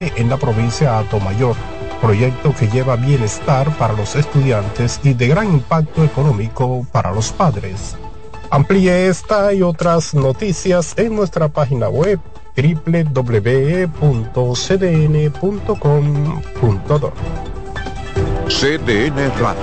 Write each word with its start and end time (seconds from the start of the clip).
en 0.00 0.28
la 0.28 0.36
provincia 0.36 1.02
de 1.10 1.20
Mayor, 1.20 1.56
proyecto 2.02 2.54
que 2.54 2.68
lleva 2.68 2.96
bienestar 2.96 3.74
para 3.78 3.94
los 3.94 4.14
estudiantes 4.14 5.00
y 5.02 5.14
de 5.14 5.28
gran 5.28 5.50
impacto 5.50 6.04
económico 6.04 6.86
para 6.92 7.12
los 7.12 7.32
padres. 7.32 7.96
Amplíe 8.50 9.08
esta 9.08 9.54
y 9.54 9.62
otras 9.62 10.12
noticias 10.12 10.92
en 10.98 11.16
nuestra 11.16 11.48
página 11.48 11.88
web 11.88 12.20
www.cdn.com.do. 12.54 13.92
CDN 18.48 19.32
Radio. 19.40 19.62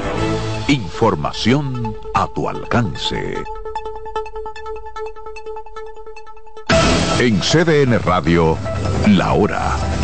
Información 0.67 1.95
a 2.15 2.27
tu 2.33 2.49
alcance. 2.49 3.35
En 7.19 7.39
CDN 7.39 7.99
Radio, 7.99 8.57
la 9.07 9.33
hora 9.33 9.82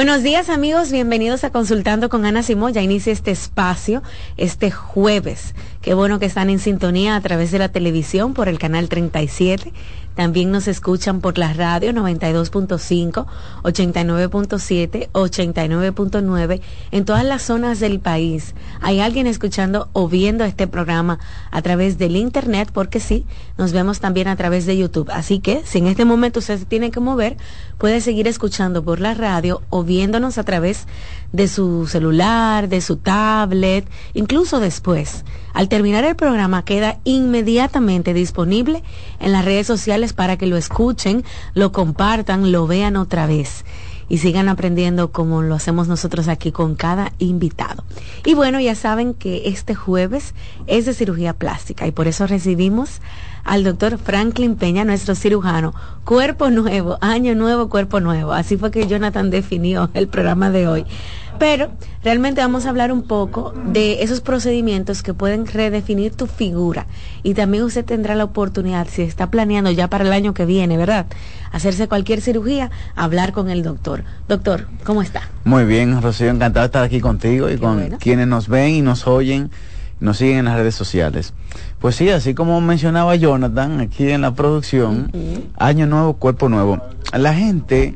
Buenos 0.00 0.22
días 0.22 0.48
amigos, 0.48 0.90
bienvenidos 0.90 1.44
a 1.44 1.50
Consultando 1.50 2.08
con 2.08 2.24
Ana 2.24 2.42
Simón. 2.42 2.72
Ya 2.72 2.80
inicia 2.80 3.12
este 3.12 3.32
espacio 3.32 4.02
este 4.38 4.70
jueves. 4.70 5.54
Qué 5.82 5.94
bueno 5.94 6.18
que 6.18 6.26
están 6.26 6.50
en 6.50 6.58
sintonía 6.58 7.16
a 7.16 7.20
través 7.22 7.52
de 7.52 7.58
la 7.58 7.70
televisión 7.70 8.34
por 8.34 8.50
el 8.50 8.58
canal 8.58 8.90
37. 8.90 9.72
También 10.14 10.50
nos 10.50 10.68
escuchan 10.68 11.22
por 11.22 11.38
la 11.38 11.54
radio 11.54 11.92
92.5, 11.92 13.24
89.7, 13.62 15.08
89.9 15.12 16.60
en 16.90 17.04
todas 17.06 17.24
las 17.24 17.40
zonas 17.40 17.80
del 17.80 18.00
país. 18.00 18.54
Hay 18.82 19.00
alguien 19.00 19.26
escuchando 19.26 19.88
o 19.94 20.08
viendo 20.08 20.44
este 20.44 20.66
programa 20.66 21.18
a 21.50 21.62
través 21.62 21.96
del 21.96 22.16
internet 22.16 22.68
porque 22.74 23.00
sí, 23.00 23.24
nos 23.56 23.72
vemos 23.72 24.00
también 24.00 24.28
a 24.28 24.36
través 24.36 24.66
de 24.66 24.76
YouTube. 24.76 25.08
Así 25.10 25.38
que 25.38 25.62
si 25.64 25.78
en 25.78 25.86
este 25.86 26.04
momento 26.04 26.40
usted 26.40 26.58
se 26.58 26.66
tiene 26.66 26.90
que 26.90 27.00
mover, 27.00 27.38
puede 27.78 28.02
seguir 28.02 28.28
escuchando 28.28 28.84
por 28.84 29.00
la 29.00 29.14
radio 29.14 29.62
o 29.70 29.84
viéndonos 29.84 30.36
a 30.36 30.44
través 30.44 30.86
de 31.32 31.48
su 31.48 31.86
celular, 31.86 32.68
de 32.68 32.80
su 32.80 32.96
tablet, 32.96 33.88
incluso 34.14 34.60
después. 34.60 35.24
Al 35.52 35.68
terminar 35.68 36.04
el 36.04 36.16
programa 36.16 36.64
queda 36.64 36.98
inmediatamente 37.04 38.14
disponible 38.14 38.82
en 39.18 39.32
las 39.32 39.44
redes 39.44 39.66
sociales 39.66 40.12
para 40.12 40.36
que 40.36 40.46
lo 40.46 40.56
escuchen, 40.56 41.24
lo 41.54 41.72
compartan, 41.72 42.52
lo 42.52 42.66
vean 42.66 42.96
otra 42.96 43.26
vez. 43.26 43.64
y 44.10 44.18
sigan 44.18 44.48
aprendiendo 44.48 45.12
como 45.12 45.40
lo 45.40 45.54
hacemos 45.54 45.86
nosotros 45.86 46.26
aquí 46.26 46.50
con 46.50 46.74
cada 46.74 47.12
invitado. 47.20 47.84
Y 48.26 48.34
bueno, 48.34 48.58
ya 48.58 48.74
saben 48.74 49.14
que 49.14 49.42
este 49.48 49.76
jueves 49.76 50.34
es 50.66 50.84
de 50.84 50.94
cirugía 50.94 51.32
plástica 51.32 51.86
y 51.86 51.92
por 51.92 52.08
eso 52.08 52.26
recibimos 52.26 53.00
al 53.44 53.64
doctor 53.64 53.98
Franklin 53.98 54.56
Peña, 54.56 54.84
nuestro 54.84 55.14
cirujano. 55.14 55.74
Cuerpo 56.04 56.50
nuevo, 56.50 56.98
año 57.00 57.34
nuevo, 57.34 57.68
cuerpo 57.68 58.00
nuevo. 58.00 58.32
Así 58.32 58.56
fue 58.56 58.70
que 58.70 58.86
Jonathan 58.86 59.30
definió 59.30 59.90
el 59.94 60.08
programa 60.08 60.50
de 60.50 60.66
hoy. 60.66 60.84
Pero 61.40 61.70
realmente 62.04 62.42
vamos 62.42 62.66
a 62.66 62.68
hablar 62.68 62.92
un 62.92 63.00
poco 63.00 63.54
de 63.72 64.02
esos 64.02 64.20
procedimientos 64.20 65.02
que 65.02 65.14
pueden 65.14 65.46
redefinir 65.46 66.14
tu 66.14 66.26
figura. 66.26 66.86
Y 67.22 67.32
también 67.32 67.64
usted 67.64 67.82
tendrá 67.82 68.14
la 68.14 68.24
oportunidad, 68.24 68.86
si 68.88 69.00
está 69.00 69.30
planeando 69.30 69.70
ya 69.70 69.88
para 69.88 70.04
el 70.04 70.12
año 70.12 70.34
que 70.34 70.44
viene, 70.44 70.76
¿verdad? 70.76 71.06
Hacerse 71.50 71.88
cualquier 71.88 72.20
cirugía, 72.20 72.70
hablar 72.94 73.32
con 73.32 73.48
el 73.48 73.62
doctor. 73.62 74.04
Doctor, 74.28 74.68
¿cómo 74.84 75.00
está? 75.00 75.22
Muy 75.44 75.64
bien, 75.64 76.02
Rocío, 76.02 76.28
encantado 76.28 76.64
de 76.64 76.66
estar 76.66 76.84
aquí 76.84 77.00
contigo 77.00 77.48
y 77.48 77.56
con 77.56 77.88
quienes 77.92 78.26
nos 78.26 78.46
ven 78.46 78.74
y 78.74 78.82
nos 78.82 79.06
oyen, 79.06 79.50
nos 79.98 80.18
siguen 80.18 80.40
en 80.40 80.44
las 80.44 80.56
redes 80.56 80.74
sociales. 80.74 81.32
Pues 81.78 81.96
sí, 81.96 82.10
así 82.10 82.34
como 82.34 82.60
mencionaba 82.60 83.16
Jonathan 83.16 83.80
aquí 83.80 84.10
en 84.10 84.20
la 84.20 84.34
producción, 84.34 85.10
año 85.56 85.86
nuevo, 85.86 86.18
cuerpo 86.18 86.50
nuevo. 86.50 86.82
La 87.14 87.32
gente 87.32 87.94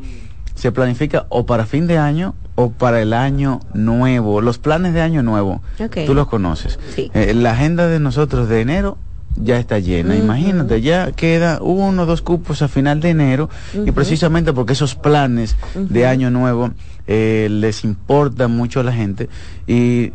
se 0.55 0.73
planifica 0.73 1.27
o 1.29 1.45
para 1.45 1.67
fin 1.67 1.87
de 1.87 1.99
año 1.99 2.35
o 2.55 2.71
para 2.71 3.03
el 3.03 3.13
año 3.13 3.61
nuevo. 3.73 4.41
Los 4.41 4.59
planes 4.59 4.95
de 4.95 5.01
año 5.01 5.23
nuevo, 5.23 5.63
tú 6.07 6.15
los 6.15 6.29
conoces. 6.29 6.79
Eh, 6.97 7.35
la 7.35 7.53
agenda 7.53 7.87
de 7.89 8.01
nosotros 8.01 8.49
de 8.49 8.61
enero 8.61 8.99
ya 9.37 9.59
está 9.59 9.79
llena. 9.79 10.17
Imagínate, 10.17 10.81
ya 10.81 11.13
queda 11.13 11.59
uno 11.61 12.03
o 12.03 12.07
dos 12.07 12.23
cupos 12.23 12.63
a 12.63 12.69
final 12.69 13.01
de 13.01 13.11
enero 13.11 13.51
y 13.75 13.91
precisamente 13.91 14.53
porque 14.53 14.75
esos 14.75 14.95
planes 14.95 15.57
de 15.75 16.07
año 16.07 16.31
nuevo 16.31 16.71
eh, 17.07 17.49
les 17.51 17.85
importan 17.85 18.53
mucho 18.53 18.81
a 18.81 18.85
la 18.85 18.93
gente 18.93 19.29
y 19.67 20.13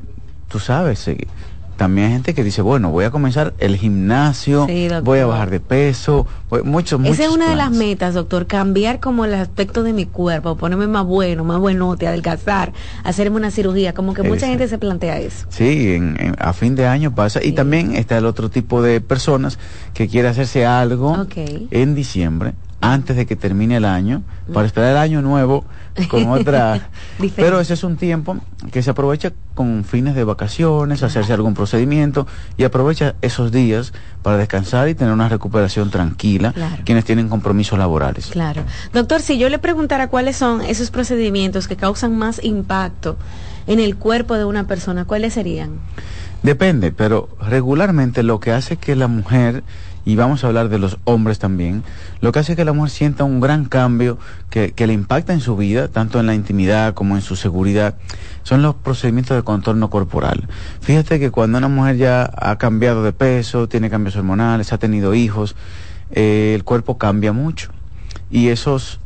tú 0.47 0.59
sabes, 0.59 1.07
eh, 1.07 1.27
también 1.79 2.07
hay 2.07 2.13
gente 2.15 2.33
que 2.33 2.43
dice, 2.43 2.61
bueno, 2.61 2.91
voy 2.91 3.05
a 3.05 3.09
comenzar 3.09 3.53
el 3.57 3.77
gimnasio, 3.77 4.67
voy 5.01 5.19
a 5.19 5.25
bajar 5.25 5.49
de 5.49 5.61
peso, 5.61 6.27
muchos, 6.65 6.99
Esa 7.05 7.23
es 7.23 7.29
una 7.29 7.49
de 7.49 7.55
las 7.55 7.71
metas, 7.71 8.15
doctor, 8.15 8.47
cambiar 8.47 8.99
como 8.99 9.23
el 9.23 9.33
aspecto 9.33 9.81
de 9.81 9.93
mi 9.93 10.05
cuerpo, 10.05 10.57
ponerme 10.57 10.87
más 10.87 11.05
bueno, 11.05 11.45
más 11.45 11.57
buenote, 11.57 12.05
adelgazar, 12.05 12.73
hacerme 13.05 13.37
una 13.37 13.49
cirugía, 13.49 13.93
como 13.93 14.13
que 14.13 14.23
mucha 14.23 14.47
gente 14.47 14.67
se 14.67 14.77
plantea 14.77 15.19
eso. 15.19 15.45
Sí, 15.47 15.97
a 16.37 16.51
fin 16.51 16.75
de 16.75 16.85
año 16.85 17.15
pasa. 17.15 17.41
Y 17.41 17.53
también 17.53 17.95
está 17.95 18.17
el 18.17 18.25
otro 18.25 18.49
tipo 18.49 18.81
de 18.81 18.99
personas 18.99 19.57
que 19.93 20.09
quiere 20.09 20.27
hacerse 20.27 20.65
algo 20.65 21.25
en 21.71 21.95
diciembre, 21.95 22.55
antes 22.81 23.15
de 23.15 23.25
que 23.25 23.35
termine 23.35 23.77
el 23.77 23.85
año, 23.85 24.23
para 24.53 24.65
esperar 24.65 24.91
el 24.91 24.97
año 24.97 25.21
nuevo 25.21 25.65
con 26.09 26.27
otra... 26.29 26.89
Pero 27.35 27.59
ese 27.59 27.73
es 27.73 27.83
un 27.83 27.97
tiempo 27.97 28.37
que 28.71 28.81
se 28.81 28.91
aprovecha 28.91 29.33
con 29.53 29.83
fines 29.83 30.15
de 30.15 30.23
vacaciones, 30.23 31.03
hacerse 31.03 31.33
algún 31.33 31.53
procedimiento 31.53 32.27
y 32.57 32.63
aprovecha 32.63 33.15
esos 33.21 33.51
días 33.51 33.91
para 34.21 34.37
descansar 34.37 34.87
y 34.87 34.95
tener 34.95 35.13
una 35.13 35.27
recuperación 35.27 35.89
tranquila 35.89 36.53
quienes 36.85 37.03
tienen 37.03 37.27
compromisos 37.27 37.77
laborales. 37.77 38.27
Claro. 38.27 38.63
Doctor, 38.93 39.21
si 39.21 39.37
yo 39.37 39.49
le 39.49 39.59
preguntara 39.59 40.07
cuáles 40.07 40.37
son 40.37 40.61
esos 40.61 40.91
procedimientos 40.91 41.67
que 41.67 41.75
causan 41.75 42.17
más 42.17 42.43
impacto 42.43 43.17
en 43.67 43.79
el 43.79 43.97
cuerpo 43.97 44.35
de 44.35 44.45
una 44.45 44.65
persona, 44.65 45.05
¿cuáles 45.05 45.33
serían? 45.33 45.79
Depende, 46.41 46.93
pero 46.93 47.27
regularmente 47.41 48.23
lo 48.23 48.39
que 48.39 48.53
hace 48.53 48.77
que 48.77 48.95
la 48.95 49.07
mujer 49.07 49.63
y 50.09 50.15
vamos 50.15 50.43
a 50.43 50.47
hablar 50.47 50.69
de 50.69 50.79
los 50.79 50.97
hombres 51.03 51.37
también, 51.37 51.83
lo 52.19 52.31
que 52.31 52.39
hace 52.39 52.55
que 52.55 52.65
la 52.65 52.73
mujer 52.73 52.89
sienta 52.89 53.25
un 53.25 53.39
gran 53.39 53.65
cambio 53.65 54.17
que, 54.49 54.73
le 54.75 54.93
impacta 54.93 55.33
en 55.33 55.39
su 55.39 55.55
vida, 55.55 55.87
tanto 55.87 56.19
en 56.19 56.25
la 56.25 56.33
intimidad 56.33 56.95
como 56.95 57.15
en 57.15 57.21
su 57.21 57.35
seguridad, 57.35 57.93
son 58.41 58.63
los 58.63 58.73
procedimientos 58.73 59.37
de 59.37 59.43
contorno 59.43 59.91
corporal. 59.91 60.47
Fíjate 60.81 61.19
que 61.19 61.29
cuando 61.29 61.59
una 61.59 61.67
mujer 61.67 61.97
ya 61.97 62.27
ha 62.35 62.57
cambiado 62.57 63.03
de 63.03 63.13
peso, 63.13 63.69
tiene 63.69 63.91
cambios 63.91 64.15
hormonales, 64.15 64.73
ha 64.73 64.79
tenido 64.79 65.13
hijos, 65.13 65.55
eh, 66.09 66.53
el 66.55 66.63
cuerpo 66.63 66.97
cambia 66.97 67.31
mucho. 67.31 67.69
Y 68.31 68.47
esos 68.47 68.99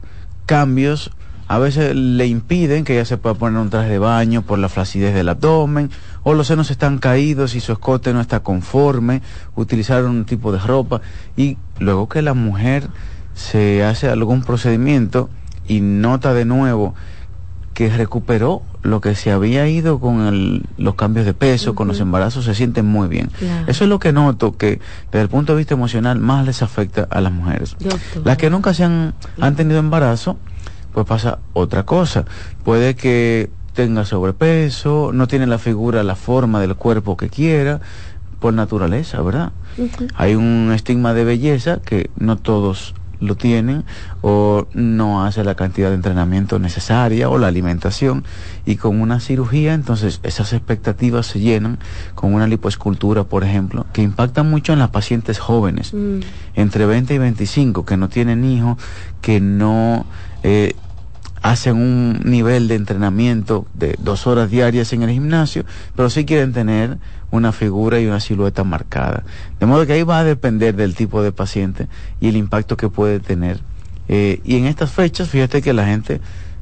cambios 0.46 1.12
a 1.50 1.60
veces 1.60 1.94
le 1.98 2.28
impiden 2.28 2.86
que 2.86 2.94
ella 2.94 3.04
se 3.04 3.18
pueda 3.18 3.36
poner 3.36 3.60
un 3.60 3.70
traje 3.70 3.90
de 3.90 4.00
baño 4.00 4.42
por 4.42 4.58
la 4.58 4.70
flacidez 4.70 5.14
del 5.14 5.28
abdomen, 5.28 5.92
o 6.24 6.34
los 6.34 6.48
senos 6.48 6.72
están 6.72 6.98
caídos 7.00 7.56
y 7.56 7.60
su 7.60 7.72
escote 7.72 8.14
no 8.14 8.22
está 8.22 8.42
conforme, 8.42 9.22
utilizar 9.56 10.04
un 10.06 10.26
tipo 10.26 10.52
de 10.52 10.60
ropa, 10.60 11.02
y 11.36 11.58
luego 11.80 12.10
que 12.10 12.22
la 12.22 12.34
mujer 12.34 12.88
se 13.34 13.84
hace 13.84 14.10
algún 14.10 14.44
procedimiento 14.44 15.30
y 15.68 15.82
nota 15.82 16.34
de 16.34 16.46
nuevo 16.46 16.94
que 17.74 17.90
recuperó 17.90 18.62
lo 18.84 19.02
que 19.02 19.16
se 19.16 19.32
había 19.32 19.68
ido 19.68 20.00
con 20.00 20.64
los 20.78 20.96
cambios 20.96 21.26
de 21.26 21.34
peso, 21.34 21.74
con 21.74 21.88
los 21.88 22.00
embarazos, 22.00 22.46
se 22.46 22.54
siente 22.54 22.84
muy 22.84 23.08
bien. 23.08 23.32
Eso 23.66 23.86
es 23.86 23.90
lo 23.90 23.98
que 23.98 24.12
noto 24.12 24.58
que 24.58 24.80
desde 25.12 25.22
el 25.22 25.30
punto 25.30 25.54
de 25.54 25.58
vista 25.58 25.74
emocional 25.74 26.20
más 26.20 26.46
les 26.46 26.62
afecta 26.62 27.08
a 27.10 27.22
las 27.22 27.32
mujeres. 27.32 27.76
Las 28.24 28.38
que 28.38 28.50
nunca 28.50 28.74
se 28.74 28.84
han, 28.84 29.16
han 29.40 29.56
tenido 29.56 29.80
embarazo, 29.80 30.38
pues 30.94 31.08
pasa 31.08 31.40
otra 31.54 31.84
cosa. 31.84 32.26
Puede 32.64 32.96
que 32.96 33.50
tenga 33.74 34.06
sobrepeso, 34.06 35.12
no 35.14 35.28
tiene 35.28 35.48
la 35.48 35.58
figura, 35.58 36.04
la 36.04 36.16
forma 36.16 36.62
del 36.62 36.76
cuerpo 36.76 37.18
que 37.18 37.30
quiera, 37.30 37.82
por 38.40 38.54
naturaleza, 38.54 39.22
¿verdad? 39.22 39.52
Hay 40.16 40.36
un 40.36 40.72
estigma 40.74 41.14
de 41.14 41.24
belleza 41.24 41.80
que 41.84 42.10
no 42.18 42.38
todos 42.38 42.94
lo 43.24 43.36
tienen 43.36 43.86
o 44.22 44.68
no 44.74 45.24
hace 45.24 45.44
la 45.44 45.56
cantidad 45.56 45.90
de 45.90 45.96
entrenamiento 45.96 46.60
necesaria 46.60 47.30
o 47.30 47.38
la 47.38 47.48
alimentación 47.48 48.26
y 48.66 48.76
con 48.76 49.00
una 49.00 49.22
cirugía 49.22 49.74
entonces 49.74 50.20
esas 50.24 50.52
expectativas 50.52 51.28
se 51.28 51.40
llenan 51.40 51.80
con 52.16 52.34
una 52.34 52.48
lipoescultura 52.48 53.24
por 53.24 53.46
ejemplo 53.46 53.86
que 53.94 54.02
impacta 54.02 54.44
mucho 54.44 54.74
en 54.74 54.80
las 54.80 54.90
pacientes 54.90 55.40
jóvenes 55.40 55.94
mm. 55.94 56.20
entre 56.56 56.86
20 56.86 57.14
y 57.14 57.18
25 57.18 57.86
que 57.86 57.96
no 57.96 58.10
tienen 58.10 58.44
hijos 58.44 58.78
que 59.22 59.40
no 59.40 60.06
eh, 60.44 60.76
hacen 61.44 61.76
un 61.76 62.22
nivel 62.24 62.70
de 62.70 62.76
entrenamiento 62.76 63.68
de 63.74 63.96
dos 64.00 64.26
horas 64.28 64.50
diarias 64.50 64.94
en 64.94 65.04
el 65.04 65.12
gimnasio, 65.12 65.66
pero 65.94 66.10
sí 66.10 66.26
quieren 66.26 66.54
tener 66.54 66.98
una 67.32 67.52
figura 67.52 68.00
y 68.00 68.08
una 68.08 68.22
silueta 68.22 68.64
marcada. 68.64 69.24
De 69.60 69.66
modo 69.66 69.86
que 69.86 69.94
ahí 69.94 70.04
va 70.04 70.20
a 70.20 70.24
depender 70.24 70.76
del 70.76 70.96
tipo 70.96 71.22
de 71.22 71.34
paciente 71.34 71.90
y 72.22 72.30
el 72.30 72.38
impacto 72.38 72.78
que 72.78 72.88
puede 72.88 73.20
tener. 73.20 73.60
Eh, 74.08 74.40
y 74.46 74.56
en 74.56 74.66
estas 74.66 74.92
fechas, 74.92 75.30
fíjate 75.30 75.62
que 75.62 75.74
la 75.74 75.86
gente 75.86 76.22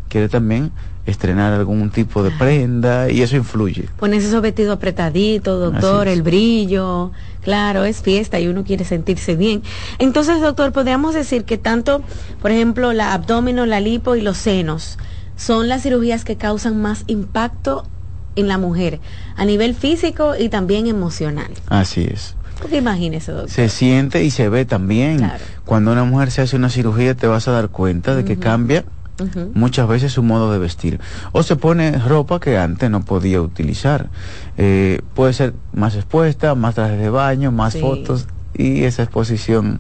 quiere 0.10 0.30
también 0.30 0.72
estrenar 1.06 1.54
algún 1.54 1.90
tipo 1.90 2.24
de 2.24 2.32
prenda 2.32 3.10
y 3.10 3.22
eso 3.22 3.36
influye. 3.36 3.90
Pones 3.98 4.24
esos 4.24 4.42
vestidos 4.42 4.76
apretaditos, 4.76 5.72
doctor, 5.72 6.08
el 6.08 6.22
brillo, 6.22 7.12
claro, 7.42 7.84
es 7.86 8.02
fiesta 8.02 8.40
y 8.40 8.48
uno 8.48 8.64
quiere 8.64 8.86
sentirse 8.86 9.36
bien. 9.36 9.64
Entonces, 10.00 10.42
doctor, 10.42 10.72
podríamos 10.72 11.14
decir 11.14 11.44
que 11.44 11.58
tanto, 11.58 12.04
por 12.42 12.52
ejemplo, 12.52 12.94
la 12.94 13.14
abdomen, 13.14 13.70
la 13.70 13.80
lipo 13.80 14.16
y 14.16 14.22
los 14.22 14.38
senos 14.38 14.98
son 15.36 15.68
las 15.68 15.84
cirugías 15.84 16.24
que 16.24 16.36
causan 16.38 16.82
más 16.82 17.04
impacto 17.08 17.84
en 18.36 18.48
la 18.48 18.58
mujer 18.58 19.00
a 19.36 19.46
nivel 19.46 19.76
físico 19.76 20.36
y 20.40 20.50
también 20.50 20.88
emocional. 20.88 21.52
Así 21.68 22.04
es. 22.04 22.36
Porque 22.62 22.78
imagínese, 22.78 23.32
doctor. 23.32 23.50
Se 23.50 23.70
siente 23.70 24.24
y 24.24 24.30
se 24.30 24.48
ve 24.48 24.66
también. 24.66 25.32
Cuando 25.66 25.92
una 25.92 26.04
mujer 26.04 26.30
se 26.30 26.42
hace 26.42 26.56
una 26.56 26.70
cirugía 26.70 27.16
te 27.16 27.26
vas 27.26 27.48
a 27.48 27.52
dar 27.52 27.70
cuenta 27.70 28.16
de 28.16 28.24
que 28.24 28.38
cambia 28.38 28.86
muchas 29.54 29.88
veces 29.88 30.12
su 30.14 30.24
modo 30.24 30.52
de 30.52 30.60
vestir. 30.60 31.00
O 31.32 31.44
se 31.44 31.56
pone 31.56 31.92
ropa 31.98 32.40
que 32.40 32.58
antes 32.58 32.90
no 32.90 33.02
podía 33.02 33.42
utilizar. 33.42 34.10
Eh, 34.58 35.02
puede 35.14 35.34
ser 35.34 35.54
más 35.74 35.96
expuesta, 35.96 36.56
más 36.56 36.76
trajes 36.76 37.00
de 37.00 37.10
baño, 37.10 37.52
más 37.52 37.78
fotos 37.78 38.28
y 38.54 38.84
esa 38.84 39.04
exposición 39.04 39.80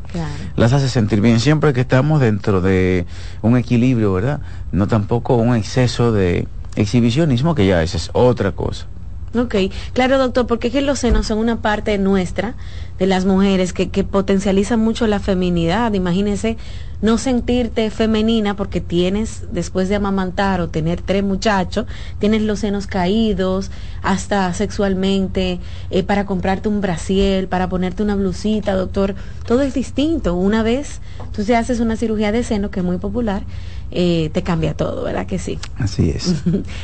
las 0.55 0.73
hace 0.73 0.87
sentir 0.87 1.21
bien 1.21 1.39
siempre 1.39 1.73
que 1.73 1.81
estamos 1.81 2.21
dentro 2.21 2.61
de 2.61 3.05
un 3.41 3.57
equilibrio, 3.57 4.13
¿verdad? 4.13 4.39
No 4.71 4.87
tampoco 4.87 5.35
un 5.35 5.55
exceso 5.55 6.11
de 6.11 6.47
exhibicionismo 6.75 7.53
que 7.53 7.67
ya 7.67 7.83
esa 7.83 7.97
es 7.97 8.09
otra 8.13 8.53
cosa. 8.53 8.87
Ok, 9.33 9.55
claro 9.93 10.17
doctor, 10.17 10.45
porque 10.45 10.67
es 10.67 10.73
que 10.73 10.81
los 10.81 10.99
senos 10.99 11.27
son 11.27 11.37
una 11.37 11.61
parte 11.61 11.97
nuestra, 11.97 12.55
de 12.99 13.07
las 13.07 13.23
mujeres, 13.23 13.71
que, 13.71 13.89
que 13.89 14.03
potencializa 14.03 14.75
mucho 14.75 15.07
la 15.07 15.19
feminidad. 15.19 15.93
Imagínese 15.93 16.57
no 17.01 17.17
sentirte 17.17 17.89
femenina 17.89 18.55
porque 18.55 18.81
tienes, 18.81 19.45
después 19.51 19.89
de 19.89 19.95
amamantar 19.95 20.59
o 20.61 20.67
tener 20.69 21.01
tres 21.01 21.23
muchachos, 21.23 21.85
tienes 22.19 22.41
los 22.41 22.59
senos 22.59 22.87
caídos, 22.87 23.71
hasta 24.03 24.53
sexualmente, 24.53 25.59
eh, 25.89 26.03
para 26.03 26.25
comprarte 26.25 26.69
un 26.69 26.81
brasiel, 26.81 27.47
para 27.47 27.69
ponerte 27.69 28.03
una 28.03 28.15
blusita, 28.15 28.75
doctor, 28.75 29.15
todo 29.47 29.61
es 29.61 29.73
distinto. 29.73 30.35
Una 30.35 30.61
vez 30.61 30.99
tú 31.33 31.43
te 31.43 31.55
haces 31.55 31.79
una 31.79 31.95
cirugía 31.95 32.31
de 32.31 32.43
seno, 32.43 32.69
que 32.69 32.81
es 32.81 32.85
muy 32.85 32.97
popular, 32.97 33.43
eh, 33.91 34.29
te 34.33 34.41
cambia 34.41 34.73
todo, 34.73 35.03
¿verdad 35.03 35.25
que 35.25 35.37
sí? 35.37 35.59
Así 35.77 36.09
es. 36.09 36.43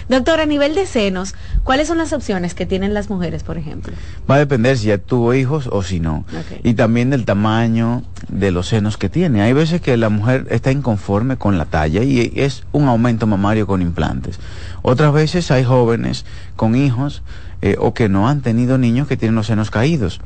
Doctor, 0.09 0.41
a 0.41 0.45
nivel 0.45 0.75
de 0.75 0.85
senos, 0.85 1.35
¿cuáles 1.63 1.87
son 1.87 1.97
las 1.97 2.11
opciones 2.11 2.53
que 2.53 2.65
tienen 2.65 2.93
las 2.93 3.09
mujeres, 3.09 3.43
por 3.43 3.57
ejemplo? 3.57 3.93
Va 4.29 4.35
a 4.35 4.39
depender 4.39 4.77
si 4.77 4.87
ya 4.87 4.97
tuvo 4.97 5.33
hijos 5.33 5.69
o 5.71 5.83
si 5.83 5.99
no. 5.99 6.25
Y 6.63 6.73
también 6.73 7.09
del 7.09 7.25
tamaño, 7.25 8.03
de 8.27 8.51
los 8.51 8.67
senos 8.67 8.97
que 8.97 9.09
tiene. 9.09 9.41
Hay 9.41 9.53
veces 9.53 9.79
que 9.79 9.95
la 9.95 10.09
mujer 10.09 10.47
está 10.49 10.71
inconforme 10.71 11.37
con 11.37 11.57
la 11.57 11.65
talla 11.65 12.03
y 12.03 12.33
es 12.35 12.63
un 12.73 12.87
aumento 12.87 13.25
mamario 13.25 13.67
con 13.67 13.81
implantes. 13.81 14.39
Otras 14.81 15.13
veces 15.13 15.49
hay 15.51 15.63
jóvenes 15.63 16.25
con 16.55 16.75
hijos 16.75 17.23
eh, 17.61 17.75
o 17.79 17.93
que 17.93 18.09
no 18.09 18.27
han 18.27 18.41
tenido 18.41 18.77
niños 18.77 19.07
que 19.07 19.17
tienen 19.17 19.35
los 19.35 19.47
senos 19.47 19.71
caídos. 19.71 20.19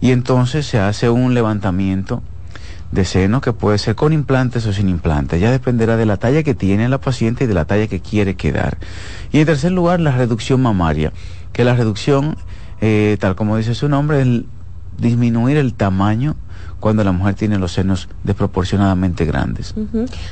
Y 0.00 0.12
entonces 0.12 0.66
se 0.66 0.78
hace 0.78 1.08
un 1.08 1.34
levantamiento 1.34 2.22
de 2.92 3.04
seno 3.04 3.40
que 3.40 3.52
puede 3.52 3.78
ser 3.78 3.94
con 3.94 4.12
implantes 4.12 4.66
o 4.66 4.72
sin 4.72 4.88
implantes. 4.88 5.40
Ya 5.40 5.50
dependerá 5.50 5.96
de 5.96 6.06
la 6.06 6.16
talla 6.16 6.42
que 6.42 6.54
tiene 6.54 6.88
la 6.88 6.98
paciente 6.98 7.44
y 7.44 7.46
de 7.46 7.54
la 7.54 7.64
talla 7.64 7.86
que 7.86 8.00
quiere 8.00 8.36
quedar. 8.36 8.78
Y 9.32 9.40
en 9.40 9.46
tercer 9.46 9.72
lugar, 9.72 10.00
la 10.00 10.12
reducción 10.12 10.62
mamaria, 10.62 11.12
que 11.52 11.64
la 11.64 11.74
reducción, 11.74 12.36
eh, 12.80 13.16
tal 13.20 13.36
como 13.36 13.56
dice 13.56 13.74
su 13.74 13.88
nombre, 13.88 14.22
es 14.22 14.42
disminuir 14.98 15.56
el 15.56 15.74
tamaño 15.74 16.36
cuando 16.80 17.04
la 17.04 17.12
mujer 17.12 17.34
tiene 17.34 17.58
los 17.58 17.72
senos 17.72 18.08
desproporcionadamente 18.22 19.24
grandes. 19.24 19.74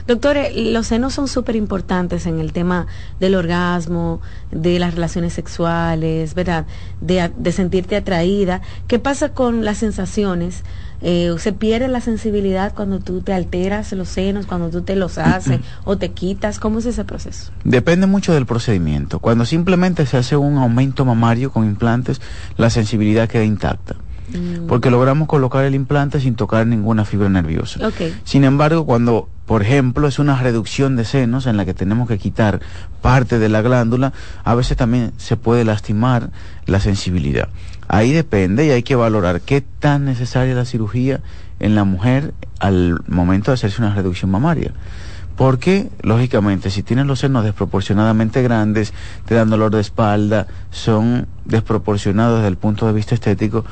Doctor, 0.07 0.37
eh, 0.37 0.73
los 0.73 0.87
senos 0.87 1.15
son 1.15 1.27
súper 1.27 1.57
importantes 1.57 2.27
en 2.27 2.39
el 2.39 2.53
tema 2.53 2.87
del 3.19 3.35
orgasmo, 3.35 4.21
de 4.51 4.79
las 4.79 4.95
relaciones 4.95 5.33
sexuales, 5.33 6.35
¿verdad? 6.35 6.67
De, 7.01 7.31
de 7.37 7.53
sentirte 7.53 7.97
atraída. 7.97 8.61
¿Qué 8.87 8.99
pasa 8.99 9.31
con 9.33 9.65
las 9.65 9.79
sensaciones? 9.79 10.65
Eh, 11.03 11.35
se 11.39 11.53
pierde 11.53 11.89
la 11.89 12.01
sensibilidad 12.01 12.75
cuando 12.75 13.01
tú 13.01 13.21
te 13.21 13.33
alteras 13.33 13.93
los 13.93 14.09
senos, 14.09 14.47
cuando 14.47 14.71
tú 14.71 14.83
te 14.83 14.97
los 14.97 15.19
haces 15.19 15.61
o 15.85 15.99
te 15.99 16.13
quitas. 16.13 16.59
¿Cómo 16.59 16.79
es 16.79 16.87
ese 16.87 17.05
proceso? 17.05 17.53
Depende 17.65 18.07
mucho 18.07 18.33
del 18.33 18.47
procedimiento. 18.47 19.19
Cuando 19.19 19.45
simplemente 19.45 20.07
se 20.07 20.17
hace 20.17 20.37
un 20.37 20.59
aumento 20.59 21.05
mamario 21.05 21.53
con 21.53 21.65
implantes, 21.65 22.21
la 22.57 22.71
sensibilidad 22.71 23.29
queda 23.29 23.45
intacta. 23.45 23.97
Mm. 24.33 24.67
Porque 24.67 24.91
logramos 24.91 25.29
colocar 25.29 25.65
el 25.65 25.75
implante 25.75 26.21
sin 26.21 26.35
tocar 26.35 26.67
ninguna 26.67 27.05
fibra 27.05 27.29
nerviosa. 27.29 27.91
Sin 28.25 28.45
embargo, 28.45 28.87
cuando, 28.87 29.29
por 29.47 29.63
ejemplo, 29.63 30.09
es 30.09 30.19
una 30.19 30.41
reducción 30.41 30.97
de 30.97 31.05
senos 31.05 31.47
en 31.47 31.57
la 31.57 31.65
que 31.65 31.75
tenemos 31.75 32.09
que 32.09 32.19
quitar 32.19 32.61
parte 33.03 33.39
de 33.39 33.49
la 33.49 33.61
glándula, 33.63 34.13
a 34.45 34.55
veces 34.55 34.77
también 34.77 35.13
se 35.19 35.37
puede 35.37 35.65
lastimar 35.65 36.31
la 36.67 36.81
sensibilidad. 36.81 37.49
Ahí 37.95 38.13
depende 38.13 38.67
y 38.67 38.71
hay 38.71 38.83
que 38.83 38.97
valorar 38.97 39.41
qué 39.41 39.61
tan 39.61 40.05
necesaria 40.05 40.51
es 40.51 40.57
la 40.57 40.65
cirugía 40.65 41.21
en 41.61 41.77
la 41.77 41.85
mujer 41.85 42.35
al 42.59 42.99
momento 43.07 43.53
de 43.53 43.55
hacerse 43.55 43.81
una 43.81 43.95
reducción 43.95 44.33
mamaria. 44.33 44.73
Porque, 45.37 45.91
lógicamente, 46.03 46.71
si 46.71 46.83
tienen 46.83 47.07
los 47.07 47.21
senos 47.21 47.45
desproporcionadamente 47.45 48.43
grandes, 48.43 48.93
te 49.27 49.37
dan 49.37 49.49
dolor 49.49 49.71
de 49.71 49.81
espalda, 49.81 50.49
son 50.73 51.29
desproporcionados 51.45 52.39
desde 52.39 52.49
el 52.49 52.57
punto 52.57 52.89
de 52.89 52.95
vista 52.95 53.15
estético, 53.15 53.65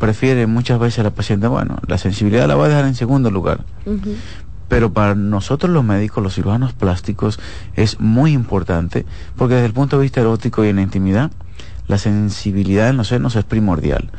prefiere 0.00 0.48
muchas 0.48 0.80
veces 0.80 1.04
la 1.04 1.10
paciente, 1.10 1.46
bueno, 1.46 1.78
la 1.86 1.98
sensibilidad 1.98 2.48
la 2.48 2.56
va 2.56 2.64
a 2.64 2.68
dejar 2.68 2.84
en 2.84 2.96
segundo 2.96 3.30
lugar. 3.30 3.60
Pero 4.66 4.92
para 4.92 5.14
nosotros 5.14 5.70
los 5.70 5.84
médicos, 5.84 6.20
los 6.20 6.34
cirujanos 6.34 6.72
plásticos, 6.72 7.38
es 7.76 8.00
muy 8.00 8.32
importante 8.32 9.06
porque 9.36 9.54
desde 9.54 9.66
el 9.66 9.72
punto 9.72 9.98
de 9.98 10.02
vista 10.02 10.20
erótico 10.20 10.64
y 10.64 10.70
en 10.70 10.76
la 10.76 10.82
intimidad, 10.82 11.30
la 11.86 11.98
sensibilidad 11.98 12.88
en 12.88 12.96
los 12.96 13.08
senos 13.08 13.36
es 13.36 13.44
primordial. 13.44 14.10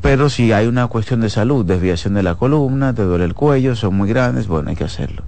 Pero 0.00 0.28
si 0.28 0.52
hay 0.52 0.66
una 0.66 0.86
cuestión 0.86 1.20
de 1.20 1.30
salud, 1.30 1.64
desviación 1.64 2.14
de 2.14 2.22
la 2.22 2.36
columna, 2.36 2.94
te 2.94 3.02
duele 3.02 3.24
el 3.24 3.34
cuello, 3.34 3.74
son 3.76 3.96
muy 3.96 4.08
grandes, 4.08 4.46
bueno, 4.46 4.70
hay 4.70 4.76
que 4.76 4.84
hacerlo. 4.84 5.22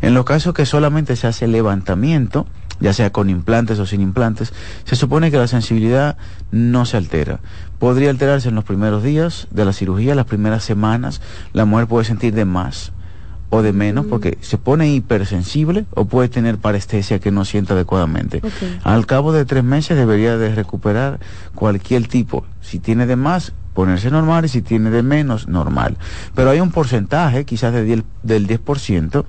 En 0.00 0.14
los 0.14 0.24
casos 0.24 0.54
que 0.54 0.66
solamente 0.66 1.16
se 1.16 1.26
hace 1.26 1.46
levantamiento, 1.48 2.46
ya 2.80 2.92
sea 2.92 3.10
con 3.10 3.30
implantes 3.30 3.78
o 3.78 3.86
sin 3.86 4.00
implantes, 4.00 4.52
se 4.84 4.96
supone 4.96 5.30
que 5.30 5.38
la 5.38 5.46
sensibilidad 5.48 6.16
no 6.50 6.86
se 6.86 6.96
altera. 6.96 7.40
Podría 7.78 8.10
alterarse 8.10 8.48
en 8.48 8.54
los 8.54 8.64
primeros 8.64 9.02
días 9.02 9.48
de 9.50 9.64
la 9.64 9.72
cirugía, 9.72 10.14
las 10.14 10.26
primeras 10.26 10.64
semanas, 10.64 11.20
la 11.52 11.64
mujer 11.64 11.86
puede 11.86 12.04
sentir 12.04 12.34
de 12.34 12.44
más 12.44 12.92
o 13.54 13.62
de 13.62 13.72
menos 13.72 14.06
porque 14.06 14.36
se 14.40 14.58
pone 14.58 14.92
hipersensible 14.92 15.86
o 15.94 16.06
puede 16.06 16.28
tener 16.28 16.58
parestesia 16.58 17.20
que 17.20 17.30
no 17.30 17.44
sienta 17.44 17.74
adecuadamente. 17.74 18.42
Al 18.82 19.06
cabo 19.06 19.32
de 19.32 19.44
tres 19.44 19.62
meses 19.62 19.96
debería 19.96 20.36
de 20.36 20.52
recuperar 20.52 21.20
cualquier 21.54 22.08
tipo. 22.08 22.44
Si 22.60 22.80
tiene 22.80 23.06
de 23.06 23.14
más, 23.14 23.52
ponerse 23.72 24.10
normal 24.10 24.44
y 24.44 24.48
si 24.48 24.60
tiene 24.60 24.90
de 24.90 25.04
menos, 25.04 25.46
normal. 25.46 25.96
Pero 26.34 26.50
hay 26.50 26.58
un 26.58 26.72
porcentaje, 26.72 27.44
quizás 27.44 27.72
de 27.72 28.02
del 28.24 28.48
10%, 28.48 29.24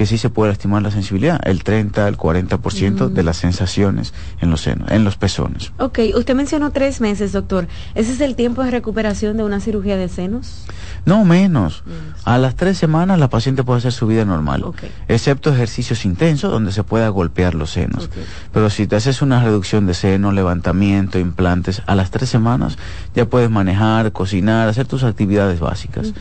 que 0.00 0.06
sí 0.06 0.16
se 0.16 0.30
puede 0.30 0.50
lastimar 0.50 0.80
la 0.80 0.90
sensibilidad, 0.90 1.38
el 1.44 1.62
30, 1.62 2.08
el 2.08 2.16
40% 2.16 3.10
de 3.10 3.22
las 3.22 3.36
sensaciones 3.36 4.14
en 4.40 4.48
los 4.50 4.62
senos, 4.62 4.90
en 4.90 5.04
los 5.04 5.18
pezones. 5.18 5.74
Ok, 5.76 5.98
usted 6.14 6.34
mencionó 6.34 6.70
tres 6.70 7.02
meses, 7.02 7.32
doctor. 7.32 7.68
¿Ese 7.94 8.14
es 8.14 8.22
el 8.22 8.34
tiempo 8.34 8.64
de 8.64 8.70
recuperación 8.70 9.36
de 9.36 9.44
una 9.44 9.60
cirugía 9.60 9.98
de 9.98 10.08
senos? 10.08 10.64
No, 11.04 11.26
menos. 11.26 11.82
A 12.24 12.38
las 12.38 12.56
tres 12.56 12.78
semanas 12.78 13.18
la 13.18 13.28
paciente 13.28 13.62
puede 13.62 13.80
hacer 13.80 13.92
su 13.92 14.06
vida 14.06 14.24
normal, 14.24 14.64
excepto 15.06 15.52
ejercicios 15.52 16.06
intensos 16.06 16.50
donde 16.50 16.72
se 16.72 16.82
pueda 16.82 17.10
golpear 17.10 17.54
los 17.54 17.70
senos. 17.70 18.08
Pero 18.54 18.70
si 18.70 18.86
te 18.86 18.96
haces 18.96 19.20
una 19.20 19.44
reducción 19.44 19.86
de 19.86 19.92
seno, 19.92 20.32
levantamiento, 20.32 21.18
implantes, 21.18 21.82
a 21.84 21.94
las 21.94 22.10
tres 22.10 22.30
semanas 22.30 22.78
ya 23.14 23.26
puedes 23.26 23.50
manejar, 23.50 24.12
cocinar, 24.12 24.66
hacer 24.66 24.86
tus 24.86 25.04
actividades 25.04 25.60
básicas. 25.60 26.14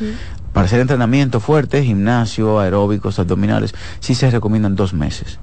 Para 0.53 0.65
hacer 0.65 0.79
entrenamiento 0.79 1.39
fuerte, 1.39 1.83
gimnasio, 1.83 2.59
aeróbicos, 2.59 3.19
abdominales, 3.19 3.73
sí 3.99 4.15
se 4.15 4.29
recomiendan 4.31 4.75
dos 4.75 4.93
meses. 4.93 5.39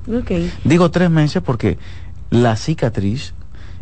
Digo 0.65 0.91
tres 0.91 1.11
meses 1.11 1.43
porque 1.43 1.79
la 2.31 2.57
cicatriz 2.57 3.35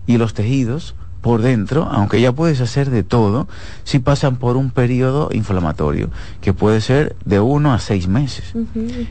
y 0.06 0.18
los 0.18 0.34
tejidos 0.34 0.94
por 1.22 1.40
dentro, 1.40 1.88
aunque 1.90 2.20
ya 2.20 2.32
puedes 2.32 2.60
hacer 2.60 2.90
de 2.90 3.02
todo, 3.02 3.48
sí 3.84 3.98
pasan 3.98 4.36
por 4.36 4.58
un 4.58 4.70
periodo 4.70 5.30
inflamatorio, 5.32 6.10
que 6.42 6.52
puede 6.52 6.82
ser 6.82 7.16
de 7.24 7.40
uno 7.40 7.72
a 7.72 7.78
seis 7.78 8.08
meses. 8.08 8.52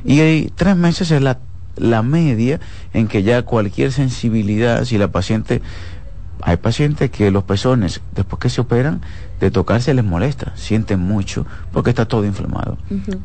Y 0.06 0.52
tres 0.52 0.76
meses 0.78 1.10
es 1.10 1.24
la, 1.24 1.40
la 1.76 2.04
media 2.04 2.60
en 2.94 3.08
que 3.08 3.24
ya 3.24 3.42
cualquier 3.42 3.92
sensibilidad, 3.92 4.86
si 4.86 5.00
la 5.00 5.08
paciente 5.08 5.64
hay 6.46 6.58
pacientes 6.58 7.10
que 7.10 7.32
los 7.32 7.44
pezones, 7.44 8.02
después 8.14 8.40
que 8.40 8.50
se 8.50 8.62
operan, 8.62 9.02
de 9.40 9.52
tocarse 9.52 9.94
les 9.94 10.04
molesta, 10.04 10.52
sienten 10.56 11.00
mucho 11.00 11.46
porque 11.72 11.90
está 11.90 12.06
todo 12.06 12.26
inflamado. 12.26 12.78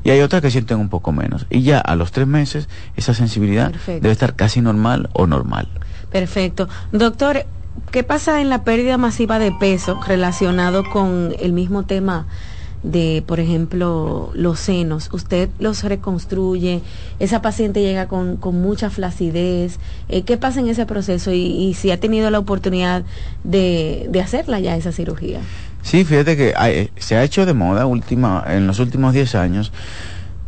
Y 0.05 0.11
hay 0.11 0.21
otras 0.21 0.43
que 0.43 0.51
sienten 0.51 0.79
un 0.79 0.89
poco 0.89 1.13
menos. 1.13 1.47
Y 1.51 1.63
ya 1.63 1.79
a 1.79 1.97
los 1.97 2.13
tres 2.13 2.27
meses 2.27 2.69
esa 2.97 3.15
sensibilidad 3.15 3.73
debe 3.87 4.11
estar 4.11 4.35
casi 4.37 4.61
normal 4.61 5.11
o 5.13 5.27
normal. 5.27 5.69
Perfecto. 6.11 6.69
Doctor, 6.93 7.45
¿qué 7.91 8.05
pasa 8.05 8.41
en 8.41 8.49
la 8.49 8.65
pérdida 8.65 8.99
masiva 8.99 9.39
de 9.39 9.53
peso 9.53 10.01
relacionado 10.07 10.85
con 10.85 11.35
el 11.41 11.53
mismo 11.53 11.85
tema? 11.85 12.27
De, 12.83 13.23
por 13.27 13.41
ejemplo, 13.41 14.31
los 14.35 14.61
senos, 14.61 15.09
usted 15.13 15.49
los 15.59 15.83
reconstruye, 15.83 16.81
esa 17.19 17.43
paciente 17.43 17.83
llega 17.83 18.07
con, 18.07 18.37
con 18.37 18.61
mucha 18.61 18.91
flacidez, 18.91 19.79
eh, 20.09 20.23
¿qué 20.23 20.37
pasa 20.37 20.61
en 20.61 20.69
ese 20.69 20.87
proceso 20.87 21.33
y, 21.33 21.75
si 21.75 21.91
ha 21.91 21.99
tenido 22.01 22.31
la 22.31 22.39
oportunidad 22.39 23.05
de, 23.45 24.07
de, 24.11 24.21
hacerla 24.21 24.61
ya 24.61 24.77
esa 24.77 24.93
cirugía? 24.93 25.41
Sí, 25.83 26.05
fíjate 26.05 26.37
que 26.37 26.55
eh, 26.61 26.91
se 26.97 27.17
ha 27.17 27.25
hecho 27.25 27.47
de 27.47 27.55
moda 27.55 27.87
última, 27.87 28.45
en 28.47 28.67
los 28.67 28.79
últimos 28.79 29.13
10 29.13 29.35
años, 29.35 29.73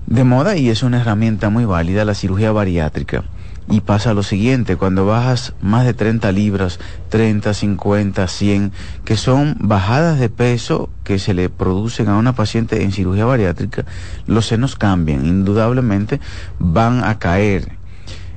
de 0.07 0.25
moda 0.25 0.57
y 0.57 0.69
es 0.69 0.83
una 0.83 1.01
herramienta 1.01 1.51
muy 1.51 1.65
válida 1.65 2.05
la 2.05 2.15
cirugía 2.15 2.53
bariátrica 2.53 3.25
y 3.71 3.81
pasa 3.81 4.15
lo 4.15 4.25
siguiente, 4.25 4.77
cuando 4.77 5.07
bajas 5.07 5.55
más 5.63 5.87
de 5.87 5.95
30 5.95 6.33
libras, 6.33 6.81
30, 7.09 7.55
50, 7.55 8.27
100, 8.27 8.73
que 9.05 9.17
son 9.17 9.57
bajadas 9.61 10.19
de 10.19 10.29
peso 10.29 10.91
que 11.05 11.21
se 11.21 11.35
le 11.35 11.49
producen 11.49 12.09
a 12.09 12.19
una 12.19 12.35
paciente 12.35 12.83
en 12.83 12.91
cirugía 12.91 13.25
bariátrica, 13.25 13.85
los 14.27 14.47
senos 14.47 14.75
cambian, 14.75 15.25
indudablemente 15.25 16.21
van 16.59 17.05
a 17.05 17.19
caer. 17.19 17.77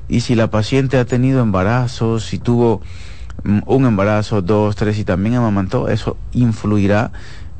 Y 0.08 0.20
si 0.20 0.36
la 0.36 0.50
paciente 0.50 0.98
ha 0.98 1.04
tenido 1.04 1.42
embarazos, 1.42 2.24
si 2.24 2.38
tuvo 2.38 2.80
mm, 3.42 3.60
un 3.66 3.86
embarazo, 3.86 4.40
dos, 4.40 4.76
tres 4.76 4.98
y 4.98 5.04
también 5.04 5.34
amamantó, 5.34 5.88
eso 5.88 6.16
influirá 6.32 7.10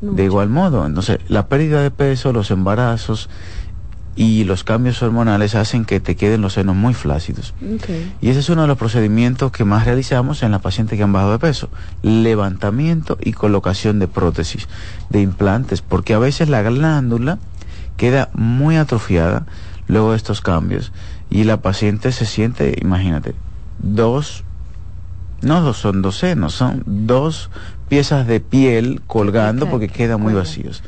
de 0.01 0.23
igual 0.23 0.49
modo. 0.49 0.85
Entonces, 0.85 1.19
la 1.27 1.47
pérdida 1.47 1.81
de 1.81 1.91
peso, 1.91 2.31
los 2.31 2.51
embarazos, 2.51 3.29
y 4.15 4.45
los 4.45 4.63
cambios 4.63 5.01
hormonales 5.01 5.55
hacen 5.55 5.83
que 5.83 5.99
te 5.99 6.15
queden 6.15 6.41
los 6.41 6.53
senos 6.53 6.75
muy 6.75 6.93
flácidos. 6.93 7.53
Y 8.21 8.29
ese 8.29 8.39
es 8.39 8.49
uno 8.49 8.61
de 8.61 8.67
los 8.67 8.77
procedimientos 8.77 9.51
que 9.51 9.65
más 9.65 9.85
realizamos 9.85 10.41
en 10.43 10.51
la 10.51 10.59
paciente 10.59 10.95
que 10.95 11.03
han 11.03 11.11
bajado 11.11 11.33
de 11.33 11.39
peso. 11.39 11.69
Levantamiento 12.01 13.17
y 13.21 13.33
colocación 13.33 13.99
de 13.99 14.07
prótesis, 14.07 14.67
de 15.09 15.21
implantes, 15.21 15.81
porque 15.81 16.13
a 16.13 16.19
veces 16.19 16.47
la 16.47 16.61
glándula 16.61 17.39
queda 17.97 18.29
muy 18.33 18.77
atrofiada 18.77 19.45
luego 19.87 20.11
de 20.11 20.17
estos 20.17 20.41
cambios 20.41 20.91
y 21.29 21.43
la 21.43 21.61
paciente 21.61 22.11
se 22.11 22.25
siente, 22.25 22.77
imagínate, 22.81 23.35
dos, 23.79 24.43
no 25.41 25.61
dos, 25.61 25.77
son 25.77 26.01
dos 26.01 26.17
senos, 26.17 26.53
son 26.53 26.83
dos 26.85 27.49
piezas 27.87 28.27
de 28.27 28.39
piel 28.39 29.01
colgando 29.07 29.69
porque 29.69 29.87
quedan 29.87 30.21
muy 30.21 30.33
vacíos. 30.33 30.83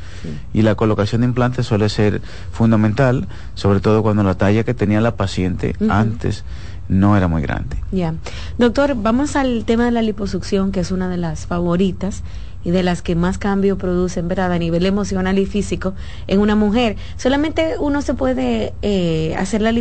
Y 0.54 0.63
la 0.63 0.75
colocación 0.75 1.22
de 1.22 1.27
implantes 1.27 1.66
suele 1.66 1.89
ser 1.89 2.22
fundamental, 2.51 3.27
sobre 3.56 3.80
todo 3.80 4.01
cuando 4.01 4.24
la 4.24 4.36
talla 4.36 4.63
que 4.63 4.74
tenía 4.74 5.01
la 5.01 5.16
paciente 5.16 5.75
antes 5.89 6.44
no 6.89 7.18
era 7.18 7.27
muy 7.27 7.42
grande. 7.42 7.77
Ya. 7.92 8.13
Doctor, 8.58 8.96
vamos 8.96 9.36
al 9.36 9.66
tema 9.66 9.86
de 9.86 9.92
la 9.92 10.01
liposucción, 10.01 10.72
que 10.72 10.80
es 10.80 10.92
una 10.92 11.10
de 11.10 11.18
las 11.18 11.46
favoritas 11.46 12.24
y 12.63 12.71
de 12.71 12.83
las 12.83 13.01
que 13.01 13.15
más 13.15 13.37
cambio 13.37 13.77
producen, 13.77 14.27
¿verdad? 14.27 14.51
A 14.51 14.59
nivel 14.59 14.85
emocional 14.85 15.39
y 15.39 15.45
físico 15.45 15.93
en 16.27 16.39
una 16.39 16.55
mujer. 16.55 16.97
Solamente 17.15 17.75
uno 17.79 18.01
se 18.01 18.13
puede 18.13 18.73
eh, 18.81 19.35
hacer 19.37 19.61
la 19.61 19.71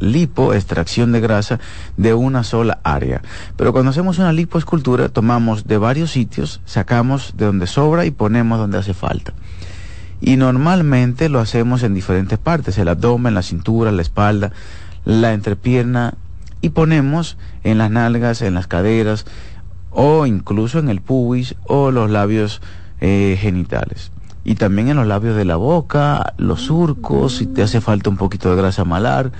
lipo, 0.00 0.54
extracción 0.54 1.12
de 1.12 1.20
grasa 1.20 1.60
de 1.96 2.14
una 2.14 2.44
sola 2.44 2.80
área. 2.82 3.22
Pero 3.56 3.72
cuando 3.72 3.90
hacemos 3.90 4.18
una 4.18 4.32
lipoescultura, 4.32 5.08
tomamos 5.08 5.66
de 5.66 5.78
varios 5.78 6.10
sitios, 6.10 6.60
sacamos 6.64 7.34
de 7.36 7.46
donde 7.46 7.66
sobra 7.66 8.04
y 8.04 8.10
ponemos 8.10 8.58
donde 8.58 8.78
hace 8.78 8.94
falta. 8.94 9.32
Y 10.20 10.36
normalmente 10.36 11.28
lo 11.28 11.40
hacemos 11.40 11.82
en 11.82 11.94
diferentes 11.94 12.38
partes, 12.38 12.78
el 12.78 12.88
abdomen, 12.88 13.34
la 13.34 13.42
cintura, 13.42 13.90
la 13.90 14.02
espalda, 14.02 14.52
la 15.04 15.32
entrepierna 15.32 16.14
y 16.60 16.70
ponemos 16.70 17.36
en 17.64 17.78
las 17.78 17.90
nalgas, 17.90 18.40
en 18.40 18.54
las 18.54 18.68
caderas, 18.68 19.26
o 19.92 20.26
incluso 20.26 20.78
en 20.78 20.88
el 20.88 21.00
pubis 21.00 21.54
o 21.66 21.90
los 21.90 22.10
labios 22.10 22.60
eh, 23.00 23.36
genitales. 23.40 24.10
Y 24.44 24.56
también 24.56 24.88
en 24.88 24.96
los 24.96 25.06
labios 25.06 25.36
de 25.36 25.44
la 25.44 25.56
boca, 25.56 26.34
los 26.36 26.62
surcos, 26.62 27.36
si 27.36 27.46
te 27.46 27.62
hace 27.62 27.80
falta 27.80 28.10
un 28.10 28.16
poquito 28.16 28.50
de 28.50 28.56
grasa 28.56 28.84
malar 28.84 29.30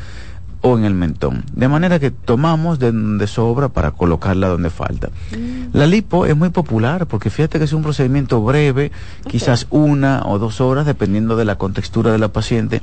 o 0.61 0.79
en 0.79 0.85
el 0.85 0.95
mentón. 0.95 1.45
De 1.55 1.67
manera 1.67 1.99
que 1.99 2.13
tomamos 2.13 2.79
de 2.79 2.93
donde 2.93 3.27
sobra 3.27 3.69
para 3.69 3.91
colocarla 3.91 4.49
donde 4.49 4.71
falta. 4.71 5.09
Mm. 5.33 5.77
La 5.77 5.87
lipo 5.87 6.25
es 6.25 6.37
muy 6.37 6.51
popular 6.51 7.07
porque 7.07 7.31
fíjate 7.31 7.59
que 7.59 7.65
es 7.65 7.73
un 7.73 7.83
procedimiento 7.83 8.41
breve, 8.43 8.93
quizás 9.29 9.67
una 9.71 10.23
o 10.25 10.39
dos 10.39 10.61
horas, 10.61 10.87
dependiendo 10.87 11.35
de 11.37 11.45
la 11.45 11.57
contextura 11.57 12.13
de 12.13 12.19
la 12.19 12.29
paciente 12.29 12.81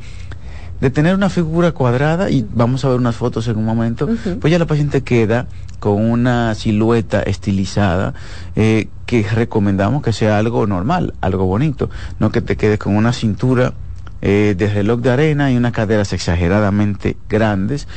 de 0.82 0.90
tener 0.90 1.16
una 1.16 1.30
figura 1.30 1.72
cuadrada, 1.72 2.30
y 2.30 2.46
vamos 2.54 2.86
a 2.86 2.90
ver 2.90 2.98
unas 2.98 3.16
fotos 3.16 3.48
en 3.48 3.58
un 3.58 3.66
momento, 3.66 4.08
pues 4.40 4.52
ya 4.52 4.60
la 4.60 4.66
paciente 4.66 5.02
queda 5.02 5.48
con 5.80 6.10
una 6.10 6.54
silueta 6.56 7.22
estilizada 7.22 8.14
eh, 8.56 8.88
que 9.06 9.24
recomendamos 9.24 10.04
que 10.04 10.14
sea 10.14 10.38
algo 10.38 10.68
normal, 10.68 11.14
algo 11.22 11.46
bonito, 11.46 11.90
no 12.20 12.32
que 12.32 12.42
te 12.42 12.58
quedes 12.58 12.80
con 12.80 12.96
una 12.96 13.14
cintura 13.14 13.74
eh, 14.22 14.56
de 14.58 14.70
reloj 14.70 15.00
de 15.00 15.12
arena 15.12 15.52
y 15.52 15.58
unas 15.58 15.72
caderas 15.72 16.12
exageradamente 16.14 17.16
grandes, 17.30 17.88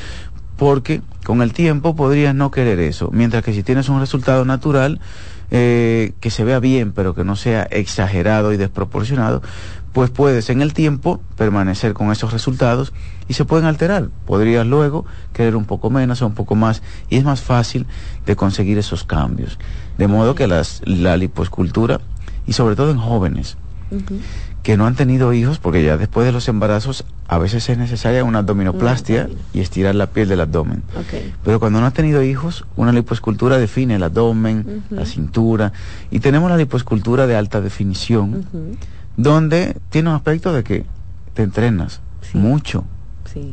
porque 0.57 1.03
con 1.25 1.43
el 1.43 1.53
tiempo 1.53 1.97
podrías 1.97 2.35
no 2.35 2.51
querer 2.51 2.79
eso, 2.79 3.11
mientras 3.13 3.43
que 3.43 3.53
si 3.53 3.63
tienes 3.63 3.89
un 3.89 3.99
resultado 3.99 4.45
natural, 4.45 5.01
eh, 5.51 6.13
que 6.21 6.31
se 6.31 6.45
vea 6.45 6.61
bien, 6.61 6.93
pero 6.93 7.15
que 7.15 7.25
no 7.25 7.37
sea 7.37 7.65
exagerado 7.65 8.53
y 8.53 8.57
desproporcionado, 8.57 9.43
pues 9.93 10.11
puedes 10.11 10.49
en 10.51 10.63
el 10.63 10.73
tiempo 10.73 11.21
permanecer 11.37 11.93
con 11.93 12.11
esos 12.11 12.33
resultados 12.33 12.93
y 13.29 13.35
se 13.35 13.45
pueden 13.45 13.67
alterar. 13.67 14.09
Podrías 14.27 14.67
luego 14.67 15.05
querer 15.33 15.57
un 15.57 15.65
poco 15.65 15.91
menos 15.91 16.23
o 16.23 16.27
un 16.27 16.35
poco 16.35 16.55
más 16.55 16.83
y 17.11 17.17
es 17.17 17.25
más 17.25 17.43
fácil 17.43 17.87
de 18.27 18.37
conseguir 18.37 18.79
esos 18.79 19.05
cambios. 19.05 19.59
De 19.99 20.09
modo 20.09 20.35
que 20.35 20.47
las, 20.47 20.83
la 20.85 21.17
lipoescultura, 21.17 22.01
y 22.47 22.55
sobre 22.55 22.75
todo 22.75 22.91
en 22.91 22.99
jóvenes, 22.99 23.57
que 24.63 24.77
no 24.79 24.87
han 24.87 24.95
tenido 24.95 25.33
hijos, 25.35 25.59
porque 25.59 25.85
ya 25.85 25.99
después 25.99 26.25
de 26.25 26.33
los 26.33 26.49
embarazos 26.49 27.05
a 27.29 27.37
veces 27.39 27.69
es 27.69 27.77
necesaria 27.77 28.25
una 28.25 28.39
abdominoplastia 28.39 29.29
y 29.53 29.61
estirar 29.61 29.95
la 29.95 30.07
piel 30.07 30.29
del 30.29 30.41
abdomen. 30.41 30.83
Pero 31.45 31.61
cuando 31.61 31.81
no 31.81 31.87
ha 31.87 31.91
tenido 31.91 32.23
hijos, 32.23 32.65
una 32.77 32.93
lipoescultura 32.93 33.59
define 33.59 33.97
el 33.97 34.03
abdomen, 34.03 34.85
la 34.89 35.05
cintura, 35.05 35.73
y 36.11 36.21
tenemos 36.21 36.51
la 36.51 36.57
lipoescultura 36.57 37.27
de 37.27 37.37
alta 37.37 37.61
definición 37.61 38.47
donde 39.17 39.77
tiene 39.91 40.11
un 40.11 40.17
aspecto 40.17 40.53
de 40.53 40.65
que 40.65 40.85
te 41.35 41.43
entrenas 41.43 42.01
mucho, 42.35 42.85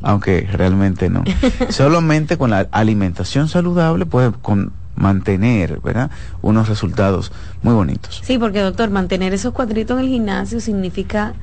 aunque 0.03 0.47
realmente 0.51 1.09
no. 1.09 1.23
Solamente 1.69 2.37
con 2.37 2.49
la 2.49 2.67
alimentación 2.71 3.47
saludable 3.47 4.05
puedes 4.05 4.33
con 4.41 4.73
mantener, 4.95 5.79
¿verdad? 5.81 6.11
Unos 6.41 6.67
resultados 6.67 7.31
muy 7.61 7.73
bonitos. 7.73 8.21
Sí, 8.23 8.37
porque 8.37 8.59
doctor, 8.59 8.89
mantener 8.89 9.33
esos 9.33 9.53
cuadritos 9.53 9.97
en 9.97 10.05
el 10.05 10.11
gimnasio 10.11 10.59
significa 10.59 11.33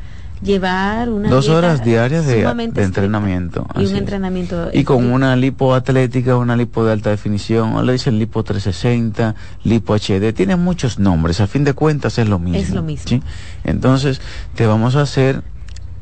llevar 0.42 1.08
una 1.08 1.30
dos 1.30 1.48
horas 1.48 1.82
diarias 1.82 2.26
de, 2.26 2.42
entrenamiento 2.76 3.66
y 3.76 3.86
un 3.86 3.96
entrenamiento 3.96 4.68
y 4.72 4.84
con 4.84 5.10
una 5.10 5.34
lipo 5.34 5.74
atlética 5.74 6.36
una 6.36 6.56
lipo 6.56 6.84
de 6.84 6.92
alta 6.92 7.10
definición 7.10 7.74
o 7.74 7.82
le 7.82 7.92
dicen 7.92 8.18
lipo 8.18 8.42
360 8.42 9.34
lipo 9.64 9.94
HD 9.94 10.34
tiene 10.34 10.56
muchos 10.56 10.98
nombres 10.98 11.40
a 11.40 11.46
fin 11.46 11.64
de 11.64 11.72
cuentas 11.72 12.18
es 12.18 12.28
lo 12.28 12.38
mismo 12.38 12.58
es 12.58 12.70
lo 12.70 12.82
mismo. 12.82 13.20
entonces 13.64 14.20
te 14.54 14.66
vamos 14.66 14.94
a 14.96 15.02
hacer 15.02 15.42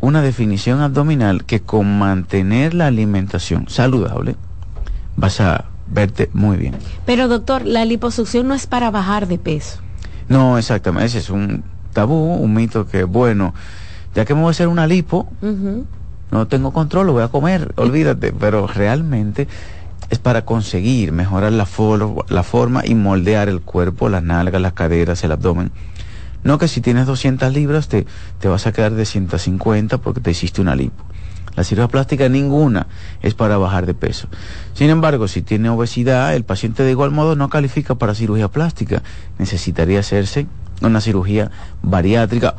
una 0.00 0.20
definición 0.20 0.80
abdominal 0.80 1.44
que 1.44 1.60
con 1.60 1.98
mantener 1.98 2.74
la 2.74 2.88
alimentación 2.88 3.68
saludable 3.68 4.37
vas 5.16 5.40
a 5.40 5.66
verte 5.87 6.30
muy 6.32 6.56
bien. 6.56 6.74
Pero 7.06 7.28
doctor 7.28 7.64
la 7.64 7.85
liposucción 7.85 8.48
no 8.48 8.54
es 8.54 8.66
para 8.66 8.90
bajar 8.90 9.26
de 9.26 9.38
peso. 9.38 9.78
No 10.28 10.59
exactamente 10.59 11.06
ese 11.06 11.18
es 11.18 11.30
un 11.30 11.64
tabú 11.92 12.35
un 12.35 12.52
mito 12.52 12.87
que 12.87 13.04
bueno 13.04 13.54
ya 14.14 14.24
que 14.24 14.35
me 14.35 14.40
voy 14.40 14.48
a 14.48 14.50
hacer 14.50 14.68
una 14.68 14.87
lipo, 14.87 15.29
no 16.31 16.46
tengo 16.46 16.72
control, 16.72 17.07
lo 17.07 17.12
voy 17.12 17.22
a 17.22 17.29
comer, 17.29 17.72
olvídate, 17.77 18.33
pero 18.33 18.66
realmente 18.66 19.48
es 20.11 20.18
para 20.18 20.44
conseguir 20.44 21.12
mejorar 21.12 21.53
la, 21.53 21.66
la 22.29 22.42
forma 22.42 22.83
y 22.85 22.94
moldear 22.94 23.48
el 23.48 23.61
cuerpo, 23.61 24.09
las 24.09 24.22
nalgas, 24.22 24.61
las 24.61 24.72
caderas, 24.72 25.24
el 25.24 25.33
abdomen. 25.33 25.70
No 26.42 26.59
que 26.59 26.68
si 26.68 26.83
tienes 26.83 27.07
200 27.07 27.53
libras 27.55 27.88
te, 27.88 28.07
te 28.38 28.48
vas 28.48 28.66
a 28.66 28.72
quedar 28.72 28.92
de 28.92 29.07
150 29.07 29.98
porque 29.98 30.20
te 30.20 30.31
hiciste 30.31 30.61
una 30.61 30.77
lipo. 30.77 31.03
La 31.57 31.64
cirugía 31.64 31.88
plástica 31.88 32.29
ninguna 32.29 32.87
es 33.22 33.35
para 33.35 33.57
bajar 33.57 33.87
de 33.87 33.94
peso. 33.94 34.29
Sin 34.74 34.90
embargo, 34.90 35.29
si 35.29 35.40
tiene 35.40 35.68
obesidad, 35.70 36.35
el 36.35 36.44
paciente 36.44 36.83
de 36.83 36.90
igual 36.90 37.12
modo 37.12 37.37
no 37.37 37.48
califica 37.48 37.94
para 37.94 38.14
cirugía 38.14 38.48
plástica. 38.48 39.03
Necesitaría 39.38 40.00
hacerse 40.00 40.46
una 40.83 41.00
cirugía 41.00 41.50
bariátrica, 41.83 42.57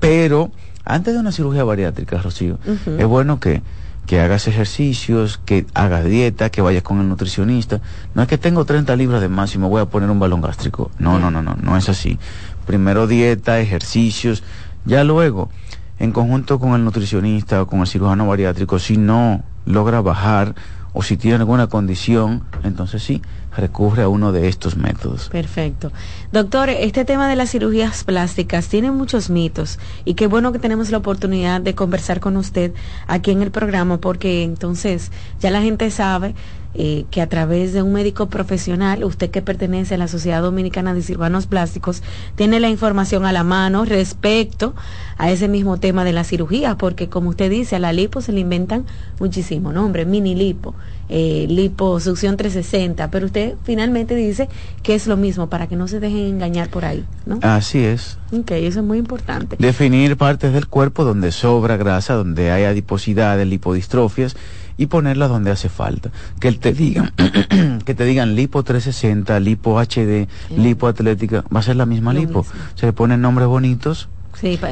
pero 0.00 0.50
antes 0.88 1.14
de 1.14 1.20
una 1.20 1.32
cirugía 1.32 1.64
bariátrica, 1.64 2.20
Rocío, 2.20 2.58
es 2.98 3.06
bueno 3.06 3.38
que, 3.38 3.62
que 4.06 4.20
hagas 4.20 4.48
ejercicios, 4.48 5.38
que 5.44 5.66
hagas 5.74 6.04
dieta, 6.06 6.50
que 6.50 6.62
vayas 6.62 6.82
con 6.82 6.98
el 7.00 7.08
nutricionista. 7.08 7.80
No 8.14 8.22
es 8.22 8.28
que 8.28 8.38
tengo 8.38 8.64
30 8.64 8.96
libras 8.96 9.20
de 9.20 9.28
más 9.28 9.54
y 9.54 9.58
me 9.58 9.68
voy 9.68 9.82
a 9.82 9.84
poner 9.84 10.10
un 10.10 10.18
balón 10.18 10.40
gástrico. 10.40 10.90
No, 10.98 11.18
no, 11.18 11.30
no, 11.30 11.42
no, 11.42 11.56
no 11.60 11.76
es 11.76 11.90
así. 11.90 12.18
Primero 12.66 13.06
dieta, 13.06 13.60
ejercicios, 13.60 14.42
ya 14.86 15.04
luego, 15.04 15.50
en 15.98 16.12
conjunto 16.12 16.58
con 16.58 16.74
el 16.74 16.84
nutricionista 16.84 17.60
o 17.60 17.66
con 17.66 17.80
el 17.80 17.86
cirujano 17.86 18.26
bariátrico, 18.26 18.78
si 18.78 18.96
no 18.96 19.42
logra 19.66 20.00
bajar 20.00 20.54
o 20.92 21.02
si 21.02 21.16
tiene 21.16 21.36
alguna 21.36 21.66
condición, 21.66 22.42
entonces 22.64 23.02
sí, 23.02 23.22
recurre 23.56 24.02
a 24.02 24.08
uno 24.08 24.32
de 24.32 24.48
estos 24.48 24.76
métodos. 24.76 25.28
Perfecto. 25.28 25.92
Doctor, 26.32 26.70
este 26.70 27.04
tema 27.04 27.28
de 27.28 27.36
las 27.36 27.50
cirugías 27.50 28.04
plásticas 28.04 28.68
tiene 28.68 28.90
muchos 28.90 29.30
mitos 29.30 29.78
y 30.04 30.14
qué 30.14 30.26
bueno 30.26 30.52
que 30.52 30.58
tenemos 30.58 30.90
la 30.90 30.98
oportunidad 30.98 31.60
de 31.60 31.74
conversar 31.74 32.20
con 32.20 32.36
usted 32.36 32.72
aquí 33.06 33.30
en 33.30 33.42
el 33.42 33.50
programa 33.50 33.98
porque 33.98 34.44
entonces 34.44 35.10
ya 35.40 35.50
la 35.50 35.60
gente 35.60 35.90
sabe 35.90 36.34
eh, 36.80 37.06
que 37.10 37.20
a 37.20 37.28
través 37.28 37.72
de 37.72 37.82
un 37.82 37.92
médico 37.92 38.28
profesional, 38.28 39.02
usted 39.02 39.32
que 39.32 39.42
pertenece 39.42 39.96
a 39.96 39.98
la 39.98 40.06
Sociedad 40.06 40.40
Dominicana 40.40 40.94
de 40.94 41.02
Cirujanos 41.02 41.48
Plásticos, 41.48 42.04
tiene 42.36 42.60
la 42.60 42.68
información 42.68 43.24
a 43.24 43.32
la 43.32 43.42
mano 43.42 43.84
respecto 43.84 44.76
a 45.16 45.28
ese 45.28 45.48
mismo 45.48 45.78
tema 45.78 46.04
de 46.04 46.12
la 46.12 46.22
cirugía, 46.22 46.76
porque 46.76 47.08
como 47.08 47.30
usted 47.30 47.50
dice, 47.50 47.74
a 47.74 47.78
la 47.80 47.92
lipo 47.92 48.20
se 48.20 48.30
le 48.30 48.38
inventan 48.38 48.86
muchísimo 49.18 49.72
nombre, 49.72 50.06
mini 50.06 50.36
lipo, 50.36 50.76
eh, 51.08 51.46
liposucción 51.48 52.36
360, 52.36 53.10
pero 53.10 53.26
usted 53.26 53.54
finalmente 53.64 54.14
dice 54.14 54.48
que 54.84 54.94
es 54.94 55.08
lo 55.08 55.16
mismo 55.16 55.50
para 55.50 55.66
que 55.66 55.74
no 55.74 55.88
se 55.88 55.98
dejen 55.98 56.26
engañar 56.26 56.68
por 56.70 56.84
ahí, 56.84 57.04
¿no? 57.26 57.40
Así 57.42 57.84
es. 57.84 58.18
Ok, 58.30 58.52
eso 58.52 58.78
es 58.78 58.86
muy 58.86 58.98
importante. 58.98 59.56
Definir 59.58 60.16
partes 60.16 60.52
del 60.52 60.68
cuerpo 60.68 61.02
donde 61.02 61.32
sobra 61.32 61.76
grasa, 61.76 62.14
donde 62.14 62.52
hay 62.52 62.62
adiposidades, 62.62 63.48
lipodistrofias 63.48 64.36
y 64.78 64.86
ponerlas 64.86 65.28
donde 65.28 65.50
hace 65.50 65.68
falta. 65.68 66.10
Que 66.40 66.52
te 66.52 66.72
digan, 66.72 67.12
que 67.84 67.94
te 67.94 68.04
digan 68.04 68.34
lipo 68.34 68.62
360, 68.62 69.38
lipo 69.40 69.78
HD, 69.78 70.26
lipo 70.56 70.86
atlética, 70.86 71.44
va 71.54 71.60
a 71.60 71.62
ser 71.62 71.76
la 71.76 71.84
misma 71.84 72.14
lipo. 72.14 72.46
Se 72.76 72.86
le 72.86 72.94
ponen 72.94 73.20
nombres 73.20 73.48
bonitos 73.48 74.08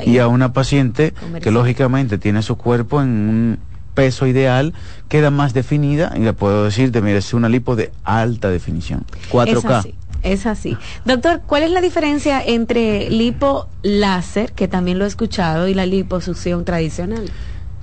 y 0.07 0.19
a 0.19 0.29
una 0.29 0.53
paciente 0.53 1.13
que 1.43 1.51
lógicamente 1.51 2.19
tiene 2.19 2.41
su 2.43 2.57
cuerpo 2.57 3.03
en 3.03 3.09
un 3.09 3.59
peso 3.95 4.27
ideal 4.27 4.75
queda 5.09 5.31
más 5.31 5.55
definida 5.55 6.13
y 6.17 6.21
le 6.21 6.33
puedo 6.33 6.65
decir, 6.65 6.93
mira, 7.03 7.19
es 7.19 7.35
una 7.35 7.49
lipo 7.49 7.75
de 7.75 7.91
alta 8.05 8.49
definición, 8.49 9.05
4K. 9.33 9.93
Es 10.23 10.47
así. 10.47 10.77
Doctor, 11.05 11.43
¿cuál 11.47 11.63
es 11.63 11.71
la 11.71 11.81
diferencia 11.81 12.43
entre 12.45 13.11
lipo 13.11 13.69
láser, 13.83 14.53
que 14.53 14.67
también 14.67 14.99
lo 14.99 15.05
he 15.05 15.09
escuchado, 15.09 15.69
y 15.69 15.75
la 15.75 15.87
liposucción 15.87 16.65
tradicional? 16.65 17.31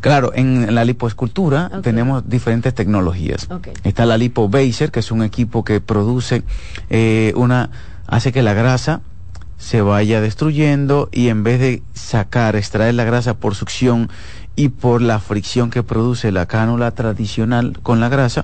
Claro, 0.04 0.34
en 0.36 0.76
la 0.76 0.84
lipoescultura 0.84 1.80
tenemos 1.82 2.28
diferentes 2.28 2.74
tecnologías. 2.76 3.48
Está 3.86 4.06
la 4.06 4.18
lipo 4.18 4.50
baser, 4.50 4.92
que 4.92 5.00
es 5.00 5.12
un 5.12 5.24
equipo 5.24 5.64
que 5.64 5.80
produce 5.80 6.44
eh, 6.90 7.32
una, 7.38 7.70
hace 8.06 8.34
que 8.34 8.44
la 8.44 8.54
grasa 8.54 9.00
se 9.58 9.82
vaya 9.82 10.20
destruyendo 10.20 11.08
y 11.14 11.30
en 11.30 11.46
vez 11.46 11.62
de 11.62 11.84
sacar, 11.94 12.58
extraer 12.58 12.96
la 12.96 13.06
grasa 13.06 13.36
por 13.36 13.56
succión 13.56 14.10
y 14.58 14.68
por 14.68 15.02
la 15.02 15.20
fricción 15.20 15.70
que 15.70 15.84
produce 15.84 16.34
la 16.34 16.48
cánula 16.48 16.92
tradicional 16.92 17.80
con 17.82 18.02
la 18.02 18.10
grasa, 18.10 18.44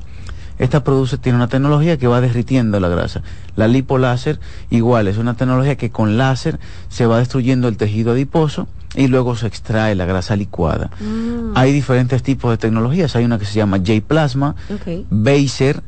esta 0.60 0.86
produce, 0.86 1.17
tiene 1.17 1.36
una 1.36 1.50
tecnología 1.50 1.98
que 1.98 2.08
va 2.08 2.22
derritiendo 2.22 2.80
la 2.80 2.88
grasa. 2.88 3.22
La 3.58 3.67
lipoláser 3.67 4.39
igual, 4.69 5.10
es 5.10 5.17
una 5.17 5.34
tecnología 5.34 5.76
que 5.76 5.91
con 5.91 6.17
láser 6.17 6.58
se 6.88 7.06
va 7.06 7.17
destruyendo 7.17 7.67
el 7.67 7.76
tejido 7.76 8.13
adiposo 8.13 8.69
y 8.99 9.07
luego 9.07 9.33
se 9.38 9.47
extrae 9.47 9.95
la 9.95 10.03
grasa 10.03 10.35
licuada. 10.35 10.91
Mm. 10.99 11.53
Hay 11.55 11.71
diferentes 11.71 12.21
tipos 12.21 12.51
de 12.51 12.57
tecnologías, 12.57 13.15
hay 13.15 13.23
una 13.23 13.39
que 13.39 13.45
se 13.45 13.53
llama 13.53 13.77
J-Plasma, 13.77 14.57
okay. 14.75 15.07
Baser 15.09 15.81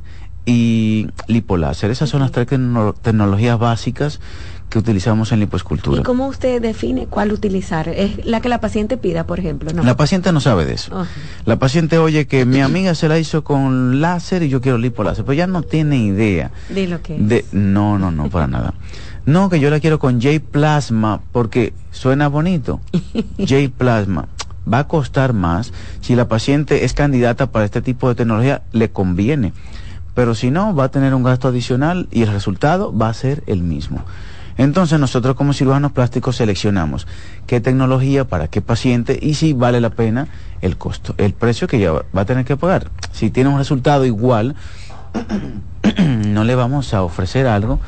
y 0.46 1.10
lipoláser. 1.28 1.92
Esas 1.92 2.10
son 2.10 2.22
las 2.22 2.32
tres 2.32 2.48
tecnologías 2.48 3.60
básicas 3.60 4.22
que 4.70 4.80
utilizamos 4.80 5.34
en 5.34 5.42
lipoescultura. 5.42 6.00
¿Y 6.00 6.04
cómo 6.04 6.28
usted 6.28 6.62
define 6.62 7.08
cuál 7.08 7.34
utilizar? 7.34 7.90
¿Es 7.90 8.26
la 8.26 8.40
que 8.40 8.48
la 8.48 8.62
paciente 8.62 8.96
pida, 8.96 9.26
por 9.28 9.40
ejemplo? 9.40 9.70
La 9.84 9.98
paciente 9.98 10.32
no 10.32 10.40
sabe 10.40 10.64
de 10.64 10.76
eso. 10.76 11.06
La 11.44 11.60
paciente 11.60 11.98
oye 11.98 12.28
que 12.28 12.46
mi 12.46 12.62
amiga 12.62 12.96
se 12.96 13.10
la 13.10 13.20
hizo 13.20 13.44
con 13.44 14.00
láser 14.00 14.44
y 14.44 14.48
yo 14.48 14.62
quiero 14.62 14.78
lipoláser, 14.78 15.26
pero 15.26 15.34
ya 15.34 15.48
no 15.48 15.64
tiene 15.64 15.98
idea. 15.98 16.52
De 16.70 16.88
lo 16.88 17.02
que 17.02 17.18
de, 17.18 17.44
No, 17.52 18.00
no, 18.00 18.10
no, 18.10 18.30
para 18.30 18.48
nada. 18.48 18.74
No, 19.26 19.50
que 19.50 19.60
yo 19.60 19.70
la 19.70 19.80
quiero 19.80 20.00
con 20.00 20.22
J-Plasma 20.22 21.22
porque 21.32 21.74
suena 21.92 22.28
bonito. 22.28 22.82
J-Plasma. 23.38 24.28
Va 24.72 24.80
a 24.80 24.88
costar 24.88 25.34
más. 25.34 25.74
Si 26.02 26.16
la 26.16 26.28
paciente 26.28 26.86
es 26.86 26.94
candidata 26.94 27.52
para 27.52 27.66
este 27.66 27.82
tipo 27.82 28.10
de 28.10 28.16
tecnología, 28.16 28.64
le 28.72 28.90
conviene. 28.90 29.54
Pero 30.16 30.36
si 30.36 30.52
no, 30.52 30.76
va 30.76 30.86
a 30.86 30.92
tener 30.92 31.14
un 31.14 31.24
gasto 31.24 31.48
adicional 31.48 32.08
y 32.12 32.24
el 32.24 32.32
resultado 32.32 32.96
va 32.96 33.10
a 33.10 33.14
ser 33.14 33.44
el 33.48 33.62
mismo. 33.62 34.04
Entonces 34.58 35.00
nosotros 35.00 35.36
como 35.36 35.54
cirujanos 35.54 35.92
plásticos 35.92 36.36
seleccionamos 36.36 37.08
qué 37.48 37.62
tecnología 37.62 38.26
para 38.26 38.48
qué 38.48 38.62
paciente 38.62 39.18
y 39.20 39.36
si 39.36 39.54
vale 39.54 39.80
la 39.80 39.92
pena 39.92 40.28
el 40.62 40.78
costo, 40.78 41.16
el 41.18 41.34
precio 41.34 41.68
que 41.68 41.80
ya 41.80 41.92
va 41.92 42.04
a 42.14 42.26
tener 42.26 42.46
que 42.46 42.58
pagar. 42.58 42.92
Si 43.12 43.32
tiene 43.32 43.50
un 43.50 43.58
resultado 43.58 44.06
igual, 44.06 44.56
no 46.28 46.44
le 46.44 46.56
vamos 46.56 46.94
a 46.94 47.04
ofrecer 47.04 47.48
algo 47.48 47.80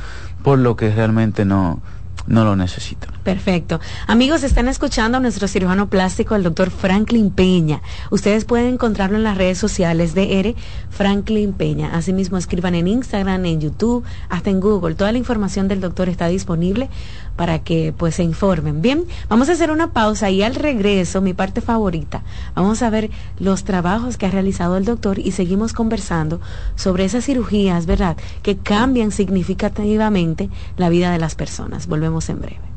por 0.44 0.60
lo 0.60 0.76
que 0.76 0.94
realmente 0.94 1.46
no, 1.46 1.82
no 2.28 2.44
lo 2.44 2.56
necesitan. 2.56 3.14
Perfecto. 3.24 3.80
Amigos, 4.08 4.44
están 4.44 4.68
escuchando 4.68 5.18
a 5.18 5.22
nuestro 5.22 5.48
cirujano 5.48 5.90
plástico, 5.90 6.36
el 6.36 6.44
doctor 6.44 6.72
Franklin 6.72 7.32
Peña. 7.32 7.82
Ustedes 8.12 8.46
pueden 8.46 8.74
encontrarlo 8.74 9.18
en 9.18 9.24
las 9.24 9.38
redes 9.38 9.58
sociales 9.58 10.14
de 10.14 10.40
ERE, 10.40 10.56
Franklin 10.90 11.54
Peña. 11.54 11.96
Asimismo, 11.96 12.38
escriban 12.38 12.76
en 12.76 12.88
Instagram, 12.88 13.46
en 13.46 13.62
YouTube, 13.62 14.04
hasta 14.30 14.50
en 14.50 14.60
Google. 14.60 14.96
Toda 14.96 15.12
la 15.12 15.18
información 15.18 15.68
del 15.68 15.82
doctor 15.82 16.10
está 16.10 16.28
disponible 16.28 16.90
para 17.36 17.60
que 17.60 17.94
pues 17.98 18.16
se 18.16 18.24
informen. 18.24 18.82
Bien, 18.82 19.06
vamos 19.28 19.50
a 19.50 19.54
hacer 19.54 19.72
una 19.72 19.92
pausa 19.92 20.30
y 20.30 20.44
al 20.44 20.56
regreso, 20.56 21.22
mi 21.22 21.34
parte 21.34 21.62
favorita, 21.62 22.24
vamos 22.56 22.82
a 22.84 22.90
ver 22.90 23.10
los 23.40 23.64
trabajos 23.64 24.18
que 24.18 24.28
ha 24.28 24.32
realizado 24.32 24.78
el 24.78 24.86
doctor 24.86 25.20
y 25.20 25.32
seguimos 25.32 25.74
conversando 25.74 26.40
sobre 26.76 27.06
esas 27.06 27.26
cirugías, 27.26 27.86
¿verdad?, 27.86 28.18
que 28.44 28.58
cambian 28.58 29.12
significativamente 29.12 30.50
la 30.78 30.90
vida 30.90 31.12
de 31.12 31.20
las 31.20 31.36
personas. 31.36 31.88
Volvemos 31.88 32.13
en 32.30 32.40
breve. 32.42 32.74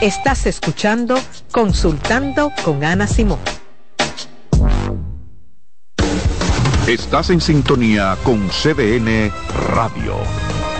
Estás 0.00 0.46
escuchando 0.46 1.18
Consultando 1.52 2.52
con 2.64 2.82
Ana 2.84 3.06
Simón. 3.06 3.38
Estás 6.86 7.30
en 7.30 7.40
sintonía 7.40 8.16
con 8.24 8.48
CDN 8.48 9.30
Radio. 9.74 10.16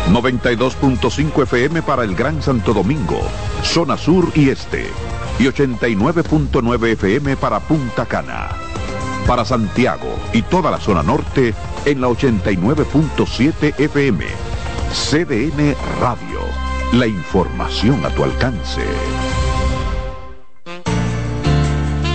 92.5 0.09 1.43
FM 1.43 1.83
para 1.83 2.03
el 2.05 2.17
Gran 2.17 2.43
Santo 2.43 2.73
Domingo, 2.73 3.21
zona 3.63 3.97
sur 3.97 4.33
y 4.35 4.49
este. 4.49 4.87
Y 5.41 5.45
89.9 5.47 6.93
FM 6.93 7.37
para 7.37 7.59
Punta 7.59 8.07
Cana. 8.07 8.51
Para 9.27 9.45
Santiago 9.45 10.15
y 10.33 10.43
toda 10.43 10.71
la 10.71 10.79
zona 10.79 11.03
norte 11.03 11.55
en 11.85 12.01
la 12.01 12.09
89.7 12.09 13.75
FM. 13.81 14.27
CDN 14.93 15.75
Radio 16.01 16.71
la 16.93 17.07
información 17.07 18.05
a 18.05 18.11
tu 18.11 18.25
alcance. 18.25 18.83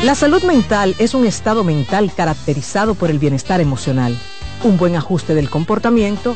La 0.04 0.16
salud 0.16 0.44
mental 0.44 0.96
es 1.00 1.14
un 1.14 1.26
estado 1.26 1.64
mental 1.64 2.12
caracterizado 2.16 2.94
por 2.94 3.10
el 3.10 3.18
bienestar 3.18 3.62
emocional, 3.62 4.18
un 4.64 4.78
buen 4.78 4.96
ajuste 4.96 5.34
del 5.34 5.50
comportamiento, 5.50 6.36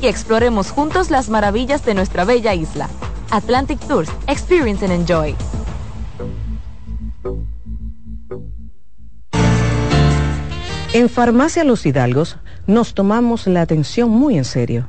Y 0.00 0.06
exploremos 0.08 0.70
juntos 0.70 1.10
las 1.10 1.28
maravillas 1.28 1.84
de 1.84 1.94
nuestra 1.94 2.24
bella 2.24 2.54
isla. 2.54 2.88
Atlantic 3.30 3.78
Tours, 3.86 4.10
experience 4.26 4.84
and 4.84 4.92
enjoy. 4.92 5.34
En 10.92 11.10
Farmacia 11.10 11.64
Los 11.64 11.84
Hidalgos 11.84 12.38
nos 12.66 12.94
tomamos 12.94 13.46
la 13.46 13.60
atención 13.60 14.10
muy 14.10 14.38
en 14.38 14.44
serio 14.44 14.88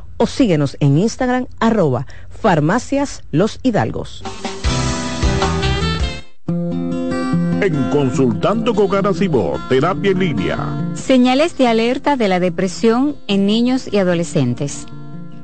o 0.21 0.27
síguenos 0.27 0.77
en 0.79 0.99
Instagram 0.99 1.47
arroba 1.59 2.05
farmacias 2.29 3.23
los 3.31 3.59
hidalgos. 3.63 4.23
En 6.47 7.89
Consultando 7.91 8.75
con 8.75 8.87
Garacimo, 8.87 9.53
Terapia 9.67 10.11
en 10.11 10.19
Línea. 10.19 10.91
Señales 10.93 11.57
de 11.57 11.67
alerta 11.67 12.17
de 12.17 12.27
la 12.27 12.39
depresión 12.39 13.15
en 13.27 13.47
niños 13.47 13.87
y 13.91 13.97
adolescentes. 13.97 14.85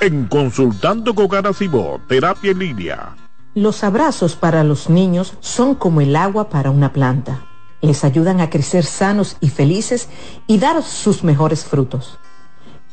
En 0.00 0.26
Consultando 0.26 1.16
con 1.16 1.26
Garacimo, 1.26 2.00
Terapia 2.08 2.52
en 2.52 2.60
Línea. 2.60 3.16
Los 3.54 3.82
abrazos 3.82 4.36
para 4.36 4.62
los 4.62 4.88
niños 4.88 5.34
son 5.40 5.74
como 5.74 6.00
el 6.00 6.14
agua 6.14 6.48
para 6.48 6.70
una 6.70 6.92
planta. 6.92 7.44
Les 7.80 8.04
ayudan 8.04 8.40
a 8.40 8.50
crecer 8.50 8.84
sanos 8.84 9.36
y 9.40 9.48
felices 9.48 10.08
y 10.46 10.58
dar 10.58 10.84
sus 10.84 11.24
mejores 11.24 11.64
frutos. 11.64 12.20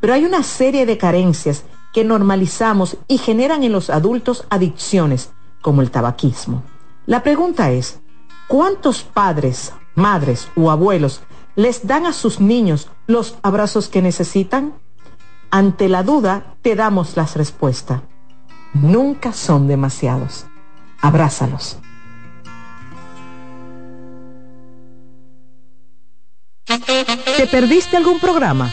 pero 0.00 0.14
hay 0.14 0.24
una 0.24 0.42
serie 0.42 0.86
de 0.86 0.98
carencias 0.98 1.64
que 1.92 2.04
normalizamos 2.04 2.96
y 3.08 3.18
generan 3.18 3.62
en 3.62 3.72
los 3.72 3.88
adultos 3.88 4.44
adicciones, 4.50 5.30
como 5.62 5.80
el 5.80 5.90
tabaquismo. 5.90 6.62
La 7.06 7.22
pregunta 7.22 7.70
es, 7.70 8.00
¿cuántos 8.48 9.02
padres, 9.02 9.72
madres 9.94 10.48
o 10.56 10.70
abuelos 10.70 11.22
les 11.56 11.86
dan 11.86 12.04
a 12.06 12.12
sus 12.12 12.40
niños 12.40 12.88
los 13.06 13.36
abrazos 13.42 13.88
que 13.88 14.02
necesitan? 14.02 14.74
Ante 15.50 15.88
la 15.88 16.02
duda, 16.02 16.56
te 16.62 16.74
damos 16.74 17.16
las 17.16 17.36
respuestas. 17.36 18.02
Nunca 18.72 19.32
son 19.32 19.68
demasiados. 19.68 20.46
Abrázalos. 21.00 21.78
¿Te 27.36 27.46
perdiste 27.46 27.96
algún 27.96 28.18
programa? 28.18 28.72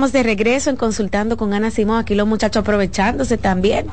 estamos 0.00 0.12
de 0.12 0.22
regreso 0.22 0.70
en 0.70 0.76
consultando 0.76 1.36
con 1.36 1.52
Ana 1.52 1.70
Simón. 1.70 1.98
Aquí 1.98 2.14
los 2.14 2.26
muchachos 2.26 2.62
aprovechándose 2.62 3.36
también, 3.36 3.84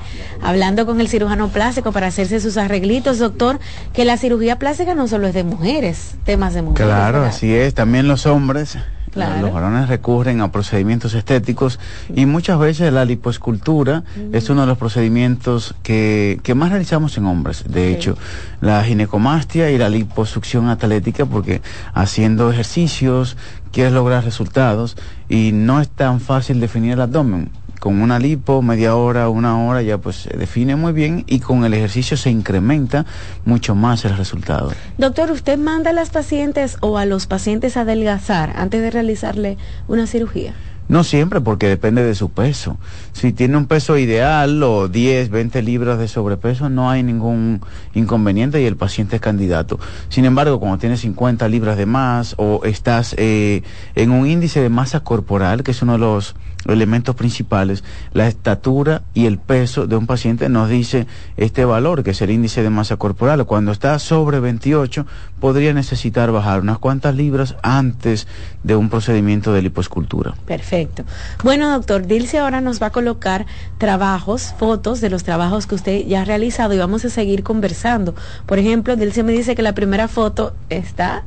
hablando 0.41 0.86
con 0.86 1.02
el 1.02 1.10
cirujano 1.10 1.50
plástico 1.50 1.91
para 1.91 2.08
hacerse 2.08 2.39
sus 2.39 2.56
arreglitos, 2.56 3.20
doctor, 3.20 3.60
que 3.91 4.06
la 4.06 4.15
cirugía 4.15 4.58
plástica 4.58 4.96
no 4.96 5.10
solo 5.10 5.28
es 5.28 5.34
de 5.34 5.43
mujeres, 5.43 6.15
temas 6.24 6.54
de 6.54 6.62
mujeres. 6.62 6.88
Claro, 6.88 7.26
así 7.26 7.54
es. 7.54 7.74
También 7.74 8.08
los 8.08 8.26
hombres 8.26 8.78
los 9.17 9.53
varones 9.53 9.89
recurren 9.89 10.41
a 10.41 10.51
procedimientos 10.51 11.13
estéticos 11.13 11.80
y 12.13 12.25
muchas 12.25 12.60
veces 12.60 12.93
la 12.93 13.06
lipoescultura 13.06 14.03
es 14.32 14.49
uno 14.49 14.62
de 14.62 14.67
los 14.67 14.77
procedimientos 14.77 15.75
que, 15.84 16.39
que 16.43 16.56
más 16.56 16.69
realizamos 16.69 17.17
en 17.17 17.25
hombres. 17.25 17.63
De 17.67 17.91
hecho, 17.91 18.17
la 18.62 18.84
ginecomastia 18.84 19.71
y 19.71 19.77
la 19.77 19.89
liposucción 19.89 20.69
atlética, 20.69 21.25
porque 21.25 21.62
haciendo 21.93 22.51
ejercicios 22.51 23.38
quieres 23.71 23.93
lograr 23.93 24.23
resultados 24.23 24.95
y 25.30 25.51
no 25.53 25.82
es 25.82 25.89
tan 25.89 26.19
fácil 26.19 26.60
definir 26.60 26.93
el 26.93 27.01
abdomen 27.01 27.51
con 27.88 28.02
una 28.02 28.19
lipo, 28.19 28.62
media 28.62 28.97
hora, 28.97 29.30
una 29.30 29.65
hora, 29.65 29.82
ya 29.82 29.97
pues 29.97 30.17
se 30.17 30.36
define 30.36 30.76
muy 30.76 30.91
bien 30.91 31.23
y 31.26 31.39
con 31.39 31.63
el 31.63 31.73
ejercicio 31.73 32.17
se 32.17 32.30
incrementa 32.30 33.06
mucho 33.45 33.76
más 33.76 34.04
el 34.04 34.17
resultado. 34.17 34.73
Doctor, 34.97 35.32
¿usted 35.32 35.58
manda 35.58 35.91
a 35.91 35.93
las 35.93 36.10
pacientes 36.10 36.76
o 36.82 36.97
a 36.97 37.06
los 37.06 37.28
pacientes 37.28 37.78
a 37.78 37.82
adelgazar 37.82 38.52
antes 38.58 38.82
de 38.82 38.91
realizarle 38.91 39.58
una 39.88 40.06
cirugía? 40.06 40.54
No 40.89 41.06
siempre, 41.06 41.39
porque 41.39 41.69
depende 41.69 42.04
de 42.04 42.13
su 42.13 42.30
peso. 42.30 42.78
Si 43.13 43.32
tiene 43.32 43.56
un 43.56 43.67
peso 43.67 43.97
ideal 43.97 44.62
o 44.63 44.89
10, 44.89 45.30
20 45.30 45.62
libras 45.62 45.97
de 45.97 46.10
sobrepeso, 46.10 46.69
no 46.69 46.89
hay 46.89 47.04
ningún 47.04 47.62
inconveniente 47.93 48.62
y 48.62 48.65
el 48.65 48.76
paciente 48.76 49.17
es 49.17 49.21
candidato. 49.21 49.80
Sin 50.10 50.26
embargo, 50.26 50.60
cuando 50.60 50.78
tienes 50.78 51.02
50 51.02 51.47
libras 51.47 51.78
de 51.78 51.86
más 51.86 52.36
o 52.38 52.62
estás 52.65 53.15
eh, 53.17 53.63
en 53.95 54.12
un 54.12 54.28
índice 54.28 54.62
de 54.62 54.69
masa 54.69 55.02
corporal, 55.02 55.63
que 55.63 55.71
es 55.71 55.82
uno 55.82 55.93
de 55.93 56.00
los 56.00 56.36
elementos 56.67 57.15
principales, 57.15 57.84
la 58.13 58.27
estatura 58.27 59.01
y 59.13 59.25
el 59.25 59.38
peso 59.38 59.88
de 59.88 59.95
un 59.95 60.08
paciente 60.08 60.49
nos 60.49 60.69
dice 60.69 61.08
este 61.38 61.65
valor, 61.65 62.03
que 62.03 62.12
es 62.12 62.21
el 62.21 62.32
índice 62.32 62.63
de 62.63 62.69
masa 62.69 62.97
corporal. 62.97 63.45
Cuando 63.45 63.71
está 63.71 63.97
sobre 63.99 64.39
28, 64.39 65.06
podría 65.39 65.73
necesitar 65.73 66.32
bajar 66.32 66.62
unas 66.62 66.80
cuantas 66.80 67.15
libras 67.15 67.56
antes 67.62 68.27
de 68.63 68.75
un 68.75 68.89
procedimiento 68.89 69.53
de 69.53 69.62
liposcultura. 69.62 70.36
Perfecto. 70.45 71.03
Bueno, 71.43 71.71
doctor, 71.71 72.06
Dilce 72.08 72.39
ahora 72.39 72.62
nos 72.62 72.82
va 72.82 72.88
a 72.88 72.91
colocar 72.91 73.45
trabajos, 73.77 74.53
fotos 74.58 75.01
de 75.01 75.10
los 75.10 75.23
trabajos 75.23 75.67
que 75.67 75.75
usted 75.75 76.06
ya 76.06 76.21
ha 76.21 76.25
realizado 76.25 76.73
y 76.73 76.77
vamos 76.77 77.06
a 77.06 77.10
seguir 77.10 77.43
conversando. 77.43 78.15
Por 78.45 78.60
ejemplo, 78.60 78.95
Dilce 78.95 79.23
me 79.23 79.32
dice 79.32 79.56
que 79.56 79.62
la 79.62 79.73
primera 79.73 80.08
foto 80.08 80.53
está 80.69 81.23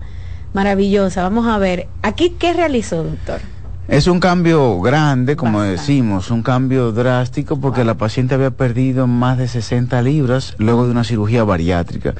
maravillosa. 0.52 1.22
Vamos 1.22 1.46
a 1.46 1.58
ver, 1.58 1.88
aquí, 2.02 2.30
¿qué 2.38 2.52
realizó, 2.52 3.04
doctor? 3.04 3.40
Es 3.90 4.06
un 4.06 4.20
cambio 4.20 4.80
grande, 4.80 5.34
como 5.34 5.62
decimos, 5.62 6.30
un 6.30 6.44
cambio 6.44 6.92
drástico 6.92 7.58
porque 7.58 7.84
la 7.84 7.94
paciente 7.94 8.36
había 8.36 8.52
perdido 8.52 9.08
más 9.08 9.36
de 9.36 9.48
60 9.48 10.00
libras 10.02 10.54
luego 10.58 10.84
de 10.84 10.92
una 10.92 11.02
cirugía 11.02 11.42
bariátrica. 11.42 12.14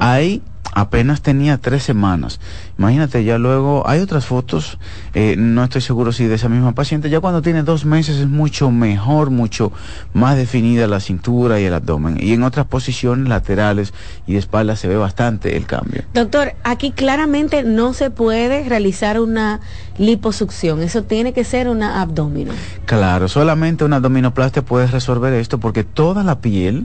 Ahí 0.00 0.42
apenas 0.72 1.22
tenía 1.22 1.58
tres 1.58 1.82
semanas. 1.82 2.40
Imagínate, 2.78 3.24
ya 3.24 3.38
luego 3.38 3.88
hay 3.88 4.00
otras 4.00 4.26
fotos, 4.26 4.78
eh, 5.14 5.36
no 5.38 5.64
estoy 5.64 5.80
seguro 5.80 6.12
si 6.12 6.26
de 6.26 6.34
esa 6.34 6.48
misma 6.48 6.72
paciente, 6.72 7.10
ya 7.10 7.20
cuando 7.20 7.42
tiene 7.42 7.62
dos 7.62 7.84
meses 7.84 8.16
es 8.16 8.28
mucho 8.28 8.70
mejor, 8.70 9.30
mucho 9.30 9.72
más 10.12 10.36
definida 10.36 10.86
la 10.86 11.00
cintura 11.00 11.60
y 11.60 11.64
el 11.64 11.74
abdomen. 11.74 12.18
Y 12.20 12.32
en 12.32 12.42
otras 12.42 12.66
posiciones 12.66 13.28
laterales 13.28 13.92
y 14.26 14.32
de 14.32 14.38
espalda 14.38 14.76
se 14.76 14.88
ve 14.88 14.96
bastante 14.96 15.56
el 15.56 15.66
cambio. 15.66 16.02
Doctor, 16.12 16.54
aquí 16.64 16.90
claramente 16.90 17.62
no 17.62 17.92
se 17.92 18.10
puede 18.10 18.68
realizar 18.68 19.20
una 19.20 19.60
liposucción, 19.98 20.82
eso 20.82 21.04
tiene 21.04 21.32
que 21.32 21.44
ser 21.44 21.68
una 21.68 22.00
abdomino. 22.00 22.52
Claro, 22.86 23.28
solamente 23.28 23.84
una 23.84 23.96
abdominoplastia 23.96 24.62
puede 24.62 24.86
resolver 24.88 25.32
esto 25.34 25.58
porque 25.58 25.84
toda 25.84 26.24
la 26.24 26.40
piel 26.40 26.84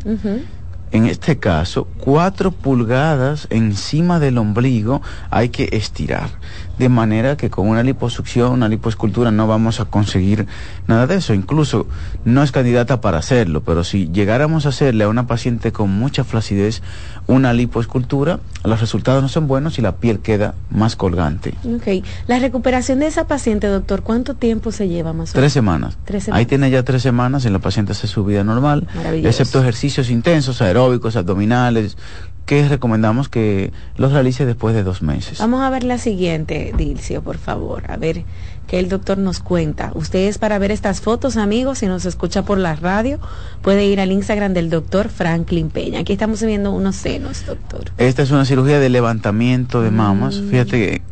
en 0.91 1.06
este 1.06 1.38
caso, 1.38 1.88
cuatro 1.99 2.52
pulgadas 2.52 3.47
encima 3.52 4.19
del 4.19 4.38
ombligo 4.38 5.02
hay 5.30 5.49
que 5.49 5.69
estirar 5.71 6.30
de 6.80 6.89
manera 6.89 7.38
que 7.38 7.50
con 7.50 7.68
una 7.68 7.84
liposucción, 7.84 8.54
una 8.54 8.70
lipoescultura 8.70 9.32
no 9.32 9.48
vamos 9.48 9.80
a 9.82 9.86
conseguir 9.86 10.48
nada 10.88 11.06
de 11.08 11.15
eso. 11.15 11.34
Incluso 11.34 11.86
no 12.26 12.42
es 12.42 12.52
candidata 12.52 13.02
para 13.02 13.18
hacerlo, 13.18 13.62
pero 13.62 13.84
si 13.84 14.10
llegáramos 14.10 14.65
a 14.65 14.70
hacerle 14.70 15.04
a 15.04 15.10
una 15.10 15.28
paciente 15.28 15.72
con 15.72 15.92
mucha 15.92 16.24
flacidez 16.24 16.82
una 17.28 17.54
lipoescultura, 17.54 18.39
los 18.63 18.80
resultados 18.80 19.22
no 19.22 19.30
son 19.30 19.48
buenos 19.48 19.78
y 19.78 19.82
la 19.82 19.98
piel 19.98 20.20
queda 20.20 20.56
más 20.72 20.96
colgante. 20.96 21.54
Ok. 21.65 22.04
La 22.28 22.39
recuperación 22.39 23.00
de 23.00 23.08
esa 23.08 23.28
paciente, 23.28 23.68
doctor, 23.68 24.02
¿cuánto 24.02 24.34
tiempo 24.34 24.72
se 24.72 24.88
lleva 24.88 25.12
más 25.12 25.15
o 25.15 25.20
menos? 25.20 25.34
Tres 25.34 25.54
semanas. 25.54 25.98
Tres 26.06 26.24
semanas. 26.24 26.39
Ahí 26.39 26.46
tiene 26.46 26.72
ya 26.72 26.84
tres 26.84 27.02
semanas 27.02 27.46
en 27.46 27.54
la 27.54 27.60
paciente 27.60 27.92
hace 27.92 28.08
su 28.08 28.24
vida 28.24 28.44
normal, 28.44 28.88
excepto 29.24 29.60
ejercicios 29.60 30.10
intensos, 30.10 30.62
aeróbicos, 30.62 31.18
abdominales, 31.18 31.98
que 32.50 32.68
recomendamos 32.68 33.30
que 33.30 33.72
los 33.96 34.12
realice 34.12 34.44
después 34.44 34.74
de 34.74 34.82
dos 34.82 35.04
meses. 35.04 35.38
Vamos 35.38 35.62
a 35.62 35.70
ver 35.70 35.84
la 35.84 36.00
siguiente, 36.00 36.74
Dilcio, 36.76 37.22
por 37.22 37.38
favor. 37.38 37.84
A 37.92 37.96
ver 37.96 38.24
qué 38.66 38.80
el 38.80 38.90
doctor 38.90 39.20
nos 39.20 39.40
cuenta. 39.40 39.92
Ustedes 39.94 40.40
para 40.40 40.58
ver 40.58 40.72
estas 40.72 41.00
fotos, 41.00 41.38
amigos, 41.38 41.78
si 41.78 41.86
nos 41.86 42.08
escucha 42.08 42.42
por 42.42 42.58
la 42.58 42.76
radio, 42.76 43.20
puede 43.62 43.86
ir 43.86 44.00
al 44.00 44.12
Instagram 44.12 44.56
del 44.56 44.72
doctor 44.72 45.10
Franklin 45.10 45.70
Peña. 45.70 46.00
Aquí 46.00 46.14
estamos 46.14 46.42
viendo 46.42 46.72
unos 46.72 46.96
senos, 46.96 47.46
doctor. 47.46 47.92
Esta 48.00 48.24
es 48.24 48.32
una 48.32 48.46
cirugía 48.46 48.80
de 48.80 48.90
levantamiento 48.90 49.84
de 49.84 49.92
mamas. 49.92 50.40
Mm. 50.40 50.50
Fíjate 50.50 51.04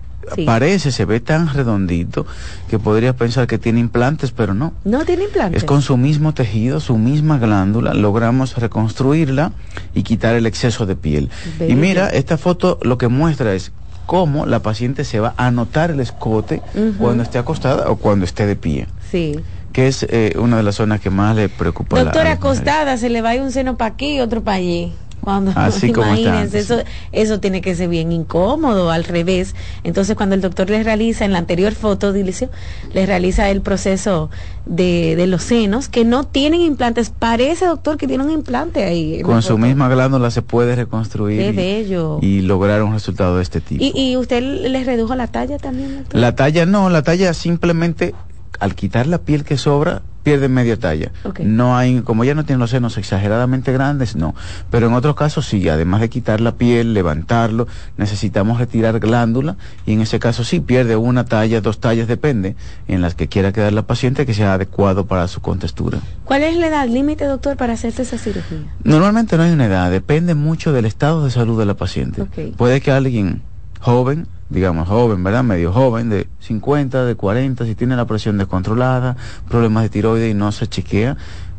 parece, 0.45 0.91
se 0.91 1.05
ve 1.05 1.19
tan 1.19 1.53
redondito 1.53 2.25
que 2.69 2.79
podrías 2.79 3.15
pensar 3.15 3.47
que 3.47 3.57
tiene 3.57 3.79
implantes, 3.79 4.31
pero 4.31 4.53
no. 4.53 4.73
No 4.83 5.05
tiene 5.05 5.25
implantes. 5.25 5.63
Es 5.63 5.67
con 5.67 5.81
su 5.81 5.97
mismo 5.97 6.33
tejido, 6.33 6.79
su 6.79 6.97
misma 6.97 7.37
glándula, 7.37 7.93
logramos 7.93 8.55
reconstruirla 8.57 9.51
y 9.93 10.03
quitar 10.03 10.35
el 10.35 10.45
exceso 10.45 10.85
de 10.85 10.95
piel. 10.95 11.29
Y 11.67 11.75
mira, 11.75 12.09
esta 12.09 12.37
foto 12.37 12.79
lo 12.81 12.97
que 12.97 13.07
muestra 13.07 13.53
es 13.53 13.71
cómo 14.05 14.45
la 14.45 14.61
paciente 14.61 15.03
se 15.03 15.19
va 15.19 15.33
a 15.37 15.51
notar 15.51 15.91
el 15.91 15.99
escote 15.99 16.61
cuando 16.97 17.23
esté 17.23 17.37
acostada 17.37 17.89
o 17.89 17.97
cuando 17.97 18.25
esté 18.25 18.45
de 18.45 18.55
pie. 18.55 18.87
Sí 19.11 19.39
que 19.77 19.87
es 19.87 20.07
eh, 20.09 20.33
una 20.39 20.57
de 20.57 20.63
las 20.63 20.73
zonas 20.73 20.99
que 20.99 21.11
más 21.11 21.35
le 21.35 21.49
preocupa. 21.49 22.01
Doctora, 22.01 22.31
acostada, 22.31 22.97
se 22.97 23.09
le 23.09 23.21
va 23.21 23.35
un 23.35 23.51
seno 23.51 23.77
para 23.77 23.93
aquí 23.93 24.15
y 24.15 24.21
otro 24.21 24.43
para 24.43 24.57
allí. 24.57 24.91
Cuando, 25.27 25.51
Así 25.55 25.91
como 25.91 26.13
eso, 26.13 26.77
eso 27.11 27.39
tiene 27.41 27.59
que 27.59 27.75
ser 27.75 27.89
bien 27.89 28.13
incómodo, 28.13 28.91
al 28.91 29.03
revés. 29.03 29.55
Entonces, 29.83 30.15
cuando 30.15 30.35
el 30.35 30.41
doctor 30.41 30.69
le 30.69 30.81
realiza, 30.83 31.25
en 31.25 31.33
la 31.33 31.39
anterior 31.39 31.73
foto, 31.73 32.13
Dilicio, 32.13 32.49
le 32.93 33.05
realiza 33.05 33.49
el 33.49 33.59
proceso 33.59 34.29
de, 34.65 35.17
de 35.17 35.27
los 35.27 35.43
senos, 35.43 35.89
que 35.89 36.05
no 36.05 36.23
tienen 36.23 36.61
implantes. 36.61 37.09
Parece, 37.09 37.65
doctor, 37.65 37.97
que 37.97 38.07
tiene 38.07 38.23
un 38.23 38.31
implante 38.31 38.85
ahí. 38.85 39.21
Con 39.21 39.41
su 39.41 39.57
misma 39.57 39.89
glándula 39.89 40.31
se 40.31 40.43
puede 40.43 40.77
reconstruir. 40.77 41.41
y, 41.41 42.25
y, 42.25 42.41
lograr 42.43 42.81
un 42.83 42.93
resultado 42.93 43.35
de 43.35 43.43
este 43.43 43.59
tipo. 43.59 43.83
¿Y, 43.83 43.91
¿Y 43.93 44.15
usted 44.15 44.41
le 44.41 44.81
redujo 44.85 45.13
la 45.13 45.27
talla 45.27 45.57
también, 45.57 45.97
doctor? 45.97 46.21
La 46.21 46.35
talla 46.37 46.65
no, 46.65 46.89
la 46.89 47.01
talla 47.01 47.33
simplemente, 47.33 48.15
al 48.61 48.75
quitar 48.75 49.07
la 49.07 49.17
piel 49.17 49.43
que 49.43 49.57
sobra, 49.57 50.03
pierde 50.27 50.49
media 50.49 50.77
talla. 50.77 51.13
No 51.39 51.77
hay, 51.77 52.01
como 52.01 52.25
ya 52.25 52.35
no 52.35 52.43
tiene 52.43 52.59
los 52.59 52.71
senos 52.71 52.97
exageradamente 52.97 53.71
grandes, 53.71 54.17
no. 54.17 54.35
Pero 54.69 54.87
en 54.87 54.93
otros 54.93 55.15
casos 55.15 55.45
sí, 55.45 55.69
además 55.69 56.01
de 56.01 56.09
quitar 56.09 56.41
la 56.41 56.55
piel, 56.55 56.93
levantarlo, 56.93 57.65
necesitamos 57.95 58.59
retirar 58.59 58.99
glándula 58.99 59.55
y 59.85 59.93
en 59.93 60.01
ese 60.01 60.19
caso 60.19 60.43
sí 60.43 60.59
pierde 60.59 60.97
una 60.97 61.23
talla, 61.23 61.61
dos 61.61 61.79
tallas, 61.79 62.09
depende, 62.09 62.57
en 62.89 63.01
las 63.01 63.15
que 63.15 63.29
quiera 63.29 63.53
quedar 63.53 63.71
la 63.71 63.83
paciente 63.83 64.25
que 64.25 64.33
sea 64.33 64.55
adecuado 64.55 65.05
para 65.05 65.29
su 65.29 65.39
contextura. 65.39 65.99
¿Cuál 66.25 66.43
es 66.43 66.57
la 66.57 66.67
edad 66.67 66.89
límite, 66.89 67.23
doctor, 67.23 67.55
para 67.55 67.71
hacerse 67.71 68.01
esa 68.01 68.17
cirugía? 68.17 68.59
Normalmente 68.83 69.37
no 69.37 69.43
hay 69.43 69.51
una 69.53 69.67
edad, 69.67 69.89
depende 69.89 70.35
mucho 70.35 70.73
del 70.73 70.83
estado 70.83 71.23
de 71.23 71.31
salud 71.31 71.57
de 71.57 71.65
la 71.65 71.75
paciente. 71.75 72.25
Puede 72.57 72.81
que 72.81 72.91
alguien 72.91 73.43
joven 73.79 74.27
digamos, 74.49 74.87
joven, 74.87 75.23
¿verdad? 75.23 75.43
Medio 75.43 75.71
joven, 75.71 76.09
de 76.09 76.27
50, 76.39 77.05
de 77.05 77.15
40, 77.15 77.65
si 77.65 77.75
tiene 77.75 77.95
la 77.95 78.05
presión 78.05 78.37
descontrolada, 78.37 79.17
problemas 79.49 79.83
de 79.83 79.89
tiroides 79.89 80.31
y 80.31 80.33
no 80.33 80.51
se 80.51 80.67
chequea, 80.67 81.17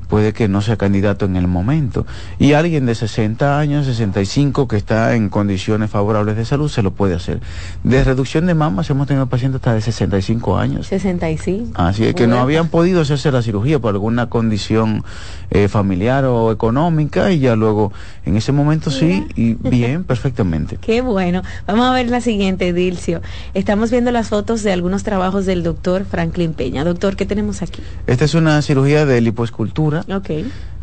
puede 0.08 0.32
que 0.32 0.48
no 0.48 0.62
sea 0.62 0.76
candidato 0.76 1.26
en 1.26 1.36
el 1.36 1.46
momento. 1.46 2.06
Y 2.38 2.54
alguien 2.54 2.86
de 2.86 2.94
60 2.94 3.58
años, 3.58 3.86
65, 3.86 4.66
que 4.66 4.76
está 4.76 5.14
en 5.14 5.28
condiciones 5.28 5.90
favorables 5.90 6.36
de 6.36 6.44
salud, 6.44 6.68
se 6.68 6.82
lo 6.82 6.92
puede 6.92 7.14
hacer. 7.14 7.40
De 7.84 8.02
reducción 8.02 8.46
de 8.46 8.54
mamas 8.54 8.88
hemos 8.90 9.06
tenido 9.06 9.26
pacientes 9.26 9.56
hasta 9.56 9.74
de 9.74 9.82
65 9.82 10.58
años. 10.58 10.86
65. 10.86 11.72
Así 11.74 12.04
es 12.04 12.14
que 12.14 12.26
no 12.26 12.40
habían 12.40 12.68
podido 12.68 13.02
hacerse 13.02 13.30
la 13.30 13.42
cirugía 13.42 13.78
por 13.78 13.94
alguna 13.94 14.28
condición 14.28 15.04
eh, 15.50 15.68
familiar 15.68 16.24
o 16.24 16.52
económica 16.52 17.32
y 17.32 17.40
ya 17.40 17.56
luego 17.56 17.92
en 18.24 18.36
ese 18.36 18.52
momento 18.52 18.90
sí 18.90 19.24
y 19.34 19.54
bien, 19.68 20.04
perfectamente. 20.04 20.78
Qué 20.80 21.00
bueno. 21.00 21.42
Vamos 21.66 21.86
a 21.86 21.92
ver 21.92 22.08
la 22.10 22.20
siguiente, 22.20 22.72
Dilcio. 22.72 23.22
Estamos 23.54 23.90
viendo 23.90 24.10
las 24.10 24.28
fotos 24.28 24.62
de 24.62 24.72
algunos 24.72 25.02
trabajos 25.02 25.46
del 25.46 25.62
doctor 25.62 26.04
Franklin 26.04 26.52
Peña. 26.52 26.84
Doctor, 26.84 27.16
¿qué 27.16 27.26
tenemos 27.26 27.62
aquí? 27.62 27.82
Esta 28.06 28.24
es 28.24 28.34
una 28.34 28.60
cirugía 28.62 29.06
de 29.06 29.20
lipoescultura 29.20 30.04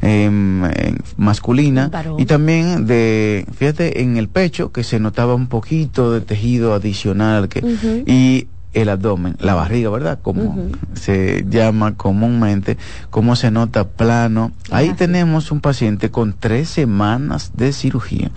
Em, 0.02 0.62
masculina 1.18 1.90
y 2.18 2.26
también 2.26 2.86
de, 2.86 3.46
fíjate, 3.58 4.02
en 4.02 4.18
el 4.18 4.28
pecho 4.28 4.72
que 4.72 4.84
se 4.84 5.00
notaba 5.00 5.34
un 5.34 5.48
poquito 5.48 6.12
de 6.12 6.22
tejido 6.22 6.74
adicional 6.74 7.48
que, 7.48 7.64
y 8.06 8.48
el 8.76 8.90
abdomen, 8.90 9.38
la 9.40 9.56
barriga, 9.56 9.90
¿verdad? 9.90 10.20
Como 10.22 10.68
se 10.94 11.46
llama 11.50 11.96
comúnmente, 11.96 12.78
como 13.10 13.38
se 13.38 13.50
nota 13.50 13.88
plano. 13.88 14.52
Ahí 14.70 14.94
tenemos 14.94 15.50
un 15.52 15.62
paciente 15.62 16.12
con 16.12 16.36
tres 16.38 16.70
semanas 16.70 17.52
de 17.56 17.72
cirugía. 17.72 18.32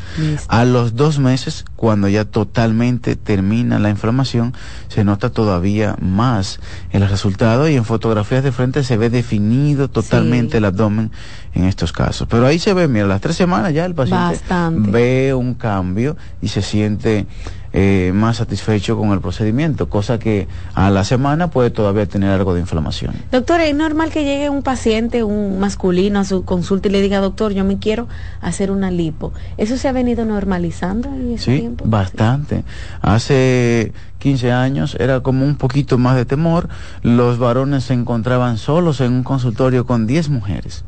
A 0.47 0.65
los 0.65 0.95
dos 0.95 1.19
meses, 1.19 1.65
cuando 1.75 2.09
ya 2.09 2.25
totalmente 2.25 3.17
termina 3.17 3.81
la 3.81 3.91
inflamación, 3.91 4.55
se 4.87 5.03
nota 5.03 5.31
todavía 5.31 5.97
más 6.01 6.61
el 6.93 7.07
resultado 7.09 7.69
y 7.69 7.75
en 7.75 7.85
fotografías 7.85 8.45
de 8.45 8.53
frente 8.53 8.85
se 8.85 8.97
ve 8.97 9.11
definido 9.11 9.89
totalmente 9.89 10.59
el 10.59 10.65
abdomen 10.67 11.11
en 11.53 11.65
estos 11.65 11.93
casos. 11.93 12.29
Pero 12.31 12.47
ahí 12.47 12.61
se 12.61 12.75
ve, 12.75 12.87
mira, 12.87 13.07
las 13.07 13.21
tres 13.21 13.35
semanas 13.35 13.75
ya 13.75 13.85
el 13.85 13.95
paciente 13.95 14.41
ve 14.91 15.35
un 15.35 15.55
cambio 15.55 16.17
y 16.41 16.49
se 16.49 16.63
siente 16.63 17.27
eh, 17.73 18.13
más 18.15 18.39
satisfecho 18.39 18.97
con 18.97 19.11
el 19.11 19.21
procedimiento, 19.21 19.89
cosa 19.89 20.19
que 20.19 20.49
a 20.75 20.91
la 20.91 21.05
semana 21.05 21.51
puede 21.51 21.71
todavía 21.71 22.07
tener 22.07 22.31
algo 22.31 22.55
de 22.55 22.61
inflamación. 22.61 23.15
Doctor, 23.31 23.61
¿es 23.61 23.75
normal 23.75 24.11
que 24.11 24.25
llegue 24.25 24.51
un 24.51 24.63
paciente, 24.63 25.23
un 25.23 25.59
masculino 25.59 26.19
a 26.21 26.25
su 26.25 26.45
consulta 26.45 26.89
y 26.89 26.93
le 26.93 27.03
diga, 27.03 27.21
doctor, 27.21 27.53
yo 27.53 27.65
me 27.65 27.79
quiero 27.79 28.09
hacer 28.41 28.71
una 28.71 28.91
lipo? 28.91 29.33
¿Eso 29.57 29.77
se 29.77 29.89
ha 29.89 29.93
venido 29.93 30.25
normalizando 30.25 31.09
en 31.09 31.33
ese 31.33 31.45
sí, 31.45 31.71
Bastante. 31.85 32.65
Hace 33.03 33.93
15 34.19 34.53
años 34.53 34.97
era 34.99 35.21
como 35.21 35.45
un 35.45 35.57
poquito 35.57 35.97
más 35.99 36.17
de 36.17 36.25
temor. 36.25 36.69
Los 37.03 37.39
varones 37.39 37.85
se 37.85 37.95
encontraban 37.95 38.59
solos 38.59 39.01
en 39.01 39.13
un 39.13 39.23
consultorio 39.23 39.87
con 39.87 40.07
10 40.07 40.29
mujeres. 40.31 40.85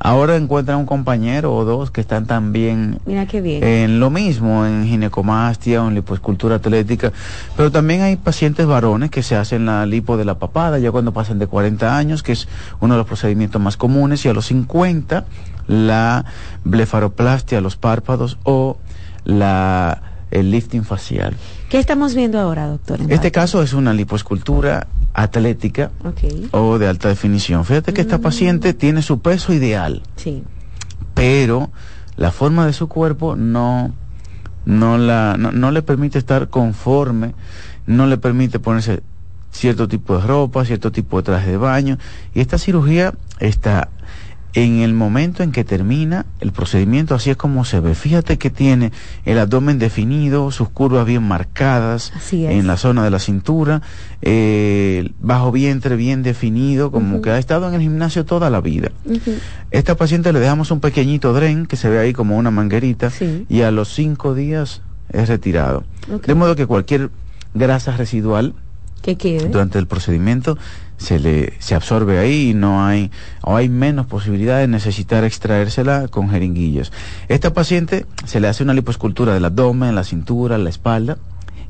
Ahora 0.00 0.36
encuentran 0.36 0.78
un 0.78 0.86
compañero 0.86 1.54
o 1.54 1.64
dos 1.64 1.90
que 1.90 2.00
están 2.00 2.26
también 2.26 2.98
Mira 3.04 3.26
qué 3.26 3.40
bien. 3.40 3.62
en 3.62 4.00
lo 4.00 4.10
mismo, 4.10 4.64
en 4.64 4.86
ginecomastia 4.86 5.82
o 5.82 5.88
en 5.88 5.94
lipoescultura 5.94 6.56
atlética. 6.56 7.12
Pero 7.56 7.70
también 7.70 8.00
hay 8.02 8.16
pacientes 8.16 8.66
varones 8.66 9.10
que 9.10 9.22
se 9.22 9.36
hacen 9.36 9.66
la 9.66 9.84
lipo 9.86 10.16
de 10.16 10.24
la 10.24 10.38
papada 10.38 10.78
ya 10.78 10.90
cuando 10.90 11.12
pasan 11.12 11.38
de 11.38 11.46
40 11.46 11.96
años, 11.96 12.22
que 12.22 12.32
es 12.32 12.48
uno 12.80 12.94
de 12.94 12.98
los 12.98 13.06
procedimientos 13.06 13.60
más 13.60 13.76
comunes, 13.76 14.24
y 14.24 14.28
a 14.28 14.32
los 14.32 14.46
50 14.46 15.24
la 15.66 16.24
blefaroplastia, 16.64 17.60
los 17.60 17.76
párpados 17.76 18.38
o 18.44 18.78
la 19.24 20.02
el 20.30 20.50
lifting 20.50 20.84
facial. 20.84 21.34
¿Qué 21.70 21.78
estamos 21.78 22.16
viendo 22.16 22.40
ahora, 22.40 22.66
doctor? 22.66 22.98
Este 23.10 23.30
caso 23.30 23.62
es 23.62 23.74
una 23.74 23.94
lipoescultura 23.94 24.88
atlética 25.14 25.92
o 26.50 26.78
de 26.78 26.88
alta 26.88 27.08
definición. 27.08 27.64
Fíjate 27.64 27.92
que 27.92 28.00
esta 28.00 28.18
mm. 28.18 28.22
paciente 28.22 28.74
tiene 28.74 29.02
su 29.02 29.20
peso 29.20 29.52
ideal. 29.52 30.02
Sí. 30.16 30.42
Pero 31.14 31.70
la 32.16 32.32
forma 32.32 32.66
de 32.66 32.72
su 32.72 32.88
cuerpo 32.88 33.36
no, 33.36 33.94
no, 34.64 34.98
la, 34.98 35.36
no, 35.36 35.70
le 35.70 35.82
permite 35.82 36.18
estar 36.18 36.48
conforme, 36.48 37.36
no 37.86 38.08
le 38.08 38.18
permite 38.18 38.58
ponerse 38.58 39.04
cierto 39.52 39.86
tipo 39.86 40.18
de 40.18 40.26
ropa, 40.26 40.64
cierto 40.64 40.90
tipo 40.90 41.18
de 41.18 41.22
traje 41.22 41.52
de 41.52 41.56
baño. 41.56 41.98
Y 42.34 42.40
esta 42.40 42.58
cirugía 42.58 43.14
está 43.38 43.90
en 44.54 44.80
el 44.80 44.94
momento 44.94 45.42
en 45.42 45.52
que 45.52 45.64
termina 45.64 46.26
el 46.40 46.52
procedimiento, 46.52 47.14
así 47.14 47.30
es 47.30 47.36
como 47.36 47.64
se 47.64 47.80
ve. 47.80 47.94
Fíjate 47.94 48.38
que 48.38 48.50
tiene 48.50 48.92
el 49.24 49.38
abdomen 49.38 49.78
definido, 49.78 50.50
sus 50.50 50.68
curvas 50.68 51.06
bien 51.06 51.22
marcadas 51.22 52.12
en 52.32 52.66
la 52.66 52.76
zona 52.76 53.04
de 53.04 53.10
la 53.10 53.18
cintura, 53.18 53.82
eh, 54.22 55.10
bajo 55.20 55.52
vientre 55.52 55.96
bien 55.96 56.22
definido, 56.22 56.90
como 56.90 57.22
que 57.22 57.30
ha 57.30 57.38
estado 57.38 57.68
en 57.68 57.74
el 57.74 57.80
gimnasio 57.80 58.24
toda 58.24 58.50
la 58.50 58.60
vida. 58.60 58.90
Esta 59.70 59.96
paciente 59.96 60.32
le 60.32 60.40
dejamos 60.40 60.70
un 60.70 60.80
pequeñito 60.80 61.32
dren 61.32 61.66
que 61.66 61.76
se 61.76 61.88
ve 61.88 61.98
ahí 61.98 62.12
como 62.12 62.36
una 62.36 62.50
manguerita 62.50 63.12
y 63.48 63.60
a 63.62 63.70
los 63.70 63.94
cinco 63.94 64.34
días 64.34 64.82
es 65.12 65.28
retirado. 65.28 65.84
De 66.26 66.34
modo 66.34 66.56
que 66.56 66.66
cualquier 66.66 67.10
grasa 67.54 67.96
residual 67.96 68.54
que 69.02 69.16
quede 69.16 69.48
durante 69.48 69.78
el 69.78 69.86
procedimiento 69.86 70.58
se 71.00 71.18
le 71.18 71.54
se 71.60 71.74
absorbe 71.74 72.18
ahí 72.18 72.50
y 72.50 72.54
no 72.54 72.84
hay 72.84 73.10
o 73.42 73.56
hay 73.56 73.68
menos 73.70 74.06
posibilidad 74.06 74.58
de 74.58 74.68
necesitar 74.68 75.24
extraérsela 75.24 76.08
con 76.08 76.28
jeringuillas. 76.28 76.92
Esta 77.28 77.54
paciente 77.54 78.04
se 78.26 78.38
le 78.38 78.48
hace 78.48 78.62
una 78.62 78.74
liposcultura 78.74 79.32
del 79.32 79.46
abdomen, 79.46 79.94
la 79.94 80.04
cintura, 80.04 80.58
la 80.58 80.68
espalda 80.68 81.16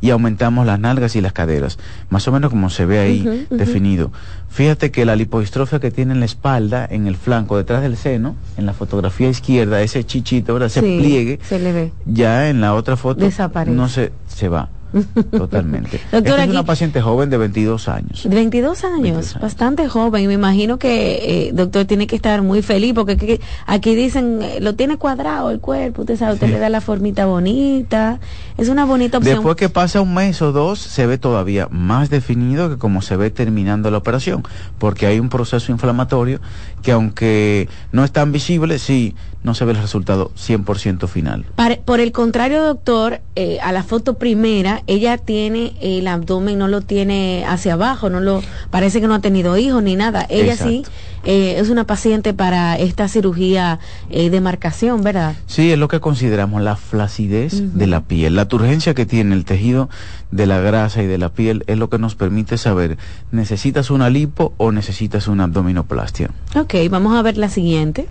y 0.00 0.10
aumentamos 0.10 0.66
las 0.66 0.80
nalgas 0.80 1.14
y 1.14 1.20
las 1.20 1.32
caderas, 1.32 1.78
más 2.08 2.26
o 2.26 2.32
menos 2.32 2.50
como 2.50 2.70
se 2.70 2.86
ve 2.86 2.98
ahí 2.98 3.46
definido. 3.50 4.10
Fíjate 4.48 4.90
que 4.90 5.04
la 5.04 5.14
lipoistrofia 5.14 5.78
que 5.78 5.90
tiene 5.90 6.12
en 6.14 6.20
la 6.20 6.26
espalda, 6.26 6.88
en 6.90 7.06
el 7.06 7.16
flanco, 7.16 7.56
detrás 7.56 7.82
del 7.82 7.96
seno, 7.96 8.34
en 8.56 8.66
la 8.66 8.72
fotografía 8.72 9.28
izquierda, 9.28 9.80
ese 9.82 10.02
chichito, 10.04 10.54
¿verdad? 10.54 10.70
Se 10.70 10.80
pliegue. 10.80 11.38
Se 11.42 11.58
le 11.58 11.72
ve. 11.72 11.92
Ya 12.06 12.48
en 12.48 12.60
la 12.60 12.74
otra 12.74 12.96
foto 12.96 13.20
Desaparece. 13.20 13.76
no 13.76 13.88
se, 13.88 14.10
se 14.26 14.48
va. 14.48 14.70
Totalmente. 15.30 16.00
Esta 16.12 16.44
es 16.44 16.50
una 16.50 16.64
paciente 16.64 17.00
joven 17.00 17.30
de 17.30 17.38
22 17.38 17.88
años. 17.88 18.26
22 18.28 18.84
años, 18.84 19.36
bastante 19.40 19.88
joven. 19.88 20.26
Me 20.26 20.34
imagino 20.34 20.78
que, 20.78 21.48
eh, 21.48 21.52
doctor, 21.52 21.84
tiene 21.84 22.06
que 22.06 22.16
estar 22.16 22.42
muy 22.42 22.62
feliz 22.62 22.94
porque 22.94 23.40
aquí, 23.66 23.94
dicen, 23.94 24.40
eh, 24.42 24.58
lo 24.60 24.74
tiene 24.74 24.96
cuadrado 24.96 25.50
el 25.50 25.60
cuerpo, 25.60 26.02
usted 26.02 26.16
sabe, 26.16 26.34
usted 26.34 26.48
le 26.48 26.58
da 26.58 26.68
la 26.68 26.80
formita 26.80 27.26
bonita. 27.26 28.20
Es 28.58 28.68
una 28.68 28.84
bonita 28.84 29.18
opción. 29.18 29.36
Después 29.36 29.56
que 29.56 29.68
pasa 29.68 30.00
un 30.00 30.14
mes 30.14 30.42
o 30.42 30.52
dos, 30.52 30.78
se 30.78 31.06
ve 31.06 31.18
todavía 31.18 31.68
más 31.70 32.10
definido 32.10 32.68
que 32.68 32.78
como 32.78 33.02
se 33.02 33.16
ve 33.16 33.30
terminando 33.30 33.90
la 33.90 33.98
operación, 33.98 34.42
porque 34.78 35.06
hay 35.06 35.20
un 35.20 35.28
proceso 35.28 35.72
inflamatorio 35.72 36.40
que 36.82 36.92
aunque 36.92 37.68
no 37.92 38.04
es 38.04 38.12
tan 38.12 38.32
visible, 38.32 38.78
sí, 38.78 39.14
no 39.42 39.54
se 39.54 39.64
ve 39.64 39.72
el 39.72 39.78
resultado 39.78 40.32
100% 40.36 41.08
final. 41.08 41.46
por 41.84 42.00
el 42.00 42.12
contrario, 42.12 42.62
doctor, 42.62 43.20
eh, 43.36 43.58
a 43.62 43.72
la 43.72 43.82
foto 43.82 44.18
primera, 44.18 44.79
ella 44.86 45.18
tiene 45.18 45.74
el 45.80 46.06
abdomen, 46.06 46.58
no 46.58 46.68
lo 46.68 46.80
tiene 46.80 47.44
hacia 47.46 47.74
abajo, 47.74 48.10
no 48.10 48.20
lo 48.20 48.42
parece 48.70 49.00
que 49.00 49.06
no 49.06 49.14
ha 49.14 49.20
tenido 49.20 49.56
hijos 49.56 49.82
ni 49.82 49.96
nada. 49.96 50.26
Ella 50.28 50.56
sí 50.56 50.84
eh, 51.24 51.56
es 51.58 51.68
una 51.68 51.84
paciente 51.84 52.32
para 52.32 52.78
esta 52.78 53.06
cirugía 53.08 53.78
eh, 54.08 54.30
de 54.30 54.40
marcación, 54.40 55.02
¿verdad? 55.02 55.34
Sí, 55.46 55.70
es 55.70 55.78
lo 55.78 55.88
que 55.88 56.00
consideramos 56.00 56.62
la 56.62 56.76
flacidez 56.76 57.74
de 57.74 57.86
la 57.86 58.02
piel. 58.02 58.36
La 58.36 58.46
turgencia 58.48 58.94
que 58.94 59.06
tiene 59.06 59.34
el 59.34 59.44
tejido 59.44 59.90
de 60.30 60.46
la 60.46 60.60
grasa 60.60 61.02
y 61.02 61.06
de 61.06 61.18
la 61.18 61.28
piel 61.28 61.64
es 61.66 61.76
lo 61.76 61.90
que 61.90 61.98
nos 61.98 62.14
permite 62.14 62.56
saber, 62.56 62.96
¿necesitas 63.32 63.90
una 63.90 64.08
lipo 64.08 64.54
o 64.56 64.72
necesitas 64.72 65.28
una 65.28 65.44
abdominoplastia? 65.44 66.30
Ok, 66.56 66.74
vamos 66.90 67.16
a 67.16 67.22
ver 67.22 67.36
la 67.36 67.48
siguiente. 67.48 68.08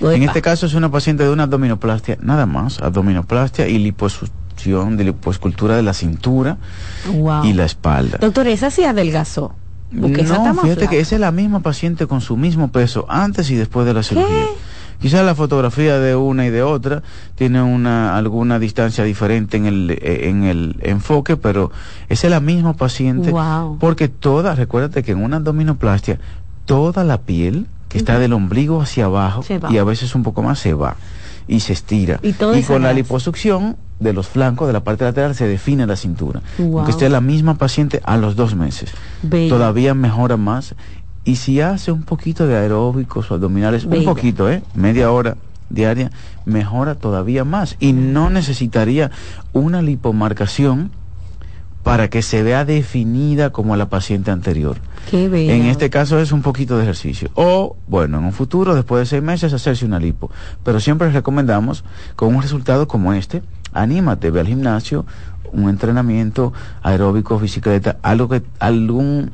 En 0.00 0.22
este 0.24 0.42
caso 0.42 0.66
es 0.66 0.74
una 0.74 0.90
paciente 0.90 1.22
de 1.22 1.30
una 1.30 1.44
abdominoplastia, 1.44 2.18
nada 2.20 2.44
más, 2.44 2.80
abdominoplastia 2.80 3.68
y 3.68 3.78
liposucción 3.78 4.42
de 4.64 5.04
lipoescultura 5.04 5.76
de 5.76 5.82
la 5.82 5.94
cintura 5.94 6.58
y 7.44 7.52
la 7.52 7.64
espalda. 7.64 8.18
Doctor, 8.18 8.46
¿esa 8.46 8.70
sí 8.70 8.84
adelgazó? 8.84 9.54
no, 9.90 10.08
fíjate 10.62 10.88
que 10.88 11.00
esa 11.00 11.16
es 11.16 11.20
la 11.20 11.32
misma 11.32 11.60
paciente 11.60 12.06
con 12.06 12.20
su 12.20 12.36
mismo 12.36 12.68
peso 12.68 13.04
antes 13.08 13.50
y 13.50 13.56
después 13.56 13.86
de 13.86 13.94
la 13.94 14.02
cirugía. 14.02 14.46
Quizás 15.00 15.24
la 15.26 15.34
fotografía 15.34 15.98
de 15.98 16.14
una 16.14 16.46
y 16.46 16.50
de 16.50 16.62
otra 16.62 17.02
tiene 17.34 17.60
una 17.60 18.16
alguna 18.16 18.60
distancia 18.60 19.02
diferente 19.02 19.56
en 19.56 19.66
el 19.66 19.90
eh, 19.90 20.28
en 20.28 20.44
el 20.44 20.76
enfoque, 20.82 21.36
pero 21.36 21.72
esa 22.08 22.28
es 22.28 22.30
la 22.30 22.38
misma 22.38 22.74
paciente 22.74 23.34
porque 23.80 24.06
toda, 24.08 24.54
recuérdate 24.54 25.02
que 25.02 25.12
en 25.12 25.22
una 25.22 25.38
abdominoplastia 25.38 26.20
toda 26.66 27.02
la 27.02 27.18
piel 27.18 27.66
que 27.88 27.98
está 27.98 28.20
del 28.20 28.32
ombligo 28.32 28.80
hacia 28.80 29.06
abajo 29.06 29.44
y 29.70 29.76
a 29.78 29.84
veces 29.84 30.14
un 30.14 30.22
poco 30.22 30.42
más 30.42 30.60
se 30.60 30.72
va 30.72 30.96
y 31.48 31.60
se 31.60 31.72
estira. 31.72 32.20
Y, 32.22 32.32
con 32.32 32.82
la 32.82 32.92
liposucción 32.92 33.76
de 34.00 34.12
los 34.12 34.28
flancos, 34.28 34.66
de 34.66 34.72
la 34.72 34.84
parte 34.84 35.04
lateral, 35.04 35.34
se 35.34 35.46
define 35.46 35.86
la 35.86 35.96
cintura. 35.96 36.42
Aunque 36.58 36.90
esté 36.90 37.08
la 37.08 37.20
misma 37.20 37.54
paciente 37.54 38.00
a 38.04 38.16
los 38.16 38.36
dos 38.36 38.54
meses. 38.54 38.92
Todavía 39.48 39.94
mejora 39.94 40.36
más. 40.36 40.74
Y 41.24 41.36
si 41.36 41.60
hace 41.60 41.92
un 41.92 42.02
poquito 42.02 42.46
de 42.46 42.56
aeróbicos 42.56 43.30
o 43.30 43.34
abdominales, 43.34 43.84
un 43.84 44.04
poquito, 44.04 44.50
¿eh? 44.50 44.62
Media 44.74 45.10
hora 45.12 45.36
diaria, 45.70 46.10
mejora 46.44 46.94
todavía 46.94 47.44
más. 47.44 47.76
Y 47.80 47.92
no 47.92 48.30
necesitaría 48.30 49.10
una 49.52 49.82
lipomarcación 49.82 50.90
para 51.82 52.08
que 52.08 52.22
se 52.22 52.42
vea 52.42 52.64
definida 52.64 53.50
como 53.50 53.76
la 53.76 53.88
paciente 53.88 54.30
anterior. 54.30 54.76
En 55.50 55.66
este 55.66 55.90
caso 55.90 56.18
es 56.18 56.32
un 56.32 56.42
poquito 56.42 56.76
de 56.76 56.84
ejercicio. 56.84 57.30
O, 57.34 57.76
bueno, 57.86 58.18
en 58.18 58.24
un 58.24 58.32
futuro, 58.32 58.74
después 58.74 59.00
de 59.00 59.06
seis 59.06 59.22
meses, 59.22 59.52
hacerse 59.52 59.84
una 59.84 59.98
lipo. 59.98 60.30
Pero 60.64 60.80
siempre 60.80 61.10
recomendamos, 61.10 61.84
con 62.16 62.34
un 62.34 62.42
resultado 62.42 62.86
como 62.88 63.12
este, 63.12 63.42
anímate, 63.72 64.30
ve 64.30 64.40
al 64.40 64.46
gimnasio, 64.46 65.04
un 65.52 65.68
entrenamiento 65.68 66.52
aeróbico, 66.82 67.38
bicicleta, 67.38 67.98
algo 68.02 68.28
que, 68.28 68.42
algún, 68.58 69.30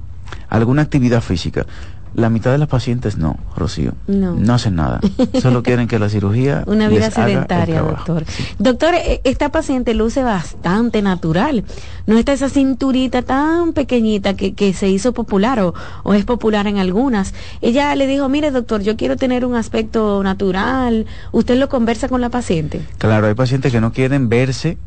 alguna 0.48 0.82
actividad 0.82 1.20
física. 1.20 1.66
La 2.14 2.30
mitad 2.30 2.50
de 2.52 2.58
las 2.58 2.68
pacientes 2.68 3.16
no, 3.16 3.36
Rocío. 3.56 3.94
No. 4.06 4.34
No 4.34 4.54
hacen 4.54 4.76
nada. 4.76 5.00
Solo 5.40 5.62
quieren 5.62 5.88
que 5.88 5.98
la 5.98 6.08
cirugía. 6.08 6.64
Una 6.66 6.88
vida 6.88 7.10
sedentaria, 7.10 7.82
doctor. 7.82 8.24
Doctor, 8.58 8.94
e, 8.94 9.20
esta 9.24 9.50
paciente 9.50 9.94
luce 9.94 10.22
bastante 10.22 11.02
natural. 11.02 11.64
No 12.06 12.18
está 12.18 12.32
esa 12.32 12.48
cinturita 12.48 13.22
tan 13.22 13.72
pequeñita 13.72 14.34
que, 14.34 14.54
que 14.54 14.72
se 14.72 14.88
hizo 14.88 15.12
popular 15.12 15.60
o, 15.60 15.74
o, 16.02 16.14
es 16.14 16.24
popular 16.24 16.66
en 16.66 16.78
algunas. 16.78 17.34
Ella 17.60 17.94
le 17.94 18.06
dijo, 18.06 18.28
mire, 18.28 18.50
doctor, 18.50 18.82
yo 18.82 18.96
quiero 18.96 19.16
tener 19.16 19.44
un 19.44 19.54
aspecto 19.54 20.22
natural. 20.22 21.06
¿Usted 21.32 21.58
lo 21.58 21.68
conversa 21.68 22.08
con 22.08 22.20
la 22.20 22.30
paciente? 22.30 22.80
Claro, 22.98 23.26
hay 23.26 23.34
pacientes 23.34 23.72
que 23.72 23.80
no 23.80 23.92
quieren 23.92 24.28
verse. 24.28 24.78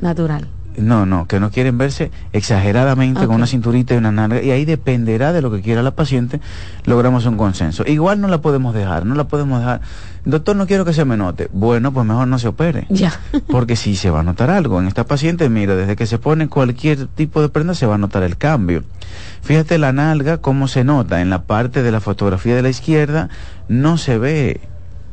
Natural 0.00 0.48
no, 0.80 1.06
no, 1.06 1.26
que 1.26 1.40
no 1.40 1.50
quieren 1.50 1.78
verse 1.78 2.10
exageradamente 2.32 3.26
con 3.26 3.36
una 3.36 3.46
cinturita 3.46 3.94
y 3.94 3.98
una 3.98 4.12
nalga, 4.12 4.42
y 4.42 4.50
ahí 4.50 4.64
dependerá 4.64 5.32
de 5.32 5.42
lo 5.42 5.50
que 5.50 5.60
quiera 5.60 5.82
la 5.82 5.92
paciente, 5.92 6.40
logramos 6.84 7.26
un 7.26 7.36
consenso. 7.36 7.84
Igual 7.86 8.20
no 8.20 8.28
la 8.28 8.40
podemos 8.40 8.74
dejar, 8.74 9.06
no 9.06 9.14
la 9.14 9.28
podemos 9.28 9.60
dejar. 9.60 9.80
Doctor, 10.24 10.56
no 10.56 10.66
quiero 10.66 10.84
que 10.84 10.92
se 10.92 11.04
me 11.04 11.16
note. 11.16 11.48
Bueno, 11.52 11.92
pues 11.92 12.04
mejor 12.04 12.28
no 12.28 12.38
se 12.38 12.48
opere. 12.48 12.86
Ya. 12.90 13.12
Porque 13.48 13.76
si 13.76 13.96
se 13.96 14.10
va 14.10 14.20
a 14.20 14.22
notar 14.22 14.50
algo. 14.50 14.80
En 14.80 14.86
esta 14.86 15.04
paciente, 15.04 15.48
mira, 15.48 15.74
desde 15.74 15.96
que 15.96 16.06
se 16.06 16.18
pone 16.18 16.48
cualquier 16.48 17.06
tipo 17.06 17.40
de 17.40 17.48
prenda 17.48 17.74
se 17.74 17.86
va 17.86 17.94
a 17.94 17.98
notar 17.98 18.22
el 18.22 18.36
cambio. 18.36 18.84
Fíjate 19.42 19.78
la 19.78 19.92
nalga, 19.92 20.38
cómo 20.38 20.68
se 20.68 20.84
nota. 20.84 21.20
En 21.20 21.30
la 21.30 21.42
parte 21.42 21.82
de 21.82 21.90
la 21.92 22.00
fotografía 22.00 22.54
de 22.54 22.62
la 22.62 22.68
izquierda 22.68 23.30
no 23.68 23.96
se 23.96 24.18
ve 24.18 24.60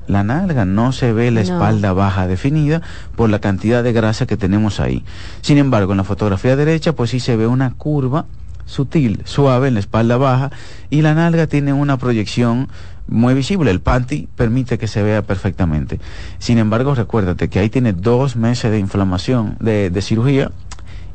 la 0.07 0.23
nalga, 0.23 0.65
no 0.65 0.91
se 0.91 1.13
ve 1.13 1.31
la 1.31 1.41
espalda 1.41 1.93
baja 1.93 2.27
definida 2.27 2.81
por 3.15 3.29
la 3.29 3.39
cantidad 3.39 3.83
de 3.83 3.93
grasa 3.93 4.25
que 4.25 4.37
tenemos 4.37 4.79
ahí. 4.79 5.03
Sin 5.41 5.57
embargo, 5.57 5.93
en 5.93 5.97
la 5.97 6.03
fotografía 6.03 6.55
derecha, 6.55 6.93
pues 6.93 7.09
sí 7.11 7.19
se 7.19 7.35
ve 7.35 7.47
una 7.47 7.71
curva 7.71 8.25
sutil, 8.65 9.21
suave 9.25 9.67
en 9.67 9.75
la 9.75 9.79
espalda 9.79 10.17
baja 10.17 10.51
y 10.89 11.01
la 11.01 11.13
nalga 11.13 11.47
tiene 11.47 11.73
una 11.73 11.97
proyección 11.97 12.67
muy 13.07 13.33
visible. 13.33 13.71
El 13.71 13.81
panty 13.81 14.27
permite 14.35 14.77
que 14.77 14.87
se 14.87 15.03
vea 15.03 15.21
perfectamente. 15.21 15.99
Sin 16.39 16.57
embargo, 16.57 16.95
recuérdate 16.95 17.49
que 17.49 17.59
ahí 17.59 17.69
tiene 17.69 17.93
dos 17.93 18.35
meses 18.35 18.71
de 18.71 18.79
inflamación, 18.79 19.57
de, 19.59 19.89
de 19.89 20.01
cirugía 20.01 20.51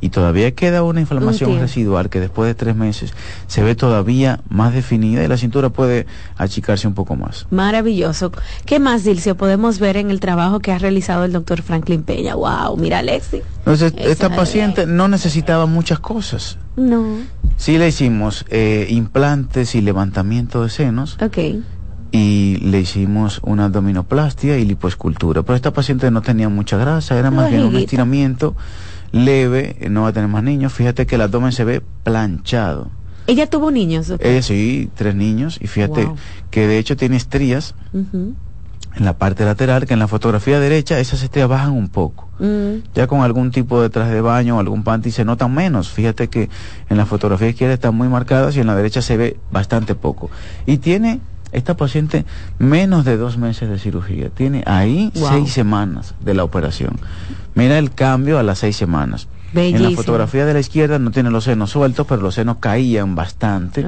y 0.00 0.08
todavía 0.08 0.52
queda 0.52 0.82
una 0.82 1.00
inflamación 1.00 1.60
residual 1.60 2.08
que 2.08 2.20
después 2.20 2.48
de 2.48 2.54
tres 2.54 2.74
meses 2.74 3.12
se 3.46 3.62
ve 3.62 3.74
todavía 3.74 4.40
más 4.48 4.72
definida 4.72 5.22
y 5.24 5.28
la 5.28 5.36
cintura 5.36 5.68
puede 5.68 6.06
achicarse 6.36 6.88
un 6.88 6.94
poco 6.94 7.16
más. 7.16 7.46
Maravilloso. 7.50 8.32
¿Qué 8.64 8.78
más, 8.78 9.04
Dilcio, 9.04 9.36
podemos 9.36 9.78
ver 9.78 9.96
en 9.96 10.10
el 10.10 10.20
trabajo 10.20 10.60
que 10.60 10.72
ha 10.72 10.78
realizado 10.78 11.24
el 11.24 11.32
doctor 11.32 11.62
Franklin 11.62 12.02
Peña? 12.02 12.34
¡Wow! 12.34 12.76
Mira, 12.76 12.98
Alexi. 12.98 13.42
Entonces, 13.58 13.92
esta 13.98 14.34
paciente 14.34 14.86
no 14.86 15.08
necesitaba 15.08 15.66
muchas 15.66 16.00
cosas. 16.00 16.56
No. 16.76 17.04
Sí 17.56 17.76
le 17.76 17.88
hicimos 17.88 18.46
eh, 18.48 18.86
implantes 18.88 19.74
y 19.74 19.82
levantamiento 19.82 20.62
de 20.62 20.70
senos. 20.70 21.18
Ok 21.20 21.38
y 22.12 22.56
le 22.56 22.80
hicimos 22.80 23.40
una 23.44 23.66
abdominoplastia 23.66 24.58
y 24.58 24.64
lipoescultura. 24.64 25.42
Pero 25.42 25.56
esta 25.56 25.72
paciente 25.72 26.10
no 26.10 26.22
tenía 26.22 26.48
mucha 26.48 26.76
grasa, 26.76 27.18
era 27.18 27.30
más 27.30 27.50
bien 27.50 27.64
un 27.64 27.76
estiramiento 27.76 28.56
leve, 29.12 29.76
eh, 29.80 29.88
no 29.88 30.02
va 30.02 30.08
a 30.08 30.12
tener 30.12 30.28
más 30.28 30.42
niños. 30.42 30.72
Fíjate 30.72 31.06
que 31.06 31.16
el 31.16 31.22
abdomen 31.22 31.52
se 31.52 31.64
ve 31.64 31.82
planchado. 32.02 32.90
¿Ella 33.26 33.48
tuvo 33.48 33.70
niños? 33.70 34.12
Ella 34.18 34.42
sí, 34.42 34.90
tres 34.94 35.14
niños. 35.14 35.58
Y 35.60 35.66
fíjate 35.66 36.08
que 36.50 36.66
de 36.66 36.78
hecho 36.78 36.96
tiene 36.96 37.16
estrías 37.16 37.74
en 38.96 39.04
la 39.04 39.16
parte 39.16 39.44
lateral, 39.44 39.86
que 39.86 39.92
en 39.92 40.00
la 40.00 40.08
fotografía 40.08 40.58
derecha 40.58 40.98
esas 40.98 41.22
estrías 41.22 41.48
bajan 41.48 41.72
un 41.72 41.88
poco. 41.88 42.28
Mm. 42.40 42.82
Ya 42.94 43.06
con 43.06 43.20
algún 43.20 43.50
tipo 43.50 43.80
de 43.80 43.90
traje 43.90 44.12
de 44.12 44.20
baño 44.20 44.56
o 44.56 44.60
algún 44.60 44.82
panty 44.82 45.10
se 45.10 45.24
notan 45.24 45.54
menos. 45.54 45.90
Fíjate 45.90 46.28
que 46.28 46.48
en 46.88 46.96
la 46.96 47.06
fotografía 47.06 47.48
izquierda 47.48 47.74
están 47.74 47.94
muy 47.94 48.08
marcadas 48.08 48.56
y 48.56 48.60
en 48.60 48.66
la 48.66 48.74
derecha 48.74 49.02
se 49.02 49.16
ve 49.16 49.36
bastante 49.52 49.94
poco. 49.94 50.30
Y 50.66 50.78
tiene 50.78 51.20
esta 51.52 51.76
paciente 51.76 52.24
menos 52.58 53.04
de 53.04 53.16
dos 53.16 53.38
meses 53.38 53.68
de 53.68 53.78
cirugía. 53.78 54.30
Tiene 54.30 54.62
ahí 54.66 55.10
seis 55.14 55.52
semanas 55.52 56.14
de 56.20 56.34
la 56.34 56.44
operación. 56.44 56.98
Mira 57.54 57.78
el 57.78 57.92
cambio 57.92 58.38
a 58.38 58.42
las 58.42 58.58
seis 58.58 58.76
semanas. 58.76 59.28
En 59.54 59.82
la 59.82 59.90
fotografía 59.90 60.46
de 60.46 60.54
la 60.54 60.60
izquierda 60.60 60.98
no 60.98 61.10
tiene 61.10 61.30
los 61.30 61.44
senos 61.44 61.70
sueltos, 61.70 62.06
pero 62.06 62.22
los 62.22 62.34
senos 62.34 62.58
caían 62.60 63.14
bastante. 63.16 63.80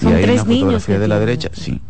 Y 0.00 0.06
ahí 0.06 0.24
en 0.24 0.36
la 0.36 0.44
fotografía 0.44 0.98
de 0.98 1.08
la 1.08 1.18
derecha, 1.18 1.50
sí. 1.52 1.80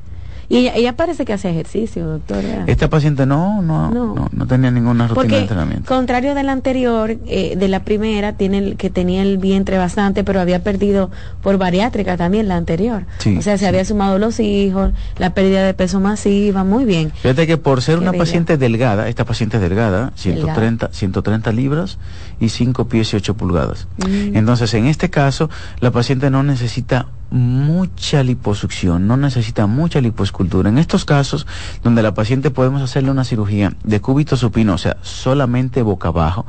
Y 0.51 0.69
ella, 0.69 0.97
parece 0.97 1.27
que 1.27 1.35
hace 1.35 1.51
ejercicio, 1.51 2.07
doctora. 2.07 2.65
Esta 2.67 2.89
paciente 2.89 3.27
no, 3.27 3.61
no, 3.61 3.91
no, 3.91 4.29
no, 4.33 4.47
tenía 4.47 4.71
ninguna 4.71 5.07
rutina 5.07 5.35
de 5.35 5.41
entrenamiento. 5.43 5.95
Contrario 5.95 6.35
de 6.35 6.43
la 6.43 6.53
anterior, 6.53 7.19
eh, 7.27 7.55
de 7.57 7.69
la 7.69 7.85
primera, 7.85 8.33
tiene 8.33 8.59
el, 8.59 8.77
que 8.77 8.89
tenía 8.89 9.21
el 9.21 9.37
vientre 9.37 9.77
bastante, 9.77 10.25
pero 10.25 10.41
había 10.41 10.63
perdido 10.63 11.11
por 11.43 11.59
bariátrica 11.59 12.17
también 12.17 12.49
la 12.49 12.57
anterior. 12.57 13.05
o 13.39 13.43
sea, 13.43 13.59
se 13.59 13.67
había 13.67 13.85
sumado 13.85 14.19
los 14.19 14.41
hijos, 14.41 14.93
la 15.19 15.35
pérdida 15.35 15.65
de 15.65 15.75
peso 15.75 16.01
masiva, 16.01 16.65
muy 16.65 16.87
bien. 16.87 17.13
Fíjate 17.21 17.47
que 17.47 17.59
por 17.59 17.83
ser 17.83 17.99
una 17.99 18.15
paciente 18.15 18.57
delgada, 18.57 19.09
esta 19.09 19.27
paciente 19.27 19.59
es 19.59 19.63
delgada, 19.63 20.13
130, 20.17 20.89
130 20.93 21.53
libras 21.53 21.99
y 22.41 22.49
5 22.49 22.89
pies 22.89 23.13
y 23.13 23.17
8 23.17 23.35
pulgadas. 23.35 23.87
Mm. 23.99 24.35
Entonces, 24.37 24.73
en 24.73 24.87
este 24.87 25.11
caso, 25.11 25.51
la 25.81 25.91
paciente 25.91 26.31
no 26.31 26.43
necesita 26.43 27.09
mucha 27.31 28.23
liposucción, 28.23 29.07
no 29.07 29.17
necesita 29.17 29.67
mucha 29.67 30.01
liposcultura. 30.01 30.69
En 30.69 30.79
estos 30.79 31.05
casos, 31.05 31.47
donde 31.83 32.03
la 32.03 32.15
paciente 32.15 32.51
podemos 32.51 32.83
hacerle 32.83 33.11
una 33.11 33.25
cirugía 33.25 33.73
de 33.85 34.01
cúbito 34.01 34.37
supino, 34.37 34.75
o 34.75 34.79
sea, 34.79 34.97
solamente 35.03 35.83
boca 35.83 36.09
abajo, 36.09 36.47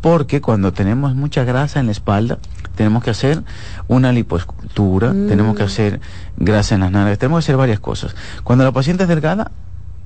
porque 0.00 0.40
cuando 0.40 0.72
tenemos 0.72 1.14
mucha 1.14 1.44
grasa 1.44 1.80
en 1.80 1.86
la 1.86 1.92
espalda, 1.92 2.38
tenemos 2.74 3.04
que 3.04 3.10
hacer 3.10 3.42
una 3.88 4.12
liposcultura, 4.12 5.12
tenemos 5.12 5.56
que 5.56 5.62
mm. 5.62 5.66
hacer 5.66 6.00
grasa 6.36 6.74
en 6.74 6.80
las 6.80 6.90
nalgas, 6.90 7.18
tenemos 7.18 7.38
que 7.38 7.44
hacer 7.44 7.56
varias 7.56 7.80
cosas. 7.80 8.14
Cuando 8.42 8.64
la 8.64 8.72
paciente 8.72 9.04
es 9.04 9.08
delgada, 9.08 9.52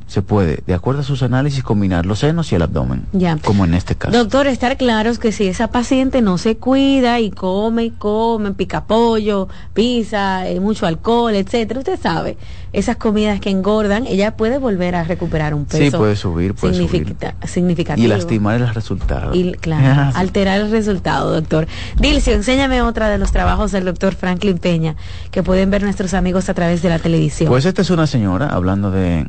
se 0.07 0.23
puede, 0.23 0.63
de 0.67 0.75
acuerdo 0.75 1.01
a 1.01 1.03
sus 1.03 1.23
análisis, 1.25 1.65
combinar 1.65 2.07
los 2.07 2.21
senos 2.21 2.53
y 2.53 2.55
el 2.55 2.63
abdomen, 2.63 3.07
ya. 3.13 3.39
como 3.39 3.65
en 3.65 3.75
este 3.75 3.97
caso. 3.97 4.17
Doctor, 4.17 4.47
estar 4.47 4.77
claro 4.77 5.11
es 5.11 5.19
que 5.19 5.33
si 5.33 5.49
esa 5.49 5.69
paciente 5.69 6.23
no 6.23 6.39
se 6.39 6.57
cuida 6.57 7.19
y 7.19 7.31
come 7.33 7.87
y 7.87 7.91
come, 7.91 8.53
pica 8.53 8.85
pollo, 8.85 9.49
pizza, 9.75 10.49
eh, 10.49 10.61
mucho 10.61 10.87
alcohol, 10.87 11.35
etcétera, 11.35 11.81
usted 11.81 11.99
sabe, 12.01 12.37
esas 12.73 12.97
comidas 12.97 13.41
que 13.41 13.51
engordan, 13.51 14.07
ella 14.07 14.37
puede 14.37 14.59
volver 14.59 14.95
a 14.95 15.03
recuperar 15.03 15.55
un 15.55 15.65
peso. 15.65 15.83
Sí, 15.83 15.91
puede 15.91 16.15
subir, 16.15 16.55
puede 16.55 16.75
subir. 16.75 17.17
significativo. 17.45 18.07
Y 18.07 18.09
lastimar 18.09 18.61
el 18.61 18.73
resultado. 18.73 19.35
Y, 19.35 19.53
claro, 19.55 20.13
alterar 20.15 20.61
el 20.61 20.71
resultado, 20.71 21.33
doctor. 21.33 21.67
Dilcio, 21.99 22.33
enséñame 22.33 22.81
otra 22.81 23.09
de 23.09 23.19
los 23.19 23.33
trabajos 23.33 23.73
del 23.73 23.85
doctor 23.85 24.15
Franklin 24.15 24.59
Peña 24.59 24.95
que 25.33 25.43
pueden 25.43 25.71
ver 25.71 25.83
nuestros 25.83 26.15
amigos 26.15 26.49
a 26.49 26.55
través 26.55 26.81
de 26.83 26.91
la 26.91 27.01
televisión. 27.01 27.49
Pues 27.49 27.65
esta 27.65 27.83
es 27.83 27.91
una 27.91 28.07
señora 28.07 28.49
hablando 28.49 28.93
de 28.93 29.27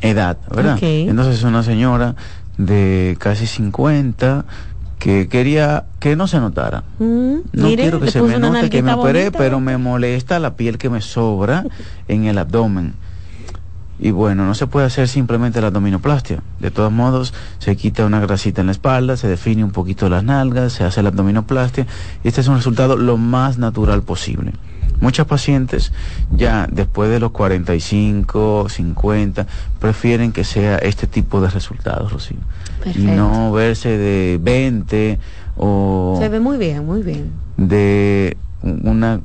edad, 0.00 0.38
¿verdad? 0.54 0.78
Entonces 0.82 1.36
es 1.36 1.42
una 1.44 1.62
señora 1.62 2.14
de 2.58 3.16
casi 3.18 3.46
50 3.46 4.44
que 4.98 5.28
quería 5.28 5.84
que 5.98 6.14
no 6.14 6.28
se 6.28 6.38
notara. 6.38 6.84
Mm, 6.98 7.36
no 7.52 7.66
quiero 7.74 8.00
que 8.00 8.10
se 8.10 8.20
me 8.22 8.38
note 8.38 8.68
que 8.70 8.82
me 8.82 8.92
operé, 8.92 9.32
pero 9.32 9.58
me 9.58 9.78
molesta 9.78 10.38
la 10.38 10.54
piel 10.54 10.78
que 10.78 10.90
me 10.90 11.00
sobra 11.00 11.64
en 12.06 12.24
el 12.24 12.38
abdomen. 12.38 12.94
Y 13.98 14.12
bueno, 14.12 14.46
no 14.46 14.54
se 14.54 14.66
puede 14.66 14.86
hacer 14.86 15.08
simplemente 15.08 15.60
la 15.60 15.66
abdominoplastia. 15.66 16.42
De 16.58 16.70
todos 16.70 16.90
modos, 16.90 17.34
se 17.58 17.76
quita 17.76 18.06
una 18.06 18.20
grasita 18.20 18.62
en 18.62 18.68
la 18.68 18.72
espalda, 18.72 19.16
se 19.18 19.28
define 19.28 19.62
un 19.62 19.72
poquito 19.72 20.08
las 20.08 20.24
nalgas, 20.24 20.72
se 20.72 20.84
hace 20.84 21.02
la 21.02 21.10
abdominoplastia. 21.10 21.86
Y 22.24 22.28
este 22.28 22.40
es 22.40 22.48
un 22.48 22.56
resultado 22.56 22.96
lo 22.96 23.18
más 23.18 23.58
natural 23.58 24.02
posible. 24.02 24.52
Muchas 25.00 25.26
pacientes 25.26 25.92
ya 26.30 26.66
después 26.70 27.10
de 27.10 27.20
los 27.20 27.30
45, 27.32 28.68
50, 28.68 29.46
prefieren 29.78 30.32
que 30.32 30.44
sea 30.44 30.76
este 30.76 31.06
tipo 31.06 31.40
de 31.40 31.48
resultados, 31.48 32.12
Rocío. 32.12 32.38
Y 32.94 33.02
no 33.02 33.52
verse 33.52 33.96
de 33.96 34.38
20 34.40 35.18
o... 35.56 36.16
Se 36.20 36.28
ve 36.28 36.40
muy 36.40 36.58
bien, 36.58 36.84
muy 36.86 37.02
bien. 37.02 37.32
De 37.56 38.36
una 38.62 39.20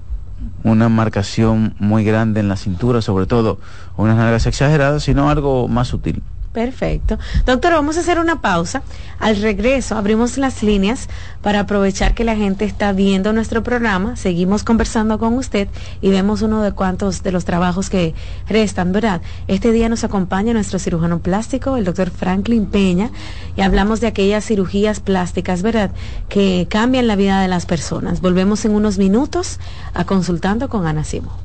una 0.64 0.90
marcación 0.90 1.76
muy 1.80 2.04
grande 2.04 2.40
en 2.40 2.50
la 2.50 2.58
cintura, 2.58 3.02
sobre 3.02 3.26
todo 3.26 3.60
unas 3.98 4.18
nalgas 4.18 4.46
exageradas, 4.48 5.04
sino 5.04 5.30
algo 5.30 5.68
más 5.68 5.88
sutil. 5.88 6.22
Perfecto. 6.56 7.20
Doctor, 7.46 7.74
vamos 7.74 7.98
a 7.98 8.00
hacer 8.00 8.18
una 8.18 8.40
pausa. 8.40 8.82
Al 9.20 9.36
regreso 9.42 9.98
abrimos 9.98 10.38
las 10.38 10.64
líneas 10.64 11.10
para 11.42 11.60
aprovechar 11.60 12.14
que 12.14 12.24
la 12.24 12.38
gente 12.38 12.64
está 12.64 12.94
viendo 12.94 13.34
nuestro 13.34 13.62
programa. 13.62 14.16
Seguimos 14.16 14.64
conversando 14.64 15.20
con 15.20 15.34
usted 15.34 15.68
y 16.00 16.12
vemos 16.12 16.42
uno 16.42 16.62
de 16.62 16.72
cuantos 16.72 17.24
de 17.24 17.34
los 17.34 17.44
trabajos 17.44 17.90
que 17.90 18.16
restan, 18.48 18.94
¿verdad? 18.94 19.22
Este 19.50 19.74
día 19.74 19.90
nos 19.90 20.06
acompaña 20.06 20.54
nuestro 20.54 20.80
cirujano 20.80 21.20
plástico, 21.20 21.76
el 21.76 21.84
doctor 21.84 22.10
Franklin 22.10 22.68
Peña, 22.68 23.12
y 23.58 23.62
hablamos 23.62 24.00
de 24.00 24.08
aquellas 24.08 24.46
cirugías 24.46 25.02
plásticas, 25.02 25.62
¿verdad? 25.62 25.92
Que 26.30 26.68
cambian 26.70 27.08
la 27.08 27.18
vida 27.18 27.42
de 27.42 27.50
las 27.50 27.66
personas. 27.66 28.22
Volvemos 28.22 28.64
en 28.64 28.74
unos 28.74 28.98
minutos 28.98 29.60
a 29.94 30.06
consultando 30.06 30.70
con 30.70 30.88
Ana 30.88 31.04
Simo. 31.04 31.45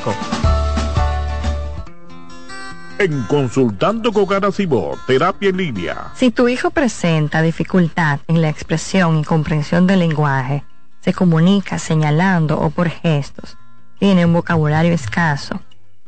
En 3.00 3.24
Consultando 3.24 4.14
con 4.14 4.26
Garacimo, 4.26 4.92
Terapia 5.06 5.50
en 5.50 5.58
Línea. 5.58 6.14
Si 6.16 6.32
tu 6.32 6.48
hijo 6.48 6.70
presenta 6.70 7.42
dificultad 7.42 8.22
en 8.28 8.42
la 8.42 8.48
expresión 8.48 9.18
y 9.18 9.26
comprensión 9.26 9.86
del 9.86 10.00
lenguaje, 10.00 10.64
se 11.02 11.14
comunica 11.14 11.78
señalando 11.78 12.58
o 12.58 12.70
por 12.70 12.90
gestos, 12.90 13.58
tiene 14.00 14.26
un 14.26 14.32
vocabulario 14.32 14.94
escaso, 14.94 15.60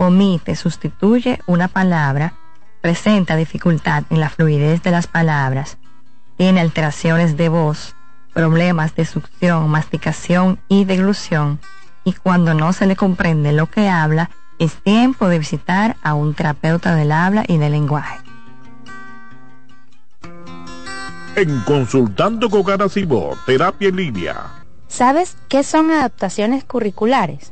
omite, 0.07 0.55
sustituye 0.55 1.39
una 1.45 1.67
palabra, 1.67 2.33
presenta 2.81 3.35
dificultad 3.35 4.03
en 4.09 4.19
la 4.19 4.29
fluidez 4.29 4.83
de 4.83 4.91
las 4.91 5.07
palabras, 5.07 5.77
tiene 6.37 6.61
alteraciones 6.61 7.37
de 7.37 7.49
voz, 7.49 7.95
problemas 8.33 8.95
de 8.95 9.05
succión, 9.05 9.69
masticación 9.69 10.59
y 10.67 10.85
deglución, 10.85 11.59
y 12.03 12.13
cuando 12.13 12.53
no 12.53 12.73
se 12.73 12.85
le 12.85 12.95
comprende 12.95 13.53
lo 13.53 13.67
que 13.67 13.87
habla, 13.87 14.29
es 14.59 14.73
tiempo 14.83 15.27
de 15.27 15.39
visitar 15.39 15.95
a 16.03 16.13
un 16.13 16.33
terapeuta 16.33 16.95
del 16.95 17.11
habla 17.11 17.43
y 17.47 17.57
del 17.57 17.71
lenguaje. 17.71 18.19
En 21.35 21.61
Consultando 21.61 22.49
con 22.49 22.63
Garacimo, 22.63 23.31
Terapia 23.45 23.89
en 23.89 23.95
Línea. 23.95 24.35
¿Sabes 24.87 25.35
qué 25.47 25.63
son 25.63 25.89
adaptaciones 25.89 26.63
curriculares? 26.63 27.51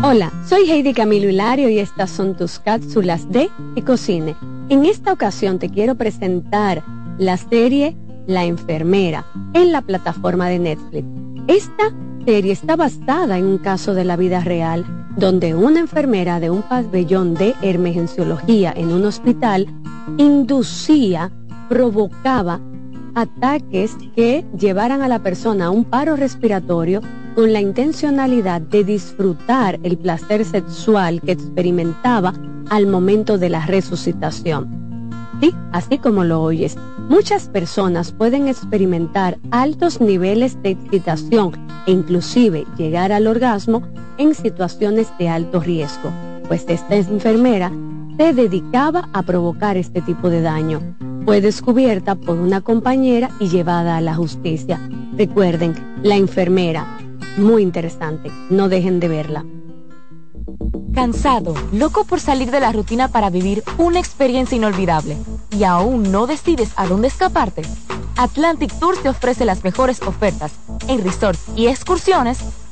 Hola, 0.10 0.32
soy 0.48 0.72
Heidi 0.72 0.94
Camilo 0.94 1.28
Hilario 1.28 1.68
y 1.68 1.80
estas 1.80 2.10
son 2.10 2.38
tus 2.38 2.60
cápsulas 2.60 3.30
de 3.30 3.50
Ecocine. 3.76 4.38
En 4.70 4.86
esta 4.86 5.12
ocasión 5.12 5.60
te 5.60 5.70
quiero 5.70 5.96
presentar 5.96 6.82
la 7.18 7.36
serie 7.36 7.94
La 8.26 8.46
enfermera 8.46 9.26
en 9.54 9.74
la 9.74 9.82
plataforma 9.82 10.48
de 10.48 10.60
Netflix. 10.60 11.06
Esta 11.50 11.94
serie 12.26 12.54
está 12.54 12.78
basada 12.78 13.38
en 13.38 13.48
un 13.48 13.58
caso 13.58 13.94
de 13.94 14.06
la 14.06 14.16
vida 14.16 14.40
real 14.40 14.86
donde 15.18 15.56
una 15.56 15.82
enfermera 15.82 16.40
de 16.40 16.52
un 16.52 16.62
pabellón 16.62 17.34
de 17.34 17.54
emergenciología 17.62 18.72
en 18.78 18.94
un 18.94 19.04
hospital 19.04 19.68
inducía, 20.18 21.34
provocaba 21.68 22.62
ataques 23.18 23.98
que 24.16 24.46
llevaran 24.58 25.02
a 25.02 25.08
la 25.08 25.24
persona 25.24 25.66
a 25.66 25.70
un 25.72 25.86
paro 25.86 26.16
respiratorio 26.16 27.02
con 27.34 27.52
la 27.52 27.60
intencionalidad 27.60 28.62
de 28.62 28.84
disfrutar 28.84 29.80
el 29.82 29.98
placer 29.98 30.46
sexual 30.46 31.20
que 31.22 31.32
experimentaba 31.32 32.34
al 32.70 32.86
momento 32.86 33.40
de 33.40 33.50
la 33.50 33.66
resucitación. 33.66 35.10
Sí, 35.42 35.52
así 35.72 35.98
como 35.98 36.24
lo 36.26 36.44
oyes, 36.44 36.78
muchas 37.10 37.50
personas 37.50 38.12
pueden 38.12 38.48
experimentar 38.48 39.40
altos 39.50 40.00
niveles 40.00 40.62
de 40.62 40.72
excitación 40.72 41.54
e 41.88 41.92
inclusive 41.92 42.66
llegar 42.78 43.12
al 43.12 43.26
orgasmo 43.26 43.82
en 44.20 44.36
situaciones 44.36 45.12
de 45.18 45.30
alto 45.30 45.60
riesgo, 45.60 46.12
pues 46.48 46.66
esta 46.68 46.96
enfermera 46.96 47.72
se 48.18 48.34
dedicaba 48.34 49.10
a 49.14 49.24
provocar 49.24 49.76
este 49.76 50.02
tipo 50.02 50.30
de 50.30 50.42
daño. 50.42 50.82
Fue 51.28 51.42
descubierta 51.42 52.16
por 52.16 52.38
una 52.38 52.62
compañera 52.62 53.30
y 53.42 53.50
llevada 53.50 53.98
a 53.98 54.02
la 54.02 54.16
justicia. 54.16 54.80
Recuerden, 55.18 55.76
la 56.02 56.16
enfermera, 56.16 57.00
muy 57.36 57.64
interesante, 57.64 58.32
no 58.50 58.70
dejen 58.70 59.02
de 59.02 59.10
verla. 59.10 59.46
Cansado, 60.94 61.54
loco 61.74 62.06
por 62.06 62.22
salir 62.22 62.50
de 62.50 62.62
la 62.62 62.72
rutina 62.72 63.10
para 63.10 63.30
vivir 63.30 63.62
una 63.78 64.00
experiencia 64.00 64.56
inolvidable 64.56 65.18
y 65.52 65.66
aún 65.66 66.14
no 66.14 66.28
decides 66.28 66.72
a 66.78 66.88
dónde 66.88 67.10
escaparte. 67.10 67.64
Atlantic 68.16 68.72
Tours 68.80 69.04
te 69.04 69.10
ofrece 69.10 69.44
las 69.44 69.66
mejores 69.66 70.02
ofertas 70.04 70.54
en 70.88 71.04
resorts 71.04 71.44
y 71.58 71.68
excursiones 71.68 72.40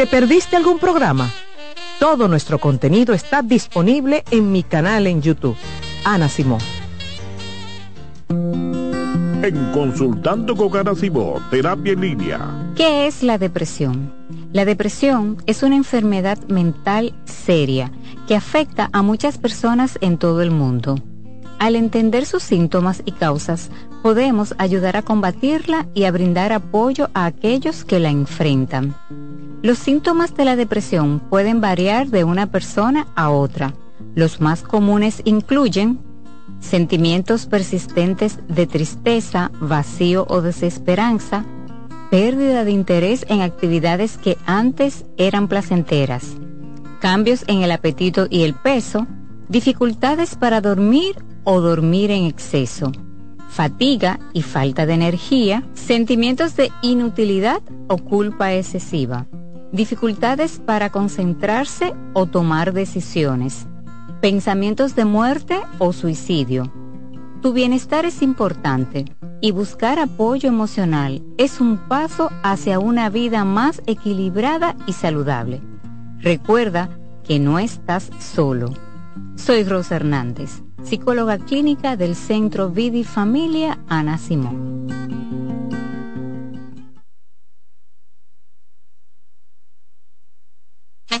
¿Te 0.00 0.06
perdiste 0.06 0.56
algún 0.56 0.78
programa? 0.78 1.30
Todo 1.98 2.26
nuestro 2.26 2.58
contenido 2.58 3.12
está 3.12 3.42
disponible 3.42 4.24
en 4.30 4.50
mi 4.50 4.62
canal 4.62 5.06
en 5.06 5.20
YouTube. 5.20 5.58
Ana 6.04 6.30
Simón. 6.30 6.60
En 8.30 9.72
Consultando 9.74 10.56
con 10.56 10.74
Ana 10.74 10.94
Simón, 10.94 11.42
Terapia 11.50 11.92
en 11.92 12.00
Línea. 12.00 12.72
¿Qué 12.76 13.08
es 13.08 13.22
la 13.22 13.36
depresión? 13.36 14.10
La 14.54 14.64
depresión 14.64 15.36
es 15.44 15.62
una 15.62 15.76
enfermedad 15.76 16.38
mental 16.48 17.12
seria 17.26 17.92
que 18.26 18.34
afecta 18.34 18.88
a 18.94 19.02
muchas 19.02 19.36
personas 19.36 19.98
en 20.00 20.16
todo 20.16 20.40
el 20.40 20.50
mundo. 20.50 20.94
Al 21.58 21.76
entender 21.76 22.24
sus 22.24 22.42
síntomas 22.42 23.02
y 23.04 23.12
causas, 23.12 23.70
podemos 24.02 24.54
ayudar 24.56 24.96
a 24.96 25.02
combatirla 25.02 25.88
y 25.92 26.04
a 26.04 26.10
brindar 26.10 26.54
apoyo 26.54 27.10
a 27.12 27.26
aquellos 27.26 27.84
que 27.84 28.00
la 28.00 28.08
enfrentan. 28.08 28.96
Los 29.62 29.78
síntomas 29.78 30.34
de 30.34 30.46
la 30.46 30.56
depresión 30.56 31.20
pueden 31.20 31.60
variar 31.60 32.08
de 32.08 32.24
una 32.24 32.46
persona 32.46 33.08
a 33.14 33.28
otra. 33.28 33.74
Los 34.14 34.40
más 34.40 34.62
comunes 34.62 35.20
incluyen 35.26 36.00
sentimientos 36.60 37.44
persistentes 37.44 38.38
de 38.48 38.66
tristeza, 38.66 39.50
vacío 39.60 40.24
o 40.30 40.40
desesperanza, 40.40 41.44
pérdida 42.10 42.64
de 42.64 42.70
interés 42.70 43.26
en 43.28 43.42
actividades 43.42 44.16
que 44.16 44.38
antes 44.46 45.04
eran 45.18 45.46
placenteras, 45.46 46.36
cambios 47.00 47.44
en 47.46 47.62
el 47.62 47.70
apetito 47.70 48.28
y 48.30 48.44
el 48.44 48.54
peso, 48.54 49.06
dificultades 49.48 50.36
para 50.36 50.62
dormir 50.62 51.16
o 51.44 51.60
dormir 51.60 52.10
en 52.10 52.24
exceso, 52.24 52.92
fatiga 53.50 54.20
y 54.32 54.40
falta 54.40 54.86
de 54.86 54.94
energía, 54.94 55.64
sentimientos 55.74 56.56
de 56.56 56.72
inutilidad 56.82 57.60
o 57.88 57.98
culpa 57.98 58.54
excesiva, 58.54 59.26
dificultades 59.72 60.60
para 60.64 60.90
concentrarse 60.90 61.94
o 62.12 62.26
tomar 62.26 62.72
decisiones, 62.72 63.66
pensamientos 64.20 64.94
de 64.96 65.04
muerte 65.04 65.60
o 65.78 65.92
suicidio. 65.92 66.72
Tu 67.40 67.52
bienestar 67.52 68.04
es 68.04 68.22
importante 68.22 69.06
y 69.40 69.52
buscar 69.52 69.98
apoyo 69.98 70.48
emocional 70.48 71.22
es 71.38 71.60
un 71.60 71.78
paso 71.78 72.30
hacia 72.42 72.78
una 72.78 73.08
vida 73.08 73.44
más 73.44 73.80
equilibrada 73.86 74.76
y 74.86 74.92
saludable. 74.92 75.62
Recuerda 76.18 76.90
que 77.24 77.38
no 77.38 77.58
estás 77.58 78.10
solo. 78.18 78.74
Soy 79.36 79.64
Rosa 79.64 79.96
Hernández, 79.96 80.62
psicóloga 80.82 81.38
clínica 81.38 81.96
del 81.96 82.14
Centro 82.14 82.68
Vidi 82.68 83.04
Familia 83.04 83.78
Ana 83.88 84.18
Simón. 84.18 85.69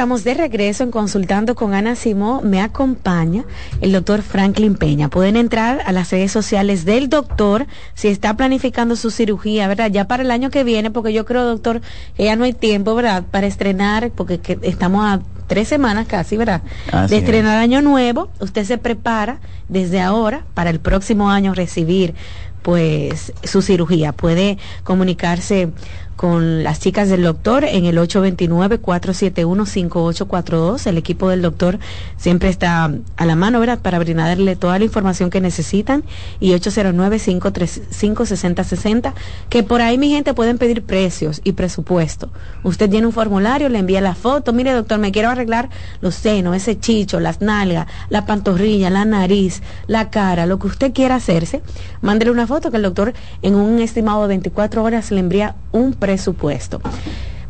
Estamos 0.00 0.24
de 0.24 0.32
regreso 0.32 0.82
en 0.82 0.90
Consultando 0.90 1.54
con 1.54 1.74
Ana 1.74 1.94
Simó. 1.94 2.40
Me 2.40 2.62
acompaña 2.62 3.44
el 3.82 3.92
doctor 3.92 4.22
Franklin 4.22 4.74
Peña. 4.74 5.10
Pueden 5.10 5.36
entrar 5.36 5.82
a 5.84 5.92
las 5.92 6.10
redes 6.10 6.32
sociales 6.32 6.86
del 6.86 7.10
doctor 7.10 7.66
si 7.92 8.08
está 8.08 8.34
planificando 8.34 8.96
su 8.96 9.10
cirugía, 9.10 9.68
¿verdad? 9.68 9.90
Ya 9.90 10.08
para 10.08 10.22
el 10.22 10.30
año 10.30 10.48
que 10.48 10.64
viene, 10.64 10.90
porque 10.90 11.12
yo 11.12 11.26
creo, 11.26 11.44
doctor, 11.44 11.82
que 12.16 12.24
ya 12.24 12.34
no 12.34 12.44
hay 12.44 12.54
tiempo, 12.54 12.94
¿verdad? 12.94 13.24
Para 13.30 13.46
estrenar, 13.46 14.10
porque 14.12 14.40
estamos 14.62 15.04
a 15.04 15.20
tres 15.48 15.68
semanas 15.68 16.06
casi, 16.06 16.38
¿verdad? 16.38 16.62
de 17.10 17.18
estrenar 17.18 17.58
año 17.58 17.82
nuevo. 17.82 18.30
Usted 18.40 18.64
se 18.64 18.78
prepara 18.78 19.38
desde 19.68 20.00
ahora 20.00 20.46
para 20.54 20.70
el 20.70 20.80
próximo 20.80 21.30
año 21.30 21.52
recibir 21.52 22.14
pues 22.62 23.34
su 23.44 23.60
cirugía. 23.60 24.12
Puede 24.12 24.56
comunicarse 24.82 25.68
con 26.20 26.62
las 26.62 26.80
chicas 26.80 27.08
del 27.08 27.22
doctor 27.22 27.64
en 27.64 27.86
el 27.86 27.96
829-471-5842. 27.96 30.86
El 30.86 30.98
equipo 30.98 31.30
del 31.30 31.40
doctor 31.40 31.78
siempre 32.18 32.50
está 32.50 32.92
a 33.16 33.24
la 33.24 33.36
mano, 33.36 33.58
¿verdad? 33.58 33.78
Para 33.78 33.98
brindarle 33.98 34.54
toda 34.54 34.78
la 34.78 34.84
información 34.84 35.30
que 35.30 35.40
necesitan. 35.40 36.04
Y 36.38 36.50
809-535-6060. 36.50 39.14
Que 39.48 39.62
por 39.62 39.80
ahí, 39.80 39.96
mi 39.96 40.10
gente, 40.10 40.34
pueden 40.34 40.58
pedir 40.58 40.82
precios 40.82 41.40
y 41.42 41.52
presupuesto. 41.52 42.28
Usted 42.64 42.90
tiene 42.90 43.06
un 43.06 43.14
formulario, 43.14 43.70
le 43.70 43.78
envía 43.78 44.02
la 44.02 44.14
foto. 44.14 44.52
Mire, 44.52 44.72
doctor, 44.72 44.98
me 44.98 45.12
quiero 45.12 45.30
arreglar 45.30 45.70
los 46.02 46.16
senos, 46.16 46.54
ese 46.54 46.78
chicho, 46.78 47.18
las 47.18 47.40
nalgas, 47.40 47.86
la 48.10 48.26
pantorrilla, 48.26 48.90
la 48.90 49.06
nariz, 49.06 49.62
la 49.86 50.10
cara, 50.10 50.44
lo 50.44 50.58
que 50.58 50.66
usted 50.66 50.92
quiera 50.92 51.14
hacerse. 51.14 51.62
Mándele 52.02 52.30
una 52.30 52.46
foto 52.46 52.70
que 52.70 52.76
el 52.76 52.82
doctor 52.82 53.14
en 53.40 53.54
un 53.54 53.80
estimado 53.80 54.20
de 54.20 54.28
24 54.28 54.84
horas 54.84 55.10
le 55.10 55.20
envía 55.20 55.56
un 55.72 55.94
precio 55.94 56.09
presupuesto. 56.10 56.80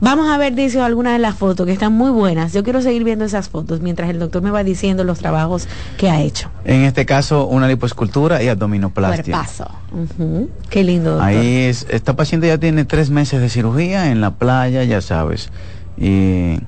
Vamos 0.02 0.30
a 0.30 0.38
ver, 0.38 0.54
dice, 0.54 0.80
algunas 0.80 1.14
de 1.14 1.18
las 1.18 1.34
fotos 1.34 1.66
que 1.66 1.72
están 1.72 1.92
muy 1.92 2.10
buenas. 2.10 2.52
Yo 2.52 2.62
quiero 2.62 2.80
seguir 2.82 3.04
viendo 3.04 3.24
esas 3.24 3.48
fotos 3.48 3.80
mientras 3.80 4.08
el 4.10 4.18
doctor 4.18 4.42
me 4.42 4.50
va 4.50 4.64
diciendo 4.64 5.04
los 5.04 5.18
trabajos 5.18 5.66
que 5.98 6.10
ha 6.10 6.20
hecho. 6.20 6.50
En 6.64 6.82
este 6.84 7.04
caso, 7.06 7.46
una 7.46 7.68
lipoescultura 7.68 8.42
y 8.42 8.48
abdominoplastia. 8.48 9.34
Cuerpazo. 9.34 9.66
Qué 10.68 10.84
lindo. 10.84 11.12
Doctor. 11.12 11.28
Ahí 11.28 11.56
es, 11.64 11.86
esta 11.90 12.16
paciente 12.16 12.46
ya 12.48 12.58
tiene 12.58 12.84
tres 12.84 13.10
meses 13.10 13.40
de 13.40 13.48
cirugía 13.48 14.10
en 14.10 14.20
la 14.20 14.32
playa, 14.32 14.84
ya 14.84 15.00
sabes. 15.00 15.50
Y, 15.98 16.60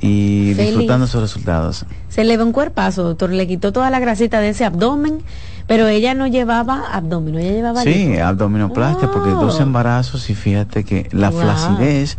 y 0.00 0.54
disfrutando 0.54 1.06
sus 1.06 1.20
resultados. 1.20 1.84
Se 2.08 2.22
le 2.24 2.36
ve 2.36 2.44
un 2.44 2.52
cuerpazo, 2.52 3.02
doctor. 3.02 3.30
Le 3.30 3.46
quitó 3.46 3.72
toda 3.72 3.90
la 3.90 3.98
grasita 3.98 4.40
de 4.40 4.50
ese 4.50 4.64
abdomen 4.64 5.20
pero 5.66 5.88
ella 5.88 6.14
no 6.14 6.26
llevaba 6.26 6.84
abdomen, 6.92 7.36
ella 7.36 7.52
llevaba... 7.52 7.82
Sí, 7.82 8.18
abdominoplastia, 8.18 9.10
porque 9.10 9.30
dos 9.30 9.60
embarazos 9.60 10.28
y 10.28 10.34
fíjate 10.34 10.84
que 10.84 11.08
la 11.12 11.32
flacidez, 11.32 12.18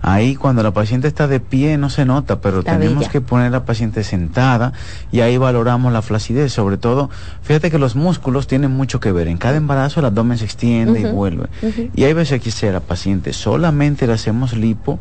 ahí 0.00 0.36
cuando 0.36 0.62
la 0.62 0.72
paciente 0.72 1.08
está 1.08 1.26
de 1.26 1.40
pie 1.40 1.76
no 1.76 1.90
se 1.90 2.04
nota, 2.04 2.40
pero 2.40 2.62
tenemos 2.62 3.08
que 3.08 3.20
poner 3.20 3.48
a 3.48 3.50
la 3.50 3.64
paciente 3.64 4.04
sentada 4.04 4.72
y 5.10 5.20
ahí 5.20 5.36
valoramos 5.38 5.92
la 5.92 6.02
flacidez, 6.02 6.52
sobre 6.52 6.76
todo, 6.76 7.10
fíjate 7.42 7.70
que 7.70 7.78
los 7.78 7.96
músculos 7.96 8.46
tienen 8.46 8.70
mucho 8.70 9.00
que 9.00 9.10
ver, 9.10 9.26
en 9.26 9.38
cada 9.38 9.56
embarazo 9.56 10.00
el 10.00 10.06
abdomen 10.06 10.38
se 10.38 10.44
extiende 10.44 11.00
y 11.00 11.04
vuelve. 11.04 11.48
Y 11.94 12.04
hay 12.04 12.12
veces 12.12 12.40
que 12.40 12.52
si 12.52 12.66
a 12.66 12.72
la 12.72 12.80
paciente 12.80 13.32
solamente 13.32 14.06
le 14.06 14.12
hacemos 14.12 14.52
lipo, 14.56 15.00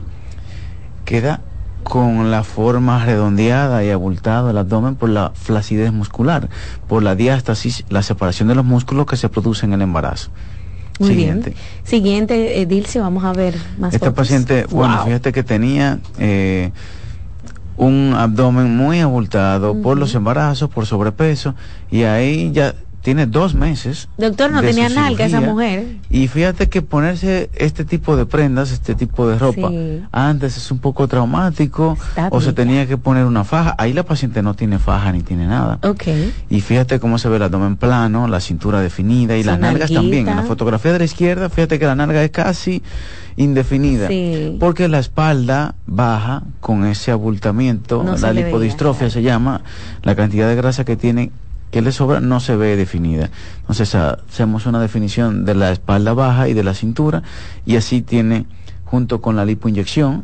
queda 1.05 1.41
con 1.83 2.31
la 2.31 2.43
forma 2.43 3.03
redondeada 3.03 3.83
y 3.83 3.89
abultada 3.89 4.47
del 4.47 4.57
abdomen 4.57 4.95
por 4.95 5.09
la 5.09 5.31
flacidez 5.35 5.91
muscular, 5.91 6.49
por 6.87 7.03
la 7.03 7.15
diástasis, 7.15 7.85
la 7.89 8.01
separación 8.01 8.47
de 8.47 8.55
los 8.55 8.65
músculos 8.65 9.05
que 9.05 9.17
se 9.17 9.29
produce 9.29 9.65
en 9.65 9.73
el 9.73 9.81
embarazo. 9.81 10.31
Muy 10.99 11.09
Siguiente. 11.09 11.49
bien. 11.51 11.61
Siguiente, 11.83 12.61
Edilce, 12.61 12.99
vamos 12.99 13.23
a 13.23 13.33
ver 13.33 13.55
más 13.77 13.93
Esta 13.93 14.13
paciente, 14.13 14.65
bueno, 14.69 15.03
fíjate 15.03 15.31
que 15.31 15.43
tenía 15.43 15.99
eh, 16.19 16.71
un 17.77 18.13
abdomen 18.15 18.75
muy 18.75 18.99
abultado 18.99 19.81
por 19.81 19.97
los 19.97 20.13
embarazos, 20.15 20.69
por 20.69 20.85
sobrepeso, 20.85 21.55
y 21.89 22.03
ahí 22.03 22.51
ya 22.51 22.75
tiene 23.03 23.25
dos 23.25 23.53
meses. 23.53 24.07
Doctor, 24.17 24.49
no 24.49 24.61
tenía 24.61 24.87
nalga 24.87 25.25
esa 25.25 25.41
mujer. 25.41 25.97
Y 26.09 26.29
fíjate 26.29 26.69
que 26.69 26.81
ponerse 26.81 27.49
este 27.53 27.83
tipo 27.83 28.15
de 28.15 28.25
prendas, 28.25 28.71
este 28.71 28.95
tipo 28.95 29.27
de 29.27 29.37
ropa, 29.37 29.69
antes 30.11 30.55
es 30.55 30.71
un 30.71 30.79
poco 30.79 31.07
traumático 31.09 31.97
o 32.31 32.41
se 32.41 32.53
tenía 32.53 32.87
que 32.87 32.97
poner 32.97 33.25
una 33.25 33.43
faja. 33.43 33.75
Ahí 33.77 33.91
la 33.91 34.03
paciente 34.03 34.41
no 34.41 34.53
tiene 34.53 34.79
faja 34.79 35.11
ni 35.11 35.21
tiene 35.21 35.45
nada. 35.47 35.79
Ok. 35.83 36.03
Y 36.49 36.61
fíjate 36.61 36.99
cómo 37.01 37.17
se 37.17 37.27
ve 37.27 37.35
el 37.35 37.43
abdomen 37.43 37.75
plano, 37.75 38.27
la 38.29 38.39
cintura 38.39 38.79
definida 38.79 39.35
y 39.35 39.43
las 39.43 39.59
nalgas 39.59 39.91
también. 39.91 40.29
En 40.29 40.37
la 40.37 40.43
fotografía 40.43 40.93
de 40.93 40.99
la 40.99 41.05
izquierda, 41.05 41.49
fíjate 41.49 41.77
que 41.79 41.85
la 41.85 41.95
nalga 41.95 42.23
es 42.23 42.31
casi 42.31 42.81
indefinida. 43.35 44.07
Porque 44.61 44.87
la 44.87 44.99
espalda 44.99 45.75
baja 45.85 46.43
con 46.61 46.85
ese 46.85 47.11
abultamiento, 47.11 48.05
la 48.21 48.31
lipodistrofia 48.31 49.09
se 49.09 49.21
llama, 49.21 49.61
la 50.03 50.15
cantidad 50.15 50.47
de 50.47 50.55
grasa 50.55 50.85
que 50.85 50.95
tiene 50.95 51.31
que 51.73 51.81
le 51.81 51.91
sobra 51.91 52.19
no 52.19 52.39
se 52.39 52.55
ve 52.55 52.75
definida. 52.75 53.31
Entonces 53.61 53.95
hacemos 53.95 54.67
una 54.67 54.79
definición 54.79 55.43
de 55.43 55.55
la 55.55 55.71
espalda 55.71 56.13
baja 56.13 56.47
y 56.47 56.53
de 56.53 56.63
la 56.63 56.75
cintura 56.75 57.23
y 57.65 57.77
así 57.77 58.03
tiene 58.03 58.45
junto 58.85 59.21
con 59.21 59.35
la 59.35 59.43
lipoinyección, 59.43 60.23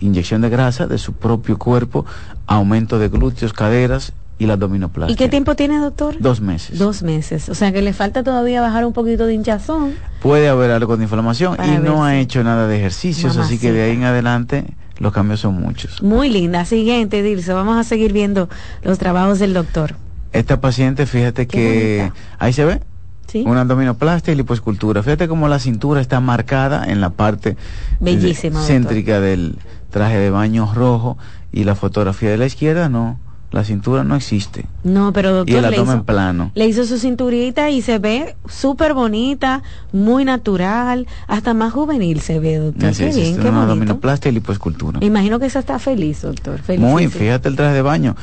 inyección 0.00 0.40
de 0.40 0.48
grasa 0.48 0.88
de 0.88 0.98
su 0.98 1.12
propio 1.12 1.56
cuerpo, 1.56 2.04
aumento 2.48 2.98
de 2.98 3.08
glúteos, 3.10 3.52
caderas 3.52 4.12
y 4.40 4.46
la 4.46 4.54
abdominoplastia. 4.54 5.12
¿Y 5.12 5.16
qué 5.16 5.28
tiempo 5.28 5.54
tiene, 5.54 5.78
doctor? 5.78 6.16
Dos 6.18 6.40
meses. 6.40 6.80
Dos 6.80 7.04
meses. 7.04 7.48
O 7.48 7.54
sea 7.54 7.70
que 7.70 7.80
le 7.80 7.92
falta 7.92 8.24
todavía 8.24 8.60
bajar 8.60 8.84
un 8.84 8.92
poquito 8.92 9.26
de 9.26 9.34
hinchazón. 9.34 9.94
Puede 10.20 10.48
haber 10.48 10.72
algo 10.72 10.96
de 10.96 11.04
inflamación 11.04 11.56
y 11.64 11.78
no 11.78 12.04
ha 12.04 12.18
hecho 12.18 12.42
nada 12.42 12.66
de 12.66 12.76
ejercicios, 12.76 13.36
así 13.36 13.60
que 13.60 13.70
de 13.70 13.82
ahí 13.82 13.92
en 13.92 14.02
adelante 14.02 14.64
los 14.98 15.12
cambios 15.12 15.38
son 15.38 15.54
muchos. 15.60 16.02
Muy 16.02 16.28
linda. 16.28 16.64
Siguiente, 16.64 17.22
Dilso. 17.22 17.54
Vamos 17.54 17.76
a 17.76 17.84
seguir 17.84 18.12
viendo 18.12 18.48
los 18.82 18.98
trabajos 18.98 19.38
del 19.38 19.54
doctor. 19.54 19.94
Esta 20.32 20.60
paciente, 20.60 21.06
fíjate 21.06 21.46
que 21.46 22.12
ahí 22.38 22.52
se 22.52 22.64
ve. 22.64 22.80
¿Sí? 23.26 23.44
Una 23.46 23.60
abdominoplastia 23.60 24.32
y 24.32 24.36
lipoescultura. 24.36 25.02
Fíjate 25.02 25.28
cómo 25.28 25.48
la 25.48 25.58
cintura 25.58 26.00
está 26.00 26.18
marcada 26.20 26.84
en 26.90 27.02
la 27.02 27.10
parte 27.10 27.56
céntrica 28.66 29.20
del 29.20 29.58
traje 29.90 30.16
de 30.18 30.30
baño 30.30 30.72
rojo 30.74 31.18
y 31.52 31.64
la 31.64 31.74
fotografía 31.74 32.30
de 32.30 32.38
la 32.38 32.46
izquierda 32.46 32.88
no. 32.88 33.20
La 33.50 33.64
cintura 33.64 34.04
no 34.04 34.14
existe. 34.14 34.66
No, 34.84 35.14
pero 35.14 35.32
doctor. 35.32 35.54
Y 35.54 35.58
el 35.58 35.64
abdomen 35.64 36.04
plano. 36.04 36.52
Le 36.54 36.66
hizo 36.66 36.84
su 36.84 36.98
cinturita 36.98 37.70
y 37.70 37.80
se 37.80 37.98
ve 37.98 38.36
súper 38.46 38.92
bonita, 38.92 39.62
muy 39.90 40.26
natural, 40.26 41.06
hasta 41.26 41.54
más 41.54 41.72
juvenil 41.72 42.20
se 42.20 42.40
ve, 42.40 42.58
doctor. 42.58 42.92
qué 42.94 43.10
bien, 43.10 43.38
qué 43.38 43.48
una 43.48 43.62
abdominoplastia 43.62 44.30
y 44.30 44.34
lipoescultura. 44.34 44.98
imagino 45.02 45.38
que 45.38 45.46
esa 45.46 45.60
está 45.60 45.78
feliz, 45.78 46.20
doctor. 46.20 46.60
Muy, 46.76 47.08
fíjate 47.08 47.48
el 47.48 47.56
traje 47.56 47.74
de 47.74 47.82
baño 47.82 48.16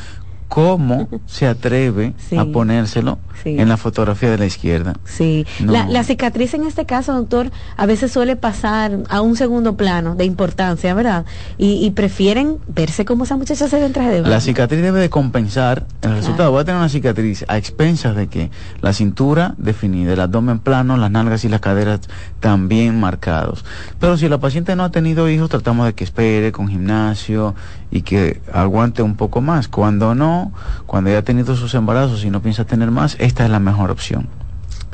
cómo 0.47 1.09
se 1.25 1.47
atreve 1.47 2.13
a 2.37 2.45
ponérselo 2.45 3.19
en 3.43 3.67
la 3.69 3.77
fotografía 3.77 4.31
de 4.31 4.37
la 4.37 4.45
izquierda. 4.45 4.93
Sí, 5.03 5.45
la, 5.59 6.03
cicatriz 6.03 6.53
en 6.53 6.63
este 6.63 6.85
caso, 6.85 7.13
doctor, 7.13 7.51
a 7.77 7.85
veces 7.85 8.11
suele 8.11 8.35
pasar 8.35 8.99
a 9.09 9.21
un 9.21 9.35
segundo 9.35 9.75
plano 9.75 10.15
de 10.15 10.25
importancia, 10.25 10.93
¿verdad? 10.93 11.25
Y, 11.57 11.89
prefieren 11.91 12.57
verse 12.67 13.05
como 13.05 13.23
esa 13.23 13.37
muchacha 13.37 13.67
se 13.67 13.79
ve 13.79 13.85
en 13.85 13.93
traje 13.93 14.09
de 14.09 14.21
La 14.21 14.41
cicatriz 14.41 14.81
debe 14.81 14.99
de 14.99 15.09
compensar 15.09 15.85
el 16.01 16.11
resultado. 16.15 16.51
Va 16.51 16.61
a 16.61 16.65
tener 16.65 16.79
una 16.79 16.89
cicatriz 16.89 17.45
a 17.47 17.57
expensas 17.57 18.15
de 18.15 18.27
que 18.27 18.51
la 18.81 18.93
cintura 18.93 19.55
definida, 19.57 20.13
el 20.13 20.19
abdomen 20.19 20.59
plano, 20.59 20.97
las 20.97 21.11
nalgas 21.11 21.45
y 21.45 21.49
las 21.49 21.61
caderas 21.61 22.01
también 22.39 22.99
marcados. 22.99 23.65
Pero 23.99 24.17
si 24.17 24.27
la 24.27 24.39
paciente 24.39 24.75
no 24.75 24.83
ha 24.83 24.91
tenido 24.91 25.29
hijos, 25.29 25.49
tratamos 25.49 25.85
de 25.85 25.93
que 25.93 26.03
espere 26.03 26.51
con 26.51 26.67
gimnasio 26.67 27.55
y 27.95 28.01
que 28.01 28.41
aguante 28.51 29.01
un 29.01 29.15
poco 29.15 29.39
más. 29.39 29.69
Cuando 29.69 30.15
no, 30.15 30.51
cuando 30.85 31.09
ya 31.09 31.19
ha 31.19 31.21
tenido 31.21 31.55
sus 31.55 31.73
embarazos 31.75 32.25
y 32.25 32.29
no 32.29 32.41
piensa 32.41 32.65
tener 32.65 32.91
más, 32.91 33.15
esta 33.19 33.45
es 33.45 33.49
la 33.49 33.61
mejor 33.61 33.89
opción. 33.89 34.27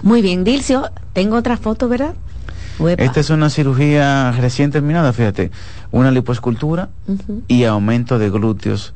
Muy 0.03 0.21
bien, 0.21 0.43
Dilcio, 0.43 0.91
tengo 1.13 1.35
otra 1.35 1.57
foto, 1.57 1.89
¿verdad? 1.89 2.13
Esta 2.97 3.19
es 3.19 3.31
una 3.31 3.49
cirugía 3.49 4.31
recién 4.33 4.69
terminada, 4.69 5.13
fíjate, 5.13 5.49
una 5.91 6.11
lipoescultura 6.11 6.89
y 7.47 7.63
aumento 7.63 8.19
de 8.19 8.29
glúteos 8.29 8.93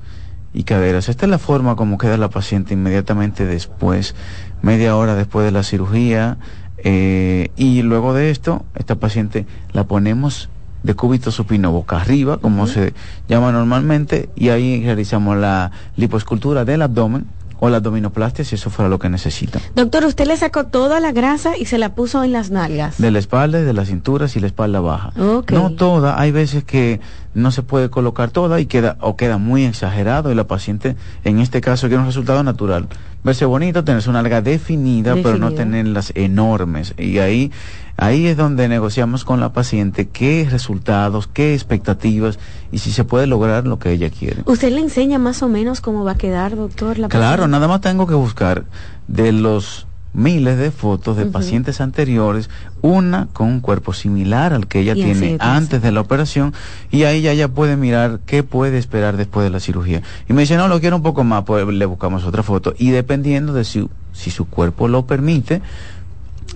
y 0.53 0.65
caderas. 0.65 1.09
Esta 1.09 1.25
es 1.25 1.31
la 1.31 1.39
forma 1.39 1.75
como 1.75 1.97
queda 1.97 2.17
la 2.17 2.29
paciente 2.29 2.75
inmediatamente 2.75 3.47
después, 3.47 4.13
media 4.61 4.95
hora 4.95 5.15
después 5.15 5.47
de 5.47 5.51
la 5.51 5.63
cirugía. 5.63 6.37
Eh, 6.77 7.49
y 7.55 7.81
luego 7.81 8.13
de 8.13 8.29
esto, 8.29 8.65
esta 8.75 8.95
paciente 8.95 9.47
la 9.73 9.85
ponemos 9.85 10.49
de 10.85 10.93
cúbito 10.93 11.31
supino 11.31 11.71
boca 11.71 11.99
arriba, 11.99 12.37
como 12.37 12.67
se 12.67 12.93
llama 13.27 13.51
normalmente, 13.51 14.29
y 14.35 14.49
ahí 14.49 14.83
realizamos 14.83 15.35
la 15.35 15.71
lipoescultura 15.97 16.63
del 16.63 16.83
abdomen 16.83 17.25
o 17.59 17.69
la 17.69 17.77
abdominoplastia 17.77 18.45
si 18.45 18.55
eso 18.55 18.69
fuera 18.69 18.89
lo 18.89 18.99
que 18.99 19.09
necesita. 19.09 19.59
Doctor, 19.75 20.05
usted 20.05 20.27
le 20.27 20.37
sacó 20.37 20.65
toda 20.65 20.99
la 20.99 21.11
grasa 21.11 21.57
y 21.57 21.65
se 21.65 21.77
la 21.77 21.95
puso 21.95 22.23
en 22.23 22.33
las 22.33 22.51
nalgas. 22.51 22.99
De 22.99 23.09
la 23.11 23.19
espalda 23.19 23.59
y 23.59 23.63
de 23.63 23.73
la 23.73 23.85
cintura 23.85 24.27
y 24.33 24.39
la 24.39 24.47
espalda 24.47 24.79
baja. 24.79 25.11
No 25.15 25.71
toda, 25.71 26.19
hay 26.19 26.31
veces 26.31 26.63
que 26.63 26.99
no 27.33 27.51
se 27.51 27.63
puede 27.63 27.89
colocar 27.89 28.29
toda 28.29 28.59
y 28.59 28.65
queda 28.65 28.97
o 28.99 29.15
queda 29.15 29.37
muy 29.37 29.65
exagerado 29.65 30.31
y 30.31 30.35
la 30.35 30.45
paciente 30.45 30.95
en 31.23 31.39
este 31.39 31.61
caso 31.61 31.87
quiere 31.87 32.01
un 32.01 32.07
resultado 32.07 32.43
natural 32.43 32.87
verse 33.25 33.43
bonito 33.43 33.83
tener 33.83 34.03
su 34.03 34.11
nalga 34.11 34.41
definida, 34.41 35.15
pero 35.15 35.37
no 35.37 35.51
tenerlas 35.51 36.13
enormes 36.15 36.93
y 36.95 37.17
ahí 37.17 37.51
ahí 37.97 38.27
es 38.27 38.37
donde 38.37 38.67
negociamos 38.67 39.23
con 39.23 39.39
la 39.39 39.53
paciente 39.53 40.07
qué 40.07 40.47
resultados 40.49 41.27
qué 41.27 41.53
expectativas 41.53 42.39
y 42.71 42.79
si 42.79 42.91
se 42.91 43.03
puede 43.03 43.27
lograr 43.27 43.67
lo 43.67 43.79
que 43.79 43.91
ella 43.91 44.09
quiere 44.09 44.43
usted 44.45 44.71
le 44.71 44.81
enseña 44.81 45.19
más 45.19 45.43
o 45.43 45.47
menos 45.47 45.81
cómo 45.81 46.03
va 46.03 46.11
a 46.11 46.17
quedar 46.17 46.55
doctor 46.55 46.97
la 46.97 47.09
claro 47.09 47.47
nada 47.47 47.67
más 47.67 47.81
tengo 47.81 48.07
que 48.07 48.15
buscar 48.15 48.65
de 49.07 49.31
los 49.31 49.87
miles 50.15 50.57
de 50.57 50.71
fotos 50.71 51.17
de 51.17 51.25
pacientes 51.25 51.81
anteriores, 51.81 52.49
una 52.81 53.27
con 53.33 53.47
un 53.47 53.59
cuerpo 53.59 53.93
similar 53.93 54.53
al 54.53 54.67
que 54.67 54.79
ella 54.79 54.93
tiene 54.93 55.37
antes 55.39 55.81
de 55.81 55.91
la 55.91 56.01
operación, 56.01 56.53
y 56.89 57.03
ahí 57.03 57.21
ya 57.21 57.31
ella 57.31 57.49
puede 57.49 57.75
mirar 57.75 58.21
qué 58.25 58.41
puede 58.41 58.77
esperar 58.77 59.17
después 59.17 59.43
de 59.43 59.49
la 59.49 59.59
cirugía. 59.59 60.01
Y 60.29 60.33
me 60.33 60.41
dice, 60.41 60.55
no, 60.55 60.67
lo 60.67 60.79
quiero 60.79 60.95
un 60.95 61.03
poco 61.03 61.23
más, 61.23 61.43
pues 61.43 61.67
le 61.67 61.85
buscamos 61.85 62.23
otra 62.23 62.43
foto. 62.43 62.73
Y 62.77 62.91
dependiendo 62.91 63.53
de 63.53 63.65
si, 63.65 63.87
si 64.13 64.31
su 64.31 64.45
cuerpo 64.45 64.87
lo 64.87 65.05
permite, 65.05 65.61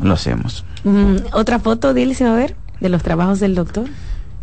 lo 0.02 0.14
hacemos. 0.14 0.66
otra 1.34 1.60
foto, 1.60 1.94
Dilce, 1.94 2.26
a 2.26 2.34
ver, 2.34 2.56
de 2.80 2.90
los 2.90 3.04
trabajos 3.04 3.40
del 3.40 3.56
doctor. 3.56 3.86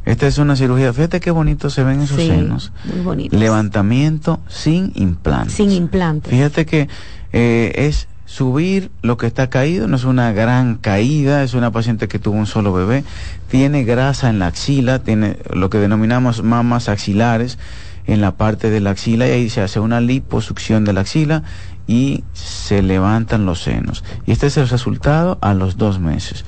Esta 0.05 0.29
es 0.29 0.39
una 0.39 0.55
cirugía, 0.55 0.93
fíjate 0.93 1.19
qué 1.19 1.33
bonito 1.33 1.69
se 1.69 1.83
ven 1.83 2.01
esos 2.01 2.19
senos. 2.19 2.73
Muy 2.85 3.01
bonito. 3.01 3.37
Levantamiento 3.37 4.39
sin 4.47 4.93
implante. 4.95 5.53
Sin 5.53 5.73
implante. 5.73 6.31
Fíjate 6.31 6.65
que 6.65 6.89
eh, 7.33 7.73
es 7.75 8.07
subir 8.25 8.91
lo 9.03 9.17
que 9.17 9.27
está 9.27 9.51
caído, 9.51 9.89
no 9.89 9.97
es 9.97 10.05
una 10.05 10.33
gran 10.33 10.77
caída, 10.77 11.43
es 11.43 11.55
una 11.55 11.73
paciente 11.73 12.07
que 12.07 12.21
tuvo 12.21 12.37
un 12.37 12.47
solo 12.47 12.73
bebé, 12.73 13.03
tiene 13.49 13.83
grasa 13.83 14.29
en 14.31 14.39
la 14.39 14.47
axila, 14.49 15.01
tiene 15.01 15.39
lo 15.53 15.71
que 15.71 15.79
denominamos 15.79 16.43
mamas 16.43 16.89
axilares 16.89 17.59
en 18.07 18.21
la 18.21 18.33
parte 18.33 18.71
de 18.71 18.81
la 18.81 18.91
axila 18.91 19.27
y 19.27 19.33
ahí 19.33 19.51
se 19.51 19.61
hace 19.61 19.81
una 19.81 20.01
liposucción 20.01 20.85
de 20.85 20.93
la 20.93 21.01
axila 21.01 21.43
y 21.87 22.25
se 22.33 22.83
levantan 22.83 23.47
los 23.47 23.63
senos. 23.63 24.05
Y 24.27 24.33
este 24.33 24.47
es 24.47 24.57
el 24.57 24.69
resultado 24.69 25.39
a 25.41 25.55
los 25.55 25.77
dos 25.77 26.01
meses. 26.01 26.45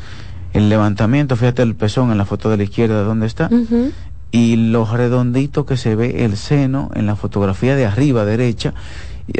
El 0.52 0.68
levantamiento, 0.68 1.36
fíjate 1.36 1.62
el 1.62 1.74
pezón 1.74 2.10
en 2.10 2.18
la 2.18 2.24
foto 2.24 2.50
de 2.50 2.56
la 2.56 2.64
izquierda, 2.64 3.02
¿dónde 3.02 3.26
está? 3.26 3.50
Y 4.30 4.56
lo 4.56 4.84
redondito 4.84 5.64
que 5.64 5.76
se 5.76 5.94
ve 5.94 6.24
el 6.24 6.36
seno 6.36 6.90
en 6.94 7.06
la 7.06 7.16
fotografía 7.16 7.76
de 7.76 7.86
arriba 7.86 8.24
derecha 8.24 8.74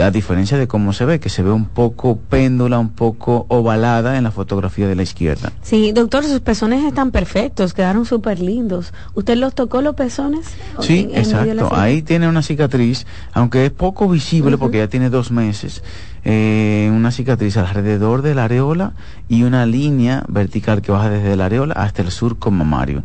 a 0.01 0.11
diferencia 0.11 0.59
de 0.59 0.69
cómo 0.69 0.93
se 0.93 1.05
ve, 1.05 1.19
que 1.19 1.29
se 1.29 1.43
ve 1.43 1.51
un 1.51 1.65
poco 1.65 2.19
péndula, 2.19 2.79
un 2.79 2.91
poco 2.91 3.47
ovalada 3.49 4.19
en 4.19 4.25
la 4.25 4.31
fotografía 4.31 4.87
de 4.87 4.95
la 4.95 5.03
izquierda. 5.03 5.53
Sí, 5.63 5.93
doctor, 5.93 6.25
sus 6.25 6.41
pezones 6.41 6.85
están 6.85 7.11
perfectos, 7.11 7.73
quedaron 7.73 8.05
súper 8.05 8.39
lindos. 8.41 8.93
¿Usted 9.15 9.37
los 9.37 9.55
tocó 9.55 9.81
los 9.81 9.95
pezones? 9.95 10.55
Sí, 10.81 11.09
exacto. 11.15 11.75
Ahí 11.75 12.03
tiene 12.03 12.29
una 12.29 12.43
cicatriz, 12.43 13.07
aunque 13.33 13.67
es 13.67 13.71
poco 13.71 14.09
visible 14.09 14.59
porque 14.59 14.79
ya 14.79 14.89
tiene 14.89 15.11
dos 15.11 15.31
meses. 15.31 15.83
Eh, 16.25 16.91
una 16.93 17.11
cicatriz 17.11 17.57
alrededor 17.57 18.23
de 18.23 18.35
la 18.35 18.45
areola 18.45 18.93
y 19.29 19.45
una 19.45 19.65
línea 19.65 20.25
vertical 20.29 20.83
que 20.83 20.93
baja 20.93 21.09
desde 21.09 21.37
la 21.37 21.47
areola 21.47 21.75
hasta 21.75 22.03
el 22.03 22.11
surco 22.11 22.51
mamario. 22.51 23.03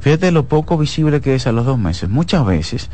Fíjate 0.00 0.32
lo 0.32 0.46
poco 0.46 0.76
visible 0.76 1.20
que 1.20 1.34
es 1.34 1.46
a 1.46 1.52
los 1.52 1.64
dos 1.64 1.78
meses. 1.78 2.10
Muchas 2.10 2.44
veces 2.44 2.90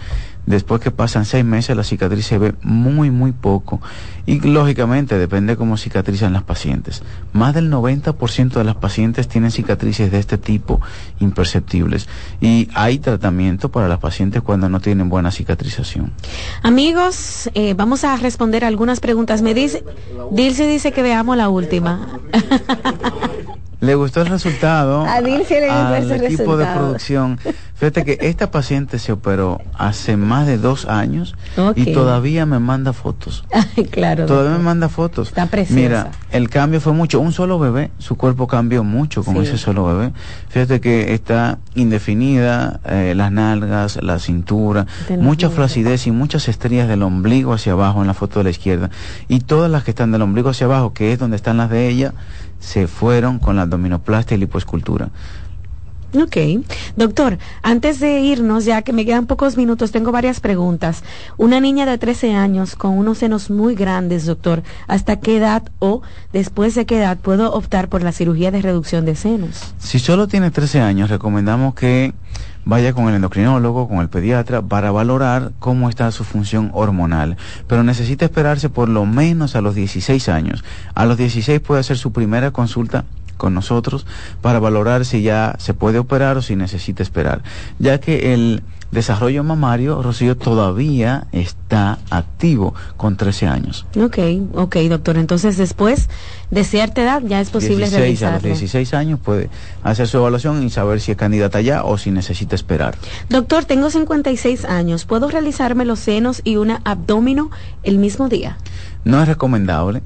Después 0.46 0.80
que 0.80 0.90
pasan 0.90 1.24
seis 1.24 1.44
meses 1.44 1.76
la 1.76 1.84
cicatriz 1.84 2.26
se 2.26 2.38
ve 2.38 2.54
muy 2.62 3.10
muy 3.10 3.32
poco 3.32 3.80
y 4.26 4.40
lógicamente 4.40 5.18
depende 5.18 5.56
cómo 5.56 5.76
cicatrizan 5.76 6.32
las 6.32 6.42
pacientes. 6.42 7.02
Más 7.32 7.54
del 7.54 7.70
90% 7.70 8.52
de 8.52 8.64
las 8.64 8.76
pacientes 8.76 9.28
tienen 9.28 9.50
cicatrices 9.50 10.10
de 10.10 10.18
este 10.18 10.38
tipo 10.38 10.80
imperceptibles 11.20 12.08
y 12.40 12.68
hay 12.74 12.98
tratamiento 12.98 13.70
para 13.70 13.88
las 13.88 13.98
pacientes 13.98 14.42
cuando 14.42 14.68
no 14.68 14.80
tienen 14.80 15.08
buena 15.08 15.30
cicatrización. 15.30 16.12
Amigos, 16.62 17.50
eh, 17.54 17.74
vamos 17.74 18.04
a 18.04 18.16
responder 18.16 18.64
algunas 18.64 19.00
preguntas. 19.00 19.42
Me 19.42 19.54
dice, 19.54 19.84
Dilce 20.30 20.66
dice 20.66 20.92
que 20.92 21.02
veamos 21.02 21.36
la 21.36 21.48
última. 21.48 22.08
le 23.80 23.94
gustó 23.94 24.22
el 24.22 24.28
resultado 24.28 25.04
a 25.04 25.20
Dilce 25.20 25.60
le 25.60 25.70
al 25.70 26.10
equipo 26.24 26.56
de 26.56 26.66
producción 26.66 27.38
Fíjate 27.80 28.04
que 28.04 28.18
esta 28.20 28.50
paciente 28.50 28.98
se 28.98 29.10
operó 29.10 29.58
hace 29.72 30.18
más 30.18 30.46
de 30.46 30.58
dos 30.58 30.84
años 30.84 31.34
y 31.76 31.94
todavía 31.94 32.44
me 32.44 32.58
manda 32.58 32.92
fotos. 32.92 33.42
claro. 33.90 34.26
Todavía 34.26 34.58
me 34.58 34.62
manda 34.62 34.90
fotos. 34.90 35.28
Está 35.28 35.46
preciosa. 35.46 35.80
Mira, 35.80 36.10
el 36.30 36.50
cambio 36.50 36.82
fue 36.82 36.92
mucho. 36.92 37.20
Un 37.20 37.32
solo 37.32 37.58
bebé, 37.58 37.90
su 37.96 38.16
cuerpo 38.16 38.46
cambió 38.46 38.84
mucho 38.84 39.24
con 39.24 39.38
ese 39.38 39.56
solo 39.56 39.86
bebé. 39.86 40.12
Fíjate 40.50 40.82
que 40.82 41.14
está 41.14 41.56
indefinida, 41.74 42.80
eh, 42.84 43.14
las 43.16 43.32
nalgas, 43.32 43.98
la 44.02 44.18
cintura, 44.18 44.86
mucha 45.18 45.48
flacidez 45.48 46.06
y 46.06 46.10
muchas 46.10 46.48
estrías 46.48 46.86
del 46.86 47.02
ombligo 47.02 47.54
hacia 47.54 47.72
abajo 47.72 48.02
en 48.02 48.08
la 48.08 48.14
foto 48.14 48.40
de 48.40 48.44
la 48.44 48.50
izquierda. 48.50 48.90
Y 49.26 49.40
todas 49.40 49.70
las 49.70 49.84
que 49.84 49.92
están 49.92 50.12
del 50.12 50.20
ombligo 50.20 50.50
hacia 50.50 50.66
abajo, 50.66 50.92
que 50.92 51.14
es 51.14 51.18
donde 51.18 51.36
están 51.36 51.56
las 51.56 51.70
de 51.70 51.88
ella, 51.88 52.12
se 52.60 52.86
fueron 52.86 53.38
con 53.38 53.56
la 53.56 53.62
abdominoplastia 53.62 54.36
y 54.36 54.40
lipoescultura. 54.40 55.10
Ok. 56.14 56.36
Doctor, 56.96 57.38
antes 57.62 58.00
de 58.00 58.20
irnos, 58.20 58.64
ya 58.64 58.82
que 58.82 58.92
me 58.92 59.04
quedan 59.04 59.26
pocos 59.26 59.56
minutos, 59.56 59.92
tengo 59.92 60.10
varias 60.10 60.40
preguntas. 60.40 61.04
Una 61.36 61.60
niña 61.60 61.86
de 61.86 61.98
13 61.98 62.34
años 62.34 62.74
con 62.74 62.98
unos 62.98 63.18
senos 63.18 63.48
muy 63.48 63.76
grandes, 63.76 64.26
doctor, 64.26 64.62
¿hasta 64.88 65.20
qué 65.20 65.36
edad 65.36 65.62
o 65.78 66.02
después 66.32 66.74
de 66.74 66.84
qué 66.84 66.98
edad 66.98 67.18
puedo 67.18 67.52
optar 67.52 67.88
por 67.88 68.02
la 68.02 68.10
cirugía 68.10 68.50
de 68.50 68.60
reducción 68.60 69.04
de 69.04 69.14
senos? 69.14 69.72
Si 69.78 70.00
solo 70.00 70.26
tiene 70.26 70.50
13 70.50 70.80
años, 70.80 71.10
recomendamos 71.10 71.74
que 71.74 72.12
vaya 72.64 72.92
con 72.92 73.08
el 73.08 73.14
endocrinólogo, 73.14 73.88
con 73.88 73.98
el 73.98 74.08
pediatra, 74.08 74.62
para 74.62 74.90
valorar 74.90 75.52
cómo 75.58 75.88
está 75.88 76.10
su 76.10 76.24
función 76.24 76.70
hormonal. 76.74 77.36
Pero 77.66 77.82
necesita 77.82 78.24
esperarse 78.24 78.68
por 78.68 78.88
lo 78.88 79.06
menos 79.06 79.56
a 79.56 79.60
los 79.60 79.74
16 79.74 80.28
años. 80.28 80.64
A 80.94 81.04
los 81.06 81.16
16 81.16 81.60
puede 81.60 81.80
hacer 81.80 81.98
su 81.98 82.12
primera 82.12 82.50
consulta 82.50 83.04
con 83.36 83.54
nosotros 83.54 84.06
para 84.42 84.58
valorar 84.58 85.04
si 85.04 85.22
ya 85.22 85.56
se 85.58 85.74
puede 85.74 85.98
operar 85.98 86.36
o 86.36 86.42
si 86.42 86.56
necesita 86.56 87.02
esperar, 87.02 87.42
ya 87.78 87.98
que 87.98 88.34
el 88.34 88.62
desarrollo 88.90 89.44
mamario, 89.44 90.02
Rocío, 90.02 90.36
todavía 90.36 91.26
está 91.32 91.98
activo 92.10 92.74
con 92.96 93.16
13 93.16 93.46
años. 93.46 93.86
Ok, 93.96 94.18
ok, 94.54 94.76
doctor. 94.88 95.16
Entonces, 95.16 95.56
después 95.56 96.08
de 96.50 96.64
cierta 96.64 97.02
edad 97.02 97.22
ya 97.24 97.40
es 97.40 97.50
posible 97.50 97.88
16, 97.88 98.22
A 98.22 98.32
los 98.32 98.42
16 98.42 98.94
años 98.94 99.20
puede 99.20 99.50
hacer 99.82 100.08
su 100.08 100.18
evaluación 100.18 100.62
y 100.62 100.70
saber 100.70 101.00
si 101.00 101.12
es 101.12 101.16
candidata 101.16 101.60
ya 101.60 101.84
o 101.84 101.98
si 101.98 102.10
necesita 102.10 102.54
esperar. 102.54 102.96
Doctor, 103.28 103.64
tengo 103.64 103.90
56 103.90 104.64
años. 104.64 105.04
¿Puedo 105.04 105.28
realizarme 105.28 105.84
los 105.84 106.00
senos 106.00 106.40
y 106.44 106.56
una 106.56 106.80
abdomino 106.84 107.50
el 107.82 107.98
mismo 107.98 108.28
día? 108.28 108.58
No 109.04 109.22
es 109.22 109.28
recomendable 109.28 110.02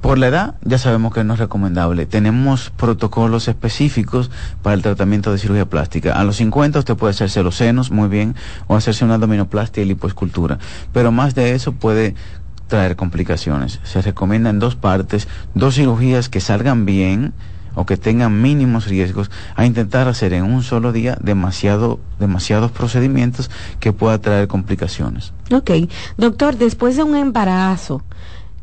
por 0.00 0.18
la 0.18 0.28
edad 0.28 0.54
ya 0.62 0.78
sabemos 0.78 1.12
que 1.12 1.24
no 1.24 1.34
es 1.34 1.40
recomendable. 1.40 2.06
Tenemos 2.06 2.70
protocolos 2.70 3.48
específicos 3.48 4.30
para 4.62 4.74
el 4.74 4.82
tratamiento 4.82 5.32
de 5.32 5.38
cirugía 5.38 5.66
plástica. 5.66 6.12
A 6.12 6.24
los 6.24 6.36
50 6.36 6.78
usted 6.78 6.96
puede 6.96 7.12
hacerse 7.12 7.42
los 7.42 7.56
senos 7.56 7.90
muy 7.90 8.08
bien 8.08 8.34
o 8.66 8.76
hacerse 8.76 9.04
una 9.04 9.14
abdominoplastia 9.14 9.82
y 9.82 9.86
lipoescultura. 9.86 10.58
Pero 10.92 11.12
más 11.12 11.34
de 11.34 11.54
eso 11.54 11.72
puede 11.72 12.14
traer 12.68 12.96
complicaciones. 12.96 13.80
Se 13.84 14.02
recomienda 14.02 14.50
en 14.50 14.58
dos 14.58 14.76
partes, 14.76 15.28
dos 15.54 15.74
cirugías 15.74 16.28
que 16.28 16.40
salgan 16.40 16.86
bien 16.86 17.34
o 17.74 17.86
que 17.86 17.96
tengan 17.96 18.42
mínimos 18.42 18.86
riesgos 18.86 19.30
a 19.56 19.64
intentar 19.64 20.08
hacer 20.08 20.32
en 20.32 20.44
un 20.44 20.62
solo 20.62 20.92
día 20.92 21.16
demasiado, 21.20 22.00
demasiados 22.18 22.70
procedimientos 22.70 23.50
que 23.80 23.92
pueda 23.92 24.18
traer 24.20 24.48
complicaciones. 24.48 25.32
Ok, 25.52 25.70
doctor, 26.16 26.56
después 26.56 26.96
de 26.96 27.02
un 27.02 27.16
embarazo, 27.16 28.02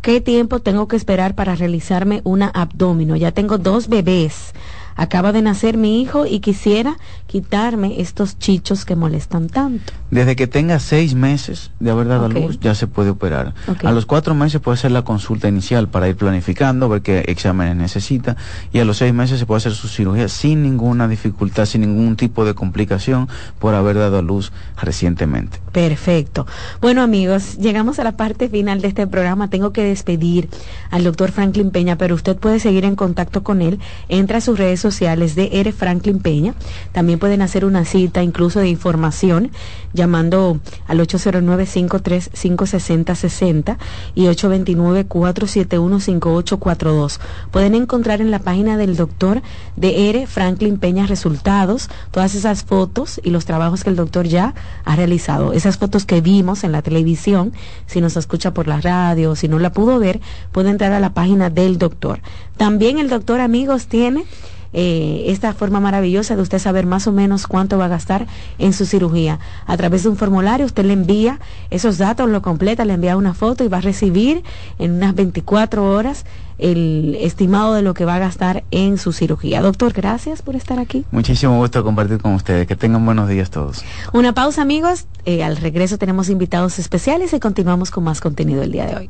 ¿Qué 0.01 0.21
tiempo 0.21 0.61
tengo 0.61 0.87
que 0.87 0.95
esperar 0.95 1.35
para 1.35 1.55
realizarme 1.55 2.21
una 2.23 2.47
abdomino? 2.47 3.17
Ya 3.17 3.33
tengo 3.33 3.57
dos 3.57 3.89
bebés. 3.89 4.53
Acaba 4.99 5.31
de 5.31 5.41
nacer 5.41 5.77
mi 5.77 6.01
hijo 6.01 6.25
y 6.25 6.41
quisiera 6.41 6.97
quitarme 7.25 8.01
estos 8.01 8.37
chichos 8.37 8.83
que 8.83 8.97
molestan 8.97 9.47
tanto. 9.47 9.93
Desde 10.11 10.35
que 10.35 10.45
tenga 10.45 10.77
seis 10.79 11.15
meses 11.15 11.71
de 11.79 11.89
haber 11.89 12.09
dado 12.09 12.25
a 12.25 12.27
luz, 12.27 12.59
ya 12.59 12.75
se 12.75 12.85
puede 12.85 13.11
operar. 13.11 13.53
A 13.81 13.91
los 13.93 14.05
cuatro 14.05 14.35
meses 14.35 14.59
puede 14.59 14.77
hacer 14.77 14.91
la 14.91 15.03
consulta 15.03 15.47
inicial 15.47 15.87
para 15.87 16.09
ir 16.09 16.17
planificando, 16.17 16.89
ver 16.89 17.01
qué 17.01 17.23
exámenes 17.27 17.77
necesita. 17.77 18.35
Y 18.73 18.79
a 18.79 18.85
los 18.85 18.97
seis 18.97 19.13
meses 19.13 19.39
se 19.39 19.45
puede 19.45 19.59
hacer 19.59 19.71
su 19.71 19.87
cirugía 19.87 20.27
sin 20.27 20.63
ninguna 20.63 21.07
dificultad, 21.07 21.65
sin 21.65 21.79
ningún 21.79 22.17
tipo 22.17 22.43
de 22.43 22.53
complicación 22.53 23.29
por 23.57 23.75
haber 23.75 23.95
dado 23.95 24.17
a 24.17 24.21
luz 24.21 24.51
recientemente. 24.81 25.61
Perfecto. 25.71 26.45
Bueno 26.81 27.03
amigos, 27.03 27.57
llegamos 27.57 27.99
a 27.99 28.03
la 28.03 28.17
parte 28.17 28.49
final 28.49 28.81
de 28.81 28.89
este 28.89 29.07
programa. 29.07 29.49
Tengo 29.49 29.71
que 29.71 29.83
despedir 29.83 30.49
al 30.91 31.05
doctor 31.05 31.31
Franklin 31.31 31.71
Peña, 31.71 31.97
pero 31.97 32.15
usted 32.15 32.35
puede 32.35 32.59
seguir 32.59 32.83
en 32.83 32.97
contacto 32.97 33.43
con 33.43 33.61
él. 33.61 33.79
Entra 34.09 34.39
a 34.39 34.41
sus 34.41 34.57
redes 34.57 34.81
sociales 34.81 34.88
sociales 34.89 35.35
de 35.35 35.51
Ere 35.53 35.71
Franklin 35.71 36.17
Peña. 36.19 36.55
También 36.91 37.19
pueden 37.19 37.43
hacer 37.43 37.63
una 37.63 37.85
cita 37.85 38.23
incluso 38.23 38.59
de 38.59 38.69
información 38.69 39.51
llamando 39.93 40.59
al 40.87 40.99
809-535-6060 40.99 43.77
y 44.15 44.25
829-471-5842. 44.25 47.19
Pueden 47.51 47.75
encontrar 47.75 48.21
en 48.21 48.31
la 48.31 48.39
página 48.39 48.77
del 48.77 48.95
doctor 48.95 49.41
de 49.75 50.09
Ere 50.09 50.25
Franklin 50.27 50.79
Peña 50.79 51.05
resultados, 51.05 51.89
todas 52.11 52.35
esas 52.35 52.63
fotos 52.63 53.19
y 53.23 53.29
los 53.29 53.45
trabajos 53.45 53.83
que 53.83 53.89
el 53.89 53.95
doctor 53.95 54.27
ya 54.27 54.53
ha 54.85 54.95
realizado. 54.95 55.53
Esas 55.53 55.77
fotos 55.77 56.05
que 56.05 56.21
vimos 56.21 56.63
en 56.63 56.71
la 56.71 56.81
televisión, 56.81 57.53
si 57.85 58.01
nos 58.01 58.17
escucha 58.17 58.53
por 58.53 58.67
la 58.67 58.81
radio, 58.81 59.35
si 59.35 59.47
no 59.47 59.59
la 59.59 59.71
pudo 59.71 59.99
ver, 59.99 60.19
puede 60.51 60.69
entrar 60.69 60.93
a 60.93 60.99
la 60.99 61.13
página 61.13 61.49
del 61.49 61.77
doctor. 61.77 62.21
También 62.57 62.99
el 62.99 63.09
doctor, 63.09 63.39
amigos, 63.39 63.87
tiene 63.87 64.25
eh, 64.73 65.23
esta 65.27 65.53
forma 65.53 65.79
maravillosa 65.79 66.35
de 66.35 66.41
usted 66.41 66.59
saber 66.59 66.85
más 66.85 67.07
o 67.07 67.11
menos 67.11 67.47
cuánto 67.47 67.77
va 67.77 67.85
a 67.85 67.89
gastar 67.89 68.27
en 68.57 68.73
su 68.73 68.85
cirugía. 68.85 69.39
A 69.65 69.77
través 69.77 70.03
de 70.03 70.09
un 70.09 70.17
formulario 70.17 70.65
usted 70.65 70.85
le 70.85 70.93
envía 70.93 71.39
esos 71.69 71.97
datos, 71.97 72.29
lo 72.29 72.41
completa, 72.41 72.85
le 72.85 72.93
envía 72.93 73.17
una 73.17 73.33
foto 73.33 73.63
y 73.63 73.67
va 73.67 73.77
a 73.77 73.81
recibir 73.81 74.43
en 74.77 74.93
unas 74.93 75.15
24 75.15 75.91
horas 75.91 76.25
el 76.59 77.15
estimado 77.19 77.73
de 77.73 77.81
lo 77.81 77.93
que 77.93 78.05
va 78.05 78.15
a 78.15 78.19
gastar 78.19 78.63
en 78.69 78.97
su 78.97 79.13
cirugía. 79.13 79.61
Doctor, 79.61 79.93
gracias 79.93 80.41
por 80.41 80.55
estar 80.55 80.77
aquí. 80.77 81.05
Muchísimo 81.11 81.57
gusto 81.57 81.83
compartir 81.83 82.19
con 82.19 82.33
ustedes. 82.33 82.67
Que 82.67 82.75
tengan 82.75 83.05
buenos 83.05 83.29
días 83.29 83.49
todos. 83.49 83.83
Una 84.13 84.33
pausa, 84.33 84.61
amigos. 84.61 85.07
Eh, 85.25 85.43
al 85.43 85.57
regreso 85.57 85.97
tenemos 85.97 86.29
invitados 86.29 86.77
especiales 86.77 87.33
y 87.33 87.39
continuamos 87.39 87.91
con 87.91 88.03
más 88.03 88.21
contenido 88.21 88.61
el 88.61 88.71
día 88.71 88.85
de 88.85 88.95
hoy. 88.95 89.09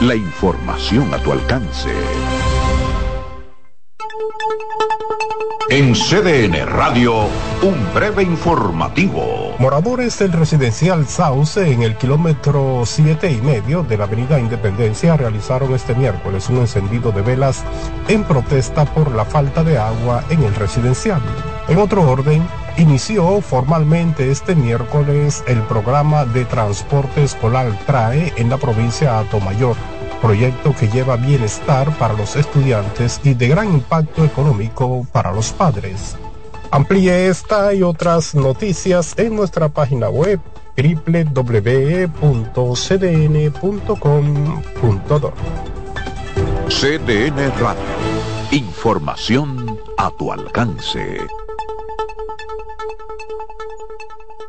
la 0.00 0.14
información 0.14 1.12
a 1.14 1.18
tu 1.18 1.32
alcance. 1.32 1.90
En 5.70 5.94
CDN 5.94 6.66
Radio, 6.66 7.26
un 7.62 7.94
breve 7.94 8.22
informativo. 8.22 9.54
Moradores 9.58 10.18
del 10.18 10.32
residencial 10.32 11.06
Sauce 11.06 11.72
en 11.72 11.82
el 11.82 11.96
kilómetro 11.96 12.82
siete 12.84 13.32
y 13.32 13.40
medio 13.40 13.82
de 13.82 13.96
la 13.96 14.04
avenida 14.04 14.38
Independencia 14.38 15.16
realizaron 15.16 15.72
este 15.72 15.94
miércoles 15.94 16.48
un 16.50 16.58
encendido 16.58 17.10
de 17.12 17.22
velas 17.22 17.64
en 18.08 18.24
protesta 18.24 18.84
por 18.84 19.10
la 19.12 19.24
falta 19.24 19.64
de 19.64 19.78
agua 19.78 20.24
en 20.28 20.42
el 20.42 20.54
residencial. 20.54 21.22
En 21.68 21.78
otro 21.78 22.02
orden, 22.02 22.46
inició 22.76 23.40
formalmente 23.40 24.30
este 24.30 24.54
miércoles 24.54 25.44
el 25.46 25.60
programa 25.62 26.24
de 26.24 26.44
transporte 26.44 27.24
escolar 27.24 27.78
TRAE 27.86 28.32
en 28.36 28.50
la 28.50 28.58
provincia 28.58 29.12
de 29.12 29.18
Atomayor, 29.18 29.76
proyecto 30.20 30.74
que 30.74 30.88
lleva 30.88 31.16
bienestar 31.16 31.90
para 31.98 32.14
los 32.14 32.36
estudiantes 32.36 33.20
y 33.24 33.34
de 33.34 33.48
gran 33.48 33.72
impacto 33.72 34.24
económico 34.24 35.06
para 35.12 35.32
los 35.32 35.52
padres. 35.52 36.16
Amplíe 36.70 37.28
esta 37.28 37.72
y 37.72 37.82
otras 37.82 38.34
noticias 38.34 39.14
en 39.16 39.36
nuestra 39.36 39.68
página 39.68 40.08
web 40.08 40.40
www.cdn.com.do. 40.76 42.04
CDN 46.68 47.52
Radio. 47.60 47.84
Información 48.50 49.78
a 49.96 50.10
tu 50.10 50.32
alcance. 50.32 51.20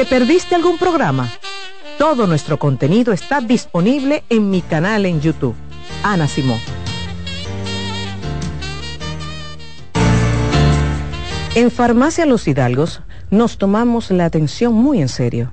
¿Te 0.00 0.06
perdiste 0.06 0.54
algún 0.54 0.78
programa? 0.78 1.30
Todo 1.98 2.26
nuestro 2.26 2.58
contenido 2.58 3.12
está 3.12 3.42
disponible 3.42 4.24
en 4.30 4.48
mi 4.48 4.62
canal 4.62 5.04
en 5.04 5.20
YouTube, 5.20 5.54
Ana 6.02 6.26
Simón. 6.26 6.58
En 11.54 11.70
Farmacia 11.70 12.24
Los 12.24 12.48
Hidalgos 12.48 13.02
nos 13.30 13.58
tomamos 13.58 14.10
la 14.10 14.24
atención 14.24 14.72
muy 14.72 15.02
en 15.02 15.10
serio. 15.10 15.52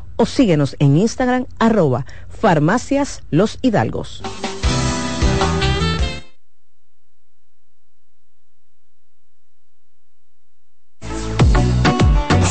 o 0.21 0.25
síguenos 0.27 0.75
en 0.77 0.97
Instagram 0.97 1.47
arroba 1.57 2.05
farmacias 2.29 3.23
los 3.31 3.57
hidalgos. 3.63 4.21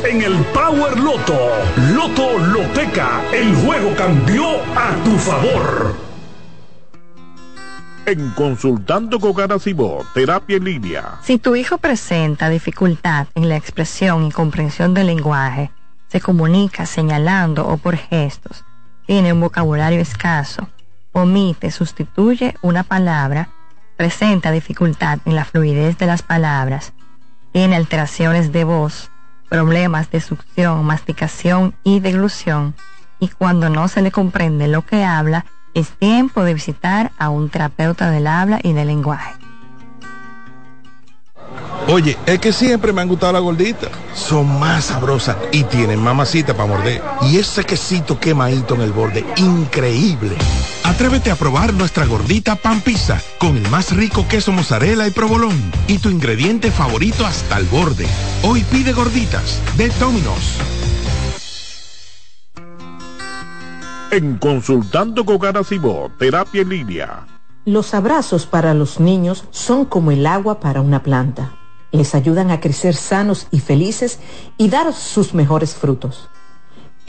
en 0.00 0.22
el 0.22 0.34
Power 0.54 0.98
Loto. 0.98 1.38
Loto 1.94 2.38
Loteca, 2.38 3.20
el 3.32 3.54
juego 3.56 3.94
cambió 3.94 4.62
a 4.74 4.94
tu 5.04 5.18
favor. 5.18 5.94
En 8.06 8.30
Consultando 8.30 9.20
con 9.20 9.34
Garacimo, 9.34 9.98
Terapia 10.14 10.56
en 10.56 10.64
Línea. 10.64 11.18
Si 11.22 11.38
tu 11.38 11.54
hijo 11.56 11.76
presenta 11.76 12.48
dificultad 12.48 13.26
en 13.34 13.50
la 13.50 13.56
expresión 13.56 14.24
y 14.24 14.32
comprensión 14.32 14.94
del 14.94 15.08
lenguaje, 15.08 15.70
se 16.08 16.20
comunica 16.20 16.86
señalando 16.86 17.68
o 17.68 17.76
por 17.76 17.96
gestos, 17.96 18.64
tiene 19.06 19.32
un 19.32 19.40
vocabulario 19.40 20.00
escaso, 20.00 20.68
omite, 21.12 21.70
sustituye 21.70 22.54
una 22.62 22.82
palabra, 22.82 23.50
presenta 23.96 24.50
dificultad 24.52 25.18
en 25.26 25.36
la 25.36 25.44
fluidez 25.44 25.98
de 25.98 26.06
las 26.06 26.22
palabras, 26.22 26.94
tiene 27.52 27.76
alteraciones 27.76 28.52
de 28.52 28.64
voz, 28.64 29.11
problemas 29.52 30.10
de 30.10 30.22
succión, 30.22 30.82
masticación 30.82 31.74
y 31.84 32.00
deglución, 32.00 32.74
y 33.20 33.28
cuando 33.28 33.68
no 33.68 33.86
se 33.86 34.00
le 34.00 34.10
comprende 34.10 34.66
lo 34.66 34.80
que 34.80 35.04
habla, 35.04 35.44
es 35.74 35.90
tiempo 35.90 36.42
de 36.42 36.54
visitar 36.54 37.12
a 37.18 37.28
un 37.28 37.50
terapeuta 37.50 38.10
del 38.10 38.28
habla 38.28 38.60
y 38.62 38.72
del 38.72 38.86
lenguaje. 38.86 39.34
Oye, 41.86 42.16
es 42.24 42.38
que 42.38 42.50
siempre 42.50 42.94
me 42.94 43.02
han 43.02 43.08
gustado 43.08 43.34
las 43.34 43.42
gorditas. 43.42 43.90
Son 44.14 44.58
más 44.58 44.86
sabrosas 44.86 45.36
y 45.50 45.64
tienen 45.64 46.00
mamacita 46.00 46.54
para 46.54 46.68
morder. 46.68 47.02
Y 47.20 47.36
ese 47.36 47.62
quesito 47.62 48.18
quemadito 48.18 48.74
en 48.74 48.80
el 48.80 48.92
borde, 48.92 49.22
increíble. 49.36 50.34
Atrévete 50.92 51.30
a 51.30 51.36
probar 51.36 51.72
nuestra 51.72 52.04
gordita 52.04 52.54
pan 52.54 52.82
pizza 52.82 53.18
con 53.38 53.56
el 53.56 53.66
más 53.70 53.96
rico 53.96 54.26
queso 54.28 54.52
mozzarella 54.52 55.06
y 55.06 55.10
provolón 55.10 55.56
y 55.88 55.96
tu 55.96 56.10
ingrediente 56.10 56.70
favorito 56.70 57.24
hasta 57.24 57.56
el 57.56 57.64
borde. 57.64 58.06
Hoy 58.42 58.62
pide 58.70 58.92
gorditas 58.92 59.58
de 59.78 59.88
Domino's. 59.98 60.58
En 64.10 64.36
Consultando 64.36 65.24
con 65.24 65.38
Garacimo, 65.38 66.10
Terapia 66.18 66.60
en 66.60 66.68
Línea. 66.68 67.26
Los 67.64 67.94
abrazos 67.94 68.44
para 68.44 68.74
los 68.74 69.00
niños 69.00 69.44
son 69.50 69.86
como 69.86 70.10
el 70.10 70.26
agua 70.26 70.60
para 70.60 70.82
una 70.82 71.02
planta. 71.02 71.56
Les 71.90 72.14
ayudan 72.14 72.50
a 72.50 72.60
crecer 72.60 72.94
sanos 72.94 73.46
y 73.50 73.60
felices 73.60 74.18
y 74.58 74.68
dar 74.68 74.92
sus 74.92 75.32
mejores 75.32 75.74
frutos. 75.74 76.28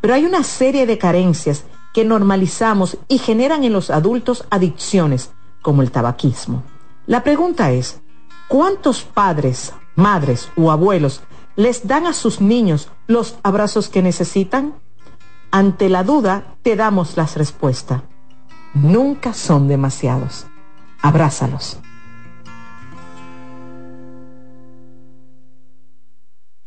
pero 0.00 0.14
hay 0.14 0.24
una 0.24 0.42
serie 0.42 0.86
de 0.86 0.98
carencias 0.98 1.64
que 1.92 2.04
normalizamos 2.04 2.98
y 3.08 3.18
generan 3.18 3.64
en 3.64 3.72
los 3.72 3.90
adultos 3.90 4.44
adicciones, 4.50 5.32
como 5.62 5.82
el 5.82 5.90
tabaquismo. 5.90 6.62
La 7.06 7.24
pregunta 7.24 7.72
es, 7.72 8.00
¿cuántos 8.48 9.02
padres, 9.02 9.72
madres 9.96 10.50
o 10.56 10.70
abuelos 10.70 11.22
les 11.56 11.86
dan 11.86 12.06
a 12.06 12.12
sus 12.12 12.40
niños 12.40 12.90
los 13.06 13.36
abrazos 13.42 13.88
que 13.88 14.02
necesitan? 14.02 14.74
Ante 15.50 15.88
la 15.88 16.04
duda, 16.04 16.56
te 16.62 16.76
damos 16.76 17.16
la 17.16 17.26
respuesta. 17.26 18.04
Nunca 18.74 19.32
son 19.32 19.66
demasiados. 19.66 20.46
Abrázalos. 21.00 21.78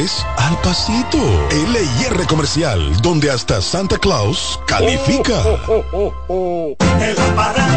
al 0.00 0.56
pasito. 0.62 1.18
LIR 1.50 2.26
Comercial, 2.26 2.96
donde 3.02 3.30
hasta 3.30 3.60
Santa 3.60 3.98
Claus 3.98 4.58
califica. 4.66 5.42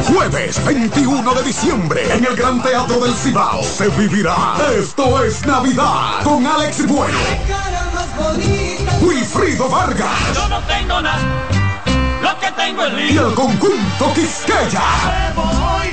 Jueves 0.07 0.63
21 0.65 1.33
de 1.33 1.43
diciembre 1.43 2.01
en 2.13 2.25
el 2.25 2.35
Gran 2.35 2.63
Teatro 2.63 2.99
del 3.01 3.13
Cibao 3.13 3.61
se 3.63 3.89
vivirá 3.89 4.55
Esto 4.77 5.23
es 5.23 5.45
Navidad 5.45 6.23
con 6.23 6.45
Alex 6.45 6.87
Bueno. 6.87 7.17
Wilfrido 9.01 9.67
Vargas. 9.69 10.33
Yo 10.33 10.47
no 10.47 10.61
tengo 10.61 11.01
nada, 11.01 11.19
lo 12.21 12.39
que 12.39 12.51
tengo 12.51 12.85
es 12.85 13.11
Y 13.11 13.17
el 13.17 13.33
conjunto 13.33 14.13
Quisqueya. 14.13 15.92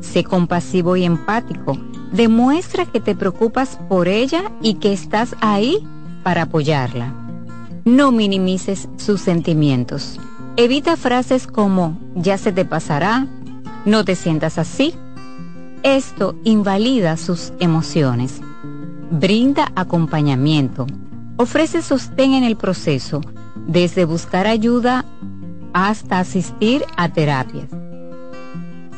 Sé 0.00 0.24
compasivo 0.24 0.96
y 0.96 1.04
empático. 1.04 1.76
Demuestra 2.12 2.86
que 2.86 3.00
te 3.00 3.14
preocupas 3.14 3.78
por 3.88 4.08
ella 4.08 4.52
y 4.62 4.74
que 4.74 4.92
estás 4.92 5.34
ahí 5.40 5.86
para 6.22 6.42
apoyarla. 6.42 7.12
No 7.84 8.12
minimices 8.12 8.88
sus 8.96 9.20
sentimientos. 9.20 10.20
Evita 10.56 10.96
frases 10.96 11.46
como 11.46 11.98
ya 12.14 12.36
se 12.36 12.52
te 12.52 12.64
pasará, 12.64 13.26
no 13.84 14.04
te 14.04 14.14
sientas 14.14 14.58
así. 14.58 14.94
Esto 15.82 16.34
invalida 16.44 17.16
sus 17.16 17.52
emociones. 17.60 18.40
Brinda 19.10 19.72
acompañamiento. 19.76 20.86
Ofrece 21.36 21.82
sostén 21.82 22.34
en 22.34 22.44
el 22.44 22.56
proceso, 22.56 23.20
desde 23.66 24.04
buscar 24.04 24.46
ayuda 24.46 25.04
hasta 25.72 26.18
asistir 26.18 26.84
a 26.96 27.08
terapias. 27.08 27.68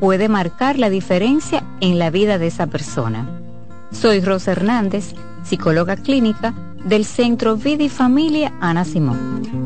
puede 0.00 0.28
marcar 0.28 0.78
la 0.78 0.90
diferencia 0.90 1.64
en 1.80 1.98
la 1.98 2.10
vida 2.10 2.38
de 2.38 2.48
esa 2.48 2.66
persona. 2.66 3.28
Soy 3.90 4.20
Rosa 4.20 4.52
Hernández, 4.52 5.14
psicóloga 5.44 5.96
clínica 5.96 6.54
del 6.84 7.04
Centro 7.04 7.56
Vida 7.56 7.84
y 7.84 7.88
Familia 7.88 8.52
Ana 8.60 8.84
Simón. 8.84 9.65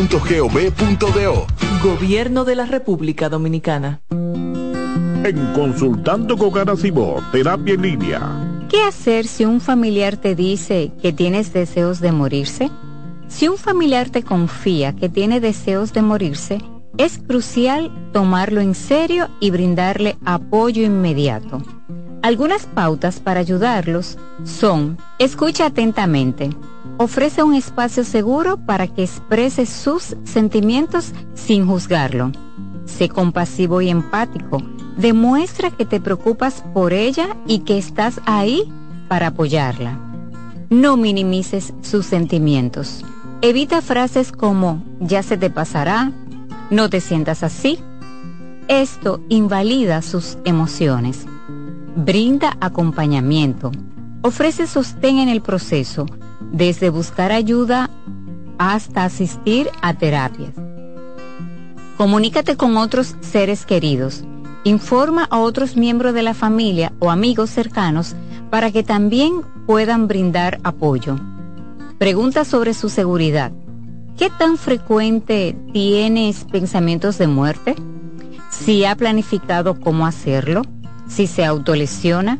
presidencia.gov.do. 0.07 1.47
Gobierno 1.83 2.45
de 2.45 2.55
la 2.55 2.65
República 2.65 3.29
Dominicana. 3.29 4.01
En 4.09 5.53
Consultando 5.53 6.37
con 6.37 6.51
Garacimo, 6.51 7.21
Terapia 7.31 7.75
en 7.75 7.81
Línea. 7.81 8.65
¿Qué 8.69 8.81
hacer 8.83 9.27
si 9.27 9.45
un 9.45 9.61
familiar 9.61 10.17
te 10.17 10.33
dice 10.35 10.91
que 11.01 11.13
tienes 11.13 11.53
deseos 11.53 11.99
de 11.99 12.11
morirse? 12.11 12.71
Si 13.27 13.47
un 13.47 13.57
familiar 13.57 14.09
te 14.09 14.23
confía 14.23 14.95
que 14.95 15.09
tiene 15.09 15.39
deseos 15.39 15.93
de 15.93 16.01
morirse, 16.01 16.59
es 16.97 17.19
crucial 17.19 17.91
tomarlo 18.11 18.61
en 18.61 18.75
serio 18.75 19.29
y 19.39 19.51
brindarle 19.51 20.17
apoyo 20.25 20.83
inmediato. 20.83 21.61
Algunas 22.23 22.65
pautas 22.65 23.19
para 23.19 23.39
ayudarlos 23.39 24.17
son, 24.43 24.97
escucha 25.17 25.67
atentamente, 25.67 26.49
ofrece 26.97 27.43
un 27.43 27.55
espacio 27.55 28.03
seguro 28.03 28.57
para 28.57 28.87
que 28.87 29.03
exprese 29.03 29.65
sus 29.65 30.15
sentimientos 30.23 31.13
sin 31.33 31.65
juzgarlo. 31.65 32.31
Sé 32.85 33.09
compasivo 33.09 33.81
y 33.81 33.89
empático. 33.89 34.61
Demuestra 34.97 35.71
que 35.71 35.85
te 35.85 35.99
preocupas 35.99 36.63
por 36.73 36.93
ella 36.93 37.35
y 37.47 37.59
que 37.59 37.77
estás 37.77 38.19
ahí 38.25 38.71
para 39.07 39.27
apoyarla. 39.27 39.97
No 40.69 40.97
minimices 40.97 41.73
sus 41.81 42.05
sentimientos. 42.05 43.03
Evita 43.41 43.81
frases 43.81 44.31
como 44.31 44.83
ya 44.99 45.23
se 45.23 45.37
te 45.37 45.49
pasará, 45.49 46.11
no 46.69 46.89
te 46.89 47.01
sientas 47.01 47.43
así. 47.43 47.79
Esto 48.67 49.21
invalida 49.27 50.01
sus 50.01 50.37
emociones. 50.45 51.25
Brinda 51.95 52.55
acompañamiento. 52.61 53.71
Ofrece 54.21 54.67
sostén 54.67 55.17
en 55.17 55.29
el 55.29 55.41
proceso 55.41 56.05
desde 56.51 56.89
buscar 56.89 57.31
ayuda 57.31 57.89
hasta 58.57 59.05
asistir 59.05 59.69
a 59.81 59.93
terapias. 59.93 60.53
Comunícate 61.97 62.57
con 62.57 62.77
otros 62.77 63.15
seres 63.21 63.65
queridos. 63.65 64.23
Informa 64.63 65.27
a 65.29 65.39
otros 65.39 65.75
miembros 65.75 66.13
de 66.13 66.23
la 66.23 66.33
familia 66.33 66.93
o 66.99 67.09
amigos 67.09 67.49
cercanos 67.49 68.15
para 68.49 68.71
que 68.71 68.83
también 68.83 69.41
puedan 69.65 70.07
brindar 70.07 70.59
apoyo. 70.63 71.17
Pregunta 71.97 72.45
sobre 72.45 72.73
su 72.73 72.89
seguridad. 72.89 73.51
¿Qué 74.17 74.29
tan 74.29 74.57
frecuente 74.57 75.55
tienes 75.73 76.43
pensamientos 76.43 77.17
de 77.17 77.27
muerte? 77.27 77.75
Si 78.49 78.85
ha 78.85 78.95
planificado 78.95 79.79
cómo 79.79 80.05
hacerlo, 80.05 80.63
si 81.07 81.27
se 81.27 81.45
autolesiona, 81.45 82.39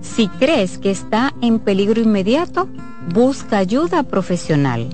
si 0.00 0.28
crees 0.28 0.78
que 0.78 0.90
está 0.90 1.32
en 1.40 1.58
peligro 1.58 2.00
inmediato, 2.00 2.68
busca 3.08 3.58
ayuda 3.58 4.02
profesional. 4.02 4.88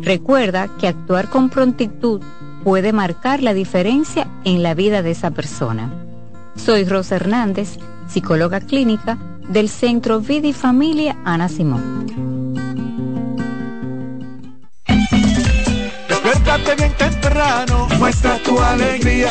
Recuerda 0.00 0.68
que 0.78 0.88
actuar 0.88 1.28
con 1.28 1.50
prontitud 1.50 2.20
puede 2.64 2.92
marcar 2.92 3.42
la 3.42 3.54
diferencia 3.54 4.28
en 4.44 4.62
la 4.62 4.74
vida 4.74 5.02
de 5.02 5.12
esa 5.12 5.30
persona. 5.30 5.90
Soy 6.56 6.84
Rosa 6.84 7.16
Hernández, 7.16 7.78
psicóloga 8.08 8.60
clínica 8.60 9.18
del 9.48 9.68
Centro 9.68 10.20
Vida 10.20 10.48
y 10.48 10.52
Familia 10.52 11.16
Ana 11.24 11.48
Simón. 11.48 11.98
Temprano, 16.98 17.88
muestra 17.98 18.38
tu 18.38 18.58
alegría. 18.58 19.30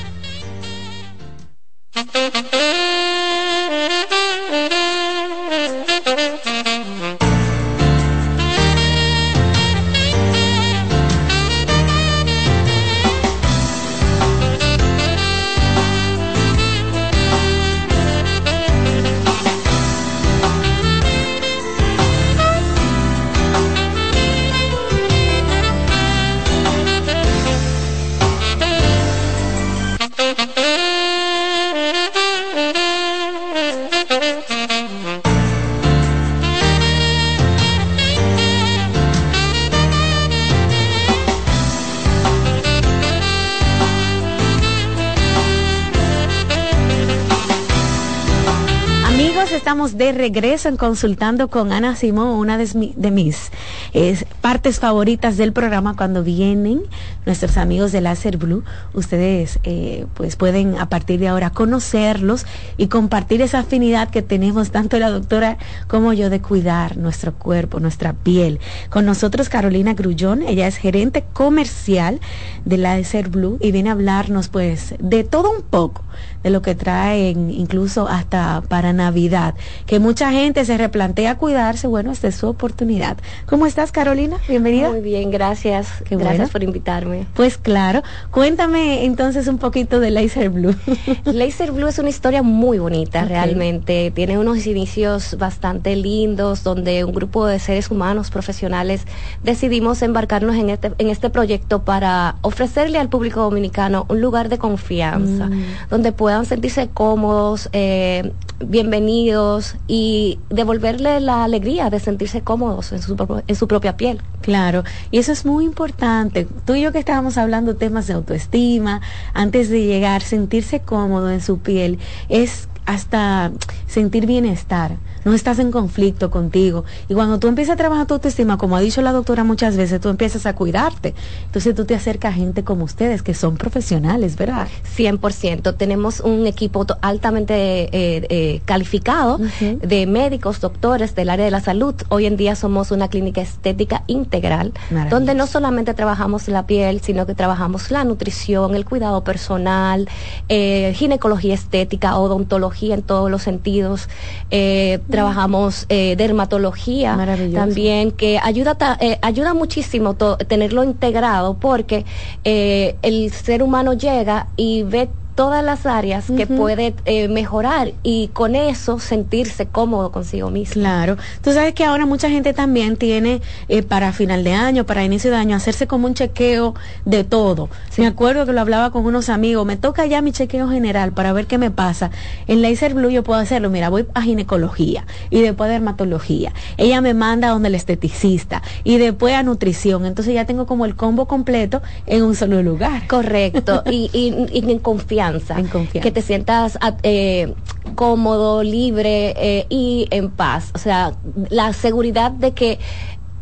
Regreso 50.21 50.69
en 50.69 50.77
Consultando 50.77 51.47
con 51.47 51.71
Ana 51.71 51.95
Simón, 51.95 52.27
una 52.37 52.59
de, 52.59 52.93
de 52.95 53.09
mis 53.09 53.51
eh, 53.93 54.23
partes 54.39 54.79
favoritas 54.79 55.35
del 55.35 55.51
programa 55.51 55.95
cuando 55.95 56.23
vienen 56.23 56.83
nuestros 57.25 57.57
amigos 57.57 57.91
de 57.91 58.01
Láser 58.01 58.37
Blue. 58.37 58.63
Ustedes 58.93 59.59
eh, 59.63 60.05
pues 60.13 60.35
pueden 60.35 60.77
a 60.79 60.89
partir 60.89 61.19
de 61.19 61.27
ahora 61.27 61.51
conocerlos 61.51 62.45
y 62.77 62.87
compartir 62.87 63.41
esa 63.41 63.59
afinidad 63.59 64.09
que 64.09 64.21
tenemos 64.21 64.71
tanto 64.71 64.97
la 64.99 65.09
doctora 65.09 65.57
como 65.87 66.13
yo 66.13 66.29
de 66.29 66.41
cuidar 66.41 66.97
nuestro 66.97 67.33
cuerpo, 67.33 67.79
nuestra 67.79 68.13
piel. 68.13 68.59
Con 68.89 69.05
nosotros 69.05 69.49
Carolina 69.49 69.93
Grullón, 69.93 70.41
ella 70.41 70.67
es 70.67 70.77
gerente 70.77 71.23
comercial 71.33 72.19
de 72.65 72.77
Láser 72.77 73.29
Blue 73.29 73.57
y 73.61 73.71
viene 73.71 73.89
a 73.89 73.93
hablarnos 73.93 74.49
pues 74.49 74.95
de 74.99 75.23
todo 75.23 75.51
un 75.51 75.61
poco, 75.61 76.03
de 76.43 76.49
lo 76.49 76.61
que 76.61 76.75
traen 76.75 77.51
incluso 77.51 78.07
hasta 78.07 78.61
para 78.67 78.93
Navidad, 78.93 79.55
que 79.85 79.99
mucha 79.99 80.31
gente 80.31 80.65
se 80.65 80.77
replantea 80.77 81.37
cuidarse, 81.37 81.87
bueno, 81.87 82.11
esta 82.11 82.27
es 82.27 82.35
su 82.35 82.47
oportunidad. 82.47 83.17
¿Cómo 83.45 83.65
estás 83.65 83.91
Carolina? 83.91 84.37
Bienvenida. 84.47 84.89
Muy 84.89 85.01
bien, 85.01 85.31
gracias. 85.31 85.87
Qué 86.05 86.15
gracias 86.15 86.37
bueno. 86.37 86.51
por 86.51 86.63
invitarme. 86.63 87.10
Pues 87.33 87.57
claro, 87.57 88.01
cuéntame 88.31 89.05
entonces 89.05 89.47
un 89.47 89.57
poquito 89.57 89.99
de 89.99 90.11
Laser 90.11 90.49
Blue. 90.49 90.75
Laser 91.25 91.71
Blue 91.71 91.87
es 91.87 91.99
una 91.99 92.09
historia 92.09 92.43
muy 92.43 92.79
bonita, 92.79 93.25
realmente. 93.25 94.11
Tiene 94.11 94.37
unos 94.37 94.65
inicios 94.67 95.37
bastante 95.37 95.95
lindos, 95.95 96.63
donde 96.63 97.03
un 97.03 97.13
grupo 97.13 97.45
de 97.45 97.59
seres 97.59 97.91
humanos 97.91 98.31
profesionales 98.31 99.05
decidimos 99.43 100.01
embarcarnos 100.01 100.55
en 100.55 100.69
este, 100.69 100.91
en 100.97 101.09
este 101.09 101.29
proyecto 101.29 101.83
para 101.83 102.35
ofrecerle 102.41 102.97
al 102.99 103.09
público 103.09 103.41
dominicano 103.41 104.05
un 104.09 104.21
lugar 104.21 104.49
de 104.49 104.57
confianza, 104.57 105.47
Mm. 105.47 105.63
donde 105.89 106.11
puedan 106.11 106.45
sentirse 106.45 106.89
cómodos, 106.93 107.69
eh, 107.73 108.31
bienvenidos 108.63 109.75
y 109.87 110.39
devolverle 110.49 111.19
la 111.19 111.43
alegría 111.43 111.89
de 111.89 111.99
sentirse 111.99 112.41
cómodos 112.41 112.91
en 112.91 113.01
su, 113.01 113.15
en 113.47 113.55
su 113.55 113.67
propia 113.67 113.97
piel. 113.97 114.21
Claro, 114.41 114.83
y 115.11 115.19
eso 115.19 115.31
es 115.31 115.45
muy 115.45 115.65
importante. 115.65 116.47
Tú 116.65 116.75
y 116.75 116.81
yo 116.81 116.91
que 116.91 117.00
estábamos 117.01 117.37
hablando 117.37 117.75
temas 117.75 118.07
de 118.07 118.13
autoestima, 118.13 119.01
antes 119.33 119.69
de 119.69 119.83
llegar, 119.83 120.21
sentirse 120.21 120.79
cómodo 120.79 121.29
en 121.29 121.41
su 121.41 121.59
piel, 121.59 121.99
es 122.29 122.69
hasta 122.85 123.51
sentir 123.87 124.25
bienestar. 124.25 124.97
No 125.25 125.33
estás 125.33 125.59
en 125.59 125.71
conflicto 125.71 126.31
contigo. 126.31 126.85
Y 127.09 127.13
cuando 127.13 127.39
tú 127.39 127.47
empiezas 127.47 127.73
a 127.73 127.77
trabajar 127.77 128.07
tu 128.07 128.15
autoestima, 128.15 128.57
como 128.57 128.75
ha 128.75 128.81
dicho 128.81 129.01
la 129.01 129.11
doctora 129.11 129.43
muchas 129.43 129.77
veces, 129.77 130.01
tú 130.01 130.09
empiezas 130.09 130.45
a 130.45 130.55
cuidarte. 130.55 131.13
Entonces 131.45 131.75
tú 131.75 131.85
te 131.85 131.95
acercas 131.95 132.33
a 132.33 132.33
gente 132.33 132.63
como 132.63 132.85
ustedes, 132.85 133.21
que 133.21 133.33
son 133.33 133.57
profesionales, 133.57 134.35
¿verdad? 134.35 134.67
100%. 134.97 135.75
Tenemos 135.75 136.19
un 136.19 136.47
equipo 136.47 136.85
altamente 137.01 137.53
eh, 137.53 137.89
eh, 138.29 138.61
calificado 138.65 139.39
de 139.59 140.05
médicos, 140.07 140.59
doctores 140.59 141.15
del 141.15 141.29
área 141.29 141.45
de 141.45 141.51
la 141.51 141.61
salud. 141.61 141.95
Hoy 142.09 142.25
en 142.25 142.37
día 142.37 142.55
somos 142.55 142.91
una 142.91 143.07
clínica 143.07 143.41
estética 143.41 144.03
integral, 144.07 144.73
donde 145.09 145.35
no 145.35 145.47
solamente 145.47 145.93
trabajamos 145.93 146.47
la 146.47 146.65
piel, 146.65 147.01
sino 147.01 147.25
que 147.25 147.35
trabajamos 147.35 147.91
la 147.91 148.03
nutrición, 148.03 148.75
el 148.75 148.85
cuidado 148.85 149.23
personal, 149.23 150.09
eh, 150.49 150.93
ginecología 150.95 151.53
estética, 151.53 152.17
odontología 152.17 152.95
en 152.95 153.03
todos 153.03 153.29
los 153.29 153.43
sentidos. 153.43 154.09
Eh, 154.49 154.99
Trabajamos 155.11 155.85
eh, 155.89 156.15
dermatología 156.17 157.15
también, 157.53 158.11
que 158.11 158.39
ayuda, 158.41 158.75
ta- 158.75 158.97
eh, 158.99 159.19
ayuda 159.21 159.53
muchísimo 159.53 160.15
to- 160.15 160.37
tenerlo 160.37 160.83
integrado 160.83 161.59
porque 161.59 162.05
eh, 162.43 162.97
el 163.01 163.31
ser 163.31 163.61
humano 163.63 163.93
llega 163.93 164.47
y 164.55 164.83
ve 164.83 165.09
todas 165.35 165.63
las 165.63 165.85
áreas 165.85 166.25
que 166.35 166.45
puede 166.47 166.93
eh, 167.05 167.27
mejorar 167.27 167.93
y 168.03 168.27
con 168.29 168.55
eso 168.55 168.99
sentirse 168.99 169.65
cómodo 169.65 170.11
consigo 170.11 170.49
mismo. 170.51 170.73
Claro. 170.73 171.17
Tú 171.41 171.51
sabes 171.53 171.73
que 171.73 171.85
ahora 171.85 172.05
mucha 172.05 172.29
gente 172.29 172.53
también 172.53 172.97
tiene 172.97 173.41
eh, 173.69 173.81
para 173.83 174.11
final 174.13 174.43
de 174.43 174.53
año, 174.53 174.85
para 174.85 175.03
inicio 175.03 175.31
de 175.31 175.37
año, 175.37 175.55
hacerse 175.55 175.87
como 175.87 176.07
un 176.07 176.13
chequeo 176.13 176.75
de 177.05 177.23
todo. 177.23 177.69
Me 177.97 178.07
acuerdo 178.07 178.45
que 178.45 178.53
lo 178.53 178.61
hablaba 178.61 178.91
con 178.91 179.05
unos 179.05 179.29
amigos, 179.29 179.65
me 179.65 179.77
toca 179.77 180.05
ya 180.05 180.21
mi 180.21 180.31
chequeo 180.31 180.67
general 180.69 181.13
para 181.13 181.31
ver 181.33 181.47
qué 181.47 181.57
me 181.57 181.71
pasa. 181.71 182.11
En 182.47 182.61
Laser 182.61 182.93
Blue 182.93 183.09
yo 183.09 183.23
puedo 183.23 183.39
hacerlo, 183.39 183.69
mira, 183.69 183.89
voy 183.89 184.05
a 184.13 184.21
ginecología 184.21 185.05
y 185.29 185.41
después 185.41 185.69
a 185.69 185.73
dermatología. 185.73 186.51
Ella 186.77 186.99
me 187.01 187.13
manda 187.13 187.49
donde 187.49 187.69
el 187.69 187.75
esteticista 187.75 188.61
y 188.83 188.97
después 188.97 189.33
a 189.35 189.43
nutrición. 189.43 190.05
Entonces 190.05 190.33
ya 190.33 190.45
tengo 190.45 190.65
como 190.65 190.85
el 190.85 190.95
combo 190.95 191.25
completo 191.27 191.81
en 192.05 192.23
un 192.23 192.35
solo 192.35 192.61
lugar. 192.61 193.07
Correcto, 193.07 193.83
y, 193.89 194.09
y- 194.13 194.47
y 194.59 194.69
en 194.71 194.79
confianza. 194.79 195.20
En 195.57 195.67
confianza. 195.67 196.01
Que 196.01 196.11
te 196.11 196.21
sientas 196.21 196.77
ah, 196.81 196.95
eh, 197.03 197.53
cómodo, 197.95 198.63
libre 198.63 199.33
eh, 199.37 199.65
y 199.69 200.07
en 200.11 200.29
paz. 200.29 200.71
O 200.73 200.77
sea, 200.77 201.13
la 201.49 201.73
seguridad 201.73 202.31
de 202.31 202.53
que 202.53 202.79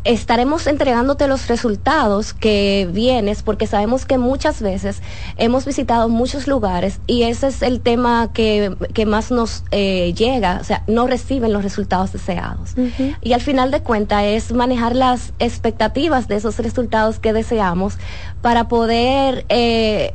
estaremos 0.05 0.65
entregándote 0.67 1.27
los 1.27 1.47
resultados 1.47 2.33
que 2.33 2.89
vienes 2.91 3.43
porque 3.43 3.67
sabemos 3.67 4.05
que 4.05 4.17
muchas 4.17 4.61
veces 4.61 5.01
hemos 5.37 5.65
visitado 5.65 6.07
muchos 6.07 6.47
lugares 6.47 7.01
y 7.05 7.23
ese 7.23 7.47
es 7.47 7.61
el 7.61 7.81
tema 7.81 8.31
que, 8.33 8.75
que 8.93 9.05
más 9.05 9.29
nos 9.29 9.63
eh, 9.71 10.13
llega, 10.15 10.59
o 10.61 10.63
sea, 10.63 10.83
no 10.87 11.05
reciben 11.05 11.51
los 11.51 11.63
resultados 11.63 12.13
deseados. 12.13 12.75
Y 13.21 13.33
al 13.33 13.41
final 13.41 13.71
de 13.71 13.81
cuentas 13.81 14.23
es 14.23 14.53
manejar 14.53 14.95
las 14.95 15.33
expectativas 15.39 16.27
de 16.27 16.37
esos 16.37 16.57
resultados 16.59 17.19
que 17.19 17.33
deseamos 17.33 17.97
para 18.41 18.67
poder 18.67 19.45
eh, 19.49 20.13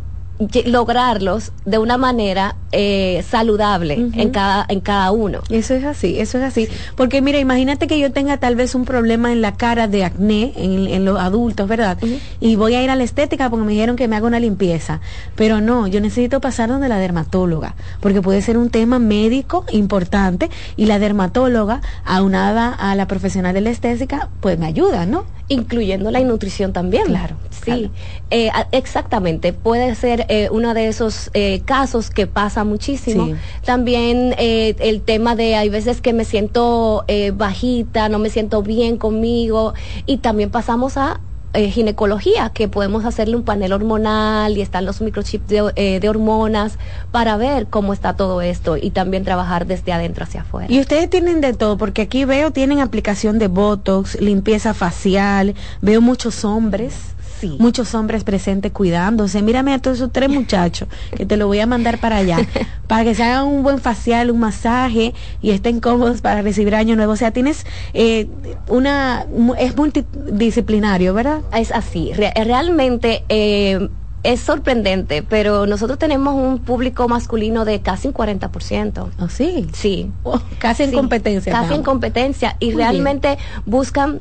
lograrlos 0.66 1.52
de 1.65 1.78
una 1.78 1.97
manera 1.97 2.56
eh, 2.73 3.24
saludable 3.28 3.94
en 3.94 4.31
cada 4.31 4.66
en 4.69 4.81
cada 4.81 5.12
uno. 5.12 5.40
Eso 5.48 5.74
es 5.74 5.85
así, 5.85 6.19
eso 6.19 6.39
es 6.39 6.44
así. 6.44 6.69
Porque 6.97 7.23
mira, 7.23 7.39
imagínate 7.39 7.86
que 7.86 7.98
yo 8.01 8.11
tenga 8.11 8.36
tal 8.39 8.56
vez 8.56 8.74
un 8.74 8.85
problema 8.85 9.31
en 9.31 9.40
la 9.40 9.55
cara 9.56 9.86
de 9.86 10.05
acné 10.05 10.52
en, 10.56 10.89
en 10.89 11.05
los 11.05 11.20
adultos, 11.20 11.69
¿verdad? 11.69 11.98
Y 12.40 12.56
voy 12.56 12.74
a 12.74 12.82
ir 12.82 12.90
a 12.90 12.97
la 12.97 13.05
estética 13.05 13.48
porque 13.48 13.65
me 13.65 13.73
dijeron 13.73 13.94
que 13.94 14.09
me 14.09 14.16
haga 14.16 14.27
una 14.27 14.40
limpieza. 14.40 15.01
Pero 15.36 15.61
no, 15.61 15.86
yo 15.86 16.01
necesito 16.01 16.40
pasar 16.40 16.69
donde 16.69 16.89
la 16.89 16.98
dermatóloga, 16.98 17.77
porque 18.01 18.20
puede 18.20 18.43
ser 18.43 18.59
un 18.59 18.70
tema 18.70 18.98
médico 18.98 19.65
importante 19.70 20.51
y 20.77 20.86
la 20.86 20.98
dermatóloga, 20.98 21.81
aunada 22.05 22.70
a 22.70 22.94
la 22.97 23.06
profesional 23.06 23.55
de 23.55 23.61
la 23.61 23.70
estética, 23.70 24.28
pues 24.40 24.59
me 24.59 24.66
ayuda, 24.66 25.06
¿no? 25.06 25.24
Incluyendo 25.49 26.11
la 26.11 26.21
nutrición 26.21 26.73
también. 26.73 27.05
Claro. 27.05 27.37
Sí, 27.51 27.91
eh, 28.31 28.51
exactamente. 28.73 29.53
Puede 29.53 29.95
ser 29.95 30.27
eh, 30.29 30.49
uno 30.51 30.75
de 30.75 30.89
esos 30.89 31.31
eh, 31.35 31.62
casos 31.65 32.11
que 32.11 32.27
pasa 32.27 32.65
muchísimo. 32.65 33.27
Sí. 33.27 33.35
También 33.65 34.35
eh, 34.39 34.75
el 34.81 35.03
tema 35.03 35.37
de 35.37 35.57
hay 35.57 35.69
veces 35.69 36.01
que 36.01 36.12
me 36.12 36.25
siento 36.25 37.05
eh, 37.09 37.33
bajita, 37.35 38.09
no 38.09 38.19
me 38.19 38.31
siento 38.31 38.62
bien 38.62 38.97
conmigo 38.97 39.75
y 40.07 40.19
también 40.19 40.51
pasamos 40.51 40.97
a 40.97 41.21
eh, 41.55 41.70
ginecología, 41.70 42.51
que 42.51 42.68
podemos 42.68 43.05
hacerle 43.05 43.36
un 43.36 43.44
panel 43.44 43.72
hormonal 43.72 44.56
y 44.59 44.60
están 44.60 44.85
los 44.85 45.01
microchips 45.01 45.48
de, 45.48 45.72
eh, 45.76 46.01
de 46.01 46.09
hormonas 46.09 46.78
para 47.12 47.36
ver 47.36 47.66
cómo 47.66 47.93
está 47.93 48.16
todo 48.16 48.43
esto 48.43 48.76
y 48.76 48.90
también 48.90 49.24
trabajar 49.24 49.66
desde 49.66 49.93
adentro 49.93 50.24
hacia 50.24 50.43
afuera. 50.43 50.66
Y 50.72 50.81
ustedes 50.81 51.09
tienen 51.09 51.40
de 51.40 51.55
todo, 51.55 51.78
porque 51.78 52.02
aquí 52.02 52.24
veo, 52.24 52.51
tienen 52.51 52.81
aplicación 52.81 53.39
de 53.39 53.47
Botox, 53.47 54.20
limpieza 54.20 54.74
facial, 54.74 55.55
veo 55.81 56.01
muchos 56.01 56.44
hombres. 56.44 57.14
Muchos 57.59 57.94
hombres 57.94 58.24
presentes 58.24 58.73
cuidándose. 58.73 59.43
Mírame 59.43 59.73
a 59.74 59.78
todos 59.78 59.98
esos 59.98 60.12
tres 60.12 60.28
muchachos 60.31 60.89
que 61.16 61.27
te 61.27 61.36
lo 61.36 61.47
voy 61.47 61.61
a 61.61 61.66
mandar 61.66 61.98
para 61.98 62.16
allá. 62.16 62.39
para 62.86 63.05
que 63.05 63.15
se 63.15 63.23
hagan 63.23 63.47
un 63.47 63.62
buen 63.62 63.78
facial, 63.78 64.31
un 64.31 64.40
masaje 64.40 65.15
y 65.43 65.51
estén 65.51 65.81
cómodos 65.81 66.20
para 66.20 66.43
recibir 66.43 66.74
año 66.74 66.97
nuevo. 66.97 67.12
O 67.12 67.16
sea, 67.16 67.31
tienes 67.32 67.66
eh, 67.93 68.28
una. 68.69 69.27
Es 69.59 69.77
multidisciplinario, 69.77 71.15
¿verdad? 71.15 71.40
Es 71.56 71.70
así. 71.73 72.12
Re- 72.12 72.32
realmente. 72.44 73.24
eh, 73.28 73.89
es 74.23 74.40
sorprendente, 74.40 75.23
pero 75.23 75.66
nosotros 75.66 75.98
tenemos 75.98 76.35
un 76.35 76.59
público 76.61 77.06
masculino 77.09 77.66
de 77.66 77.82
casi 77.82 78.09
un 78.09 78.15
40%. 78.15 79.09
¿Oh, 79.20 79.28
sí? 79.28 79.66
Sí. 79.74 80.11
casi 80.59 80.85
en 80.85 80.90
Sí, 80.93 80.97
competencia. 80.97 81.52
Casi 81.52 81.74
en 81.74 81.82
competencia. 81.82 82.56
Y 82.59 82.69
Muy 82.73 82.77
realmente 82.77 83.36
buscan 83.66 84.20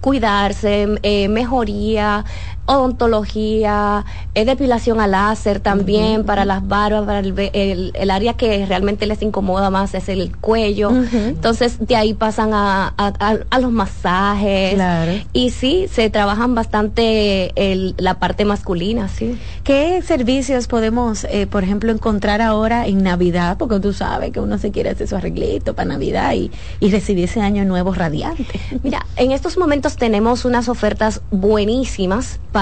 cuidarse, 0.00 0.86
eh, 1.02 1.28
mejoría, 1.28 2.24
odontología, 2.68 4.04
eh, 4.34 4.44
depilación 4.44 5.00
al 5.00 5.12
láser 5.12 5.60
también 5.60 6.24
para 6.24 6.44
las 6.44 6.66
barbas, 6.66 7.04
para 7.06 7.18
el, 7.20 7.34
el- 7.52 7.92
el 7.94 8.10
área 8.10 8.34
que 8.34 8.66
realmente 8.66 9.06
les 9.06 9.22
incomoda 9.22 9.70
más 9.70 9.94
es 9.94 10.08
el 10.08 10.36
cuello. 10.36 10.90
Entonces 10.90 11.78
de 11.80 11.96
ahí 11.96 12.14
pasan 12.14 12.52
a, 12.54 12.92
a- 12.96 13.12
a- 13.18 13.38
a 13.50 13.58
los 13.58 13.72
masajes. 13.72 14.74
Claro. 14.74 15.12
Y 15.32 15.50
sí, 15.50 15.86
se 15.90 16.10
trabajan 16.10 16.54
bastante 16.54 17.52
el- 17.56 17.94
la 17.98 18.18
parte 18.18 18.44
masculina, 18.44 19.08
sí. 19.08 19.38
¿Qué 19.64 20.02
servicios 20.02 20.66
podemos, 20.66 21.24
eh, 21.24 21.46
por 21.46 21.64
ejemplo, 21.64 21.90
encontrar 21.92 22.42
ahora 22.42 22.86
en 22.86 23.02
Navidad? 23.02 23.56
Porque 23.58 23.80
tú 23.80 23.92
sabes 23.92 24.30
que 24.32 24.40
uno 24.40 24.58
se 24.58 24.70
quiere 24.70 24.90
hacer 24.90 25.08
su 25.08 25.16
arreglito 25.16 25.74
para 25.74 25.88
Navidad 25.90 26.32
y, 26.34 26.50
y 26.80 26.90
recibir 26.90 27.24
ese 27.24 27.40
año 27.40 27.64
nuevo 27.64 27.92
radiante. 27.94 28.60
Mira, 28.82 29.06
en 29.16 29.32
estos 29.32 29.56
momentos 29.58 29.96
tenemos 29.96 30.44
unas 30.44 30.68
ofertas 30.68 31.20
buenísimas 31.30 32.38
para 32.52 32.57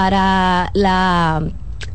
la 0.73 1.43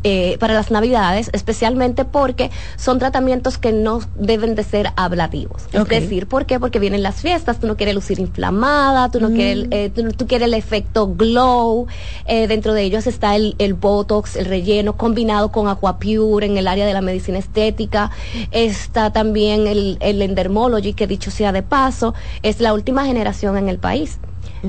eh, 0.05 0.37
para 0.41 0.55
las 0.55 0.73
navidades, 0.73 1.31
especialmente 1.33 2.05
porque 2.05 2.51
son 2.77 2.99
tratamientos 2.99 3.57
que 3.57 3.71
no 3.73 4.01
deben 4.17 4.57
de 4.57 4.65
ser 4.65 4.89
ablativos. 4.97 5.67
Ok. 5.67 5.75
Es 5.93 6.03
decir, 6.03 6.27
¿por 6.27 6.45
qué? 6.45 6.59
Porque 6.59 6.81
vienen 6.81 7.05
las 7.05 7.21
fiestas, 7.21 7.61
tú 7.61 7.69
no 7.69 7.77
quieres 7.77 7.95
lucir 7.95 8.19
inflamada, 8.19 9.11
tú 9.13 9.21
no 9.21 9.29
Mm. 9.31 9.35
quieres, 9.35 9.67
eh, 9.71 9.91
tú, 9.95 10.11
tú 10.13 10.27
quieres 10.27 10.47
el 10.49 10.55
efecto 10.55 11.15
glow. 11.15 11.87
eh, 12.27 12.49
dentro 12.49 12.75
de 12.75 12.83
ellos 12.83 13.07
está 13.07 13.37
el, 13.37 13.55
el 13.59 13.75
botox, 13.75 14.35
el 14.37 14.47
relleno 14.47 14.97
combinado 14.97 15.53
con 15.53 15.69
Aquapure 15.69 16.47
en 16.47 16.57
el 16.57 16.67
área 16.67 16.85
de 16.87 16.93
la 16.95 17.01
medicina 17.01 17.39
estética. 17.39 18.11
Está 18.51 19.13
también 19.13 19.69
el, 19.69 19.99
el 20.01 20.21
endermology, 20.21 20.95
que 20.95 21.07
dicho 21.07 21.31
sea 21.31 21.53
de 21.53 21.63
paso, 21.63 22.13
es 22.43 22.61
la 22.61 22.75
última 22.75 23.05
generación 23.05 23.57
en 23.57 23.69
el 23.69 23.79
país. 23.79 24.19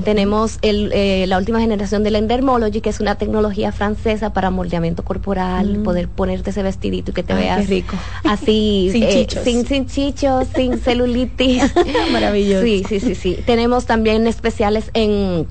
Tenemos 0.02 0.58
el, 0.62 0.90
eh, 0.92 1.26
la 1.28 1.38
última 1.38 1.60
generación 1.60 2.02
del 2.02 2.16
Endermology, 2.16 2.80
que 2.80 2.90
es 2.90 2.98
una 3.00 3.14
tecnología 3.14 3.70
francesa 3.70 4.32
para 4.32 4.50
moldeamiento 4.50 5.04
corporal, 5.04 5.78
Mm. 5.78 5.82
poder 5.84 6.08
ponerte 6.08 6.50
ese 6.50 6.62
vestidito 6.62 7.12
y 7.12 7.14
que 7.14 7.22
te 7.22 7.32
Ay, 7.32 7.42
veas 7.44 7.68
rico. 7.68 7.96
así, 8.24 8.88
Sin 8.92 9.02
eh, 9.04 9.08
chichos. 9.26 9.44
sin, 9.44 9.66
sin 9.66 9.86
chichos, 9.86 10.48
sin 10.56 10.78
celulitis. 10.84 11.62
Maravilloso. 12.12 12.64
Sí, 12.64 12.84
sí, 12.88 12.98
sí, 13.00 13.14
sí. 13.14 13.38
Tenemos 13.46 13.86
también 13.86 14.26
especiales 14.26 14.90
en 14.94 15.46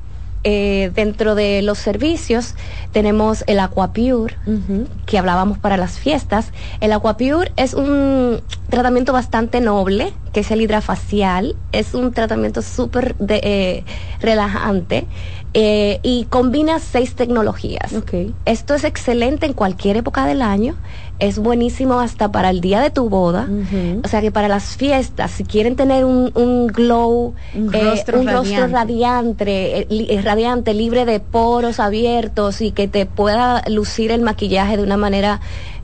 eh, 0.43 0.91
dentro 0.95 1.35
de 1.35 1.61
los 1.61 1.77
servicios, 1.77 2.55
tenemos 2.91 3.43
el 3.47 3.59
Aquapure, 3.59 4.35
que 5.05 5.17
hablábamos 5.17 5.57
para 5.57 5.77
las 5.77 5.99
fiestas. 5.99 6.51
El 6.79 6.91
Aquapure 6.93 7.51
es 7.57 7.73
un 7.73 8.41
tratamiento 8.69 9.13
bastante 9.13 9.61
noble, 9.61 10.13
que 10.33 10.39
es 10.39 10.51
el 10.51 10.61
hidrafacial. 10.61 11.55
Es 11.71 11.93
un 11.93 12.11
tratamiento 12.11 12.61
súper 12.61 13.15
eh, 13.27 13.83
relajante 14.19 15.05
eh, 15.53 15.99
y 16.03 16.25
combina 16.25 16.79
seis 16.79 17.15
tecnologías. 17.15 17.93
Esto 18.45 18.73
es 18.73 18.83
excelente 18.85 19.45
en 19.45 19.53
cualquier 19.53 19.97
época 19.97 20.25
del 20.25 20.41
año. 20.41 20.75
Es 21.19 21.37
buenísimo 21.37 21.99
hasta 21.99 22.31
para 22.31 22.49
el 22.49 22.61
día 22.61 22.79
de 22.79 22.89
tu 22.89 23.09
boda. 23.09 23.47
O 24.03 24.07
sea 24.07 24.21
que 24.21 24.31
para 24.31 24.47
las 24.47 24.75
fiestas, 24.77 25.31
si 25.31 25.43
quieren 25.43 25.75
tener 25.75 26.05
un, 26.05 26.31
un 26.35 26.67
glow, 26.67 27.35
Un 27.53 27.73
eh, 27.75 27.83
rostro 27.83 28.19
un 28.19 28.27
rostro 28.27 28.67
radiante. 28.67 28.73
radiante, 28.73 29.79
eh, 29.79 29.87
li- 29.89 30.07
eh, 30.09 30.21
radiante, 30.21 30.73
libre 30.73 31.05
de 31.05 31.19
poros 31.19 31.79
abiertos 31.79 32.61
y 32.61 32.71
que 32.71 32.87
te 32.87 33.05
pueda 33.05 33.61
lucir 33.67 34.11
el 34.11 34.21
maquillaje 34.21 34.77
de 34.77 34.83
una 34.83 34.97
manera 34.97 35.41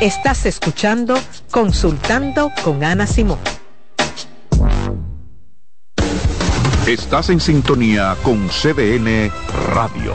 Estás 0.00 0.46
escuchando 0.46 1.18
Consultando 1.50 2.52
con 2.62 2.84
Ana 2.84 3.06
Simón. 3.06 3.38
Estás 6.86 7.30
en 7.30 7.40
sintonía 7.40 8.16
con 8.22 8.48
CDN 8.48 9.30
Radio. 9.74 10.14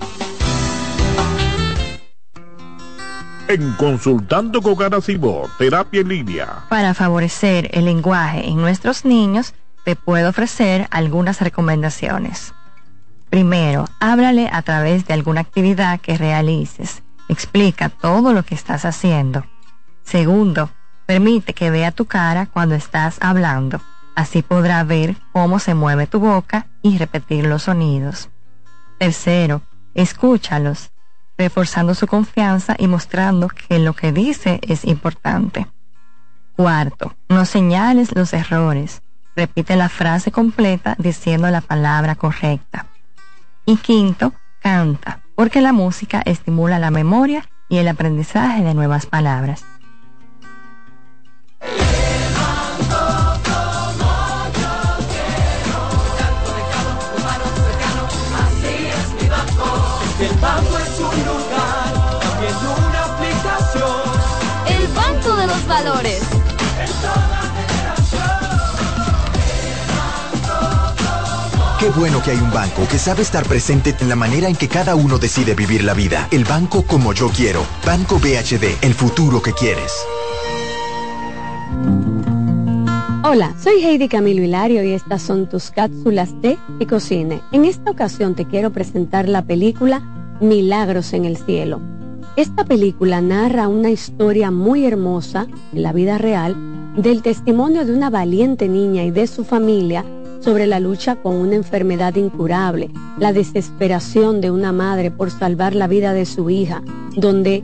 En 3.48 3.72
Consultando 3.72 4.60
con 4.60 4.76
Garacimo, 4.76 5.44
Terapia 5.56 6.02
en 6.02 6.08
Línea. 6.08 6.66
Para 6.68 6.92
favorecer 6.92 7.70
el 7.72 7.86
lenguaje 7.86 8.46
en 8.46 8.56
nuestros 8.56 9.06
niños, 9.06 9.54
te 9.84 9.96
puedo 9.96 10.28
ofrecer 10.28 10.86
algunas 10.90 11.40
recomendaciones. 11.40 12.52
Primero, 13.30 13.86
háblale 14.00 14.50
a 14.52 14.60
través 14.60 15.06
de 15.06 15.14
alguna 15.14 15.40
actividad 15.40 15.98
que 15.98 16.18
realices. 16.18 17.02
Explica 17.28 17.90
todo 17.90 18.32
lo 18.32 18.42
que 18.42 18.54
estás 18.54 18.84
haciendo. 18.84 19.44
Segundo, 20.02 20.70
permite 21.06 21.52
que 21.52 21.70
vea 21.70 21.92
tu 21.92 22.06
cara 22.06 22.46
cuando 22.46 22.74
estás 22.74 23.18
hablando. 23.20 23.80
Así 24.16 24.42
podrá 24.42 24.82
ver 24.82 25.16
cómo 25.32 25.58
se 25.58 25.74
mueve 25.74 26.06
tu 26.06 26.18
boca 26.18 26.66
y 26.82 26.98
repetir 26.98 27.46
los 27.46 27.64
sonidos. 27.64 28.30
Tercero, 28.98 29.62
escúchalos, 29.94 30.90
reforzando 31.36 31.94
su 31.94 32.06
confianza 32.06 32.74
y 32.78 32.88
mostrando 32.88 33.48
que 33.48 33.78
lo 33.78 33.92
que 33.92 34.10
dice 34.10 34.58
es 34.62 34.84
importante. 34.84 35.68
Cuarto, 36.56 37.14
no 37.28 37.44
señales 37.44 38.14
los 38.16 38.32
errores. 38.32 39.02
Repite 39.36 39.76
la 39.76 39.88
frase 39.88 40.32
completa 40.32 40.96
diciendo 40.98 41.48
la 41.48 41.60
palabra 41.60 42.16
correcta. 42.16 42.86
Y 43.64 43.76
quinto, 43.76 44.32
canta, 44.60 45.20
porque 45.38 45.60
la 45.60 45.72
música 45.72 46.20
estimula 46.26 46.80
la 46.80 46.90
memoria 46.90 47.48
y 47.68 47.76
el 47.76 47.86
aprendizaje 47.86 48.64
de 48.64 48.74
nuevas 48.74 49.06
palabras. 49.06 49.64
El 60.20 60.28
Qué 71.78 71.90
bueno 71.90 72.20
que 72.20 72.32
hay 72.32 72.38
un 72.38 72.50
banco 72.50 72.88
que 72.90 72.98
sabe 72.98 73.22
estar 73.22 73.46
presente 73.46 73.94
en 74.00 74.08
la 74.08 74.16
manera 74.16 74.48
en 74.48 74.56
que 74.56 74.66
cada 74.66 74.96
uno 74.96 75.16
decide 75.16 75.54
vivir 75.54 75.84
la 75.84 75.94
vida. 75.94 76.26
El 76.32 76.42
banco 76.42 76.82
como 76.82 77.12
yo 77.12 77.28
quiero. 77.28 77.64
Banco 77.86 78.18
BHD, 78.18 78.84
el 78.84 78.94
futuro 78.94 79.40
que 79.40 79.52
quieres. 79.52 79.92
Hola, 83.22 83.54
soy 83.62 83.84
Heidi 83.84 84.08
Camilo 84.08 84.42
Hilario 84.42 84.82
y 84.82 84.90
estas 84.90 85.22
son 85.22 85.48
tus 85.48 85.70
cápsulas 85.70 86.30
de 86.42 86.58
y 86.80 86.86
cocine. 86.86 87.42
En 87.52 87.64
esta 87.64 87.92
ocasión 87.92 88.34
te 88.34 88.44
quiero 88.44 88.72
presentar 88.72 89.28
la 89.28 89.42
película 89.42 90.02
Milagros 90.40 91.12
en 91.12 91.26
el 91.26 91.36
Cielo. 91.36 91.80
Esta 92.34 92.64
película 92.64 93.20
narra 93.20 93.68
una 93.68 93.90
historia 93.90 94.50
muy 94.50 94.84
hermosa 94.84 95.46
en 95.72 95.84
la 95.84 95.92
vida 95.92 96.18
real 96.18 96.56
del 96.96 97.22
testimonio 97.22 97.84
de 97.86 97.92
una 97.92 98.10
valiente 98.10 98.68
niña 98.68 99.04
y 99.04 99.12
de 99.12 99.28
su 99.28 99.44
familia 99.44 100.04
sobre 100.40 100.66
la 100.66 100.80
lucha 100.80 101.16
con 101.16 101.36
una 101.36 101.54
enfermedad 101.54 102.14
incurable, 102.16 102.90
la 103.18 103.32
desesperación 103.32 104.40
de 104.40 104.50
una 104.50 104.72
madre 104.72 105.10
por 105.10 105.30
salvar 105.30 105.74
la 105.74 105.86
vida 105.86 106.12
de 106.12 106.26
su 106.26 106.50
hija, 106.50 106.82
donde 107.16 107.62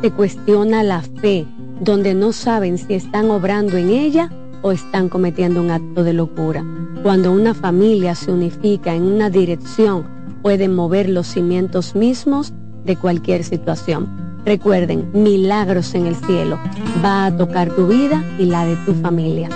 se 0.00 0.10
cuestiona 0.10 0.82
la 0.82 1.02
fe, 1.02 1.46
donde 1.80 2.14
no 2.14 2.32
saben 2.32 2.78
si 2.78 2.94
están 2.94 3.30
obrando 3.30 3.76
en 3.76 3.90
ella 3.90 4.30
o 4.62 4.72
están 4.72 5.08
cometiendo 5.08 5.60
un 5.60 5.70
acto 5.70 6.04
de 6.04 6.12
locura. 6.12 6.64
Cuando 7.02 7.32
una 7.32 7.54
familia 7.54 8.14
se 8.14 8.32
unifica 8.32 8.94
en 8.94 9.02
una 9.02 9.28
dirección, 9.28 10.06
pueden 10.42 10.74
mover 10.74 11.08
los 11.08 11.26
cimientos 11.26 11.94
mismos 11.94 12.52
de 12.84 12.96
cualquier 12.96 13.44
situación. 13.44 14.31
Recuerden, 14.44 15.10
milagros 15.12 15.94
en 15.94 16.06
el 16.06 16.16
cielo. 16.16 16.58
Va 17.04 17.26
a 17.26 17.36
tocar 17.36 17.74
tu 17.74 17.86
vida 17.86 18.24
y 18.38 18.46
la 18.46 18.64
de 18.64 18.76
tu 18.76 18.94
familia. 18.94 19.48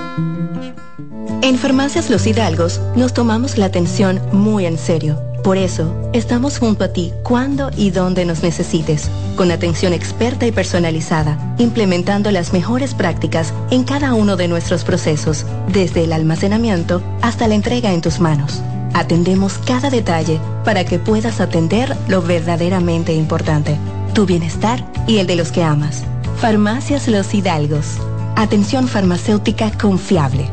En 1.43 1.59
Farmacias 1.59 2.11
Los 2.11 2.27
Hidalgos 2.27 2.81
nos 2.97 3.13
tomamos 3.15 3.59
la 3.59 3.67
atención 3.67 4.21
muy 4.33 4.67
en 4.67 4.79
serio. 4.79 5.21
Por 5.43 5.59
eso, 5.59 5.95
estamos 6.13 6.59
junto 6.59 6.83
a 6.83 6.89
ti 6.89 7.13
cuando 7.23 7.71
y 7.77 7.91
donde 7.91 8.25
nos 8.25 8.43
necesites, 8.43 9.09
con 9.37 9.53
atención 9.53 9.93
experta 9.93 10.45
y 10.45 10.51
personalizada, 10.51 11.55
implementando 11.59 12.33
las 12.33 12.53
mejores 12.53 12.95
prácticas 12.95 13.55
en 13.71 13.85
cada 13.85 14.15
uno 14.15 14.37
de 14.37 14.49
nuestros 14.49 14.83
procesos, 14.83 15.47
desde 15.73 16.03
el 16.03 16.13
almacenamiento 16.13 17.01
hasta 17.23 17.47
la 17.47 17.55
entrega 17.55 17.93
en 17.93 18.01
tus 18.01 18.19
manos. 18.19 18.61
Atendemos 18.93 19.59
cada 19.59 19.89
detalle 19.89 20.41
para 20.65 20.85
que 20.85 20.99
puedas 20.99 21.41
atender 21.41 21.97
lo 22.09 22.23
verdaderamente 22.23 23.13
importante, 23.13 23.79
tu 24.17 24.25
bienestar 24.25 24.83
y 25.07 25.19
el 25.19 25.27
de 25.27 25.37
los 25.37 25.53
que 25.53 25.63
amas. 25.63 26.03
Farmacias 26.39 27.07
Los 27.07 27.35
Hidalgos. 27.35 27.99
Atención 28.35 28.89
farmacéutica 28.89 29.71
confiable. 29.77 30.49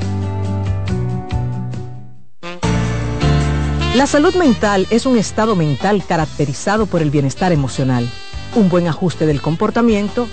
La 3.95 4.05
salud 4.05 4.35
mental 4.35 4.85
es 4.89 5.05
un 5.05 5.17
estado 5.17 5.55
mental 5.55 6.03
caracterizado 6.05 6.87
por 6.87 7.01
el 7.01 7.09
bienestar 7.09 7.53
emocional, 7.53 8.09
un 8.53 8.67
buen 8.67 8.89
ajuste 8.89 9.25
del 9.25 9.41
comportamiento, 9.41 10.27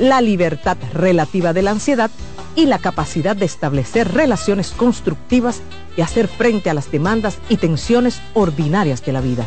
la 0.00 0.20
libertad 0.20 0.76
relativa 0.92 1.52
de 1.52 1.62
la 1.62 1.70
ansiedad 1.70 2.10
y 2.56 2.66
la 2.66 2.80
capacidad 2.80 3.36
de 3.36 3.44
establecer 3.44 4.12
relaciones 4.12 4.72
constructivas 4.72 5.60
y 5.96 6.00
hacer 6.00 6.26
frente 6.26 6.68
a 6.68 6.74
las 6.74 6.90
demandas 6.90 7.38
y 7.48 7.58
tensiones 7.58 8.20
ordinarias 8.34 9.04
de 9.04 9.12
la 9.12 9.20
vida. 9.20 9.46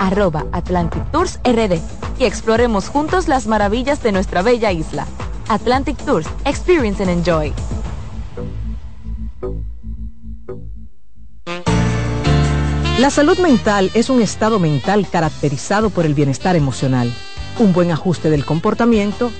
arroba 0.00 0.46
Atlantic 0.50 1.08
Tours 1.12 1.38
RD 1.44 1.78
y 2.18 2.24
exploremos 2.24 2.88
juntos 2.88 3.28
las 3.28 3.46
maravillas 3.46 4.02
de 4.02 4.10
nuestra 4.10 4.42
bella 4.42 4.72
isla. 4.72 5.06
Atlantic 5.48 5.96
Tours, 5.98 6.26
Experience 6.44 7.02
and 7.02 7.12
Enjoy. 7.12 7.52
La 12.98 13.10
salud 13.10 13.38
mental 13.38 13.90
es 13.94 14.10
un 14.10 14.20
estado 14.20 14.58
mental 14.58 15.06
caracterizado 15.10 15.90
por 15.90 16.04
el 16.04 16.14
bienestar 16.14 16.56
emocional, 16.56 17.12
un 17.58 17.72
buen 17.72 17.90
ajuste 17.90 18.28
del 18.28 18.44
comportamiento, 18.44 19.30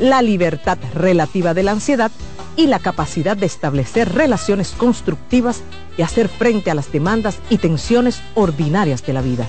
la 0.00 0.20
libertad 0.20 0.78
relativa 0.94 1.54
de 1.54 1.62
la 1.62 1.72
ansiedad 1.72 2.10
y 2.56 2.66
la 2.66 2.78
capacidad 2.78 3.36
de 3.36 3.46
establecer 3.46 4.14
relaciones 4.14 4.72
constructivas 4.72 5.62
y 5.96 6.02
hacer 6.02 6.28
frente 6.28 6.70
a 6.70 6.74
las 6.74 6.92
demandas 6.92 7.38
y 7.48 7.58
tensiones 7.58 8.20
ordinarias 8.34 9.04
de 9.04 9.12
la 9.12 9.22
vida. 9.22 9.46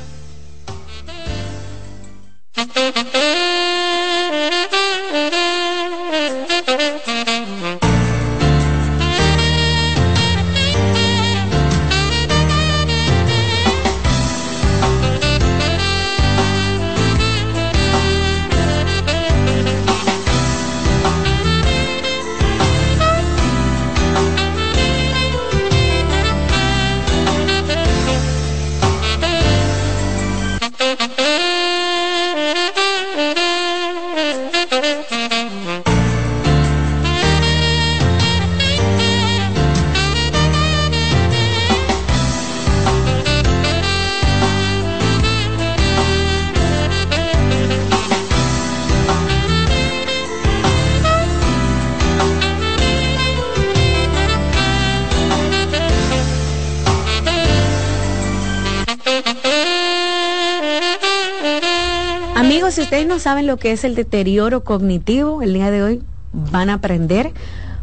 Si 62.72 62.82
ustedes 62.82 63.08
no 63.08 63.18
saben 63.18 63.48
lo 63.48 63.56
que 63.56 63.72
es 63.72 63.86
el 63.86 63.96
deterioro 63.96 64.66
cognitivo, 64.66 65.42
el 65.42 65.54
día 65.54 65.72
de 65.72 65.82
hoy 65.84 66.04
van 66.34 66.70
a 66.70 66.76
aprender 66.76 67.32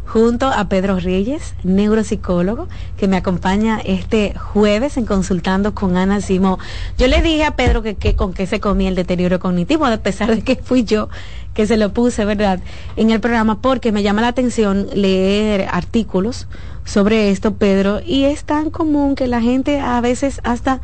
junto 0.05 0.47
a 0.47 0.69
Pedro 0.69 0.99
Reyes, 0.99 1.55
neuropsicólogo, 1.63 2.67
que 2.95 3.07
me 3.07 3.17
acompaña 3.17 3.81
este 3.83 4.35
jueves 4.37 4.97
en 4.97 5.07
Consultando 5.07 5.73
con 5.73 5.97
Ana 5.97 6.21
Simó. 6.21 6.59
Yo 6.99 7.07
le 7.07 7.23
dije 7.23 7.45
a 7.45 7.55
Pedro 7.55 7.81
que 7.81 8.15
con 8.15 8.33
qué 8.33 8.45
se 8.45 8.59
comía 8.59 8.87
el 8.87 8.95
deterioro 8.95 9.39
cognitivo, 9.39 9.85
a 9.85 9.97
pesar 9.97 10.35
de 10.35 10.43
que 10.43 10.55
fui 10.55 10.83
yo 10.83 11.09
que 11.55 11.65
se 11.65 11.77
lo 11.77 11.91
puse, 11.91 12.23
¿verdad?, 12.23 12.59
en 12.95 13.09
el 13.09 13.19
programa, 13.19 13.61
porque 13.61 13.91
me 13.91 14.03
llama 14.03 14.21
la 14.21 14.27
atención 14.27 14.87
leer 14.93 15.67
artículos 15.71 16.47
sobre 16.83 17.31
esto, 17.31 17.55
Pedro, 17.55 18.01
y 18.05 18.25
es 18.25 18.43
tan 18.43 18.69
común 18.69 19.15
que 19.15 19.27
la 19.27 19.41
gente 19.41 19.79
a 19.79 19.99
veces 19.99 20.41
hasta 20.43 20.79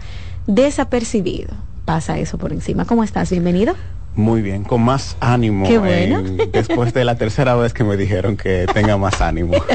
desapercibido 0.47 1.53
pasa 1.91 2.17
eso 2.17 2.37
por 2.37 2.53
encima. 2.53 2.85
¿Cómo 2.85 3.03
estás? 3.03 3.29
Bienvenido. 3.31 3.75
Muy 4.15 4.41
bien, 4.41 4.63
con 4.63 4.81
más 4.81 5.17
ánimo. 5.19 5.67
Qué 5.67 5.77
bueno. 5.77 6.19
en- 6.19 6.37
después 6.53 6.93
de 6.93 7.03
la 7.03 7.15
tercera 7.15 7.53
vez 7.55 7.73
que 7.73 7.83
me 7.83 7.97
dijeron 7.97 8.37
que 8.37 8.65
tenga 8.73 8.95
más 8.97 9.19
ánimo. 9.21 9.55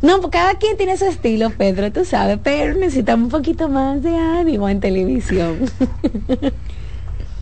No, 0.00 0.20
cada 0.30 0.54
quien 0.56 0.76
tiene 0.76 0.96
su 0.96 1.04
estilo, 1.04 1.50
Pedro, 1.50 1.92
tú 1.92 2.04
sabes, 2.04 2.36
pero 2.42 2.74
necesitamos 2.76 3.26
un 3.26 3.30
poquito 3.30 3.68
más 3.68 4.02
de 4.02 4.16
ánimo 4.18 4.68
en 4.68 4.80
televisión. 4.80 5.58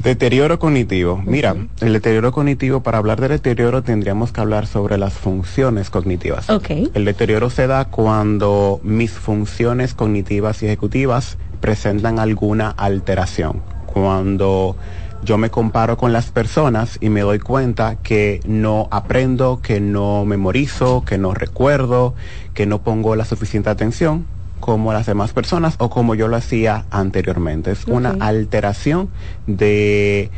Deterioro 0.03 0.59
cognitivo. 0.59 1.23
Mira, 1.25 1.57
el 1.81 1.93
deterioro 1.95 2.33
cognitivo, 2.33 2.83
para 2.83 2.99
hablar 2.99 3.19
de 3.21 3.29
deterioro 3.29 3.83
tendríamos 3.83 4.33
que 4.33 4.43
hablar 4.43 4.67
sobre 4.67 4.99
las 4.99 5.15
funciones 5.15 5.89
cognitivas. 5.89 6.51
Ok. 6.51 6.71
El 6.93 7.05
deterioro 7.07 7.49
se 7.49 7.67
da 7.67 7.87
cuando 7.87 8.81
mis 8.83 9.13
funciones 9.13 9.95
cognitivas 9.95 10.63
y 10.63 10.67
ejecutivas 10.67 11.39
presentan 11.61 12.19
alguna 12.19 12.69
alteración. 12.71 13.63
Cuando 13.93 14.77
yo 15.23 15.37
me 15.37 15.51
comparo 15.51 15.97
con 15.97 16.13
las 16.13 16.31
personas 16.31 16.97
y 17.01 17.09
me 17.11 17.21
doy 17.21 17.39
cuenta 17.39 17.97
que 17.97 18.41
no 18.47 18.89
aprendo, 18.91 19.61
que 19.63 19.81
no 19.81 20.25
memorizo, 20.25 21.05
que 21.05 21.19
no 21.19 21.35
recuerdo, 21.35 22.15
que 22.55 22.67
no 22.67 22.79
pongo 22.83 23.17
la 23.17 23.25
suficiente 23.25 23.69
atención 23.71 24.25
como 24.61 24.93
las 24.93 25.07
demás 25.07 25.33
personas 25.33 25.75
o 25.79 25.89
como 25.91 26.15
yo 26.15 26.29
lo 26.29 26.37
hacía 26.37 26.85
anteriormente. 26.91 27.71
Es 27.73 27.87
una 27.87 28.15
alteración 28.21 29.09
de 29.47 30.31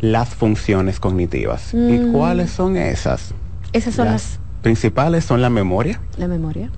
las 0.00 0.30
funciones 0.30 0.98
cognitivas. 1.00 1.72
¿Y 1.74 1.76
Mm. 1.76 2.12
cuáles 2.12 2.50
son 2.50 2.76
esas? 2.76 3.34
Esas 3.72 3.94
son 3.94 4.06
las, 4.06 4.38
principales 4.62 5.24
son 5.24 5.40
la 5.42 5.50
memoria, 5.50 6.00
la 6.18 6.26
memoria. 6.28 6.70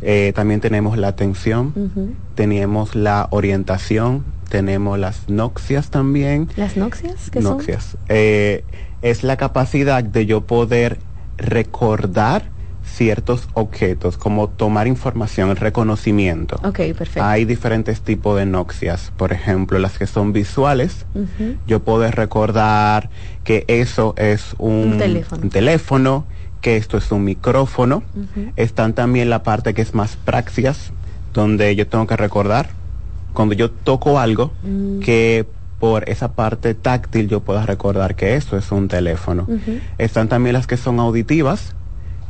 eh, 0.00 0.32
también 0.34 0.60
tenemos 0.60 0.96
la 0.96 1.08
atención, 1.08 1.72
Ujú. 1.74 2.14
tenemos 2.34 2.94
la 2.94 3.26
orientación, 3.30 4.24
tenemos 4.48 4.98
las 4.98 5.28
noxias 5.28 5.90
también. 5.90 6.48
Las 6.56 6.76
noxias, 6.76 7.30
¿qué 7.30 7.40
Noxias. 7.40 7.96
Eh, 8.08 8.64
es 9.02 9.22
la 9.22 9.36
capacidad 9.36 10.02
de 10.02 10.26
yo 10.26 10.42
poder 10.46 10.98
recordar 11.36 12.44
ciertos 12.84 13.48
objetos, 13.52 14.16
como 14.16 14.48
tomar 14.48 14.86
información, 14.86 15.50
el 15.50 15.56
reconocimiento. 15.56 16.56
son? 16.58 16.70
Ok, 16.70 16.76
perfecto. 16.96 17.22
Hay 17.22 17.44
diferentes 17.44 18.00
tipos 18.00 18.36
de 18.38 18.46
noxias, 18.46 19.12
por 19.16 19.32
ejemplo, 19.32 19.78
las 19.78 19.98
que 19.98 20.06
son 20.06 20.32
visuales, 20.32 21.04
yo 21.66 21.80
puedo 21.80 22.10
recordar 22.10 23.10
que 23.44 23.64
eso 23.68 24.14
es 24.16 24.54
un, 24.58 24.92
Un 24.92 24.98
teléfono. 24.98 25.42
un 25.42 25.50
teléfono, 25.50 26.24
que 26.62 26.76
esto 26.76 26.96
es 26.96 27.12
un 27.12 27.24
micrófono. 27.24 28.02
Están 28.56 28.94
también 28.94 29.28
la 29.30 29.42
parte 29.42 29.74
que 29.74 29.82
es 29.82 29.94
más 29.94 30.16
praxias, 30.16 30.90
donde 31.34 31.76
yo 31.76 31.86
tengo 31.86 32.06
que 32.06 32.16
recordar 32.16 32.70
cuando 33.32 33.54
yo 33.54 33.70
toco 33.70 34.18
algo 34.18 34.52
Mm. 34.62 35.00
que 35.00 35.46
por 35.78 36.08
esa 36.08 36.32
parte 36.32 36.74
táctil 36.74 37.28
yo 37.28 37.40
pueda 37.40 37.64
recordar 37.64 38.16
que 38.16 38.34
eso 38.34 38.56
es 38.56 38.72
un 38.72 38.88
teléfono. 38.88 39.46
Están 39.96 40.28
también 40.28 40.54
las 40.54 40.66
que 40.66 40.76
son 40.76 40.98
auditivas, 40.98 41.74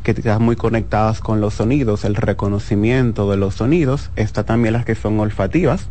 que 0.02 0.10
están 0.10 0.42
muy 0.42 0.54
conectadas 0.54 1.20
con 1.20 1.40
los 1.40 1.54
sonidos, 1.54 2.04
el 2.04 2.14
reconocimiento 2.14 3.30
de 3.30 3.38
los 3.38 3.54
sonidos. 3.54 4.10
Está 4.16 4.44
también 4.44 4.74
las 4.74 4.84
que 4.84 4.94
son 4.94 5.18
olfativas, 5.18 5.88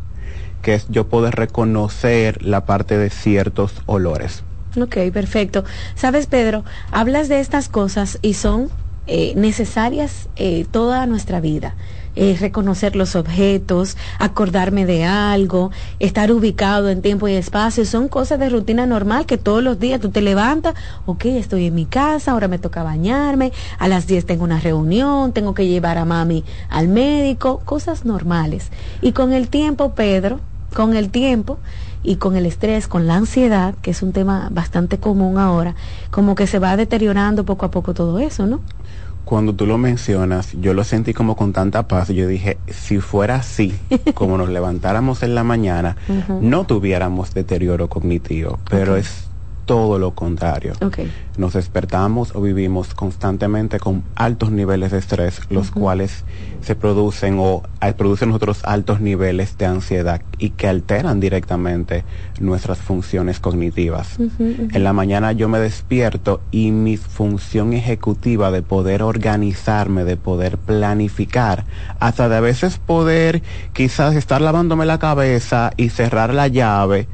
que 0.61 0.75
es 0.75 0.88
yo 0.89 1.07
poder 1.07 1.35
reconocer 1.35 2.43
la 2.43 2.65
parte 2.65 2.97
de 2.97 3.09
ciertos 3.09 3.73
olores. 3.88 4.43
Ok, 4.79 4.97
perfecto. 5.11 5.63
Sabes, 5.95 6.27
Pedro, 6.27 6.63
hablas 6.91 7.27
de 7.27 7.39
estas 7.39 7.69
cosas 7.69 8.19
y 8.21 8.35
son 8.35 8.69
eh, 9.07 9.34
necesarias 9.35 10.29
eh, 10.35 10.65
toda 10.69 11.05
nuestra 11.07 11.39
vida. 11.39 11.75
Eh, 12.19 12.35
reconocer 12.39 12.95
los 12.95 13.15
objetos, 13.15 13.95
acordarme 14.18 14.88
de 14.88 15.06
algo, 15.06 15.69
estar 15.99 16.31
ubicado 16.31 16.89
en 16.89 17.03
tiempo 17.03 17.27
y 17.27 17.34
espacio, 17.34 17.85
son 17.85 18.07
cosas 18.07 18.39
de 18.39 18.49
rutina 18.49 18.88
normal 18.88 19.27
que 19.27 19.38
todos 19.38 19.61
los 19.61 19.77
días 19.77 20.02
tú 20.02 20.10
te 20.10 20.22
levantas, 20.22 20.73
ok, 21.06 21.26
estoy 21.26 21.68
en 21.68 21.76
mi 21.76 21.85
casa, 21.85 22.31
ahora 22.31 22.48
me 22.48 22.57
toca 22.57 22.81
bañarme, 22.81 23.52
a 23.77 23.88
las 23.88 24.07
10 24.07 24.26
tengo 24.26 24.44
una 24.44 24.60
reunión, 24.60 25.31
tengo 25.31 25.53
que 25.53 25.68
llevar 25.68 25.99
a 25.99 26.06
mami 26.06 26.44
al 26.72 26.88
médico, 26.88 27.61
cosas 27.65 28.03
normales. 28.03 28.72
Y 29.03 29.11
con 29.11 29.31
el 29.31 29.48
tiempo, 29.48 29.94
Pedro, 29.94 30.39
con 30.73 30.95
el 30.95 31.11
tiempo 31.11 31.60
y 32.02 32.15
con 32.15 32.35
el 32.35 32.48
estrés, 32.48 32.88
con 32.88 33.06
la 33.06 33.14
ansiedad, 33.14 33.76
que 33.84 33.91
es 33.91 34.02
un 34.02 34.11
tema 34.11 34.48
bastante 34.52 34.98
común 34.98 35.38
ahora, 35.38 35.76
como 36.10 36.34
que 36.34 36.48
se 36.48 36.57
va 36.57 36.77
deteriorando 36.77 37.45
poco 37.45 37.68
a 37.68 37.69
poco 37.69 37.94
todo 37.94 38.18
eso, 38.18 38.48
¿no? 38.48 38.61
Cuando 39.28 39.52
tú 39.52 39.66
lo 39.66 39.78
mencionas, 39.78 40.54
yo 40.54 40.74
lo 40.74 40.86
sentí 40.86 41.14
como 41.14 41.36
con 41.36 41.52
tanta 41.52 41.86
paz. 41.90 42.08
Yo 42.08 42.28
dije, 42.28 42.58
si 42.70 43.02
fuera 43.02 43.36
así, 43.36 43.74
como 44.14 44.38
nos 44.38 44.48
levantáramos 44.58 45.22
en 45.22 45.36
la 45.36 45.44
mañana, 45.44 45.98
no 46.40 46.66
tuviéramos 46.66 47.34
deterioro 47.34 47.90
cognitivo, 47.90 48.58
pero 48.70 48.95
es 48.95 49.27
todo 49.68 49.99
lo 49.99 50.15
contrario. 50.15 50.73
Nos 51.38 51.53
despertamos 51.53 52.34
o 52.34 52.41
vivimos 52.41 52.95
constantemente 52.95 53.80
con 53.80 54.02
altos 54.15 54.49
niveles 54.49 54.91
de 54.91 54.98
estrés, 54.98 55.41
los 55.52 55.69
cuales 55.69 56.23
se 56.61 56.73
producen 56.76 57.38
o 57.38 57.61
eh, 57.81 57.94
producen 57.94 58.30
nosotros 58.30 58.61
altos 58.64 59.02
niveles 59.02 59.57
de 59.57 59.65
ansiedad 59.68 60.22
y 60.39 60.52
que 60.52 60.68
alteran 60.68 61.19
directamente 61.19 62.06
nuestras 62.39 62.80
funciones 62.80 63.39
cognitivas. 63.39 64.18
En 64.39 64.84
la 64.84 64.94
mañana 64.94 65.34
yo 65.34 65.48
me 65.49 65.60
despierto 65.60 66.41
y 66.49 66.72
mi 66.72 66.98
función 66.98 67.73
ejecutiva 67.73 68.49
de 68.49 68.64
poder 68.64 69.03
organizarme, 69.03 70.06
de 70.06 70.18
poder 70.18 70.57
planificar, 70.57 71.65
hasta 71.99 72.30
de 72.30 72.38
a 72.38 72.41
veces 72.41 72.80
poder 72.80 73.44
quizás 73.73 74.15
estar 74.15 74.41
lavándome 74.41 74.85
la 74.85 74.98
cabeza 74.98 75.72
y 75.76 75.89
cerrar 75.89 76.34
la 76.34 76.48
llave, 76.48 77.07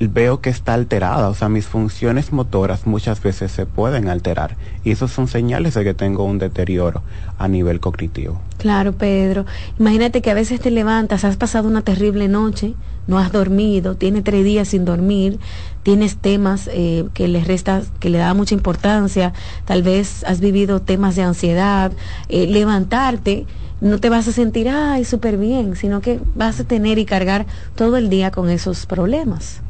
veo 0.00 0.40
que 0.40 0.50
está 0.50 0.74
alterada, 0.74 1.28
o 1.28 1.34
sea, 1.34 1.48
mis 1.48 1.66
funciones 1.66 2.32
motoras 2.32 2.86
muchas 2.86 3.22
veces 3.22 3.52
se 3.52 3.66
pueden 3.66 4.08
alterar 4.08 4.56
y 4.82 4.90
esos 4.90 5.12
son 5.12 5.28
señales 5.28 5.74
de 5.74 5.84
que 5.84 5.94
tengo 5.94 6.24
un 6.24 6.38
deterioro 6.38 7.02
a 7.38 7.48
nivel 7.48 7.80
cognitivo. 7.80 8.40
Claro, 8.58 8.92
Pedro. 8.92 9.44
Imagínate 9.78 10.22
que 10.22 10.30
a 10.30 10.34
veces 10.34 10.60
te 10.60 10.70
levantas, 10.70 11.24
has 11.24 11.36
pasado 11.36 11.68
una 11.68 11.82
terrible 11.82 12.28
noche, 12.28 12.74
no 13.06 13.18
has 13.18 13.32
dormido, 13.32 13.96
tienes 13.96 14.24
tres 14.24 14.44
días 14.44 14.68
sin 14.68 14.84
dormir, 14.84 15.38
tienes 15.82 16.16
temas 16.16 16.68
eh, 16.72 17.04
que 17.14 17.28
le 17.28 17.44
restas, 17.44 17.88
que 18.00 18.10
le 18.10 18.18
da 18.18 18.34
mucha 18.34 18.54
importancia, 18.54 19.32
tal 19.64 19.82
vez 19.82 20.24
has 20.24 20.40
vivido 20.40 20.80
temas 20.80 21.16
de 21.16 21.22
ansiedad, 21.22 21.92
eh, 22.28 22.46
levantarte, 22.46 23.46
no 23.80 23.98
te 23.98 24.08
vas 24.08 24.26
a 24.28 24.32
sentir, 24.32 24.68
ay, 24.68 25.04
súper 25.04 25.36
bien, 25.36 25.76
sino 25.76 26.00
que 26.00 26.20
vas 26.34 26.58
a 26.60 26.64
tener 26.64 26.98
y 26.98 27.04
cargar 27.04 27.44
todo 27.74 27.96
el 27.96 28.08
día 28.08 28.30
con 28.30 28.48
esos 28.48 28.86
problemas. 28.86 29.63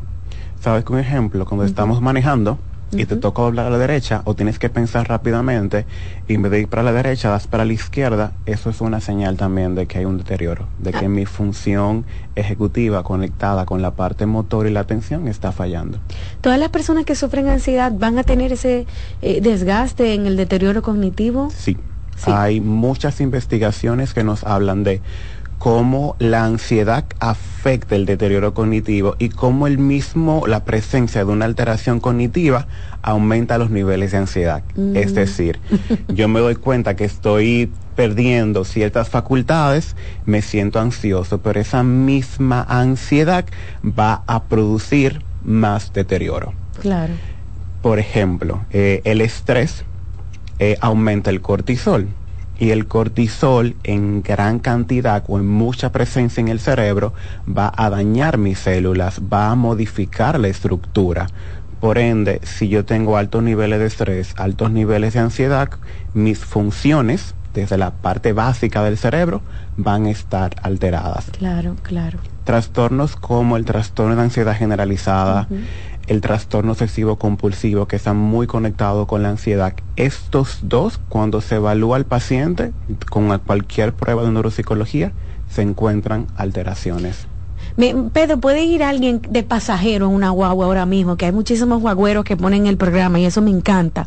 ¿Sabes? 0.65 0.83
Con 0.85 0.99
ejemplo, 0.99 1.45
cuando 1.45 1.67
estamos 1.67 2.01
manejando 2.01 2.59
y 2.91 3.05
te 3.05 3.17
toca 3.17 3.43
doblar 3.43 3.67
a 3.67 3.71
la 3.71 3.77
derecha 3.77 4.23
o 4.25 4.35
tienes 4.35 4.59
que 4.59 4.71
pensar 4.71 5.07
rápidamente 5.07 5.85
y 6.27 6.37
en 6.37 6.41
vez 6.41 6.53
de 6.53 6.61
ir 6.61 6.69
para 6.69 6.83
la 6.83 6.95
derecha 6.95 7.29
das 7.29 7.47
para 7.47 7.67
la 7.67 7.75
izquierda, 7.75 8.33
eso 8.47 8.71
es 8.71 8.81
una 8.81 9.01
señal 9.03 9.37
también 9.37 9.75
de 9.75 9.85
que 9.85 9.99
hay 9.99 10.07
un 10.07 10.17
deterioro, 10.17 10.67
de 10.79 10.93
que 10.95 11.07
mi 11.07 11.27
función 11.27 12.07
ejecutiva 12.35 13.03
conectada 13.03 13.67
con 13.67 13.83
la 13.83 13.91
parte 13.91 14.25
motor 14.25 14.67
y 14.67 14.71
la 14.71 14.81
atención 14.81 15.29
está 15.29 15.53
fallando. 15.53 15.99
Todas 16.41 16.59
las 16.59 16.71
personas 16.71 17.05
que 17.05 17.15
sufren 17.15 17.51
ansiedad 17.51 17.93
van 17.93 18.17
a 18.19 18.23
tener 18.23 18.51
ese 18.51 18.87
eh, 19.21 19.43
desgaste 19.43 20.15
en 20.15 20.25
el 20.25 20.39
deterioro 20.39 20.81
cognitivo. 20.81 21.51
Sí. 21.55 21.77
Hay 22.25 22.63
muchas 22.63 23.21
investigaciones 23.21 24.15
que 24.15 24.25
nos 24.25 24.45
hablan 24.45 24.83
de 24.83 25.03
cómo 25.65 26.15
la 26.19 26.45
ansiedad 26.45 27.07
afecta 27.21 27.97
el 27.97 28.05
deterioro 28.05 28.53
cognitivo 28.53 29.17
y 29.19 29.31
cómo 29.31 29.67
el 29.67 29.79
mismo, 29.79 30.45
la 30.47 30.63
presencia 30.67 31.25
de 31.25 31.33
una 31.33 31.47
alteración 31.47 32.01
cognitiva 32.01 32.67
aumenta 33.01 33.57
los 33.57 33.71
niveles 33.71 34.13
de 34.13 34.19
ansiedad. 34.19 34.63
Mm. 34.77 34.95
Es 34.95 35.15
decir, 35.15 35.59
yo 36.09 36.29
me 36.29 36.41
doy 36.41 36.57
cuenta 36.57 36.97
que 36.97 37.07
estoy 37.07 37.73
perdiendo 37.97 38.67
ciertas 38.67 39.09
facultades, 39.09 39.97
me 40.27 40.43
siento 40.43 40.81
ansioso, 40.81 41.39
pero 41.39 41.59
esa 41.59 41.83
misma 41.83 42.67
ansiedad 42.69 43.47
va 43.83 44.23
a 44.27 44.43
producir 44.43 45.23
más 45.45 45.95
deterioro. 45.95 46.53
Claro. 46.83 47.15
Por 47.81 47.99
ejemplo, 47.99 48.67
eh, 48.71 49.01
el 49.05 49.23
estrés 49.23 49.87
eh, 50.59 50.77
aumenta 50.83 51.31
el 51.31 51.41
cortisol 51.41 52.09
y 52.59 52.71
el 52.71 52.87
cortisol 52.87 53.77
en 53.85 54.23
gran 54.23 54.59
cantidad 54.59 55.25
o 55.29 55.39
en 55.39 55.47
mucha 55.47 55.93
presencia 55.93 56.41
en 56.41 56.49
el 56.49 56.61
cerebro 56.61 57.13
va 57.47 57.73
a 57.77 57.91
dañar 57.91 58.39
mis 58.39 58.59
células, 58.59 59.21
va 59.33 59.51
a 59.51 59.55
modificar 59.55 60.39
la 60.39 60.49
estructura. 60.49 61.27
Por 61.81 61.99
ende, 61.99 62.41
si 62.45 62.69
yo 62.69 62.85
tengo 62.85 63.17
altos 63.17 63.43
niveles 63.43 63.79
de 63.79 63.87
estrés, 63.87 64.35
altos 64.37 64.71
niveles 64.71 65.15
de 65.15 65.21
ansiedad, 65.21 65.69
mis 66.15 66.39
funciones 66.39 67.35
desde 67.53 67.79
la 67.79 67.91
parte 67.91 68.33
básica 68.33 68.83
del 68.83 68.99
cerebro 68.99 69.41
van 69.77 70.07
a 70.07 70.11
estar 70.11 70.57
alteradas. 70.63 71.27
Claro, 71.39 71.77
claro. 71.83 72.19
Trastornos 72.45 73.17
como 73.17 73.57
el 73.57 73.65
trastorno 73.65 74.17
de 74.17 74.23
ansiedad 74.23 74.57
generalizada, 74.57 75.47
el 76.07 76.21
trastorno 76.21 76.73
obsesivo 76.73 77.17
compulsivo 77.17 77.87
que 77.87 77.97
están 77.97 78.17
muy 78.17 78.47
conectados 78.47 79.07
con 79.07 79.23
la 79.23 79.31
ansiedad. 79.31 79.75
Estos 79.97 80.59
dos, 80.63 81.01
cuando 81.09 81.41
se 81.41 81.57
evalúa 81.57 81.97
al 81.97 82.05
paciente 82.05 82.73
con 83.11 83.37
cualquier 83.39 83.93
prueba 83.95 84.23
de 84.23 84.31
neuropsicología, 84.31 85.13
se 85.49 85.63
encuentran 85.63 86.27
alteraciones. 86.37 87.27
Pedro, 87.77 88.39
¿puede 88.39 88.63
ir 88.63 88.85
alguien 88.85 89.21
de 89.29 89.43
pasajero 89.43 90.07
en 90.07 90.13
una 90.13 90.31
guagua 90.31 90.67
ahora 90.67 90.87
mismo? 90.87 91.17
Que 91.17 91.27
hay 91.27 91.33
muchísimos 91.33 91.81
guagüeros 91.81 92.25
que 92.25 92.37
ponen 92.37 92.67
el 92.67 92.77
programa 92.77 93.19
y 93.19 93.25
eso 93.25 93.43
me 93.43 93.51
encanta. 93.51 94.07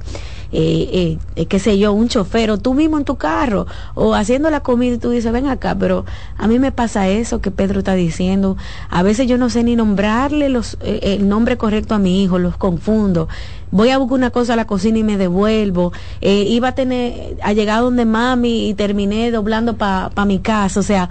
Eh, 0.54 0.90
eh, 0.94 1.18
eh, 1.36 1.46
qué 1.48 1.60
sé 1.60 1.78
yo, 1.78 1.92
un 1.92 2.08
chofer 2.08 2.52
o 2.52 2.58
tú 2.58 2.74
mismo 2.74 2.98
en 2.98 3.04
tu 3.04 3.18
carro 3.18 3.68
o 3.96 4.16
haciendo 4.16 4.50
la 4.50 4.62
comida 4.62 4.96
y 4.96 4.98
tú 4.98 5.10
dices, 5.10 5.34
ven 5.34 5.48
acá, 5.48 5.76
pero 5.78 6.06
a 6.38 6.48
mí 6.48 6.58
me 6.58 6.72
pasa 6.72 7.10
eso 7.10 7.42
que 7.42 7.52
Pedro 7.52 7.80
está 7.80 7.96
diciendo. 7.96 8.56
A 8.90 9.04
veces 9.04 9.28
yo 9.28 9.38
no 9.38 9.50
sé 9.50 9.66
ni 9.66 9.76
nombrarle 9.76 10.48
los, 10.48 10.78
eh, 10.82 11.00
el 11.04 11.28
nombre 11.28 11.58
correcto 11.58 11.96
a 11.96 12.00
mi 12.00 12.24
hijo, 12.24 12.40
los 12.40 12.56
confundo. 12.56 13.28
Voy 13.72 13.90
a 13.90 13.98
buscar 13.98 14.16
una 14.16 14.30
cosa 14.30 14.54
a 14.54 14.56
la 14.56 14.66
cocina 14.66 15.00
y 15.00 15.04
me 15.04 15.18
devuelvo. 15.18 15.92
Eh, 16.22 16.46
iba 16.48 16.70
a 16.70 16.76
tener, 16.76 17.36
a 17.44 17.52
llegar 17.52 17.82
donde 17.82 18.06
mami 18.06 18.70
y 18.70 18.74
terminé 18.74 19.30
doblando 19.30 19.76
pa 19.76 20.10
mi 20.26 20.40
casa. 20.40 20.80
O 20.80 20.84
sea, 20.84 21.10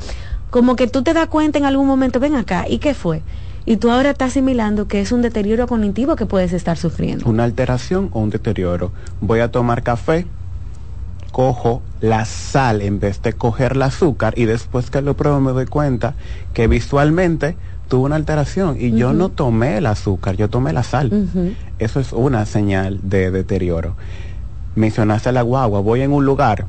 como 0.51 0.77
que 0.77 0.86
tú 0.86 1.02
te 1.02 1.12
das 1.12 1.28
cuenta 1.28 1.59
en 1.59 1.64
algún 1.64 1.86
momento, 1.86 2.20
ven 2.20 2.36
acá, 2.36 2.66
¿y 2.68 2.78
qué 2.78 2.94
fue? 2.94 3.23
Y 3.64 3.78
tú 3.78 3.90
ahora 3.90 4.10
estás 4.10 4.31
asimilando 4.31 4.86
que 4.86 5.01
es 5.01 5.10
un 5.10 5.23
deterioro 5.23 5.66
cognitivo 5.66 6.14
que 6.14 6.24
puedes 6.24 6.52
estar 6.52 6.77
sufriendo. 6.77 7.28
Una 7.28 7.44
alteración 7.44 8.10
o 8.12 8.20
un 8.20 8.31
deterioro. 8.31 8.93
Voy 9.20 9.40
a 9.40 9.51
tomar 9.51 9.82
café, 9.82 10.27
cojo 11.32 11.82
la 12.01 12.24
sal 12.24 12.81
en 12.81 13.01
vez 13.01 13.20
de 13.23 13.32
coger 13.32 13.73
el 13.73 13.82
azúcar 13.82 14.35
y 14.36 14.44
después 14.44 14.90
que 14.90 15.02
lo 15.02 15.16
pruebo 15.16 15.40
me 15.40 15.52
doy 15.52 15.66
cuenta 15.66 16.14
que 16.55 16.68
visualmente 16.68 17.56
tuvo 17.89 18.06
una 18.06 18.16
alteración 18.16 18.77
y 18.81 18.93
yo 18.93 19.12
no 19.12 19.28
tomé 19.31 19.78
el 19.78 19.86
azúcar, 19.86 20.36
yo 20.36 20.48
tomé 20.48 20.73
la 20.73 20.82
sal. 20.82 21.28
Eso 21.78 22.01
es 22.01 22.12
una 22.12 22.47
señal 22.47 23.01
de 23.02 23.31
deterioro. 23.31 23.97
Mencionaste 24.77 25.32
la 25.32 25.43
guagua, 25.43 25.81
voy 25.81 26.02
en 26.02 26.12
un 26.12 26.24
lugar 26.24 26.66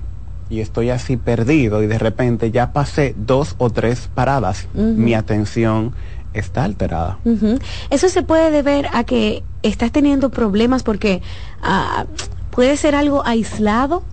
y 0.49 0.61
estoy 0.61 0.89
así 0.89 1.17
perdido 1.17 1.83
y 1.83 1.87
de 1.87 1.97
repente 1.97 2.51
ya 2.51 2.71
pasé 2.73 3.15
dos 3.17 3.55
o 3.57 3.69
tres 3.69 4.09
paradas. 4.13 4.67
Mi 4.73 5.13
atención 5.13 5.93
está 6.33 6.63
alterada. 6.63 7.17
Eso 7.89 8.09
se 8.09 8.23
puede 8.23 8.51
deber 8.51 8.87
a 8.93 9.03
que 9.03 9.43
estás 9.63 9.91
teniendo 9.91 10.29
problemas 10.29 10.83
porque 10.83 11.21
ah, 11.61 12.05
puede 12.51 12.77
ser 12.77 12.95
algo 12.95 13.25
aislado. 13.25 14.03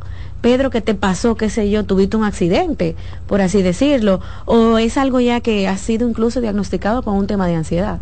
Pedro, 0.40 0.68
que 0.68 0.82
te 0.82 0.94
pasó, 0.94 1.36
qué 1.36 1.48
sé 1.48 1.70
yo, 1.70 1.84
tuviste 1.84 2.18
un 2.18 2.24
accidente, 2.24 2.96
por 3.26 3.40
así 3.40 3.62
decirlo, 3.62 4.20
o 4.44 4.76
es 4.76 4.98
algo 4.98 5.18
ya 5.18 5.40
que 5.40 5.68
ha 5.68 5.78
sido 5.78 6.06
incluso 6.06 6.42
diagnosticado 6.42 7.02
con 7.02 7.14
un 7.14 7.26
tema 7.26 7.46
de 7.46 7.54
ansiedad. 7.54 8.00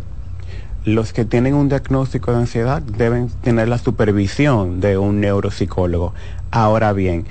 Los 0.83 1.13
que 1.13 1.23
tienen 1.23 1.53
un 1.53 1.69
diagnóstico 1.69 2.31
de 2.31 2.39
ansiedad 2.39 2.81
deben 2.81 3.29
tener 3.29 3.69
la 3.69 3.77
supervisión 3.77 4.81
de 4.81 4.97
un 4.97 5.21
neuropsicólogo. 5.21 6.13
Ahora 6.51 6.91
bien, 6.91 7.25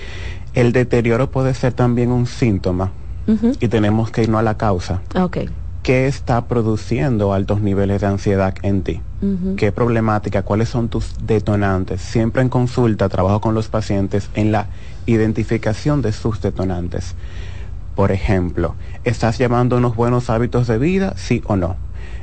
el 0.55 0.73
deterioro 0.73 1.31
puede 1.31 1.55
ser 1.55 1.73
también 1.73 2.11
un 2.11 2.27
síntoma 2.27 2.93
y 3.61 3.69
tenemos 3.69 4.11
que 4.11 4.23
irnos 4.23 4.41
a 4.41 4.43
la 4.43 4.57
causa. 4.57 5.01
¿Qué 5.83 6.07
está 6.07 6.47
produciendo 6.47 7.33
altos 7.33 7.61
niveles 7.61 8.01
de 8.01 8.07
ansiedad 8.07 8.55
en 8.63 8.83
ti? 8.83 9.01
¿Qué 9.57 9.73
problemática? 9.73 10.43
¿Cuáles 10.43 10.69
son 10.69 10.89
tus 10.89 11.15
detonantes? 11.25 12.01
Siempre 12.01 12.43
en 12.43 12.49
consulta 12.49 13.09
trabajo 13.09 13.41
con 13.41 13.55
los 13.55 13.69
pacientes 13.69 14.31
en 14.35 14.53
la 14.53 14.67
identificación 15.07 16.03
de 16.03 16.13
sus 16.13 16.41
detonantes. 16.41 17.15
Por 17.95 18.11
ejemplo, 18.11 18.75
¿estás 19.05 19.39
llevando 19.39 19.77
unos 19.77 19.97
buenos 19.97 20.31
hábitos 20.31 20.67
de 20.67 20.79
vida? 20.79 21.15
Sí 21.17 21.43
o 21.47 21.57
no. 21.57 21.77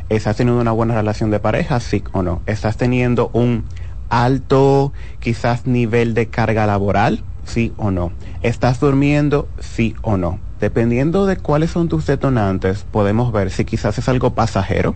¿Estás 0.09 0.37
teniendo 0.37 0.61
una 0.61 0.71
buena 0.71 0.95
relación 0.95 1.29
de 1.29 1.39
pareja? 1.39 1.79
Sí 1.79 2.03
o 2.11 2.23
no. 2.23 2.41
¿Estás 2.47 2.77
teniendo 2.77 3.29
un 3.33 3.65
alto 4.09 4.91
quizás 5.19 5.67
nivel 5.67 6.13
de 6.13 6.27
carga 6.27 6.65
laboral? 6.65 7.23
Sí 7.45 7.73
o 7.77 7.91
no. 7.91 8.11
¿Estás 8.41 8.79
durmiendo? 8.79 9.47
Sí 9.59 9.95
o 10.01 10.17
no. 10.17 10.39
Dependiendo 10.59 11.25
de 11.25 11.37
cuáles 11.37 11.71
son 11.71 11.87
tus 11.87 12.05
detonantes, 12.05 12.85
podemos 12.91 13.31
ver 13.31 13.49
si 13.49 13.65
quizás 13.65 13.97
es 13.97 14.09
algo 14.09 14.33
pasajero, 14.33 14.95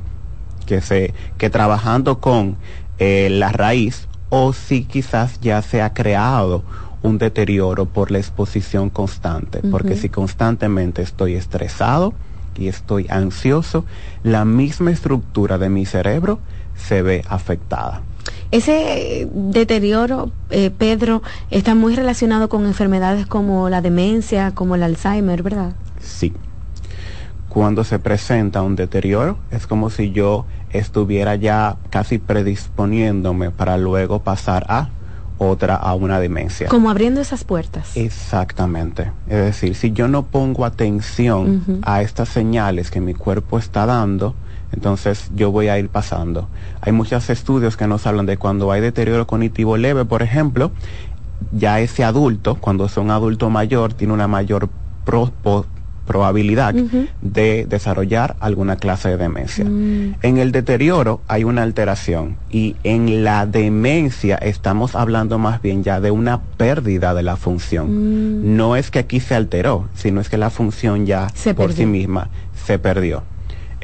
que 0.66 0.82
se 0.82 1.14
que 1.38 1.50
trabajando 1.50 2.20
con 2.20 2.58
eh, 3.00 3.30
la 3.32 3.52
raíz 3.52 4.08
o 4.30 4.54
si 4.54 4.84
quizás 4.84 5.40
ya 5.42 5.62
se 5.62 5.82
ha 5.82 5.94
creado 5.94 6.64
un 7.02 7.18
deterioro 7.18 7.86
por 7.86 8.12
la 8.12 8.18
exposición 8.18 8.90
constante, 8.90 9.60
porque 9.70 9.96
si 9.96 10.10
constantemente 10.10 11.02
estoy 11.02 11.36
estresado 11.36 12.14
y 12.58 12.68
estoy 12.68 13.08
ansioso, 13.10 13.86
la 14.24 14.46
misma 14.46 14.92
estructura 14.92 15.58
de 15.58 15.70
mi 15.70 15.86
cerebro 15.86 16.40
se 16.76 17.02
ve 17.02 17.24
afectada. 17.28 18.02
Ese 18.52 19.28
deterioro, 19.34 20.32
eh, 20.50 20.70
Pedro, 20.70 21.24
está 21.50 21.76
muy 21.76 21.96
relacionado 21.96 22.50
con 22.50 22.66
enfermedades 22.66 23.26
como 23.26 23.70
la 23.70 23.82
demencia, 23.82 24.54
como 24.54 24.76
el 24.76 24.84
Alzheimer, 24.84 25.42
¿verdad? 25.42 25.74
Sí. 26.00 26.34
Cuando 27.50 27.84
se 27.84 28.00
presenta 28.00 28.62
un 28.62 28.76
deterioro, 28.76 29.38
es 29.52 29.68
como 29.68 29.90
si 29.90 30.12
yo 30.12 30.46
estuviera 30.72 31.36
ya 31.36 31.78
casi 31.90 32.18
predisponiéndome 32.18 33.52
para 33.52 33.78
luego 33.78 34.24
pasar 34.24 34.66
a 34.70 34.90
otra, 35.38 35.76
a 35.76 35.94
una 35.94 36.20
demencia. 36.20 36.68
Como 36.68 36.90
abriendo 36.90 37.22
esas 37.22 37.44
puertas. 37.44 37.96
Exactamente. 37.96 39.12
Es 39.28 39.46
decir, 39.46 39.76
si 39.76 39.92
yo 39.92 40.08
no 40.08 40.26
pongo 40.26 40.66
atención 40.66 41.82
a 41.84 42.02
estas 42.02 42.30
señales 42.30 42.92
que 42.92 43.02
mi 43.02 43.14
cuerpo 43.14 43.58
está 43.58 43.86
dando, 43.86 44.36
entonces 44.74 45.30
yo 45.36 45.52
voy 45.52 45.68
a 45.68 45.78
ir 45.80 45.90
pasando. 45.90 46.48
Hay 46.82 46.92
muchos 46.92 47.30
estudios 47.30 47.78
que 47.78 47.88
nos 47.88 48.06
hablan 48.08 48.26
de 48.26 48.38
cuando 48.38 48.72
hay 48.72 48.82
deterioro 48.82 49.28
cognitivo 49.28 49.78
leve, 49.78 50.06
por 50.06 50.22
ejemplo, 50.24 50.72
ya 51.52 51.80
ese 51.80 52.04
adulto, 52.04 52.56
cuando 52.56 52.86
es 52.86 52.98
un 52.98 53.12
adulto 53.12 53.50
mayor, 53.50 53.94
tiene 53.94 54.14
una 54.14 54.28
mayor 54.28 54.70
pro- 55.06 55.32
po- 55.44 55.66
probabilidad 56.06 56.74
de 57.22 57.66
desarrollar 57.66 58.36
alguna 58.42 58.76
clase 58.76 59.08
de 59.08 59.16
demencia. 59.18 59.64
Mm. 59.64 60.16
En 60.22 60.38
el 60.38 60.52
deterioro 60.52 61.22
hay 61.30 61.46
una 61.46 61.64
alteración 61.64 62.36
y 62.52 62.76
en 62.84 63.24
la 63.24 63.46
demencia 63.46 64.36
estamos 64.36 64.96
hablando 64.96 65.38
más 65.40 65.62
bien 65.62 65.82
ya 65.84 66.02
de 66.02 66.12
una 66.12 66.42
pérdida 66.42 67.14
de 67.14 67.24
la 67.24 67.38
función. 67.38 68.42
Mm. 68.42 68.58
No 68.58 68.76
es 68.76 68.92
que 68.92 69.00
aquí 69.00 69.22
se 69.22 69.34
alteró, 69.36 69.88
sino 69.96 70.20
es 70.20 70.28
que 70.28 70.38
la 70.38 70.50
función 70.50 71.06
ya 71.06 71.30
Se 71.36 71.54
por 71.54 71.68
perdió. 71.68 71.78
sí 71.78 71.86
misma 71.86 72.28
se 72.66 72.80
perdió. 72.80 73.24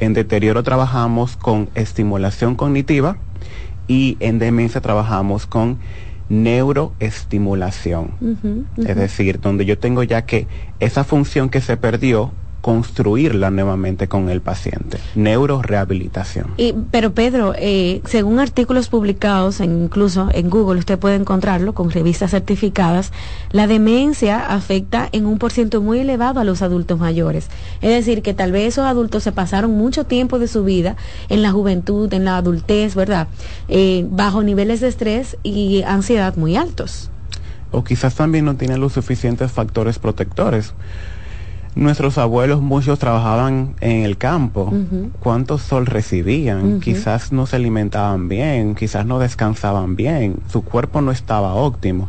En 0.00 0.14
deterioro 0.14 0.62
trabajamos 0.62 1.36
con 1.36 1.68
estimulación 1.74 2.56
cognitiva 2.56 3.18
y 3.86 4.16
en 4.20 4.38
demencia 4.38 4.80
trabajamos 4.80 5.46
con 5.46 5.78
neuroestimulación. 6.30 8.12
Es 8.78 8.96
decir, 8.96 9.40
donde 9.40 9.66
yo 9.66 9.78
tengo 9.78 10.02
ya 10.02 10.22
que 10.22 10.46
esa 10.80 11.04
función 11.04 11.50
que 11.50 11.60
se 11.60 11.76
perdió, 11.76 12.32
construirla 12.60 13.50
nuevamente 13.50 14.06
con 14.08 14.28
el 14.28 14.40
paciente. 14.40 14.98
Neurorehabilitación. 15.14 16.46
Y, 16.56 16.74
pero 16.90 17.12
Pedro, 17.12 17.54
eh, 17.56 18.02
según 18.04 18.38
artículos 18.38 18.88
publicados, 18.88 19.60
en- 19.60 19.84
incluso 19.84 20.28
en 20.32 20.50
Google, 20.50 20.78
usted 20.78 20.98
puede 20.98 21.16
encontrarlo 21.16 21.74
con 21.74 21.90
revistas 21.90 22.30
certificadas, 22.32 23.12
la 23.50 23.66
demencia 23.66 24.46
afecta 24.46 25.08
en 25.12 25.26
un 25.26 25.38
porciento 25.38 25.80
muy 25.80 26.00
elevado 26.00 26.40
a 26.40 26.44
los 26.44 26.62
adultos 26.62 26.98
mayores. 26.98 27.48
Es 27.80 27.90
decir, 27.90 28.22
que 28.22 28.34
tal 28.34 28.52
vez 28.52 28.68
esos 28.74 28.84
adultos 28.86 29.22
se 29.22 29.32
pasaron 29.32 29.72
mucho 29.72 30.04
tiempo 30.04 30.38
de 30.38 30.48
su 30.48 30.64
vida 30.64 30.96
en 31.28 31.42
la 31.42 31.50
juventud, 31.52 32.12
en 32.12 32.24
la 32.24 32.36
adultez, 32.36 32.94
¿verdad? 32.94 33.28
Eh, 33.68 34.06
bajo 34.10 34.42
niveles 34.42 34.80
de 34.80 34.88
estrés 34.88 35.36
y 35.42 35.82
ansiedad 35.82 36.36
muy 36.36 36.56
altos. 36.56 37.10
O 37.72 37.84
quizás 37.84 38.16
también 38.16 38.44
no 38.44 38.56
tienen 38.56 38.80
los 38.80 38.92
suficientes 38.94 39.52
factores 39.52 39.98
protectores. 40.00 40.74
Nuestros 41.74 42.18
abuelos 42.18 42.60
muchos 42.60 42.98
trabajaban 42.98 43.74
en 43.80 44.04
el 44.04 44.18
campo. 44.18 44.72
¿Cuánto 45.20 45.58
sol 45.58 45.86
recibían? 45.86 46.80
Quizás 46.80 47.32
no 47.32 47.46
se 47.46 47.56
alimentaban 47.56 48.28
bien, 48.28 48.74
quizás 48.74 49.06
no 49.06 49.18
descansaban 49.18 49.94
bien, 49.94 50.36
su 50.50 50.62
cuerpo 50.62 51.00
no 51.00 51.12
estaba 51.12 51.54
óptimo. 51.54 52.08